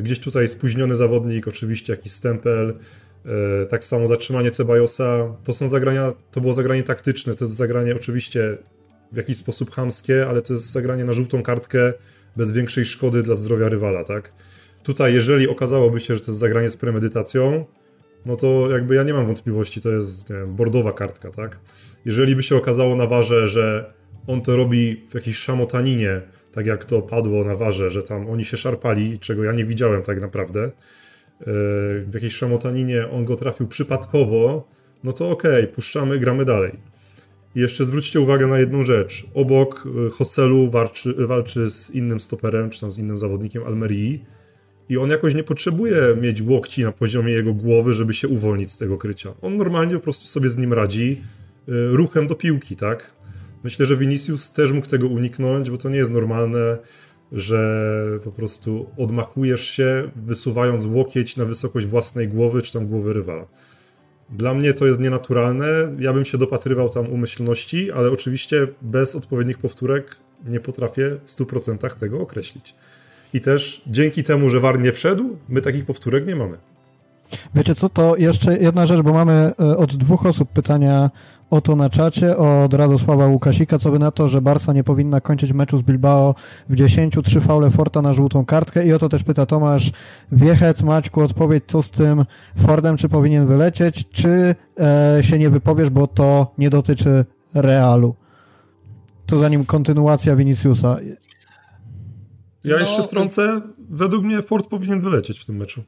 Gdzieś 0.02 0.20
tutaj 0.20 0.48
spóźniony 0.48 0.96
zawodnik, 0.96 1.48
oczywiście 1.48 1.94
jakiś 1.94 2.12
stempel, 2.12 2.74
E, 3.28 3.66
tak 3.66 3.84
samo 3.84 4.08
zatrzymanie 4.08 4.52
Cebajosa, 4.52 5.36
to 5.44 5.54
są 5.54 5.68
zagrania, 5.68 6.14
to 6.32 6.42
było 6.42 6.54
zagranie 6.54 6.84
taktyczne, 6.84 7.36
to 7.36 7.46
jest 7.46 7.56
zagranie 7.56 7.96
oczywiście 7.96 8.58
w 9.12 9.18
jakiś 9.18 9.38
sposób 9.38 9.72
chamskie, 9.72 10.28
ale 10.30 10.42
to 10.42 10.54
jest 10.54 10.72
zagranie 10.72 11.06
na 11.06 11.14
żółtą 11.14 11.44
kartkę 11.44 11.94
bez 12.36 12.52
większej 12.52 12.86
szkody 12.86 13.24
dla 13.24 13.36
zdrowia 13.36 13.70
rywala, 13.70 14.04
tak? 14.04 14.34
Tutaj, 14.84 15.14
jeżeli 15.14 15.48
okazałoby 15.48 16.00
się, 16.00 16.14
że 16.14 16.20
to 16.20 16.26
jest 16.26 16.40
zagranie 16.40 16.70
z 16.70 16.78
premedytacją, 16.78 17.66
no 18.26 18.36
to 18.36 18.72
jakby 18.72 18.96
ja 18.96 19.04
nie 19.04 19.14
mam 19.14 19.26
wątpliwości, 19.26 19.82
to 19.82 19.90
jest, 19.90 20.30
wiem, 20.30 20.56
bordowa 20.56 20.92
kartka, 20.92 21.32
tak? 21.32 21.60
Jeżeli 22.06 22.36
by 22.36 22.44
się 22.44 22.56
okazało 22.56 22.96
na 22.96 23.06
warze, 23.06 23.48
że 23.48 23.94
on 24.28 24.42
to 24.42 24.56
robi 24.56 25.06
w 25.10 25.16
jakiejś 25.16 25.38
szamotaninie, 25.38 26.22
tak 26.58 26.66
jak 26.66 26.86
to 26.86 27.02
padło 27.02 27.44
na 27.44 27.56
warze, 27.56 27.90
że 27.90 28.04
tam 28.04 28.30
oni 28.30 28.46
się 28.46 28.58
szarpali, 28.58 29.20
czego 29.20 29.44
ja 29.44 29.52
nie 29.52 29.66
widziałem 29.66 30.04
tak 30.04 30.22
naprawdę, 30.22 30.72
w 32.06 32.10
jakiejś 32.14 32.36
szamotaninie 32.36 33.10
on 33.10 33.26
go 33.26 33.36
trafił 33.36 33.68
przypadkowo, 33.68 34.68
no 35.04 35.14
to 35.14 35.30
okej, 35.30 35.64
okay, 35.64 35.74
puszczamy, 35.74 36.20
gramy 36.20 36.46
dalej. 36.46 36.72
I 37.56 37.60
jeszcze 37.60 37.86
zwróćcie 37.86 38.20
uwagę 38.20 38.48
na 38.48 38.60
jedną 38.60 38.84
rzecz. 38.84 39.26
Obok 39.34 39.88
e, 40.08 40.10
Hosselu 40.10 40.70
walczy, 40.70 41.28
walczy 41.28 41.70
z 41.70 41.90
innym 41.90 42.20
stoperem, 42.20 42.70
czy 42.70 42.82
tam 42.82 42.92
z 42.92 42.98
innym 42.98 43.18
zawodnikiem 43.18 43.64
Almerii 43.64 44.26
i 44.90 44.98
on 44.98 45.10
jakoś 45.10 45.36
nie 45.36 45.44
potrzebuje 45.44 46.02
mieć 46.22 46.42
łokci 46.42 46.84
na 46.84 46.92
poziomie 46.92 47.34
jego 47.34 47.54
głowy, 47.54 47.94
żeby 47.94 48.14
się 48.14 48.28
uwolnić 48.28 48.72
z 48.72 48.78
tego 48.78 48.98
krycia. 48.98 49.34
On 49.42 49.58
normalnie 49.58 49.96
po 49.96 50.02
prostu 50.02 50.28
sobie 50.28 50.50
z 50.50 50.58
nim 50.58 50.74
radzi 50.74 51.22
e, 51.68 51.72
ruchem 51.72 52.28
do 52.28 52.36
piłki, 52.36 52.76
tak? 52.76 53.17
Myślę, 53.68 53.86
że 53.86 53.98
Vinicius 53.98 54.52
też 54.52 54.72
mógł 54.72 54.88
tego 54.88 55.08
uniknąć, 55.08 55.70
bo 55.70 55.78
to 55.78 55.90
nie 55.90 55.98
jest 55.98 56.12
normalne 56.12 56.78
że 57.32 58.04
po 58.24 58.32
prostu 58.32 58.90
odmachujesz 58.98 59.68
się, 59.68 60.12
wysuwając 60.16 60.86
łokieć 60.86 61.38
na 61.38 61.46
wysokość 61.46 61.86
własnej 61.86 62.28
głowy, 62.28 62.62
czy 62.62 62.74
tam 62.74 62.88
głowy 62.88 63.14
rywala. 63.14 63.46
Dla 64.30 64.54
mnie 64.54 64.74
to 64.74 64.86
jest 64.86 65.00
nienaturalne. 65.00 65.66
Ja 66.00 66.14
bym 66.14 66.26
się 66.26 66.38
dopatrywał 66.38 66.90
tam 66.90 67.10
umyślności, 67.10 67.92
ale 67.92 68.12
oczywiście 68.12 68.68
bez 68.82 69.16
odpowiednich 69.16 69.58
powtórek 69.58 70.16
nie 70.46 70.60
potrafię 70.60 71.18
w 71.26 71.32
100% 71.32 71.96
tego 72.00 72.22
określić. 72.22 72.76
I 73.34 73.42
też 73.42 73.82
dzięki 73.88 74.24
temu, 74.24 74.50
że 74.50 74.60
VAR 74.60 74.80
nie 74.80 74.92
wszedł, 74.92 75.38
my 75.50 75.62
takich 75.62 75.86
powtórek 75.86 76.28
nie 76.28 76.36
mamy. 76.36 76.58
Wiecie 77.56 77.76
co, 77.76 77.90
to 77.90 78.16
jeszcze 78.16 78.58
jedna 78.58 78.86
rzecz, 78.86 79.02
bo 79.02 79.14
mamy 79.14 79.34
e, 79.60 79.78
od 79.78 79.96
dwóch 79.96 80.26
osób 80.26 80.50
pytania 80.50 81.10
o 81.50 81.62
to 81.62 81.76
na 81.76 81.90
czacie 81.90 82.38
od 82.38 82.74
Radosława 82.74 83.28
Łukasika, 83.28 83.80
co 83.80 83.92
by 83.92 84.00
na 84.00 84.12
to, 84.12 84.28
że 84.28 84.42
Barsa 84.42 84.74
nie 84.74 84.84
powinna 84.84 85.22
kończyć 85.22 85.54
meczu 85.54 85.78
z 85.78 85.82
Bilbao 85.82 86.36
w 86.70 86.76
10, 86.76 87.16
trzy 87.24 87.42
faule 87.42 87.72
Forta 87.72 88.02
na 88.02 88.14
żółtą 88.14 88.46
kartkę 88.46 88.86
i 88.86 88.94
o 88.94 89.00
to 89.00 89.10
też 89.10 89.24
pyta 89.24 89.46
Tomasz 89.46 89.92
Wiechec, 90.32 90.82
Maćku, 90.82 91.22
odpowiedź 91.22 91.64
co 91.68 91.82
z 91.82 91.92
tym 91.92 92.26
Fordem, 92.58 92.98
czy 92.98 93.10
powinien 93.10 93.46
wylecieć, 93.46 94.10
czy 94.10 94.56
e, 94.80 95.24
się 95.24 95.40
nie 95.40 95.50
wypowiesz, 95.50 95.90
bo 95.90 96.08
to 96.08 96.54
nie 96.58 96.70
dotyczy 96.70 97.26
Realu. 97.54 98.16
To 99.26 99.38
zanim 99.38 99.66
kontynuacja 99.66 100.36
Viniciusa. 100.36 100.98
Ja 102.64 102.74
no, 102.74 102.80
jeszcze 102.80 103.04
wtrącę, 103.04 103.62
według 103.90 104.24
mnie 104.24 104.42
Ford 104.42 104.68
powinien 104.68 105.02
wylecieć 105.02 105.40
w 105.40 105.46
tym 105.46 105.58
meczu. 105.58 105.84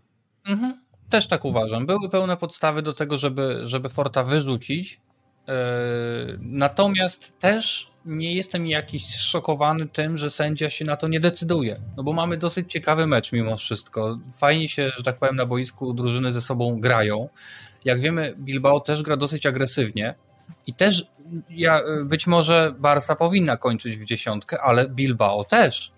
Mhm. 0.48 0.74
Też 1.10 1.28
tak 1.28 1.46
uważam. 1.46 1.86
Były 1.86 2.10
pełne 2.10 2.38
podstawy 2.38 2.82
do 2.82 2.94
tego, 2.94 3.18
żeby, 3.18 3.62
żeby 3.64 3.90
Forta 3.90 4.24
wyrzucić. 4.24 5.02
Yy, 5.50 6.38
natomiast 6.42 7.40
też 7.40 7.92
nie 8.06 8.34
jestem 8.34 8.68
jakiś 8.68 9.16
szokowany 9.16 9.88
tym, 9.88 10.18
że 10.18 10.30
sędzia 10.30 10.70
się 10.70 10.86
na 10.86 10.98
to 10.98 11.08
nie 11.08 11.20
decyduje. 11.20 11.80
No 11.98 12.04
bo 12.04 12.14
mamy 12.14 12.38
dosyć 12.38 12.72
ciekawy 12.72 13.08
mecz 13.08 13.32
mimo 13.32 13.58
wszystko. 13.58 14.20
Fajnie 14.38 14.68
się, 14.68 14.92
że 14.98 15.04
tak 15.04 15.20
powiem, 15.20 15.36
na 15.36 15.46
boisku 15.46 15.94
drużyny 15.94 16.34
ze 16.34 16.42
sobą 16.42 16.80
grają. 16.80 17.30
Jak 17.86 18.02
wiemy, 18.02 18.36
Bilbao 18.38 18.80
też 18.80 19.04
gra 19.04 19.18
dosyć 19.18 19.46
agresywnie 19.46 20.16
i 20.68 20.74
też 20.74 21.06
ja, 21.50 21.82
być 22.06 22.28
może 22.28 22.76
Barsa 22.80 23.16
powinna 23.16 23.58
kończyć 23.58 23.98
w 23.98 24.06
dziesiątkę, 24.06 24.62
ale 24.62 24.90
Bilbao 24.90 25.44
też. 25.44 25.92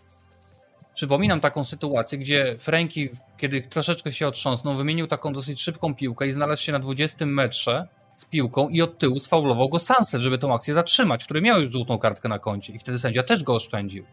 Przypominam 0.94 1.40
taką 1.40 1.66
sytuację, 1.66 2.18
gdzie 2.18 2.56
Franki, 2.60 3.10
kiedy 3.38 3.62
troszeczkę 3.62 4.12
się 4.12 4.28
otrząsnął, 4.28 4.76
wymienił 4.76 5.08
taką 5.08 5.34
dosyć 5.34 5.62
szybką 5.62 5.96
piłkę 5.96 6.28
i 6.28 6.32
znalazł 6.32 6.64
się 6.64 6.72
na 6.72 6.80
20 6.80 7.26
metrze 7.26 7.88
z 8.22 8.26
piłką 8.26 8.70
i 8.70 8.82
od 8.82 8.98
tyłu 8.98 9.20
sfaulował 9.20 9.70
go 9.70 9.80
Sanset, 9.80 10.22
żeby 10.22 10.38
tą 10.38 10.54
akcję 10.54 10.74
zatrzymać, 10.74 11.24
który 11.24 11.42
miał 11.42 11.62
już 11.62 11.72
żółtą 11.72 11.98
kartkę 11.98 12.30
na 12.30 12.40
koncie 12.40 12.74
i 12.74 12.80
wtedy 12.80 13.00
sędzia 13.00 13.24
też 13.24 13.44
go 13.44 13.56
oszczędził. 13.56 14.06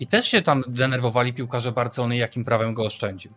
I 0.00 0.06
też 0.06 0.28
się 0.28 0.42
tam 0.42 0.64
denerwowali 0.68 1.32
piłkarze 1.32 1.72
Barcelony, 1.72 2.16
jakim 2.16 2.44
prawem 2.44 2.74
go 2.74 2.82
oszczędził. 2.82 3.32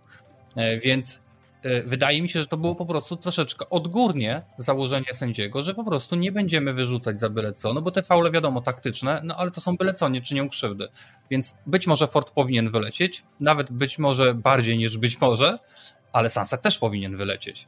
E, 0.55 0.79
więc 0.79 1.19
e, 1.63 1.83
wydaje 1.83 2.21
mi 2.21 2.29
się, 2.29 2.39
że 2.39 2.47
to 2.47 2.57
było 2.57 2.75
po 2.75 2.85
prostu 2.85 3.15
troszeczkę 3.15 3.69
odgórnie 3.69 4.41
założenie 4.57 5.13
sędziego, 5.13 5.63
że 5.63 5.73
po 5.73 5.83
prostu 5.83 6.15
nie 6.15 6.31
będziemy 6.31 6.73
wyrzucać 6.73 7.19
za 7.19 7.29
byle 7.29 7.53
co, 7.53 7.73
no 7.73 7.81
bo 7.81 7.91
te 7.91 8.03
faule 8.03 8.31
wiadomo 8.31 8.61
taktyczne, 8.61 9.21
no 9.23 9.35
ale 9.35 9.51
to 9.51 9.61
są 9.61 9.77
byle 9.77 9.93
co, 9.93 10.09
nie 10.09 10.21
czynią 10.21 10.49
krzywdy. 10.49 10.87
Więc 11.31 11.53
być 11.65 11.87
może 11.87 12.07
Ford 12.07 12.31
powinien 12.31 12.71
wylecieć, 12.71 13.23
nawet 13.39 13.71
być 13.71 13.99
może 13.99 14.33
bardziej 14.33 14.77
niż 14.77 14.97
być 14.97 15.21
może, 15.21 15.59
ale 16.13 16.29
Sansa 16.29 16.57
też 16.57 16.79
powinien 16.79 17.17
wylecieć. 17.17 17.67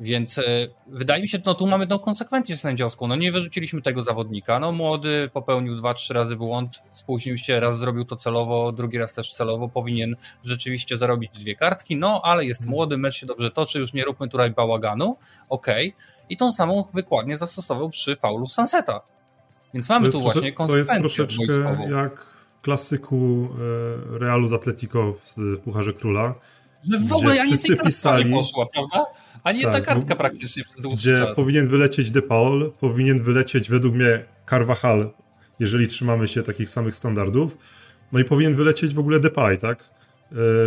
Więc 0.00 0.38
e, 0.38 0.42
wydaje 0.86 1.22
mi 1.22 1.28
się, 1.28 1.38
no 1.46 1.54
tu 1.54 1.66
mamy 1.66 1.86
tą 1.86 1.98
konsekwencję 1.98 2.56
sędziowską. 2.56 3.06
No 3.06 3.16
nie 3.16 3.32
wyrzuciliśmy 3.32 3.82
tego 3.82 4.02
zawodnika. 4.02 4.58
No 4.58 4.72
młody 4.72 5.30
popełnił 5.32 5.76
dwa, 5.76 5.94
trzy 5.94 6.14
razy 6.14 6.36
błąd, 6.36 6.82
spóźnił 6.92 7.38
się, 7.38 7.60
raz 7.60 7.78
zrobił 7.78 8.04
to 8.04 8.16
celowo, 8.16 8.72
drugi 8.72 8.98
raz 8.98 9.12
też 9.12 9.32
celowo. 9.32 9.68
Powinien 9.68 10.16
rzeczywiście 10.44 10.98
zarobić 10.98 11.32
dwie 11.32 11.54
kartki, 11.56 11.96
no 11.96 12.20
ale 12.24 12.44
jest 12.44 12.66
młody, 12.66 12.98
mecz 12.98 13.14
się 13.14 13.26
dobrze 13.26 13.50
toczy, 13.50 13.78
już 13.78 13.92
nie 13.92 14.04
róbmy 14.04 14.28
tutaj 14.28 14.50
bałaganu. 14.50 15.16
Okej. 15.48 15.88
Okay. 15.88 16.26
I 16.28 16.36
tą 16.36 16.52
samą 16.52 16.84
wykładnię 16.94 17.36
zastosował 17.36 17.90
przy 17.90 18.16
faulu 18.16 18.46
Sunseta. 18.46 19.00
Więc 19.74 19.88
mamy 19.88 20.12
tu 20.12 20.20
właśnie 20.20 20.52
konsekwencję 20.52 21.00
To 21.00 21.12
jest 21.12 21.16
troszeczkę 21.16 21.88
jak 21.90 22.20
w 22.20 22.60
klasyku 22.60 23.48
e, 24.14 24.18
Realu 24.18 24.48
z 24.48 24.52
Atletico 24.52 25.14
w 25.36 25.58
Pucharze 25.64 25.92
Króla. 25.92 26.34
Że 26.90 26.98
w 26.98 27.12
ogóle 27.12 27.36
ja 27.36 27.44
nie 27.44 27.58
tej 27.58 27.76
pisali, 27.76 28.30
nie 28.30 28.36
poszła, 28.36 28.66
prawda? 28.66 29.04
A 29.42 29.52
nie 29.52 29.62
tak, 29.62 29.72
ta 29.72 29.80
kartka 29.80 30.16
praktycznie 30.16 30.64
przez 30.64 30.94
Gdzie 30.94 31.18
czas. 31.18 31.36
powinien 31.36 31.68
wylecieć 31.68 32.10
De 32.10 32.22
Paul, 32.22 32.72
powinien 32.80 33.22
wylecieć 33.22 33.70
według 33.70 33.94
mnie 33.94 34.24
Carvajal, 34.50 35.10
jeżeli 35.60 35.86
trzymamy 35.86 36.28
się 36.28 36.42
takich 36.42 36.68
samych 36.70 36.94
standardów. 36.94 37.58
No 38.12 38.18
i 38.20 38.24
powinien 38.24 38.54
wylecieć 38.54 38.94
w 38.94 38.98
ogóle 38.98 39.20
Depay, 39.20 39.58
tak? 39.58 39.90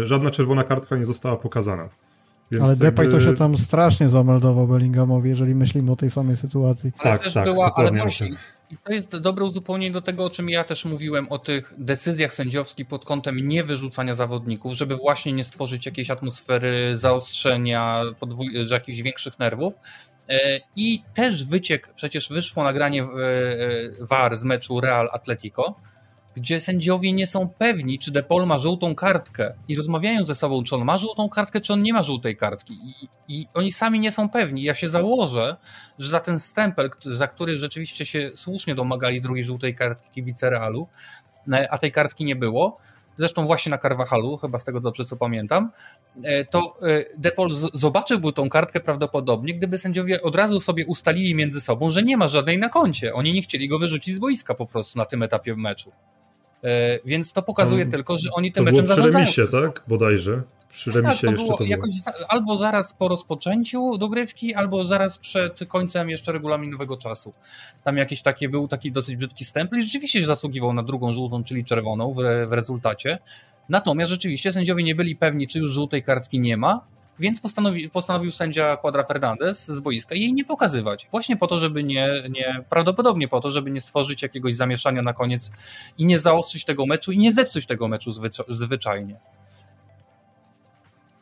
E, 0.02 0.06
żadna 0.06 0.32
czerwona 0.32 0.64
kartka 0.64 0.98
nie 0.98 1.06
została 1.06 1.38
pokazana. 1.38 1.90
Więc 2.52 2.66
Ale 2.66 2.76
Depay 2.76 3.06
jakby... 3.06 3.20
to 3.20 3.26
się 3.26 3.36
tam 3.36 3.58
strasznie 3.58 4.10
zameldował 4.10 4.68
Bellinghamowi, 4.68 5.30
jeżeli 5.30 5.56
myślimy 5.56 5.92
o 5.92 5.96
tej 5.96 6.10
samej 6.10 6.38
sytuacji. 6.38 6.92
Ale 6.98 7.12
tak, 7.12 7.24
też 7.24 7.34
tak, 7.34 7.46
była, 7.46 7.72
ale 7.76 7.92
właśnie, 7.92 8.30
i 8.72 8.78
to 8.78 8.94
jest 8.94 9.18
dobre 9.18 9.46
uzupełnienie 9.46 9.94
do 9.94 10.02
tego, 10.02 10.26
o 10.26 10.30
czym 10.30 10.50
ja 10.50 10.64
też 10.64 10.86
mówiłem, 10.86 11.28
o 11.30 11.40
tych 11.40 11.74
decyzjach 11.78 12.34
sędziowskich 12.34 12.88
pod 12.88 13.06
kątem 13.06 13.48
niewyrzucania 13.48 14.14
zawodników, 14.14 14.74
żeby 14.74 14.96
właśnie 14.96 15.34
nie 15.34 15.44
stworzyć 15.44 15.86
jakiejś 15.86 16.12
atmosfery 16.12 16.98
zaostrzenia, 16.98 18.02
podwój- 18.20 18.72
jakichś 18.72 19.02
większych 19.02 19.40
nerwów. 19.40 19.74
E, 20.30 20.60
I 20.76 21.04
też 21.14 21.46
wyciek, 21.46 21.94
przecież 21.96 22.30
wyszło 22.30 22.64
nagranie 22.64 23.04
VAR 24.00 24.32
e, 24.32 24.36
e, 24.36 24.38
z 24.38 24.44
meczu 24.44 24.82
Real 24.82 25.10
Atletico, 25.12 25.76
gdzie 26.38 26.60
sędziowie 26.60 27.14
nie 27.14 27.28
są 27.28 27.50
pewni, 27.50 28.00
czy 28.00 28.12
De 28.12 28.24
Paul 28.24 28.46
ma 28.46 28.58
żółtą 28.58 28.96
kartkę 28.96 29.54
i 29.68 29.76
rozmawiają 29.76 30.26
ze 30.26 30.36
sobą, 30.36 30.64
czy 30.64 30.76
on 30.76 30.86
ma 30.86 30.98
żółtą 30.98 31.30
kartkę, 31.30 31.62
czy 31.62 31.74
on 31.74 31.82
nie 31.84 31.94
ma 31.94 32.04
żółtej 32.04 32.38
kartki. 32.38 32.74
I, 32.74 33.08
i 33.28 33.48
oni 33.54 33.72
sami 33.72 34.00
nie 34.00 34.12
są 34.12 34.30
pewni. 34.30 34.64
Ja 34.64 34.74
się 34.74 34.90
założę, 34.90 35.56
że 36.00 36.10
za 36.10 36.20
ten 36.20 36.40
stempel, 36.40 36.90
za 37.06 37.28
który 37.28 37.60
rzeczywiście 37.60 38.06
się 38.06 38.32
słusznie 38.36 38.76
domagali 38.76 39.22
drugiej 39.22 39.44
żółtej 39.44 39.76
kartki 39.76 40.10
kibice 40.12 40.50
Realu, 40.50 40.88
a 41.70 41.78
tej 41.78 41.92
kartki 41.92 42.26
nie 42.26 42.36
było, 42.36 42.78
zresztą 43.18 43.46
właśnie 43.46 43.70
na 43.70 43.78
Carvajalu, 43.78 44.38
chyba 44.38 44.60
z 44.60 44.64
tego 44.64 44.80
dobrze 44.80 45.06
co 45.06 45.18
pamiętam, 45.18 45.72
e, 46.24 46.46
to 46.46 46.76
e, 46.82 47.04
Depol 47.18 47.50
zobaczyłby 47.74 48.34
tą 48.34 48.50
kartkę 48.50 48.80
prawdopodobnie, 48.80 49.54
gdyby 49.54 49.78
sędziowie 49.78 50.22
od 50.22 50.36
razu 50.36 50.60
sobie 50.60 50.86
ustalili 50.86 51.36
między 51.36 51.62
sobą, 51.62 51.92
że 51.92 52.04
nie 52.04 52.18
ma 52.18 52.28
żadnej 52.28 52.58
na 52.58 52.70
koncie. 52.70 53.14
Oni 53.14 53.34
nie 53.34 53.42
chcieli 53.42 53.68
go 53.68 53.80
wyrzucić 53.80 54.16
z 54.16 54.20
boiska 54.20 54.54
po 54.54 54.66
prostu 54.66 54.98
na 55.00 55.06
tym 55.06 55.24
etapie 55.24 55.56
meczu. 55.56 55.92
E, 56.64 57.00
więc 57.06 57.34
to 57.34 57.42
pokazuje 57.42 57.84
um, 57.84 57.92
tylko, 57.92 58.18
że 58.18 58.30
oni 58.32 58.52
tym 58.52 58.66
to 58.66 58.72
meczem 58.72 58.86
było 58.86 58.98
przy 58.98 59.12
remisie, 59.12 59.48
tak? 59.48 59.84
Bodajże. 59.88 60.42
Przy 60.70 60.92
remisie 60.92 61.12
tak, 61.12 61.22
to 61.22 61.32
jeszcze 61.32 61.48
to 61.58 61.64
było. 61.64 62.32
albo 62.32 62.58
zaraz 62.58 62.94
po 62.94 63.08
rozpoczęciu 63.08 63.98
dogrywki, 63.98 64.54
albo 64.54 64.86
zaraz 64.86 65.18
przed 65.18 65.60
końcem 65.68 66.10
jeszcze 66.10 66.32
regulaminowego 66.32 66.98
czasu. 66.98 67.34
Tam 67.84 67.98
jakiś 67.98 68.22
taki 68.22 68.50
był 68.50 68.68
taki 68.68 68.92
dosyć 68.92 69.16
brzydki 69.16 69.46
stempel 69.46 69.80
i 69.80 69.84
rzeczywiście 69.84 70.26
zasługiwał 70.26 70.74
na 70.74 70.84
drugą 70.84 71.14
żółtą, 71.14 71.44
czyli 71.44 71.66
czerwoną 71.66 72.14
w, 72.14 72.18
w 72.50 72.52
rezultacie. 72.52 73.20
Natomiast 73.70 74.12
rzeczywiście 74.12 74.52
sędziowie 74.52 74.84
nie 74.84 74.96
byli 74.96 75.16
pewni, 75.16 75.48
czy 75.48 75.60
już 75.60 75.72
żółtej 75.72 76.04
kartki 76.04 76.40
nie 76.40 76.58
ma, 76.58 76.82
więc 77.20 77.42
postanowi, 77.42 77.90
postanowił 77.90 78.32
sędzia 78.32 78.78
Quadra 78.78 79.04
Fernandez 79.04 79.66
z 79.66 79.80
boiska 79.80 80.16
jej 80.16 80.34
nie 80.34 80.46
pokazywać. 80.46 81.08
Właśnie 81.12 81.38
po 81.38 81.48
to, 81.48 81.58
żeby 81.58 81.84
nie, 81.84 82.24
nie, 82.30 82.64
prawdopodobnie 82.70 83.28
po 83.28 83.42
to, 83.42 83.52
żeby 83.52 83.72
nie 83.72 83.82
stworzyć 83.82 84.22
jakiegoś 84.22 84.56
zamieszania 84.56 85.02
na 85.02 85.14
koniec 85.14 85.52
i 85.98 86.06
nie 86.06 86.20
zaostrzyć 86.20 86.66
tego 86.66 86.86
meczu 86.86 87.12
i 87.12 87.18
nie 87.18 87.34
zepsuć 87.34 87.66
tego 87.66 87.88
meczu 87.88 88.12
zwyczajnie. 88.50 89.20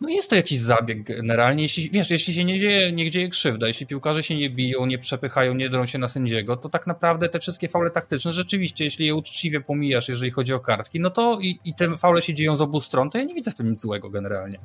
No 0.01 0.09
jest 0.09 0.30
to 0.30 0.35
jakiś 0.35 0.59
zabieg 0.59 1.03
generalnie, 1.03 1.63
jeśli, 1.63 1.89
wiesz, 1.91 2.09
jeśli 2.09 2.34
się 2.34 2.43
nie 2.43 2.59
dzieje, 2.59 2.91
nie 2.91 3.11
dzieje 3.11 3.30
krzywda, 3.30 3.67
jeśli 3.67 3.88
piłkarze 3.88 4.23
się 4.23 4.35
nie 4.35 4.49
biją, 4.49 4.85
nie 4.85 4.97
przepychają, 4.97 5.53
nie 5.53 5.69
drą 5.69 5.85
się 5.85 5.97
na 5.97 6.07
sędziego, 6.07 6.57
to 6.57 6.69
tak 6.69 6.88
naprawdę 6.88 7.30
te 7.30 7.39
wszystkie 7.39 7.69
faule 7.69 7.91
taktyczne, 7.91 8.31
rzeczywiście, 8.31 8.84
jeśli 8.84 9.05
je 9.05 9.15
uczciwie 9.15 9.61
pomijasz, 9.61 10.09
jeżeli 10.09 10.31
chodzi 10.31 10.53
o 10.53 10.59
kartki, 10.59 10.99
no 10.99 11.09
to 11.09 11.38
i, 11.41 11.59
i 11.65 11.73
te 11.73 11.97
faule 11.97 12.22
się 12.22 12.34
dzieją 12.34 12.55
z 12.55 12.61
obu 12.61 12.81
stron, 12.81 13.09
to 13.09 13.17
ja 13.17 13.23
nie 13.23 13.34
widzę 13.34 13.51
w 13.51 13.55
tym 13.55 13.69
nic 13.69 13.81
złego 13.81 14.09
generalnie. 14.09 14.59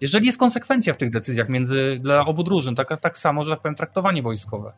Jeżeli 0.00 0.26
jest 0.26 0.38
konsekwencja 0.38 0.94
w 0.94 0.96
tych 0.96 1.10
decyzjach 1.10 1.48
między, 1.48 1.98
dla 2.00 2.26
obu 2.26 2.42
drużyn, 2.42 2.74
tak, 2.74 3.00
tak 3.00 3.18
samo, 3.18 3.44
że 3.44 3.50
tak 3.50 3.60
powiem, 3.60 3.74
traktowanie 3.74 4.22
wojskowe 4.22 4.72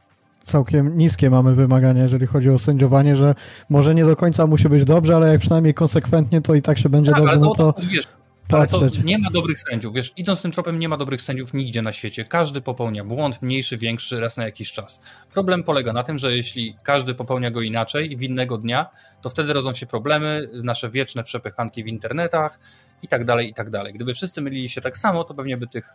całkiem 0.45 0.99
niskie 0.99 1.31
mamy 1.31 1.55
wymagania, 1.55 2.03
jeżeli 2.03 2.27
chodzi 2.27 2.51
o 2.51 2.59
sędziowanie, 2.59 3.17
że 3.17 3.35
może 3.69 3.95
nie 3.95 4.05
do 4.05 4.17
końca 4.17 4.47
musi 4.47 4.69
być 4.69 4.85
dobrze, 4.85 5.17
ale 5.17 5.29
jak 5.29 5.41
przynajmniej 5.41 5.75
konsekwentnie, 5.75 6.41
to 6.41 6.55
i 6.55 6.63
tak 6.63 6.79
się 6.79 6.89
będzie 6.89 7.11
tak, 7.11 7.21
dobrze, 7.21 7.39
no 7.39 7.55
to... 7.55 7.75
Wiesz, 7.91 8.09
ale 8.53 8.67
to 8.67 8.81
nie 9.05 9.19
ma 9.19 9.31
dobrych 9.31 9.59
sędziów, 9.59 9.95
wiesz, 9.95 10.13
idąc 10.17 10.43
tym 10.43 10.53
tropem 10.53 10.79
nie 10.79 10.89
ma 10.89 10.97
dobrych 10.97 11.23
sędziów 11.23 11.55
nigdzie 11.55 11.83
na 11.83 11.93
świecie. 11.93 12.25
Każdy 12.25 12.61
popełnia 12.61 13.05
błąd, 13.05 13.43
mniejszy, 13.43 13.77
większy, 13.77 14.21
raz 14.21 14.37
na 14.37 14.45
jakiś 14.45 14.73
czas. 14.73 15.01
Problem 15.33 15.63
polega 15.63 15.93
na 15.93 16.03
tym, 16.03 16.19
że 16.19 16.37
jeśli 16.37 16.77
każdy 16.83 17.15
popełnia 17.15 17.51
go 17.51 17.61
inaczej 17.61 18.13
i 18.13 18.17
w 18.17 18.23
innego 18.23 18.59
dnia, 18.59 18.87
to 19.23 19.31
wtedy 19.31 19.53
rodzą 19.53 19.75
się 19.75 19.87
problemy, 19.87 20.49
nasze 20.63 20.91
wieczne 20.91 21.25
przepychanki 21.25 21.85
w 21.85 21.87
internetach 21.87 22.59
i 23.03 23.09
tak 23.09 23.25
dalej, 23.25 23.49
i 23.49 23.55
tak 23.55 23.71
dalej. 23.71 23.93
Gdyby 23.93 24.15
wszyscy 24.15 24.41
mylili 24.41 24.69
się 24.69 24.81
tak 24.81 24.97
samo, 24.97 25.25
to 25.25 25.35
pewnie 25.35 25.57
by 25.57 25.67
tych, 25.67 25.89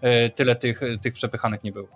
e, 0.00 0.30
tyle 0.30 0.56
tych, 0.56 0.80
tych 1.02 1.12
przepychanek 1.12 1.64
nie 1.64 1.72
było. 1.72 1.88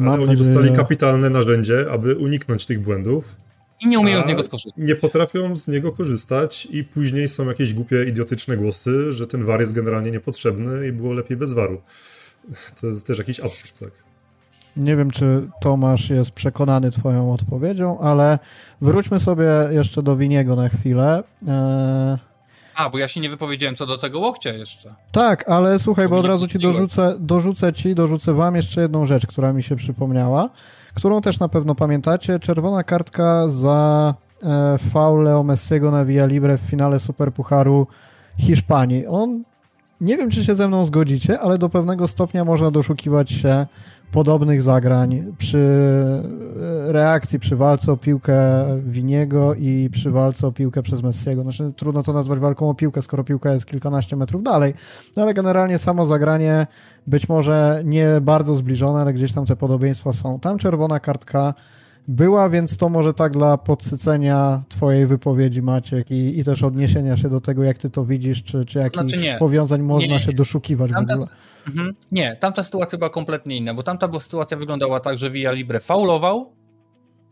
Ale 0.00 0.22
oni 0.22 0.36
dostali 0.36 0.72
kapitalne 0.72 1.30
narzędzie, 1.30 1.86
aby 1.90 2.16
uniknąć 2.16 2.66
tych 2.66 2.80
błędów 2.80 3.36
i 3.80 3.88
nie 3.88 3.98
umieją 3.98 4.22
z 4.22 4.26
niego 4.26 4.42
skorzystać. 4.42 4.74
Nie 4.76 4.96
potrafią 4.96 5.56
z 5.56 5.68
niego 5.68 5.92
korzystać 5.92 6.68
i 6.70 6.84
później 6.84 7.28
są 7.28 7.48
jakieś 7.48 7.74
głupie, 7.74 8.04
idiotyczne 8.04 8.56
głosy, 8.56 9.12
że 9.12 9.26
ten 9.26 9.44
war 9.44 9.60
jest 9.60 9.72
generalnie 9.72 10.10
niepotrzebny 10.10 10.86
i 10.86 10.92
było 10.92 11.12
lepiej 11.12 11.36
bez 11.36 11.52
waru. 11.52 11.82
To 12.80 12.86
jest 12.86 13.06
też 13.06 13.18
jakiś 13.18 13.40
absurd, 13.40 13.78
tak. 13.78 13.90
Nie 14.76 14.96
wiem, 14.96 15.10
czy 15.10 15.48
Tomasz 15.60 16.10
jest 16.10 16.30
przekonany 16.30 16.90
Twoją 16.90 17.32
odpowiedzią, 17.32 17.98
ale 17.98 18.38
wróćmy 18.80 19.20
sobie 19.20 19.46
jeszcze 19.70 20.02
do 20.02 20.16
Winiego 20.16 20.56
na 20.56 20.68
chwilę. 20.68 21.22
Eee... 21.48 22.29
A, 22.74 22.90
bo 22.90 22.98
ja 22.98 23.08
się 23.08 23.20
nie 23.20 23.30
wypowiedziałem 23.30 23.76
co 23.76 23.86
do 23.86 23.98
tego 23.98 24.20
łokcia 24.20 24.50
jeszcze. 24.50 24.94
Tak, 25.12 25.48
ale 25.48 25.78
słuchaj, 25.78 26.08
bo 26.08 26.18
od 26.18 26.26
razu 26.26 26.48
ci 26.48 26.58
dorzucę, 26.58 27.16
dorzucę 27.18 27.72
ci, 27.72 27.94
dorzucę 27.94 28.34
wam 28.34 28.56
jeszcze 28.56 28.80
jedną 28.80 29.06
rzecz, 29.06 29.26
która 29.26 29.52
mi 29.52 29.62
się 29.62 29.76
przypomniała 29.76 30.50
którą 30.94 31.20
też 31.20 31.38
na 31.38 31.48
pewno 31.48 31.74
pamiętacie. 31.74 32.38
Czerwona 32.38 32.84
kartka 32.84 33.48
za 33.48 34.14
e, 34.42 34.78
faul 34.78 35.24
Leo 35.24 35.42
Messiego 35.42 35.90
na 35.90 36.04
Via 36.04 36.26
Libre 36.26 36.58
w 36.58 36.60
finale 36.60 37.00
Superpucharu 37.00 37.86
Hiszpanii. 38.38 39.06
On, 39.06 39.44
nie 40.00 40.16
wiem 40.16 40.30
czy 40.30 40.44
się 40.44 40.54
ze 40.54 40.68
mną 40.68 40.86
zgodzicie, 40.86 41.40
ale 41.40 41.58
do 41.58 41.68
pewnego 41.68 42.08
stopnia 42.08 42.44
można 42.44 42.70
doszukiwać 42.70 43.30
się 43.30 43.66
podobnych 44.12 44.62
zagrań 44.62 45.24
przy 45.38 45.58
e, 46.88 46.92
reakcji, 46.92 47.38
przy 47.38 47.56
walce 47.56 47.92
o 47.92 47.96
piłkę 47.96 48.38
Winiego 48.86 49.54
i 49.54 49.88
przy 49.92 50.10
walce 50.10 50.46
o 50.46 50.52
piłkę 50.52 50.82
przez 50.82 51.02
Messiego. 51.02 51.42
Znaczy, 51.42 51.72
trudno 51.76 52.02
to 52.02 52.12
nazwać 52.12 52.38
walką 52.38 52.70
o 52.70 52.74
piłkę, 52.74 53.02
skoro 53.02 53.24
piłka 53.24 53.52
jest 53.52 53.66
kilkanaście 53.66 54.16
metrów 54.16 54.42
dalej, 54.42 54.74
no 55.16 55.22
ale 55.22 55.34
generalnie 55.34 55.78
samo 55.78 56.06
zagranie 56.06 56.66
być 57.06 57.28
może 57.28 57.82
nie 57.84 58.08
bardzo 58.22 58.54
zbliżone, 58.54 59.00
ale 59.00 59.12
gdzieś 59.12 59.32
tam 59.32 59.46
te 59.46 59.56
podobieństwa 59.56 60.12
są. 60.12 60.40
Tam 60.40 60.58
czerwona 60.58 61.00
kartka 61.00 61.54
była, 62.08 62.48
więc 62.48 62.76
to 62.76 62.88
może 62.88 63.14
tak 63.14 63.32
dla 63.32 63.58
podsycenia 63.58 64.62
twojej 64.68 65.06
wypowiedzi, 65.06 65.62
Maciek, 65.62 66.10
i, 66.10 66.38
i 66.38 66.44
też 66.44 66.62
odniesienia 66.62 67.16
się 67.16 67.28
do 67.28 67.40
tego, 67.40 67.62
jak 67.62 67.78
ty 67.78 67.90
to 67.90 68.04
widzisz, 68.04 68.44
czy, 68.44 68.64
czy 68.64 68.78
jakichś 68.78 69.10
znaczy 69.10 69.36
powiązań 69.38 69.82
można 69.82 70.08
nie, 70.08 70.14
nie, 70.14 70.20
się 70.20 70.32
doszukiwać 70.32 70.90
tamta, 70.90 71.14
w 71.14 71.18
ogóle. 71.18 71.36
Mhm. 71.68 71.94
Nie, 72.12 72.36
tamta 72.36 72.62
sytuacja 72.62 72.98
była 72.98 73.10
kompletnie 73.10 73.56
inna, 73.56 73.74
bo 73.74 73.82
tamta 73.82 74.08
była 74.08 74.20
sytuacja 74.20 74.56
wyglądała 74.56 75.00
tak, 75.00 75.18
że 75.18 75.30
Via 75.30 75.52
Libre 75.52 75.80
faulował 75.80 76.52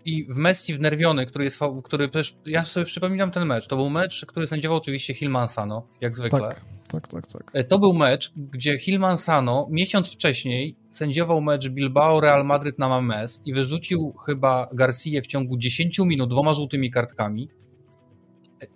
i 0.05 0.25
w 0.25 0.37
Messi 0.37 0.75
wnerwiony, 0.75 1.27
który 1.27 1.45
jest, 1.45 1.61
który 1.85 2.09
też, 2.09 2.37
ja 2.47 2.65
sobie 2.65 2.87
przypominam 2.87 3.31
ten 3.31 3.47
mecz, 3.47 3.67
to 3.67 3.77
był 3.77 3.91
mecz, 3.91 4.27
który 4.27 4.47
sędziował 4.47 4.79
oczywiście 4.79 5.15
Hilman 5.15 5.49
Sano, 5.49 5.87
jak 6.01 6.17
zwykle. 6.17 6.41
Tak 6.41 6.79
tak, 6.89 7.09
tak, 7.09 7.27
tak. 7.27 7.51
E, 7.53 7.65
to 7.65 7.79
był 7.79 7.95
mecz, 7.95 8.33
gdzie 8.37 8.79
Hilman 8.79 9.17
Sano 9.17 9.67
miesiąc 9.71 10.13
wcześniej 10.13 10.77
sędziował 10.99 11.41
mecz 11.41 11.69
Bilbao 11.69 12.21
Real 12.21 12.45
Madrid 12.45 12.79
na 12.79 12.89
Mames 12.89 13.41
i 13.45 13.53
wyrzucił 13.53 14.15
chyba 14.27 14.69
Garcia 14.73 15.21
w 15.23 15.27
ciągu 15.27 15.59
10 15.59 15.99
minut 15.99 16.31
dwoma 16.31 16.55
żółtymi 16.55 16.91
kartkami 16.91 17.49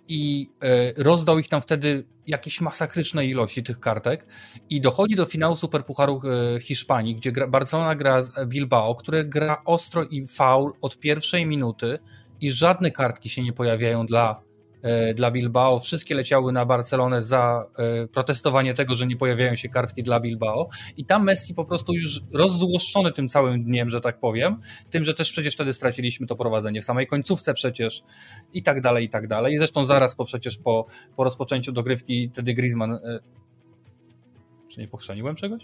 i 0.07 0.49
e, 0.61 1.03
rozdał 1.03 1.39
ich 1.39 1.47
tam 1.47 1.61
wtedy 1.61 2.03
jakieś 2.27 2.61
masakryczne 2.61 3.25
ilości 3.25 3.63
tych 3.63 3.79
kartek 3.79 4.27
i 4.69 4.81
dochodzi 4.81 5.15
do 5.15 5.25
finału 5.25 5.55
Superpucharu 5.55 6.21
e, 6.55 6.59
Hiszpanii, 6.59 7.15
gdzie 7.15 7.31
Barcelona 7.31 7.95
gra 7.95 8.21
z 8.21 8.31
Bilbao, 8.47 8.95
które 8.95 9.25
gra 9.25 9.61
ostro 9.65 10.03
i 10.03 10.27
faul 10.27 10.73
od 10.81 10.99
pierwszej 10.99 11.45
minuty 11.45 11.99
i 12.41 12.51
żadne 12.51 12.91
kartki 12.91 13.29
się 13.29 13.43
nie 13.43 13.53
pojawiają 13.53 14.05
dla 14.05 14.41
dla 15.15 15.31
Bilbao. 15.31 15.79
Wszystkie 15.79 16.15
leciały 16.15 16.51
na 16.51 16.65
Barcelonę 16.65 17.21
za 17.21 17.65
e, 17.77 18.07
protestowanie 18.07 18.73
tego, 18.73 18.95
że 18.95 19.07
nie 19.07 19.17
pojawiają 19.17 19.55
się 19.55 19.69
kartki 19.69 20.03
dla 20.03 20.19
Bilbao. 20.19 20.69
I 20.97 21.05
tam 21.05 21.23
Messi 21.23 21.53
po 21.53 21.65
prostu 21.65 21.93
już 21.93 22.21
rozzłoszczony 22.33 23.11
tym 23.11 23.29
całym 23.29 23.63
dniem, 23.63 23.89
że 23.89 24.01
tak 24.01 24.19
powiem, 24.19 24.61
tym, 24.89 25.05
że 25.05 25.13
też 25.13 25.31
przecież 25.31 25.53
wtedy 25.53 25.73
straciliśmy 25.73 26.27
to 26.27 26.35
prowadzenie 26.35 26.81
w 26.81 26.85
samej 26.85 27.07
końcówce 27.07 27.53
przecież 27.53 28.03
i 28.53 28.63
tak 28.63 28.81
dalej, 28.81 29.05
i 29.05 29.09
tak 29.09 29.27
dalej. 29.27 29.53
I 29.53 29.57
zresztą 29.57 29.85
zaraz 29.85 30.15
po 30.15 30.25
przecież 30.25 30.57
po, 30.57 30.85
po 31.15 31.23
rozpoczęciu 31.23 31.71
dogrywki 31.71 32.29
wtedy 32.33 32.53
Griezmann 32.53 32.91
e, 32.91 33.19
czy 34.69 34.79
nie 34.79 34.87
pochrzaniłem 34.87 35.35
czegoś? 35.35 35.63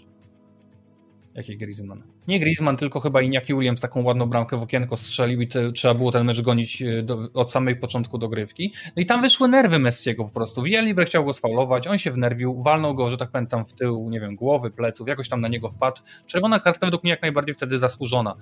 Jaki 1.40 1.56
Griezmann? 1.56 2.02
Nie 2.28 2.40
Griezmann, 2.40 2.76
tylko 2.76 3.00
chyba 3.00 3.20
Iñaki 3.20 3.54
Williams 3.54 3.80
taką 3.80 4.02
ładną 4.02 4.26
bramkę 4.26 4.56
w 4.56 4.62
okienko 4.62 4.96
strzelił 4.96 5.40
i 5.40 5.48
te, 5.48 5.72
trzeba 5.72 5.94
było 5.94 6.12
ten 6.12 6.26
mecz 6.26 6.40
gonić 6.40 6.82
e, 6.82 7.02
do, 7.02 7.18
od 7.34 7.52
samej 7.52 7.76
początku 7.76 8.18
dogrywki. 8.18 8.72
No 8.96 9.02
i 9.02 9.06
tam 9.06 9.22
wyszły 9.22 9.48
nerwy 9.48 9.78
Messiego 9.78 10.24
po 10.24 10.30
prostu. 10.30 10.62
Via 10.62 10.80
Libre 10.80 11.04
chciał 11.04 11.24
go 11.24 11.32
sfaulować, 11.32 11.86
on 11.86 11.98
się 11.98 12.10
wnerwił, 12.12 12.62
walnął 12.62 12.94
go, 12.94 13.10
że 13.10 13.16
tak 13.16 13.30
powiem, 13.30 13.46
tam 13.46 13.64
w 13.64 13.72
tył, 13.72 14.10
nie 14.10 14.20
wiem, 14.20 14.36
głowy, 14.36 14.70
pleców, 14.70 15.08
jakoś 15.08 15.28
tam 15.28 15.40
na 15.40 15.48
niego 15.48 15.70
wpadł. 15.70 16.02
Czerwona 16.26 16.60
kartka 16.60 16.86
według 16.86 17.04
mnie 17.04 17.10
jak 17.10 17.22
najbardziej 17.22 17.54
wtedy 17.54 17.78
zasłużona. 17.78 18.34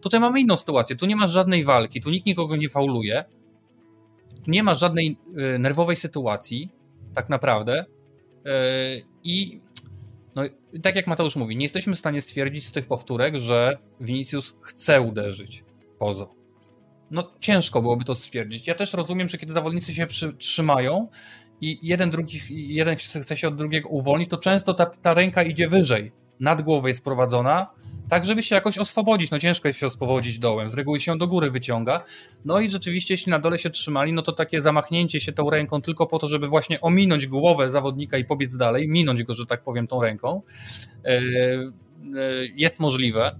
Tutaj 0.00 0.20
mamy 0.20 0.40
inną 0.40 0.56
sytuację, 0.56 0.96
tu 0.96 1.06
nie 1.06 1.16
ma 1.16 1.26
żadnej 1.26 1.64
walki, 1.64 2.00
tu 2.00 2.10
nikt 2.10 2.26
nikogo 2.26 2.56
nie 2.56 2.68
fauluje, 2.68 3.24
nie 4.46 4.62
ma 4.62 4.74
żadnej 4.74 5.16
y, 5.54 5.58
nerwowej 5.58 5.96
sytuacji, 5.96 6.70
tak 7.14 7.28
naprawdę. 7.28 7.84
Y, 8.46 9.04
I 9.24 9.60
No 10.38 10.44
tak 10.82 10.96
jak 10.96 11.06
Mateusz 11.06 11.36
mówi, 11.36 11.56
nie 11.56 11.64
jesteśmy 11.64 11.96
w 11.96 11.98
stanie 11.98 12.22
stwierdzić 12.22 12.66
z 12.66 12.72
tych 12.72 12.86
powtórek, 12.86 13.36
że 13.36 13.78
Vinicius 14.00 14.56
chce 14.60 15.00
uderzyć 15.00 15.64
pozo. 15.98 16.34
No 17.10 17.32
ciężko 17.40 17.82
byłoby 17.82 18.04
to 18.04 18.14
stwierdzić. 18.14 18.66
Ja 18.66 18.74
też 18.74 18.94
rozumiem, 18.94 19.28
że 19.28 19.38
kiedy 19.38 19.52
zawodnicy 19.52 19.94
się 19.94 20.06
trzymają 20.38 21.08
i 21.60 21.78
jeden, 21.82 22.10
drugi, 22.10 22.40
jeden 22.50 22.96
chce 22.96 23.36
się 23.36 23.48
od 23.48 23.56
drugiego 23.56 23.88
uwolnić, 23.88 24.30
to 24.30 24.36
często 24.36 24.74
ta, 24.74 24.86
ta 24.86 25.14
ręka 25.14 25.42
idzie 25.42 25.68
wyżej, 25.68 26.12
nad 26.40 26.62
głowę 26.62 26.88
jest 26.88 27.04
prowadzona, 27.04 27.66
tak 28.08 28.24
żeby 28.24 28.42
się 28.42 28.54
jakoś 28.54 28.78
oswobodzić. 28.78 29.30
No 29.30 29.38
ciężko 29.38 29.68
jest 29.68 29.80
się 29.80 29.86
oswobodzić 29.86 30.38
dołem, 30.38 30.70
z 30.70 30.74
reguły 30.74 31.00
się 31.00 31.18
do 31.18 31.26
góry 31.26 31.50
wyciąga. 31.50 32.04
No 32.44 32.60
i 32.60 32.70
rzeczywiście, 32.70 33.14
jeśli 33.14 33.30
na 33.30 33.38
dole 33.38 33.58
się 33.58 33.70
trzymali, 33.70 34.12
no 34.12 34.22
to 34.22 34.32
takie 34.32 34.62
zamachnięcie 34.62 35.20
się 35.20 35.32
tą 35.32 35.50
ręką 35.50 35.82
tylko 35.82 36.06
po 36.06 36.18
to, 36.18 36.28
żeby 36.28 36.48
właśnie 36.48 36.80
ominąć 36.80 37.26
głowę 37.26 37.70
zawodnika 37.70 38.18
i 38.18 38.24
pobiec 38.24 38.56
dalej, 38.56 38.88
minąć 38.88 39.22
go, 39.22 39.34
że 39.34 39.46
tak 39.46 39.62
powiem, 39.62 39.86
tą 39.86 40.02
ręką, 40.02 40.42
e, 41.04 41.08
e, 41.08 41.20
jest 42.56 42.78
możliwe 42.78 43.38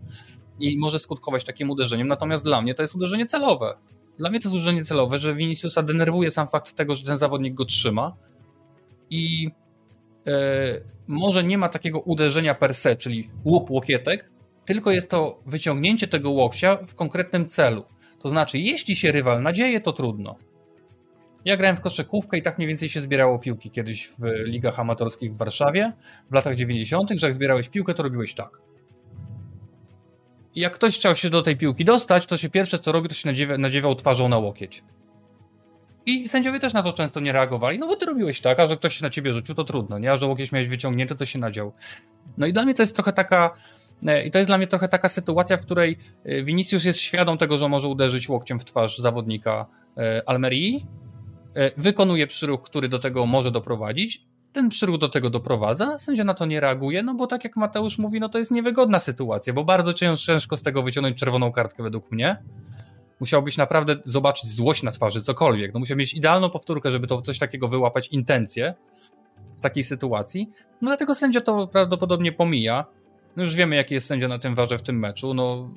i 0.60 0.78
może 0.78 0.98
skutkować 0.98 1.44
takim 1.44 1.70
uderzeniem. 1.70 2.08
Natomiast 2.08 2.44
dla 2.44 2.62
mnie 2.62 2.74
to 2.74 2.82
jest 2.82 2.94
uderzenie 2.94 3.26
celowe. 3.26 3.74
Dla 4.18 4.30
mnie 4.30 4.40
to 4.40 4.48
jest 4.48 4.54
uderzenie 4.54 4.84
celowe, 4.84 5.18
że 5.18 5.34
Viniciusa 5.34 5.82
denerwuje 5.82 6.30
sam 6.30 6.48
fakt 6.48 6.74
tego, 6.74 6.94
że 6.94 7.04
ten 7.04 7.18
zawodnik 7.18 7.54
go 7.54 7.64
trzyma 7.64 8.16
i 9.10 9.50
e, 10.26 10.80
może 11.06 11.44
nie 11.44 11.58
ma 11.58 11.68
takiego 11.68 12.00
uderzenia 12.00 12.54
per 12.54 12.74
se, 12.74 12.96
czyli 12.96 13.30
łup 13.44 13.70
łokietek, 13.70 14.30
tylko 14.68 14.90
jest 14.90 15.10
to 15.10 15.40
wyciągnięcie 15.46 16.08
tego 16.08 16.30
łokcia 16.30 16.76
w 16.86 16.94
konkretnym 16.94 17.46
celu. 17.46 17.84
To 18.18 18.28
znaczy, 18.28 18.58
jeśli 18.58 18.96
się 18.96 19.12
rywal 19.12 19.42
nadzieje, 19.42 19.80
to 19.80 19.92
trudno. 19.92 20.36
Ja 21.44 21.56
grałem 21.56 21.76
w 21.76 21.80
koszykówkę 21.80 22.38
i 22.38 22.42
tak 22.42 22.58
mniej 22.58 22.68
więcej 22.68 22.88
się 22.88 23.00
zbierało 23.00 23.38
piłki 23.38 23.70
kiedyś 23.70 24.08
w 24.08 24.18
ligach 24.44 24.80
amatorskich 24.80 25.34
w 25.34 25.36
Warszawie 25.36 25.92
w 26.30 26.34
latach 26.34 26.54
90., 26.54 27.10
że 27.10 27.26
jak 27.26 27.34
zbierałeś 27.34 27.68
piłkę, 27.68 27.94
to 27.94 28.02
robiłeś 28.02 28.34
tak. 28.34 28.60
I 30.54 30.60
jak 30.60 30.74
ktoś 30.74 30.98
chciał 30.98 31.16
się 31.16 31.30
do 31.30 31.42
tej 31.42 31.56
piłki 31.56 31.84
dostać, 31.84 32.26
to 32.26 32.36
się 32.36 32.50
pierwsze 32.50 32.78
co 32.78 32.92
robi, 32.92 33.08
to 33.08 33.14
się 33.14 33.28
nadziewa, 33.28 33.58
nadziewał 33.58 33.94
twarzą 33.94 34.28
na 34.28 34.38
łokieć. 34.38 34.84
I 36.06 36.28
sędziowie 36.28 36.58
też 36.58 36.72
na 36.72 36.82
to 36.82 36.92
często 36.92 37.20
nie 37.20 37.32
reagowali, 37.32 37.78
no 37.78 37.86
bo 37.86 37.96
ty 37.96 38.06
robiłeś 38.06 38.40
tak, 38.40 38.60
a 38.60 38.66
że 38.66 38.76
ktoś 38.76 38.96
się 38.96 39.04
na 39.04 39.10
ciebie 39.10 39.32
rzucił, 39.32 39.54
to 39.54 39.64
trudno, 39.64 39.98
nie? 39.98 40.12
A 40.12 40.16
że 40.16 40.26
łokieć 40.26 40.52
miałeś 40.52 40.68
wyciągnięty, 40.68 41.14
to 41.16 41.26
się 41.26 41.38
nadział. 41.38 41.72
No 42.38 42.46
i 42.46 42.52
dla 42.52 42.64
mnie 42.64 42.74
to 42.74 42.82
jest 42.82 42.94
trochę 42.94 43.12
taka, 43.12 43.52
i 44.26 44.30
to 44.30 44.38
jest 44.38 44.48
dla 44.48 44.58
mnie 44.58 44.66
trochę 44.66 44.88
taka 44.88 45.08
sytuacja, 45.08 45.56
w 45.56 45.60
której 45.60 45.96
e, 46.24 46.42
Vinicius 46.42 46.84
jest 46.84 46.98
świadom 46.98 47.38
tego, 47.38 47.58
że 47.58 47.68
może 47.68 47.88
uderzyć 47.88 48.28
łokciem 48.28 48.60
w 48.60 48.64
twarz 48.64 48.98
zawodnika 48.98 49.66
e, 49.96 50.22
Almerii, 50.26 50.86
wykonuje 51.76 52.26
przyruch, 52.26 52.62
który 52.62 52.88
do 52.88 52.98
tego 52.98 53.26
może 53.26 53.50
doprowadzić, 53.50 54.28
ten 54.52 54.68
przyruch 54.68 54.98
do 54.98 55.08
tego 55.08 55.30
doprowadza, 55.30 55.98
sędzia 55.98 56.24
na 56.24 56.34
to 56.34 56.46
nie 56.46 56.60
reaguje, 56.60 57.02
no 57.02 57.14
bo 57.14 57.26
tak 57.26 57.44
jak 57.44 57.56
Mateusz 57.56 57.98
mówi, 57.98 58.20
no 58.20 58.28
to 58.28 58.38
jest 58.38 58.50
niewygodna 58.50 58.98
sytuacja, 58.98 59.52
bo 59.52 59.64
bardzo 59.64 59.92
ciężko 59.92 60.56
z 60.56 60.62
tego 60.62 60.82
wyciągnąć 60.82 61.18
czerwoną 61.18 61.52
kartkę 61.52 61.82
według 61.82 62.12
mnie. 62.12 62.36
Musiałbyś 63.20 63.56
naprawdę 63.56 63.96
zobaczyć 64.06 64.50
złość 64.50 64.82
na 64.82 64.92
twarzy, 64.92 65.22
cokolwiek. 65.22 65.74
No 65.74 65.80
musiał 65.80 65.96
mieć 65.96 66.14
idealną 66.14 66.50
powtórkę, 66.50 66.90
żeby 66.90 67.06
to 67.06 67.22
coś 67.22 67.38
takiego 67.38 67.68
wyłapać, 67.68 68.08
intencję 68.08 68.74
w 69.58 69.60
takiej 69.60 69.84
sytuacji. 69.84 70.50
No 70.82 70.88
dlatego 70.88 71.14
sędzia 71.14 71.40
to 71.40 71.66
prawdopodobnie 71.66 72.32
pomija. 72.32 72.84
No 73.38 73.44
już 73.44 73.54
wiemy, 73.54 73.76
jaki 73.76 73.94
jest 73.94 74.06
sędzia 74.06 74.28
na 74.28 74.38
tym 74.38 74.54
warze 74.54 74.78
w 74.78 74.82
tym 74.82 74.98
meczu. 74.98 75.34
No 75.34 75.68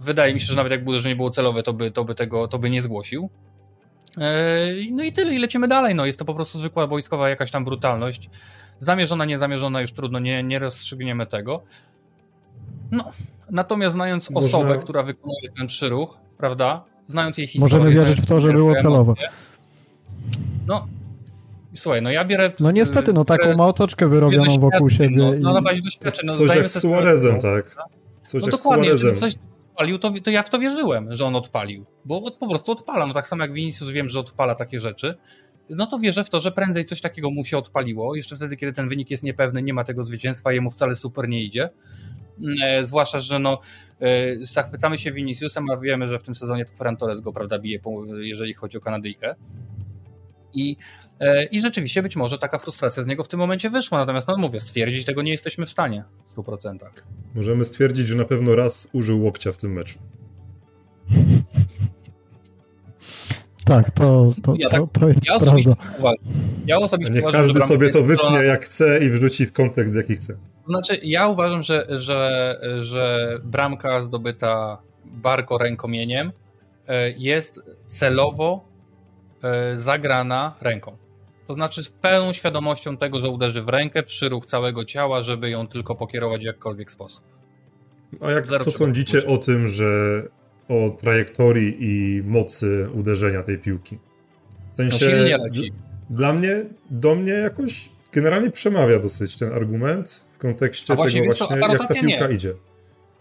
wydaje 0.00 0.34
mi 0.34 0.40
się, 0.40 0.46
że 0.46 0.54
nawet 0.54 0.72
jakby 0.72 0.90
uderzenie 0.90 1.16
było 1.16 1.30
celowe, 1.30 1.62
to 1.62 1.72
by, 1.72 1.90
to 1.90 2.04
by 2.04 2.14
tego 2.14 2.48
to 2.48 2.58
by 2.58 2.70
nie 2.70 2.82
zgłosił. 2.82 3.30
No 4.92 5.04
i 5.04 5.12
tyle, 5.12 5.34
i 5.34 5.38
lecimy 5.38 5.68
dalej. 5.68 5.94
No, 5.94 6.06
jest 6.06 6.18
to 6.18 6.24
po 6.24 6.34
prostu 6.34 6.58
zwykła 6.58 6.86
wojskowa 6.86 7.28
jakaś 7.28 7.50
tam 7.50 7.64
brutalność. 7.64 8.30
Zamierzona, 8.78 9.24
niezamierzona, 9.24 9.80
już 9.80 9.92
trudno, 9.92 10.18
nie, 10.18 10.42
nie 10.42 10.58
rozstrzygniemy 10.58 11.26
tego. 11.26 11.62
No, 12.90 13.12
natomiast 13.50 13.94
znając 13.94 14.30
Można... 14.30 14.48
osobę, 14.48 14.78
która 14.78 15.02
wykonuje 15.02 15.52
ten 15.58 15.66
przyruch, 15.66 16.18
prawda, 16.36 16.84
znając 17.06 17.38
jej 17.38 17.46
historię... 17.46 17.76
Możemy 17.76 17.94
wierzyć 17.94 18.20
w 18.20 18.26
to, 18.26 18.40
że 18.40 18.52
było 18.52 18.74
celowo. 18.74 19.14
No, 20.66 20.86
słuchaj, 21.78 22.02
no 22.02 22.10
ja 22.10 22.24
bierę... 22.24 22.52
No 22.60 22.70
niestety, 22.70 23.12
no 23.12 23.24
taką 23.24 23.56
ma 23.56 23.66
otoczkę 23.66 24.08
wyrobioną 24.08 24.58
wokół 24.58 24.90
siebie. 24.90 25.16
No, 25.16 25.32
no 25.40 25.52
na 25.52 25.62
bazie 25.62 25.82
doświadczeń. 25.82 26.26
No, 26.26 26.36
coś 26.36 26.56
jak 26.56 26.68
z 26.68 26.80
Suarezem, 26.80 27.40
tak. 27.40 27.76
Coś 28.26 28.42
no 28.42 28.48
jak 28.48 28.56
dokładnie, 28.56 28.96
z 28.96 29.00
Suarezem. 29.00 29.16
Coś, 29.16 29.34
odpalił, 29.78 29.98
to, 29.98 30.12
to 30.24 30.30
ja 30.30 30.42
w 30.42 30.50
to 30.50 30.58
wierzyłem, 30.58 31.16
że 31.16 31.24
on 31.24 31.36
odpalił. 31.36 31.86
Bo 32.04 32.22
od, 32.22 32.36
po 32.36 32.48
prostu 32.48 32.72
odpala. 32.72 33.06
No 33.06 33.14
tak 33.14 33.28
samo 33.28 33.42
jak 33.42 33.52
Vinicius 33.52 33.90
wiem, 33.90 34.08
że 34.08 34.20
odpala 34.20 34.54
takie 34.54 34.80
rzeczy. 34.80 35.14
No 35.70 35.86
to 35.86 35.98
wierzę 35.98 36.24
w 36.24 36.30
to, 36.30 36.40
że 36.40 36.52
prędzej 36.52 36.84
coś 36.84 37.00
takiego 37.00 37.30
mu 37.30 37.44
się 37.44 37.58
odpaliło. 37.58 38.16
Jeszcze 38.16 38.36
wtedy, 38.36 38.56
kiedy 38.56 38.72
ten 38.72 38.88
wynik 38.88 39.10
jest 39.10 39.22
niepewny, 39.22 39.62
nie 39.62 39.74
ma 39.74 39.84
tego 39.84 40.02
zwycięstwa, 40.02 40.52
jemu 40.52 40.70
wcale 40.70 40.94
super 40.94 41.28
nie 41.28 41.44
idzie. 41.44 41.68
E, 42.62 42.86
zwłaszcza, 42.86 43.20
że 43.20 43.38
no, 43.38 43.58
e, 44.00 44.36
zachwycamy 44.40 44.98
się 44.98 45.12
Viniciusem, 45.12 45.70
a 45.70 45.76
wiemy, 45.76 46.08
że 46.08 46.18
w 46.18 46.22
tym 46.22 46.34
sezonie 46.34 46.64
to 46.64 46.72
Ferran 46.72 46.96
Torres 46.96 47.20
go 47.20 47.32
prawda, 47.32 47.58
bije, 47.58 47.78
jeżeli 48.18 48.54
chodzi 48.54 48.78
o 48.78 48.80
Kanadyjkę. 48.80 49.34
I, 50.60 50.76
e, 51.20 51.44
I 51.44 51.60
rzeczywiście 51.60 52.02
być 52.02 52.16
może 52.16 52.38
taka 52.38 52.58
frustracja 52.58 53.02
z 53.02 53.06
niego 53.06 53.24
w 53.24 53.28
tym 53.28 53.40
momencie 53.40 53.70
wyszła, 53.70 53.98
natomiast 53.98 54.28
no 54.28 54.36
mówię, 54.36 54.60
stwierdzić 54.60 55.04
tego 55.04 55.22
nie 55.22 55.32
jesteśmy 55.32 55.66
w 55.66 55.70
stanie 55.70 56.04
w 56.24 56.36
100%. 56.36 56.78
Możemy 57.34 57.64
stwierdzić, 57.64 58.06
że 58.06 58.14
na 58.14 58.24
pewno 58.24 58.56
raz 58.56 58.88
użył 58.92 59.22
łokcia 59.24 59.52
w 59.52 59.56
tym 59.56 59.72
meczu. 59.72 59.98
Tak, 63.68 63.90
to, 63.90 64.32
to, 64.42 64.54
ja 64.58 64.68
tak, 64.68 64.80
to, 64.80 65.00
to 65.00 65.08
jest 65.08 65.26
ja 65.26 65.38
prawda. 65.38 65.74
Uważam, 65.98 66.14
ja 66.66 66.78
osobiście 66.78 67.14
nie 67.14 67.20
uważam, 67.20 67.42
każdy 67.42 67.62
sobie 67.62 67.90
to 67.90 68.02
wytnie 68.02 68.36
jak 68.36 68.64
chce 68.64 68.98
i 69.04 69.10
wrzuci 69.10 69.46
w 69.46 69.52
kontekst 69.52 69.96
jaki 69.96 70.16
chce. 70.16 70.36
Znaczy, 70.68 71.00
ja 71.02 71.28
uważam, 71.28 71.62
że, 71.62 71.86
że, 71.88 72.60
że 72.80 73.28
bramka 73.44 74.02
zdobyta 74.02 74.78
barko 75.04 75.58
rękomieniem 75.58 76.32
e, 76.88 77.10
jest 77.10 77.60
celowo 77.86 78.67
zagrana 79.76 80.54
ręką. 80.60 80.96
To 81.46 81.54
znaczy 81.54 81.82
z 81.82 81.90
pełną 81.90 82.32
świadomością 82.32 82.96
tego, 82.96 83.20
że 83.20 83.28
uderzy 83.28 83.62
w 83.62 83.68
rękę, 83.68 84.02
przyruch 84.02 84.46
całego 84.46 84.84
ciała, 84.84 85.22
żeby 85.22 85.50
ją 85.50 85.66
tylko 85.66 85.94
pokierować 85.94 86.40
w 86.40 86.44
jakkolwiek 86.44 86.90
sposób. 86.90 87.24
A 88.20 88.30
jak, 88.30 88.46
co 88.46 88.70
sądzicie 88.70 89.26
o 89.26 89.38
tym, 89.38 89.68
że 89.68 90.22
o 90.68 90.90
trajektorii 90.90 91.76
i 91.80 92.22
mocy 92.22 92.88
uderzenia 92.94 93.42
tej 93.42 93.58
piłki? 93.58 93.98
W 94.70 94.74
sensie, 94.74 95.28
no 95.38 95.48
dla 96.10 96.32
mnie, 96.32 96.64
do 96.90 97.14
mnie 97.14 97.32
jakoś 97.32 97.88
generalnie 98.12 98.50
przemawia 98.50 98.98
dosyć 98.98 99.36
ten 99.36 99.52
argument 99.52 100.24
w 100.32 100.38
kontekście 100.38 100.94
właśnie, 100.94 101.20
tego 101.20 101.34
właśnie, 101.34 101.60
to, 101.60 101.72
jak 101.72 101.88
ta 101.88 101.94
piłka 101.94 102.26
nie. 102.26 102.34
idzie. 102.34 102.54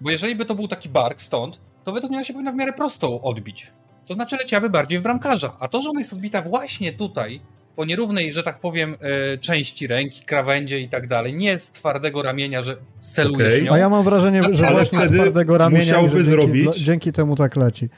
Bo 0.02 0.12
jeżeli 0.12 0.36
by 0.36 0.46
to 0.46 0.56
był 0.56 0.68
taki 0.68 0.90
bark 0.90 1.22
stąd, 1.22 1.62
to 1.84 1.92
według 1.92 2.12
mnie 2.12 2.26
się 2.26 2.34
powinna 2.34 2.52
w 2.52 2.56
miarę 2.56 2.74
prosto 2.74 3.22
odbić 3.22 3.72
to 4.08 4.14
znaczy 4.14 4.36
leciałaby 4.36 4.70
bardziej 4.70 5.00
w 5.00 5.02
bramkarza. 5.02 5.58
A 5.60 5.68
to, 5.68 5.82
że 5.82 5.90
ona 5.90 6.00
jest 6.00 6.14
odbita 6.14 6.42
właśnie 6.42 6.94
tutaj, 6.94 7.42
po 7.76 7.86
nierównej, 7.86 8.34
że 8.34 8.44
tak 8.44 8.60
powiem, 8.60 8.96
e, 9.34 9.38
części 9.38 9.88
ręki, 9.88 10.26
krawędzie 10.26 10.80
i 10.80 10.90
tak 10.90 11.08
dalej, 11.08 11.34
nie 11.34 11.60
z 11.60 11.70
twardego 11.70 12.22
ramienia, 12.22 12.62
że 12.62 12.78
celujesz 13.02 13.54
okay. 13.54 13.66
nią. 13.66 13.74
A 13.74 13.78
ja 13.78 13.90
mam 13.90 14.04
wrażenie, 14.04 14.42
że 14.52 14.72
właśnie 14.72 15.08
z 15.08 15.12
twardego 15.12 15.58
ramienia 15.58 15.84
musiałby 15.84 16.10
dzięki, 16.10 16.24
zrobić... 16.24 16.76
dzięki 16.76 17.12
temu 17.12 17.36
tak 17.36 17.56
leci. 17.56 17.90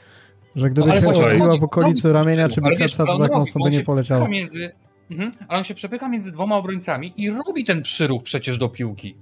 Że 0.56 0.70
gdyby 0.70 0.88
no, 0.88 1.00
się 1.00 1.26
odbiła 1.26 1.56
w 1.56 1.64
okolicy 1.64 2.12
ramienia 2.12 2.48
czy 2.48 2.60
bicepsa, 2.60 3.06
to 3.06 3.18
taką 3.18 3.46
sobie 3.46 3.70
nie 3.70 3.84
poleciało. 3.84 4.28
Między, 4.28 4.70
mhm, 5.10 5.32
ale 5.48 5.58
on 5.58 5.64
się 5.64 5.74
przepycha 5.74 6.08
między 6.08 6.32
dwoma 6.32 6.56
obrońcami 6.56 7.12
i 7.16 7.30
robi 7.30 7.64
ten 7.64 7.82
przyruch 7.82 8.22
przecież 8.22 8.58
do 8.58 8.68
piłki 8.68 9.16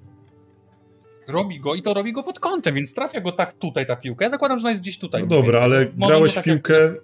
robi 1.29 1.61
go 1.61 1.75
i 1.75 1.83
to 1.83 1.95
robi 1.95 2.13
go 2.13 2.23
pod 2.23 2.41
kątem, 2.41 2.75
więc 2.75 2.95
trafia 2.95 3.21
go 3.21 3.33
tak 3.33 3.53
tutaj 3.53 3.87
ta 3.87 3.97
piłka. 3.97 4.25
Ja 4.25 4.31
zakładam, 4.31 4.59
że 4.59 4.63
ona 4.63 4.71
jest 4.71 4.83
gdzieś 4.83 4.99
tutaj. 4.99 5.21
No 5.21 5.27
dobra, 5.27 5.61
ale 5.61 5.87
grałeś 5.87 6.35
w 6.35 6.43
piłkę, 6.43 6.81
jak... 6.81 6.95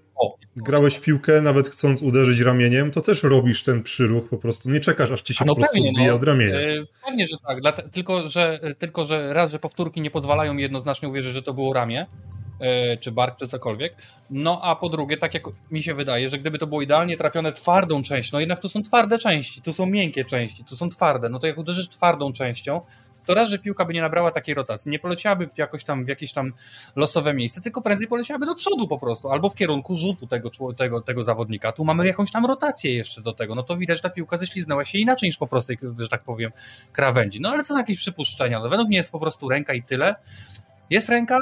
grałeś 0.57 0.95
w 0.95 1.01
piłkę, 1.01 1.41
nawet 1.41 1.69
chcąc 1.69 2.03
uderzyć 2.03 2.41
ramieniem, 2.41 2.91
to 2.91 3.01
też 3.01 3.23
robisz 3.23 3.65
ten 3.65 3.83
przyruch 3.83 4.29
po 4.29 4.39
prostu. 4.39 4.71
Nie 4.71 4.81
czekasz, 4.81 5.11
aż 5.11 5.23
ci 5.23 5.35
się 5.35 5.45
no 5.45 5.55
po 5.55 5.61
prostu 5.61 5.77
pewnie, 5.77 6.09
no, 6.09 6.15
od 6.15 6.25
ramienia. 6.25 6.61
Yy, 6.61 6.87
pewnie, 7.07 7.27
że 7.27 7.37
tak. 7.63 7.91
Tylko, 7.91 8.29
że, 8.29 8.61
tylko, 8.79 9.07
że 9.07 9.33
raz, 9.33 9.51
że 9.51 9.59
powtórki 9.59 10.01
nie 10.01 10.11
pozwalają 10.11 10.55
mi 10.55 10.63
jednoznacznie 10.63 11.09
uwierzyć, 11.09 11.33
że 11.33 11.43
to 11.43 11.55
było 11.55 11.73
ramię, 11.73 12.07
yy, 12.61 12.97
czy 12.97 13.13
bark, 13.13 13.39
czy 13.39 13.49
cokolwiek. 13.49 13.95
No 14.31 14.61
a 14.63 14.77
po 14.77 14.89
drugie, 14.89 15.17
tak 15.17 15.35
jak 15.35 15.43
mi 15.71 15.83
się 15.83 15.95
wydaje, 15.95 16.29
że 16.29 16.39
gdyby 16.39 16.59
to 16.59 16.67
było 16.67 16.83
idealnie 16.83 17.17
trafione 17.17 17.53
twardą 17.53 18.03
częścią, 18.03 18.37
no 18.37 18.41
jednak 18.41 18.61
tu 18.61 18.69
są 18.69 18.83
twarde 18.83 19.19
części, 19.19 19.63
tu 19.63 19.73
są 19.73 19.87
miękkie 19.87 20.25
części, 20.25 20.65
tu 20.65 20.77
są 20.77 20.89
twarde, 20.89 21.29
no 21.29 21.39
to 21.39 21.47
jak 21.47 21.59
uderzysz 21.59 21.89
twardą 21.89 22.33
częścią, 22.33 22.81
to 23.27 23.35
raz, 23.35 23.49
że 23.49 23.59
piłka 23.59 23.85
by 23.85 23.93
nie 23.93 24.01
nabrała 24.01 24.31
takiej 24.31 24.55
rotacji, 24.55 24.91
nie 24.91 24.99
poleciałaby 24.99 25.51
jakoś 25.57 25.85
tam 25.85 26.05
w 26.05 26.09
jakieś 26.09 26.33
tam 26.33 26.53
losowe 26.97 27.35
miejsce, 27.35 27.61
tylko 27.61 27.83
prędzej 27.83 28.09
poleciałaby 28.09 28.47
do 28.47 28.55
przodu 28.55 28.89
po 28.89 28.99
prostu, 28.99 29.31
albo 29.31 29.51
w 29.51 29.55
kierunku 29.55 29.95
rzutu 29.95 30.27
tego, 30.27 30.51
tego, 30.77 31.01
tego 31.01 31.25
zawodnika. 31.25 31.73
Tu 31.73 31.85
mamy 31.85 32.07
jakąś 32.07 32.33
tam 32.33 32.47
rotację 32.47 32.95
jeszcze 32.95 33.23
do 33.23 33.33
tego, 33.33 33.55
no 33.55 33.63
to 33.63 33.77
widać, 33.77 33.99
że 33.99 34.03
ta 34.03 34.11
piłka 34.11 34.37
ześliznęła 34.37 34.85
się 34.85 34.99
inaczej 34.99 35.29
niż 35.29 35.37
po 35.37 35.47
prostej, 35.47 35.79
że 35.99 36.09
tak 36.09 36.23
powiem, 36.23 36.51
krawędzi. 36.93 37.41
No 37.41 37.51
ale 37.51 37.63
to 37.63 37.69
są 37.69 37.79
jakieś 37.79 37.99
przypuszczenia. 37.99 38.61
No, 38.61 38.69
według 38.69 38.89
mnie 38.89 38.97
jest 38.97 39.13
po 39.13 39.21
prostu 39.21 39.49
ręka 39.49 39.75
i 39.75 39.83
tyle. 39.83 40.15
Jest 40.91 41.09
ręka, 41.09 41.39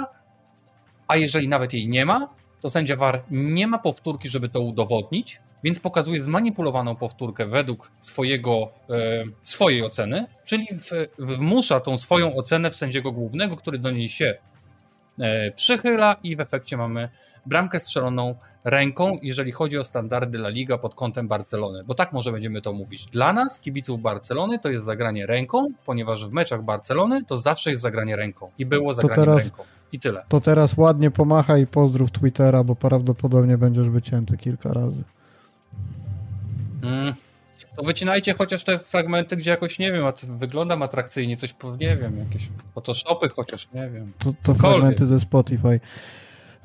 a 1.08 1.16
jeżeli 1.16 1.48
nawet 1.48 1.72
jej 1.72 1.88
nie 1.88 2.06
ma, 2.06 2.28
to 2.60 2.70
sędzia 2.70 2.96
VAR 2.96 3.22
nie 3.30 3.66
ma 3.66 3.78
powtórki, 3.78 4.28
żeby 4.28 4.48
to 4.48 4.60
udowodnić, 4.60 5.40
więc 5.62 5.80
pokazuje 5.80 6.22
zmanipulowaną 6.22 6.96
powtórkę 6.96 7.46
według 7.46 7.90
swojego, 8.00 8.70
e, 8.90 9.24
swojej 9.42 9.82
oceny, 9.82 10.26
czyli 10.44 10.66
w, 10.66 11.08
wmusza 11.18 11.80
tą 11.80 11.98
swoją 11.98 12.34
ocenę 12.34 12.70
w 12.70 12.76
sędziego 12.76 13.12
głównego, 13.12 13.56
który 13.56 13.78
do 13.78 13.90
niej 13.90 14.08
się 14.08 14.34
e, 15.18 15.50
przychyla 15.50 16.16
i 16.22 16.36
w 16.36 16.40
efekcie 16.40 16.76
mamy 16.76 17.08
bramkę 17.46 17.80
strzeloną 17.80 18.34
ręką, 18.64 19.12
jeżeli 19.22 19.52
chodzi 19.52 19.78
o 19.78 19.84
standardy 19.84 20.38
La 20.38 20.48
Liga 20.48 20.78
pod 20.78 20.94
kątem 20.94 21.28
Barcelony, 21.28 21.84
bo 21.84 21.94
tak 21.94 22.12
może 22.12 22.32
będziemy 22.32 22.62
to 22.62 22.72
mówić. 22.72 23.06
Dla 23.06 23.32
nas, 23.32 23.60
kibiców 23.60 24.02
Barcelony, 24.02 24.58
to 24.58 24.70
jest 24.70 24.84
zagranie 24.84 25.26
ręką, 25.26 25.66
ponieważ 25.86 26.26
w 26.26 26.32
meczach 26.32 26.62
Barcelony 26.62 27.24
to 27.24 27.38
zawsze 27.38 27.70
jest 27.70 27.82
zagranie 27.82 28.16
ręką 28.16 28.50
i 28.58 28.66
było 28.66 28.94
zagranie 28.94 29.14
teraz, 29.14 29.42
ręką. 29.42 29.62
I 29.92 30.00
tyle. 30.00 30.24
To 30.28 30.40
teraz 30.40 30.76
ładnie 30.76 31.10
pomacha 31.10 31.58
i 31.58 31.66
pozdrów 31.66 32.10
Twittera, 32.10 32.64
bo 32.64 32.76
prawdopodobnie 32.76 33.58
będziesz 33.58 33.88
wycięty 33.88 34.38
kilka 34.38 34.72
razy. 34.72 35.02
Mm. 36.82 37.14
To 37.76 37.82
wycinajcie 37.82 38.34
chociaż 38.34 38.64
te 38.64 38.78
fragmenty, 38.78 39.36
gdzie 39.36 39.50
jakoś, 39.50 39.78
nie 39.78 39.92
wiem, 39.92 40.04
wyglądam 40.22 40.82
atrakcyjnie, 40.82 41.36
coś, 41.36 41.54
nie 41.80 41.96
wiem, 41.96 42.18
jakieś 42.18 42.48
photoshopy 42.74 43.28
chociaż, 43.28 43.68
nie 43.74 43.90
wiem. 43.90 44.12
To, 44.18 44.32
to 44.42 44.54
fragmenty 44.54 45.06
ze 45.06 45.20
Spotify. 45.20 45.80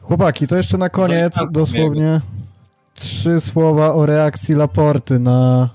Chłopaki, 0.01 0.47
to 0.47 0.55
jeszcze 0.55 0.77
na 0.77 0.89
koniec 0.89 1.51
dosłownie 1.51 2.21
trzy 2.99 3.39
słowa 3.39 3.93
o 3.93 4.05
reakcji 4.05 4.55
Laporty 4.55 5.19
na, 5.19 5.69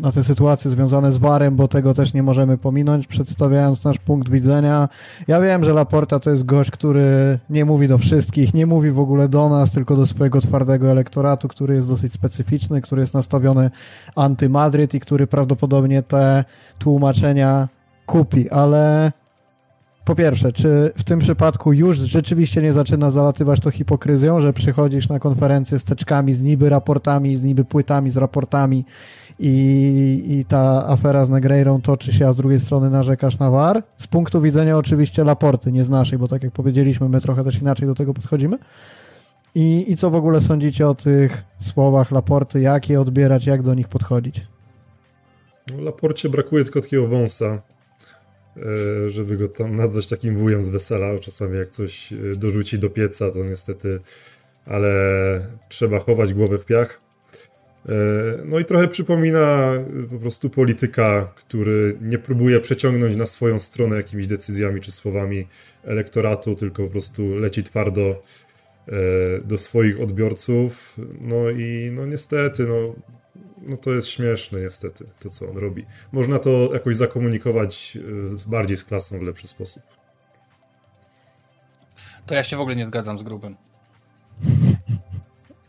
na 0.00 0.12
te 0.12 0.24
sytuacje 0.24 0.70
związane 0.70 1.12
z 1.12 1.16
Warem, 1.16 1.56
bo 1.56 1.68
tego 1.68 1.94
też 1.94 2.14
nie 2.14 2.22
możemy 2.22 2.58
pominąć, 2.58 3.06
przedstawiając 3.06 3.84
nasz 3.84 3.98
punkt 3.98 4.28
widzenia. 4.28 4.88
Ja 5.28 5.40
wiem, 5.40 5.64
że 5.64 5.72
Laporta 5.72 6.20
to 6.20 6.30
jest 6.30 6.44
gość, 6.44 6.70
który 6.70 7.38
nie 7.50 7.64
mówi 7.64 7.88
do 7.88 7.98
wszystkich, 7.98 8.54
nie 8.54 8.66
mówi 8.66 8.90
w 8.90 9.00
ogóle 9.00 9.28
do 9.28 9.48
nas, 9.48 9.70
tylko 9.70 9.96
do 9.96 10.06
swojego 10.06 10.40
twardego 10.40 10.90
elektoratu, 10.90 11.48
który 11.48 11.74
jest 11.74 11.88
dosyć 11.88 12.12
specyficzny, 12.12 12.80
który 12.80 13.00
jest 13.00 13.14
nastawiony 13.14 13.70
anty-Madryt 14.16 14.94
i 14.94 15.00
który 15.00 15.26
prawdopodobnie 15.26 16.02
te 16.02 16.44
tłumaczenia 16.78 17.68
kupi, 18.06 18.50
ale 18.50 19.12
po 20.06 20.14
pierwsze, 20.14 20.52
czy 20.52 20.92
w 20.96 21.04
tym 21.04 21.18
przypadku 21.18 21.72
już 21.72 21.98
rzeczywiście 21.98 22.62
nie 22.62 22.72
zaczyna 22.72 23.10
zalatywać 23.10 23.60
to 23.60 23.70
hipokryzją, 23.70 24.40
że 24.40 24.52
przychodzisz 24.52 25.08
na 25.08 25.18
konferencję 25.18 25.78
z 25.78 25.84
teczkami, 25.84 26.34
z 26.34 26.42
niby 26.42 26.68
raportami, 26.68 27.36
z 27.36 27.42
niby 27.42 27.64
płytami, 27.64 28.10
z 28.10 28.16
raportami 28.16 28.84
i, 29.38 30.24
i 30.28 30.44
ta 30.44 30.88
afera 30.88 31.24
z 31.24 31.30
Negreirą 31.30 31.80
toczy 31.80 32.12
się, 32.12 32.28
a 32.28 32.32
z 32.32 32.36
drugiej 32.36 32.60
strony 32.60 32.90
narzekasz 32.90 33.38
na 33.38 33.50
VAR? 33.50 33.82
Z 33.96 34.06
punktu 34.06 34.40
widzenia 34.40 34.78
oczywiście 34.78 35.24
Laporty, 35.24 35.72
nie 35.72 35.84
z 35.84 35.90
naszej, 35.90 36.18
bo 36.18 36.28
tak 36.28 36.42
jak 36.42 36.52
powiedzieliśmy, 36.52 37.08
my 37.08 37.20
trochę 37.20 37.44
też 37.44 37.60
inaczej 37.60 37.86
do 37.86 37.94
tego 37.94 38.14
podchodzimy. 38.14 38.58
I, 39.54 39.92
I 39.92 39.96
co 39.96 40.10
w 40.10 40.14
ogóle 40.14 40.40
sądzicie 40.40 40.88
o 40.88 40.94
tych 40.94 41.44
słowach 41.58 42.10
Laporty? 42.10 42.60
Jak 42.60 42.90
je 42.90 43.00
odbierać, 43.00 43.46
jak 43.46 43.62
do 43.62 43.74
nich 43.74 43.88
podchodzić? 43.88 44.46
Laporcie 45.78 46.28
brakuje 46.28 46.64
tylko 46.64 46.80
takiego 46.80 47.08
wąsa, 47.08 47.62
żeby 49.08 49.36
go 49.36 49.48
tam 49.48 49.74
nazwać 49.74 50.06
takim 50.06 50.38
wujem 50.38 50.62
z 50.62 50.68
wesela. 50.68 51.18
Czasami 51.18 51.58
jak 51.58 51.70
coś 51.70 52.12
e, 52.12 52.16
dorzuci 52.36 52.78
do 52.78 52.90
pieca, 52.90 53.30
to 53.30 53.44
niestety, 53.44 54.00
ale 54.66 54.90
trzeba 55.68 55.98
chować 55.98 56.34
głowę 56.34 56.58
w 56.58 56.64
piach. 56.64 57.00
E, 57.88 57.92
no 58.44 58.58
i 58.58 58.64
trochę 58.64 58.88
przypomina 58.88 59.72
po 60.10 60.18
prostu 60.18 60.50
polityka, 60.50 61.32
który 61.36 61.98
nie 62.00 62.18
próbuje 62.18 62.60
przeciągnąć 62.60 63.16
na 63.16 63.26
swoją 63.26 63.58
stronę 63.58 63.96
jakimiś 63.96 64.26
decyzjami 64.26 64.80
czy 64.80 64.92
słowami 64.92 65.46
elektoratu, 65.84 66.54
tylko 66.54 66.84
po 66.84 66.90
prostu 66.90 67.36
leci 67.36 67.62
twardo 67.62 68.22
do 69.44 69.58
swoich 69.58 70.00
odbiorców. 70.00 70.96
No 71.20 71.50
i 71.50 71.90
no 71.94 72.06
niestety, 72.06 72.66
no 72.66 72.94
no 73.68 73.76
to 73.76 73.90
jest 73.90 74.08
śmieszne 74.08 74.60
niestety, 74.60 75.06
to 75.20 75.30
co 75.30 75.50
on 75.50 75.58
robi. 75.58 75.86
Można 76.12 76.38
to 76.38 76.70
jakoś 76.72 76.96
zakomunikować 76.96 77.98
y, 78.44 78.48
bardziej 78.50 78.76
z 78.76 78.84
klasą 78.84 79.18
w 79.18 79.22
lepszy 79.22 79.46
sposób. 79.46 79.82
To 82.26 82.34
ja 82.34 82.42
się 82.42 82.56
w 82.56 82.60
ogóle 82.60 82.76
nie 82.76 82.86
zgadzam 82.86 83.18
z 83.18 83.22
grubym. 83.22 83.56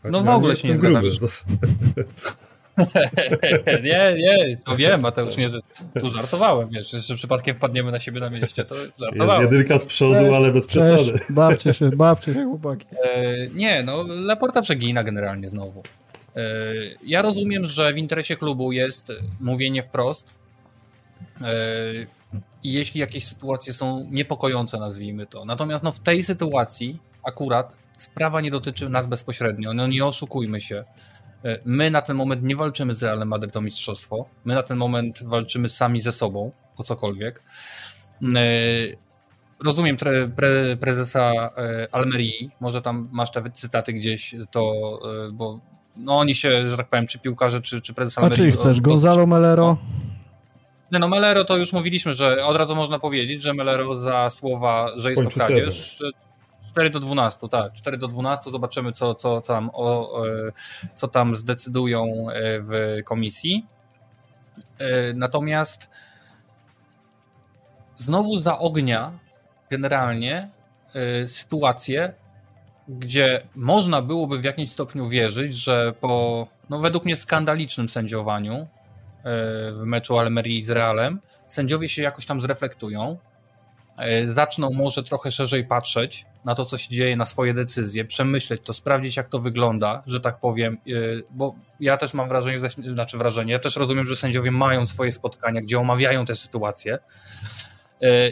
No 0.04 0.18
ja 0.18 0.24
w 0.24 0.28
ogóle 0.28 0.52
nie 0.52 0.60
się 0.60 0.68
nie 0.68 0.78
zgadzam. 0.78 1.02
nie, 3.82 4.14
nie, 4.18 4.56
to 4.64 4.76
wiem, 4.76 5.00
Mateusz, 5.00 5.36
nie, 5.36 5.48
że 5.48 5.60
tu 6.00 6.10
żartowałem, 6.10 6.68
wiesz, 6.68 6.90
że 6.90 7.14
przypadkiem 7.14 7.56
wpadniemy 7.56 7.92
na 7.92 8.00
siebie 8.00 8.20
na 8.20 8.30
mieście, 8.30 8.64
to 8.64 8.74
żartowałem. 8.98 9.42
Jest 9.42 9.52
jedynka 9.52 9.78
z 9.78 9.86
przodu, 9.86 10.14
cześć, 10.14 10.34
ale 10.34 10.52
bez 10.52 10.66
przesady. 10.66 11.20
Bawcie 11.30 11.74
się, 11.74 11.90
bawcie 11.90 12.34
się, 12.34 12.44
chłopaki. 12.44 12.86
E, 13.04 13.48
nie, 13.48 13.82
no, 13.82 14.04
Laporta 14.08 14.62
przegina 14.62 15.04
generalnie 15.04 15.48
znowu. 15.48 15.82
E, 16.36 16.40
ja 17.04 17.22
rozumiem, 17.22 17.64
że 17.64 17.92
w 17.92 17.98
interesie 17.98 18.36
klubu 18.36 18.72
jest 18.72 19.12
mówienie 19.40 19.82
wprost. 19.82 20.38
E, 21.42 21.46
I 22.62 22.72
jeśli 22.72 23.00
jakieś 23.00 23.26
sytuacje 23.26 23.72
są 23.72 24.06
niepokojące, 24.10 24.78
nazwijmy 24.78 25.26
to. 25.26 25.44
Natomiast 25.44 25.84
no, 25.84 25.92
w 25.92 26.00
tej 26.00 26.22
sytuacji 26.22 26.98
akurat 27.22 27.76
sprawa 27.96 28.40
nie 28.40 28.50
dotyczy 28.50 28.88
nas 28.88 29.06
bezpośrednio. 29.06 29.74
No 29.74 29.86
nie 29.86 30.04
oszukujmy 30.04 30.60
się. 30.60 30.84
E, 31.44 31.58
my 31.64 31.90
na 31.90 32.02
ten 32.02 32.16
moment 32.16 32.42
nie 32.42 32.56
walczymy 32.56 32.94
z 32.94 33.02
Realem 33.02 33.28
Madryt 33.28 33.56
o 33.56 33.60
mistrzostwo. 33.60 34.28
My 34.44 34.54
na 34.54 34.62
ten 34.62 34.76
moment 34.76 35.22
walczymy 35.22 35.68
sami 35.68 36.00
ze 36.00 36.12
sobą 36.12 36.52
o 36.76 36.82
cokolwiek. 36.82 37.42
Rozumiem 39.64 39.96
tre, 39.96 40.28
pre, 40.28 40.76
prezesa 40.76 41.50
Almerii, 41.92 42.50
może 42.60 42.82
tam 42.82 43.08
masz 43.12 43.30
te 43.30 43.50
cytaty 43.50 43.92
gdzieś, 43.92 44.34
to, 44.50 44.72
bo 45.32 45.60
no 45.98 46.18
oni 46.18 46.34
się, 46.34 46.70
że 46.70 46.76
tak 46.76 46.88
powiem, 46.88 47.06
czy 47.06 47.18
piłkarze, 47.18 47.60
czy, 47.60 47.80
czy 47.80 47.94
prezes 47.94 48.18
A 48.18 48.30
czy 48.30 48.52
chcesz? 48.52 48.80
Gonzalo 48.80 49.26
Melero? 49.26 49.76
Nie 50.92 50.98
no, 50.98 51.08
Melero 51.08 51.44
to 51.44 51.56
już 51.56 51.72
mówiliśmy, 51.72 52.14
że 52.14 52.44
od 52.44 52.56
razu 52.56 52.76
można 52.76 52.98
powiedzieć, 52.98 53.42
że 53.42 53.54
Melero 53.54 54.02
za 54.02 54.30
słowa, 54.30 54.90
że 54.96 55.10
jest 55.10 55.22
Kończy 55.22 55.38
to 55.38 55.46
kradzież, 55.46 55.98
4 56.70 56.90
do 56.90 57.00
12, 57.00 57.48
tak, 57.48 57.72
4 57.72 57.96
do 57.96 58.08
12, 58.08 58.50
zobaczymy 58.50 58.92
co, 58.92 59.14
co, 59.14 59.40
tam, 59.40 59.70
o, 59.72 60.22
co 60.94 61.08
tam 61.08 61.36
zdecydują 61.36 62.26
e, 62.30 62.34
w 62.60 62.98
komisji. 63.04 63.66
E, 64.78 65.12
natomiast 65.14 65.88
znowu 67.96 68.38
za 68.38 68.58
ognia 68.58 69.12
generalnie 69.70 70.50
e, 70.94 71.28
sytuację 71.28 72.14
gdzie 72.88 73.42
można 73.56 74.02
byłoby 74.02 74.38
w 74.38 74.44
jakimś 74.44 74.70
stopniu 74.70 75.08
wierzyć, 75.08 75.54
że 75.54 75.92
po, 76.00 76.46
no 76.70 76.78
według 76.78 77.04
mnie, 77.04 77.16
skandalicznym 77.16 77.88
sędziowaniu 77.88 78.54
e, 78.54 78.66
w 79.72 79.82
meczu 79.84 80.18
Almerii 80.18 80.62
z 80.62 80.70
Realem, 80.70 81.20
sędziowie 81.48 81.88
się 81.88 82.02
jakoś 82.02 82.26
tam 82.26 82.40
zreflektują, 82.40 83.16
e, 83.98 84.26
zaczną 84.26 84.70
może 84.70 85.02
trochę 85.02 85.32
szerzej 85.32 85.64
patrzeć 85.64 86.26
na 86.44 86.54
to, 86.54 86.64
co 86.64 86.78
się 86.78 86.90
dzieje, 86.90 87.16
na 87.16 87.26
swoje 87.26 87.54
decyzje, 87.54 88.04
przemyśleć 88.04 88.60
to, 88.64 88.72
sprawdzić, 88.72 89.16
jak 89.16 89.28
to 89.28 89.38
wygląda, 89.38 90.02
że 90.06 90.20
tak 90.20 90.40
powiem, 90.40 90.78
e, 90.88 90.90
bo 91.30 91.54
ja 91.80 91.96
też 91.96 92.14
mam 92.14 92.28
wrażenie, 92.28 92.58
znaczy 92.94 93.18
wrażenie, 93.18 93.52
ja 93.52 93.58
też 93.58 93.76
rozumiem, 93.76 94.06
że 94.06 94.16
sędziowie 94.16 94.50
mają 94.50 94.86
swoje 94.86 95.12
spotkania, 95.12 95.60
gdzie 95.60 95.78
omawiają 95.78 96.26
te 96.26 96.36
sytuacje 96.36 96.98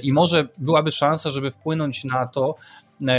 i 0.03 0.13
może 0.13 0.49
byłaby 0.59 0.93
szansa, 0.93 1.31
żeby 1.31 1.51
wpłynąć 1.51 2.05
na 2.05 2.27
to, 2.27 2.55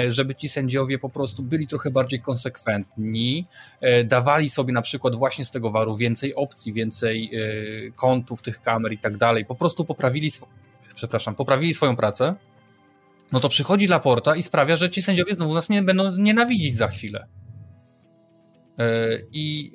żeby 0.10 0.36
ci 0.36 0.50
sędziowie 0.50 1.00
po 1.00 1.10
prostu 1.10 1.44
byli 1.44 1.68
trochę 1.68 1.92
bardziej 1.92 2.22
konsekwentni, 2.22 3.46
e, 3.82 4.04
dawali 4.04 4.50
sobie 4.50 4.74
na 4.74 4.82
przykład 4.82 5.16
właśnie 5.16 5.46
z 5.46 5.52
tego 5.52 5.72
waru 5.72 5.96
więcej 5.96 6.36
opcji, 6.36 6.74
więcej 6.74 7.32
e, 7.34 7.92
kątów 7.92 8.42
tych 8.42 8.62
kamer 8.62 8.94
i 8.94 8.98
tak 8.98 9.18
dalej, 9.18 9.46
po 9.46 9.56
prostu 9.56 9.86
poprawili, 9.86 10.32
przepraszam, 10.96 11.36
poprawili 11.36 11.74
swoją 11.74 11.96
pracę, 11.96 12.36
no 13.32 13.40
to 13.40 13.50
przychodzi 13.50 13.88
Laporta 13.88 14.36
i 14.36 14.44
sprawia, 14.44 14.76
że 14.76 14.90
ci 14.90 15.02
sędziowie 15.02 15.34
znowu 15.34 15.54
nas 15.54 15.70
nie 15.70 15.84
będą 15.84 16.12
nienawidzić 16.12 16.78
za 16.78 16.88
chwilę. 16.88 17.28
I 19.32 19.72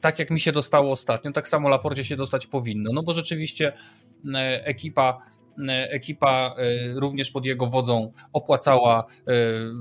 tak 0.00 0.18
jak 0.18 0.30
mi 0.30 0.40
się 0.40 0.52
dostało 0.52 0.90
ostatnio, 0.90 1.32
tak 1.32 1.48
samo 1.48 1.68
Laporcie 1.68 2.04
się 2.04 2.16
dostać 2.16 2.46
powinno, 2.46 2.92
no 2.92 3.02
bo 3.02 3.12
rzeczywiście 3.12 3.72
ekipa 4.64 5.18
E, 5.18 5.33
ekipa 5.90 6.54
e, 6.58 7.00
również 7.00 7.30
pod 7.30 7.46
jego 7.46 7.66
wodzą 7.66 8.12
opłacała 8.32 9.04
e, 9.04 9.32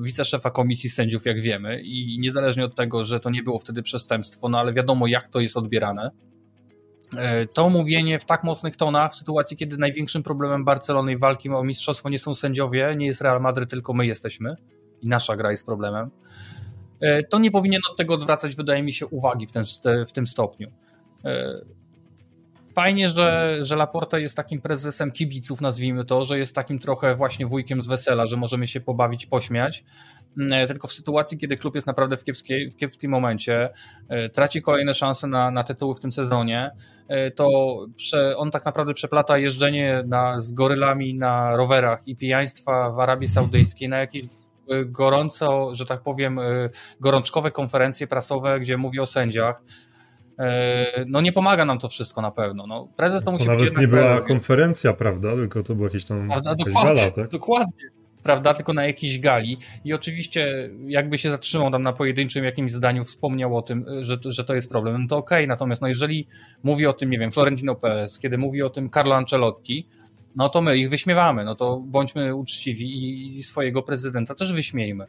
wiceszefa 0.03 0.49
komisji 0.49 0.89
sędziów, 0.89 1.25
jak 1.25 1.41
wiemy, 1.41 1.81
i 1.81 2.19
niezależnie 2.19 2.65
od 2.65 2.75
tego, 2.75 3.05
że 3.05 3.19
to 3.19 3.29
nie 3.29 3.43
było 3.43 3.59
wtedy 3.59 3.81
przestępstwo, 3.81 4.49
no 4.49 4.59
ale 4.59 4.73
wiadomo, 4.73 5.07
jak 5.07 5.27
to 5.27 5.39
jest 5.39 5.57
odbierane. 5.57 6.11
To 7.53 7.69
mówienie 7.69 8.19
w 8.19 8.25
tak 8.25 8.43
mocnych 8.43 8.75
tonach, 8.75 9.11
w 9.11 9.15
sytuacji, 9.15 9.57
kiedy 9.57 9.77
największym 9.77 10.23
problemem 10.23 10.65
Barcelony 10.65 11.11
i 11.11 11.17
walki 11.17 11.49
o 11.49 11.63
mistrzostwo 11.63 12.09
nie 12.09 12.19
są 12.19 12.35
sędziowie, 12.35 12.95
nie 12.97 13.05
jest 13.05 13.21
Real 13.21 13.41
Madryt, 13.41 13.69
tylko 13.69 13.93
my 13.93 14.05
jesteśmy. 14.05 14.55
I 15.01 15.07
nasza 15.07 15.35
gra 15.35 15.51
jest 15.51 15.65
problemem, 15.65 16.09
to 17.29 17.39
nie 17.39 17.51
powinien 17.51 17.81
od 17.91 17.97
tego 17.97 18.13
odwracać, 18.13 18.55
wydaje 18.55 18.83
mi 18.83 18.93
się, 18.93 19.07
uwagi 19.07 19.47
w 19.47 19.51
tym, 19.51 19.63
w 20.07 20.11
tym 20.11 20.27
stopniu 20.27 20.71
fajnie, 22.75 23.09
że, 23.09 23.57
że 23.61 23.75
Laporta 23.75 24.19
jest 24.19 24.35
takim 24.35 24.61
prezesem 24.61 25.11
kibiców, 25.11 25.61
nazwijmy 25.61 26.05
to, 26.05 26.25
że 26.25 26.39
jest 26.39 26.55
takim 26.55 26.79
trochę 26.79 27.15
właśnie 27.15 27.45
wujkiem 27.45 27.81
z 27.81 27.87
wesela, 27.87 28.27
że 28.27 28.37
możemy 28.37 28.67
się 28.67 28.81
pobawić, 28.81 29.25
pośmiać. 29.25 29.83
Mm, 30.37 30.67
tylko 30.67 30.87
w 30.87 30.93
sytuacji, 30.93 31.37
kiedy 31.37 31.57
klub 31.57 31.75
jest 31.75 31.87
naprawdę 31.87 32.17
w, 32.17 32.23
kiepskiej, 32.23 32.71
w 32.71 32.75
kiepskim 32.75 33.11
momencie, 33.11 33.69
e, 34.09 34.29
traci 34.29 34.61
kolejne 34.61 34.93
szanse 34.93 35.27
na, 35.27 35.51
na 35.51 35.63
tytuły 35.63 35.95
w 35.95 35.99
tym 35.99 36.11
sezonie, 36.11 36.71
e, 37.07 37.31
to 37.31 37.77
prze, 37.95 38.37
on 38.37 38.51
tak 38.51 38.65
naprawdę 38.65 38.93
przeplata 38.93 39.37
jeżdżenie 39.37 40.03
na, 40.07 40.39
z 40.39 40.51
gorylami 40.51 41.15
na 41.15 41.55
rowerach 41.55 42.07
i 42.07 42.15
pijaństwa 42.15 42.89
w 42.89 42.99
Arabii 42.99 43.27
Saudyjskiej 43.27 43.89
na 43.89 43.97
jakieś 43.97 44.23
e, 44.23 44.27
gorąco, 44.85 45.75
że 45.75 45.85
tak 45.85 46.01
powiem, 46.01 46.39
gorączkowe 46.99 47.51
konferencje 47.51 48.07
prasowe, 48.07 48.59
gdzie 48.59 48.77
mówi 48.77 48.99
o 48.99 49.05
sędziach. 49.05 49.61
No 51.07 51.22
nie 51.22 51.31
pomaga 51.34 51.65
nam 51.65 51.80
to 51.80 51.89
wszystko 51.89 52.22
na 52.22 52.31
pewno. 52.31 52.68
No, 52.68 52.88
prezes 52.95 53.19
to, 53.19 53.26
to 53.26 53.31
musi 53.31 53.47
nawet 53.47 53.64
być 53.64 53.77
nie 53.77 53.88
była 53.88 54.01
prezes, 54.01 54.27
konferencja, 54.27 54.93
prawda? 54.93 55.35
Tylko 55.35 55.64
to 55.64 55.76
była 55.76 55.88
jakieś 55.88 56.05
tam 56.05 56.27
Prawda, 56.27 56.55
dokładnie, 56.55 56.95
gala, 56.95 57.11
tak? 57.11 57.30
Dokładnie 57.30 57.89
prawda, 58.23 58.53
tylko 58.53 58.73
na 58.73 58.85
jakiejś 58.85 59.19
gali. 59.19 59.57
I 59.85 59.93
oczywiście, 59.93 60.69
jakby 60.88 61.18
się 61.18 61.31
zatrzymał 61.31 61.72
tam 61.72 61.84
na 61.84 61.93
pojedynczym 61.93 62.45
jakimś 62.45 62.72
zdaniu, 62.72 63.03
wspomniał 63.03 63.57
o 63.57 63.61
tym, 63.61 63.85
że, 64.01 64.18
że 64.26 64.43
to 64.43 64.53
jest 64.53 64.69
problem, 64.69 65.01
no 65.01 65.07
to 65.07 65.18
okej. 65.18 65.38
Okay. 65.38 65.47
Natomiast, 65.47 65.81
no 65.81 65.88
jeżeli 65.88 66.27
mówi 66.64 66.88
o 66.88 66.93
tym, 66.93 67.10
nie 67.10 67.19
wiem, 67.19 67.31
Florentino 67.31 67.76
Perez, 67.76 68.19
kiedy 68.19 68.38
mówi 68.38 68.64
o 68.64 68.69
tym 68.69 68.89
Carlo 68.89 69.15
Ancelotti, 69.15 69.88
no 70.35 70.49
to 70.49 70.61
my 70.61 70.77
ich 70.77 70.89
wyśmiewamy, 70.89 71.45
no 71.45 71.55
to 71.55 71.80
bądźmy 71.85 72.35
uczciwi 72.35 73.38
i 73.38 73.43
swojego 73.43 73.81
prezydenta 73.81 74.35
też 74.35 74.53
wyśmiejmy. 74.53 75.05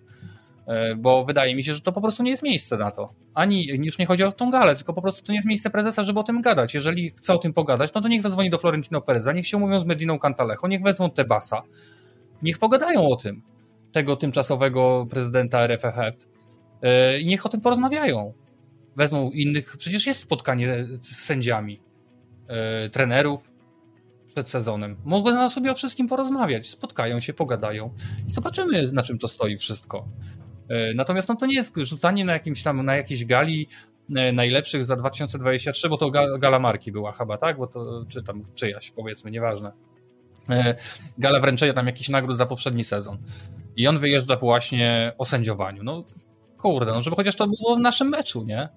E, 0.67 0.97
bo 0.97 1.25
wydaje 1.25 1.57
mi 1.57 1.65
się, 1.65 1.75
że 1.75 1.81
to 1.81 1.93
po 1.93 2.01
prostu 2.01 2.23
nie 2.23 2.31
jest 2.31 2.43
miejsce 2.43 2.77
na 2.77 2.91
to. 2.91 3.15
Ani 3.35 3.67
już 3.67 3.99
nie 3.99 4.07
chodzi 4.07 4.25
o 4.25 4.33
tą 4.33 4.51
galę, 4.51 4.77
tylko 4.77 4.93
po 4.93 5.03
prostu 5.03 5.23
to 5.23 5.33
nie 5.33 5.39
jest 5.39 5.49
miejsce 5.49 5.71
prezesa, 5.71 6.03
żeby 6.03 6.21
o 6.21 6.23
tym 6.23 6.43
gadać. 6.43 6.75
Jeżeli 6.75 7.11
chce 7.11 7.33
o 7.33 7.39
tym 7.39 7.53
pogadać, 7.53 7.95
no 7.95 8.01
to 8.01 8.09
niech 8.09 8.23
zadzwoni 8.23 8.51
do 8.51 8.59
Florentino 8.59 9.01
Pereza, 9.01 9.33
niech 9.33 9.47
się 9.47 9.57
umówią 9.57 9.81
z 9.81 9.85
Mediną 9.85 10.19
Cantalejo, 10.19 10.69
niech 10.69 10.83
wezmą 10.83 11.11
Tebasa, 11.11 11.63
niech 12.43 12.59
pogadają 12.59 13.09
o 13.09 13.17
tym, 13.17 13.43
tego 13.93 14.17
tymczasowego 14.17 15.07
prezydenta 15.11 15.67
RFF 15.67 16.27
e, 16.83 17.21
i 17.21 17.27
niech 17.27 17.47
o 17.47 17.49
tym 17.49 17.61
porozmawiają. 17.61 18.33
Wezmą 18.97 19.31
innych, 19.31 19.77
przecież 19.77 20.07
jest 20.07 20.21
spotkanie 20.21 20.87
z 21.01 21.17
sędziami, 21.17 21.81
e, 22.49 22.89
trenerów 22.89 23.55
przed 24.27 24.51
sezonem. 24.51 24.97
Mogą 25.05 25.51
sobie 25.51 25.71
o 25.71 25.75
wszystkim 25.75 26.09
porozmawiać, 26.09 26.71
spotkają 26.71 27.21
się, 27.21 27.33
pogadają 27.33 27.91
i 28.27 28.31
zobaczymy, 28.31 28.93
na 28.93 29.03
czym 29.03 29.19
to 29.19 29.29
stoi 29.29 29.57
wszystko. 29.57 30.09
E, 30.69 30.95
natomiast 30.95 31.29
no, 31.29 31.37
to 31.37 31.47
nie 31.47 31.55
jest 31.55 31.77
rzucanie 31.77 32.25
na 32.25 32.33
jakimś 32.33 32.63
tam, 32.63 32.83
na 32.87 32.97
jakiejś 32.97 33.25
gali 33.25 33.69
najlepszych 34.33 34.85
za 34.85 34.97
2023, 34.97 35.89
bo 35.89 35.97
to 35.97 36.11
gala 36.39 36.59
marki 36.59 36.93
była 36.93 37.13
chyba, 37.13 37.37
tak? 37.37 37.57
Bo 37.57 37.67
to, 37.67 38.05
czy 38.09 38.23
tam 38.23 38.43
czyjaś, 38.55 38.91
powiedzmy, 38.91 39.31
nieważne. 39.31 39.73
E, 40.51 40.75
gala 41.19 41.41
wręczenia 41.41 41.73
tam 41.73 41.87
jakichś 41.87 42.09
nagród 42.09 42.37
za 42.37 42.47
poprzedni 42.47 42.85
sezon. 42.85 43.19
I 43.77 43.87
on 43.87 43.99
wyjeżdża 43.99 44.37
właśnie 44.37 45.13
o 45.19 45.25
sędziowaniu. 45.25 45.83
No 45.83 46.05
kurde, 46.59 46.93
no 46.93 47.03
żeby 47.03 47.17
chociaż 47.17 47.37
to 47.37 47.47
było 47.47 47.77
w 47.77 47.81
naszym 47.81 48.09
meczu, 48.09 48.45
nie? 48.45 48.69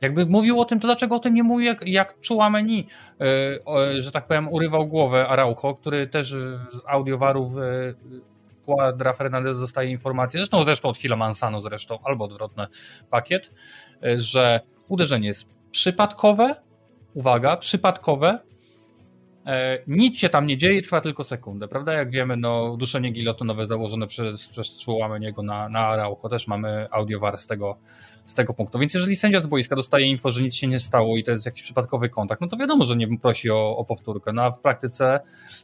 Jakby 0.00 0.26
mówił 0.26 0.60
o 0.60 0.64
tym, 0.64 0.80
to 0.80 0.88
dlaczego 0.88 1.14
o 1.14 1.18
tym 1.18 1.34
nie 1.34 1.42
mówił, 1.42 1.66
jak, 1.66 1.88
jak 1.88 2.20
czuła 2.20 2.50
menu, 2.50 2.86
że 3.98 4.12
tak 4.12 4.26
powiem, 4.26 4.48
urywał 4.48 4.86
głowę 4.86 5.28
Araujo, 5.28 5.74
który 5.74 6.06
też 6.06 6.28
z 6.28 6.80
audiowarów 6.86 7.52
Quadra 8.66 9.12
Fernandez 9.12 9.60
dostaje 9.60 9.90
informację, 9.90 10.40
zresztą 10.40 10.64
zresztą 10.64 10.88
od 10.88 10.98
Hila 10.98 11.16
Mansano 11.16 11.60
zresztą, 11.60 11.98
albo 12.04 12.24
odwrotny 12.24 12.66
pakiet, 13.10 13.50
yy, 14.02 14.20
że 14.20 14.60
uderzenie 14.88 15.28
jest 15.28 15.46
przypadkowe, 15.70 16.54
uwaga, 17.14 17.56
przypadkowe, 17.56 18.38
E, 19.46 19.78
nic 19.86 20.18
się 20.18 20.28
tam 20.28 20.46
nie 20.46 20.56
dzieje, 20.56 20.82
trwa 20.82 21.00
tylko 21.00 21.24
sekundę, 21.24 21.68
prawda? 21.68 21.92
Jak 21.92 22.10
wiemy, 22.10 22.36
no, 22.36 22.76
duszenie 22.76 23.10
gilotynowe 23.10 23.66
założone 23.66 24.06
przez, 24.06 24.48
przez 24.48 24.86
niego 25.20 25.42
na, 25.42 25.68
na 25.68 25.80
Araujo, 25.80 26.28
też 26.28 26.48
mamy 26.48 26.86
audiowar 26.90 27.38
z 27.38 27.46
tego, 27.46 27.78
z 28.26 28.34
tego 28.34 28.54
punktu. 28.54 28.78
Więc 28.78 28.94
jeżeli 28.94 29.16
sędzia 29.16 29.40
z 29.40 29.46
boiska 29.46 29.76
dostaje 29.76 30.06
info, 30.06 30.30
że 30.30 30.42
nic 30.42 30.54
się 30.54 30.66
nie 30.66 30.78
stało 30.78 31.16
i 31.16 31.24
to 31.24 31.32
jest 31.32 31.46
jakiś 31.46 31.62
przypadkowy 31.62 32.08
kontakt, 32.08 32.40
no 32.40 32.48
to 32.48 32.56
wiadomo, 32.56 32.84
że 32.84 32.96
nie 32.96 33.18
prosi 33.18 33.50
o, 33.50 33.76
o 33.76 33.84
powtórkę. 33.84 34.32
No 34.32 34.42
a 34.42 34.50
w 34.50 34.60
praktyce 34.60 35.20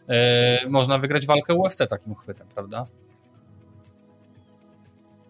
e, 0.08 0.68
można 0.68 0.98
wygrać 0.98 1.26
walkę 1.26 1.54
UFC 1.54 1.78
takim 1.88 2.14
chwytem, 2.14 2.46
prawda? 2.54 2.86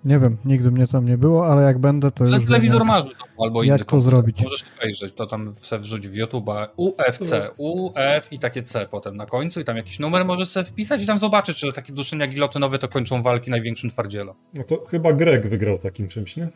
Nie 0.05 0.19
wiem, 0.19 0.37
nigdy 0.45 0.71
mnie 0.71 0.87
tam 0.87 1.09
nie 1.09 1.19
było, 1.19 1.47
ale 1.47 1.63
jak 1.63 1.79
będę, 1.79 2.11
to 2.11 2.25
ale 2.25 2.37
już 2.37 2.47
telewizor 2.47 2.81
jak, 2.81 2.89
masz 2.89 3.05
albo 3.39 3.63
Jak 3.63 3.85
to 3.85 4.01
zrobić? 4.01 4.43
Możesz 4.43 4.65
wejrzeć, 4.83 5.15
to 5.15 5.27
tam 5.27 5.55
sobie 5.55 5.83
wrzuć 5.83 6.09
w 6.09 6.13
YouTube'a 6.13 6.67
UFC, 6.77 7.33
UF 7.57 8.29
i 8.31 8.39
takie 8.39 8.63
C 8.63 8.87
potem 8.91 9.17
na 9.17 9.27
końcu 9.27 9.61
i 9.61 9.65
tam 9.65 9.77
jakiś 9.77 9.99
numer 9.99 10.25
możesz 10.25 10.49
sobie 10.49 10.67
wpisać 10.67 11.03
i 11.03 11.07
tam 11.07 11.19
zobaczyć, 11.19 11.57
czy 11.57 11.73
takie 11.73 11.93
duszenia 11.93 12.27
gilotynowe 12.27 12.79
to 12.79 12.89
kończą 12.89 13.23
walki 13.23 13.51
największym 13.51 13.91
twardzielom. 13.91 14.37
No 14.55 14.65
to 14.65 14.85
chyba 14.85 15.13
Greg 15.13 15.47
wygrał 15.49 15.79
takim 15.79 16.09
czymś, 16.09 16.37
nie? 16.37 16.49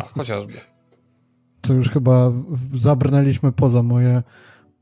Tak, 0.00 0.08
chociażby. 0.08 0.52
To 1.60 1.72
już 1.72 1.90
chyba 1.90 2.32
zabrnęliśmy 2.74 3.52
poza 3.52 3.82
moje 3.82 4.22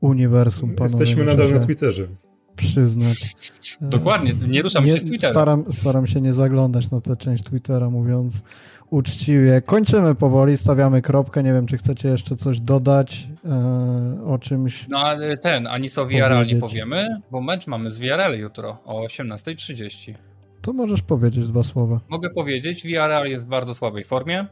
uniwersum. 0.01 0.75
Panowie, 0.75 0.99
Jesteśmy 0.99 1.25
nadal 1.25 1.51
na 1.51 1.59
Twitterze 1.59 2.07
przyznać. 2.55 3.35
Dokładnie, 3.81 4.33
nie 4.47 4.61
ruszam 4.61 4.85
nie, 4.85 4.93
się 4.93 4.99
z 4.99 5.03
Twittera. 5.03 5.33
Staram, 5.33 5.71
staram 5.71 6.07
się 6.07 6.21
nie 6.21 6.33
zaglądać 6.33 6.91
na 6.91 7.01
tę 7.01 7.17
część 7.17 7.43
Twittera, 7.43 7.89
mówiąc 7.89 8.41
uczciwie. 8.89 9.61
Kończymy 9.61 10.15
powoli, 10.15 10.57
stawiamy 10.57 11.01
kropkę. 11.01 11.43
Nie 11.43 11.53
wiem, 11.53 11.65
czy 11.65 11.77
chcecie 11.77 12.09
jeszcze 12.09 12.35
coś 12.37 12.59
dodać 12.59 13.27
e, 13.45 14.25
o 14.25 14.39
czymś. 14.39 14.87
No 14.89 14.97
ale 14.97 15.37
ten, 15.37 15.67
ani 15.67 15.89
co 15.89 16.05
VRL 16.05 16.45
nie 16.47 16.55
powiemy, 16.55 17.21
bo 17.31 17.41
mecz 17.41 17.67
mamy 17.67 17.91
z 17.91 17.99
VRL 17.99 18.39
jutro 18.39 18.77
o 18.85 19.05
18.30. 19.05 20.13
To 20.61 20.73
możesz 20.73 21.01
powiedzieć 21.01 21.45
dwa 21.47 21.63
słowa. 21.63 21.99
Mogę 22.09 22.29
powiedzieć, 22.29 22.83
VRL 22.83 23.29
jest 23.29 23.45
w 23.45 23.47
bardzo 23.47 23.75
słabej 23.75 24.03
formie. 24.03 24.45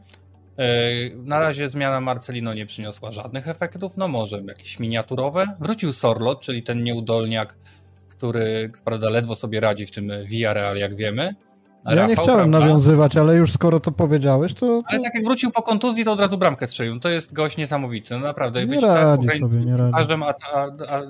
E, 0.60 0.66
na 1.14 1.40
razie 1.40 1.70
zmiana 1.70 2.00
Marcelino 2.00 2.54
nie 2.54 2.66
przyniosła 2.66 3.12
żadnych 3.12 3.48
efektów, 3.48 3.96
no 3.96 4.08
może 4.08 4.42
jakieś 4.48 4.78
miniaturowe. 4.78 5.46
Wrócił 5.60 5.92
Sorlot, 5.92 6.40
czyli 6.40 6.62
ten 6.62 6.82
nieudolniak 6.82 7.56
który 8.20 8.70
prawda, 8.84 9.10
ledwo 9.10 9.36
sobie 9.36 9.60
radzi 9.60 9.86
w 9.86 9.90
tym 9.90 10.08
VRL, 10.08 10.78
jak 10.78 10.96
wiemy. 10.96 11.34
Ja 11.84 11.94
Rafał, 11.94 12.08
nie 12.08 12.16
chciałem 12.16 12.50
prawda? 12.50 12.66
nawiązywać, 12.66 13.16
ale 13.16 13.36
już 13.36 13.52
skoro 13.52 13.80
to 13.80 13.92
powiedziałeś, 13.92 14.54
to, 14.54 14.60
to... 14.60 14.82
Ale 14.86 15.00
tak 15.00 15.14
jak 15.14 15.24
wrócił 15.24 15.50
po 15.50 15.62
kontuzji, 15.62 16.04
to 16.04 16.12
od 16.12 16.20
razu 16.20 16.38
bramkę 16.38 16.66
strzelił. 16.66 17.00
To 17.00 17.08
jest 17.08 17.32
gość 17.32 17.56
niesamowity, 17.56 18.14
no 18.14 18.20
naprawdę. 18.20 18.60
Nie 18.60 18.66
być 18.66 18.82
radzi 18.82 19.26
tak 19.26 19.36
sobie, 19.36 19.64
nie 19.64 19.76
radzi. 19.76 20.12
A, 20.12 20.34
a, 20.52 20.66
a, 20.88 21.02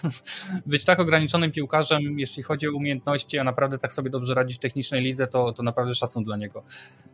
być 0.66 0.84
tak 0.84 1.00
ograniczonym 1.00 1.50
piłkarzem, 1.50 2.18
jeśli 2.18 2.42
chodzi 2.42 2.68
o 2.68 2.72
umiejętności, 2.72 3.38
a 3.38 3.44
naprawdę 3.44 3.78
tak 3.78 3.92
sobie 3.92 4.10
dobrze 4.10 4.34
radzić 4.34 4.56
w 4.56 4.60
technicznej 4.60 5.02
lidze, 5.02 5.26
to, 5.26 5.52
to 5.52 5.62
naprawdę 5.62 5.94
szacun 5.94 6.24
dla 6.24 6.36
niego. 6.36 6.62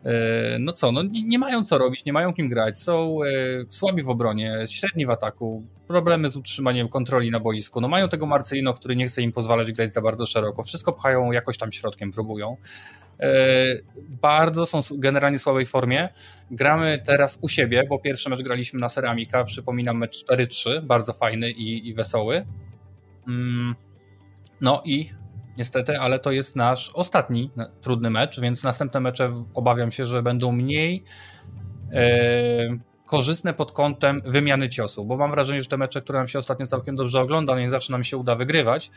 E, 0.05 0.11
no 0.59 0.73
co, 0.73 0.91
no 0.91 1.03
nie, 1.03 1.23
nie, 1.23 1.39
mają 1.39 1.65
co 1.65 1.77
robić, 1.77 2.05
nie 2.05 2.13
mają 2.13 2.33
kim 2.33 2.49
grać, 2.49 2.79
są 2.79 3.17
e, 3.23 3.27
słabi 3.69 4.03
w 4.03 4.09
obronie, 4.09 4.65
średni 4.67 5.05
w 5.05 5.09
ataku, 5.09 5.63
problemy 5.87 6.31
z 6.31 6.35
utrzymaniem 6.35 6.89
kontroli 6.89 7.31
na 7.31 7.39
boisku. 7.39 7.81
No 7.81 7.87
mają 7.87 8.09
tego 8.09 8.25
Marcelino, 8.25 8.73
który 8.73 8.95
nie 8.95 9.07
chce 9.07 9.21
im 9.21 9.31
pozwalać 9.31 9.71
grać 9.71 9.93
za 9.93 10.01
bardzo 10.01 10.25
szeroko. 10.25 10.63
Wszystko 10.63 10.93
pchają 10.93 11.31
jakoś 11.31 11.57
tam 11.57 11.71
środkiem, 11.71 12.11
próbują. 12.11 12.57
E, 13.19 13.35
bardzo 14.21 14.65
są 14.65 14.79
generalnie 14.91 15.39
słabej 15.39 15.65
formie. 15.65 16.09
Gramy 16.51 17.01
teraz 17.05 17.37
u 17.41 17.49
siebie, 17.49 17.83
bo 17.89 17.99
pierwszy 17.99 18.29
mecz 18.29 18.41
graliśmy 18.41 18.79
na 18.79 18.89
Ceramika, 18.89 19.43
przypominam 19.43 19.97
mecz 19.97 20.25
4-3, 20.25 20.81
bardzo 20.81 21.13
fajny 21.13 21.51
i, 21.51 21.87
i 21.87 21.93
wesoły. 21.93 22.45
Mm, 23.27 23.75
no 24.61 24.81
i 24.85 25.09
niestety, 25.57 25.99
ale 25.99 26.19
to 26.19 26.31
jest 26.31 26.55
nasz 26.55 26.91
ostatni 26.93 27.51
trudny 27.81 28.09
mecz, 28.09 28.39
więc 28.39 28.63
następne 28.63 28.99
mecze 28.99 29.43
obawiam 29.53 29.91
się, 29.91 30.05
że 30.05 30.23
będą 30.23 30.51
mniej 30.51 31.03
e, 31.93 32.77
korzystne 33.05 33.53
pod 33.53 33.71
kątem 33.71 34.21
wymiany 34.25 34.69
ciosów, 34.69 35.07
bo 35.07 35.17
mam 35.17 35.31
wrażenie, 35.31 35.63
że 35.63 35.69
te 35.69 35.77
mecze, 35.77 36.01
które 36.01 36.19
nam 36.19 36.27
się 36.27 36.39
ostatnio 36.39 36.65
całkiem 36.65 36.95
dobrze 36.95 37.21
ogląda, 37.21 37.59
nie 37.59 37.69
zawsze 37.69 37.91
nam 37.91 38.03
się 38.03 38.17
uda 38.17 38.35
wygrywać, 38.35 38.91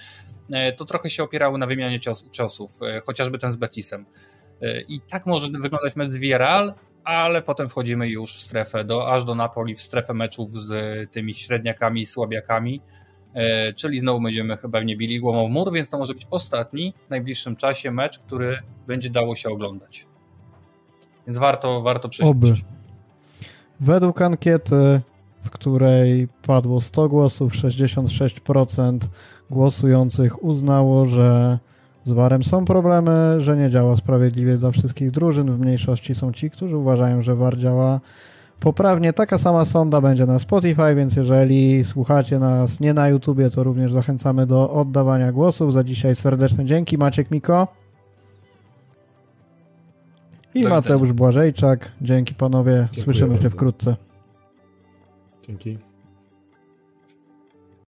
e, 0.50 0.72
to 0.72 0.84
trochę 0.84 1.10
się 1.10 1.22
opierały 1.22 1.58
na 1.58 1.66
wymianie 1.66 2.00
cios, 2.00 2.24
ciosów, 2.30 2.70
e, 2.82 3.02
chociażby 3.06 3.38
ten 3.38 3.52
z 3.52 3.56
Betisem. 3.56 4.06
E, 4.62 4.80
I 4.80 5.00
tak 5.00 5.26
może 5.26 5.48
wyglądać 5.48 5.96
mecz 5.96 6.10
z 6.10 6.16
Villarreal, 6.16 6.74
ale 7.04 7.42
potem 7.42 7.68
wchodzimy 7.68 8.08
już 8.08 8.36
w 8.36 8.40
strefę, 8.40 8.84
do, 8.84 9.12
aż 9.12 9.24
do 9.24 9.34
Napoli, 9.34 9.74
w 9.74 9.80
strefę 9.80 10.14
meczów 10.14 10.50
z 10.50 10.72
tymi 11.12 11.34
średniakami, 11.34 12.06
słabiakami, 12.06 12.80
czyli 13.76 13.98
znowu 13.98 14.20
będziemy 14.20 14.56
chyba 14.56 14.80
nie 14.80 14.96
bili 14.96 15.20
głową 15.20 15.48
w 15.48 15.50
mur, 15.50 15.72
więc 15.72 15.90
to 15.90 15.98
może 15.98 16.14
być 16.14 16.26
ostatni 16.30 16.94
w 17.06 17.10
najbliższym 17.10 17.56
czasie 17.56 17.90
mecz, 17.90 18.18
który 18.18 18.58
będzie 18.86 19.10
dało 19.10 19.34
się 19.34 19.48
oglądać. 19.48 20.06
Więc 21.26 21.38
warto, 21.38 21.82
warto 21.82 22.08
przejść. 22.08 22.32
Według 23.80 24.22
ankiety, 24.22 25.00
w 25.44 25.50
której 25.50 26.28
padło 26.46 26.80
100 26.80 27.08
głosów, 27.08 27.52
66% 27.52 28.98
głosujących 29.50 30.44
uznało, 30.44 31.06
że 31.06 31.58
z 32.04 32.12
VAR-em 32.12 32.42
są 32.42 32.64
problemy, 32.64 33.40
że 33.40 33.56
nie 33.56 33.70
działa 33.70 33.96
sprawiedliwie 33.96 34.58
dla 34.58 34.70
wszystkich 34.70 35.10
drużyn. 35.10 35.52
W 35.52 35.58
mniejszości 35.58 36.14
są 36.14 36.32
ci, 36.32 36.50
którzy 36.50 36.76
uważają, 36.76 37.20
że 37.20 37.36
VAR 37.36 37.56
działa 37.56 38.00
Poprawnie 38.60 39.12
taka 39.12 39.38
sama 39.38 39.64
sonda 39.64 40.00
będzie 40.00 40.26
na 40.26 40.38
Spotify, 40.38 40.94
więc 40.96 41.16
jeżeli 41.16 41.84
słuchacie 41.84 42.38
nas 42.38 42.80
nie 42.80 42.94
na 42.94 43.08
YouTubie, 43.08 43.50
to 43.50 43.62
również 43.62 43.92
zachęcamy 43.92 44.46
do 44.46 44.70
oddawania 44.70 45.32
głosów. 45.32 45.72
Za 45.72 45.84
dzisiaj 45.84 46.16
serdeczne 46.16 46.64
dzięki. 46.64 46.98
Maciek 46.98 47.30
Miko 47.30 47.68
i 50.58 50.62
Do 50.62 50.68
Mateusz 50.68 51.00
widzenia. 51.02 51.14
Błażejczak. 51.14 51.92
Dzięki 52.02 52.34
panowie. 52.34 52.72
Dziękuję 52.72 53.04
Słyszymy 53.04 53.36
się 53.36 53.42
bardzo. 53.42 53.50
wkrótce. 53.56 53.96
Dzięki. 55.46 55.78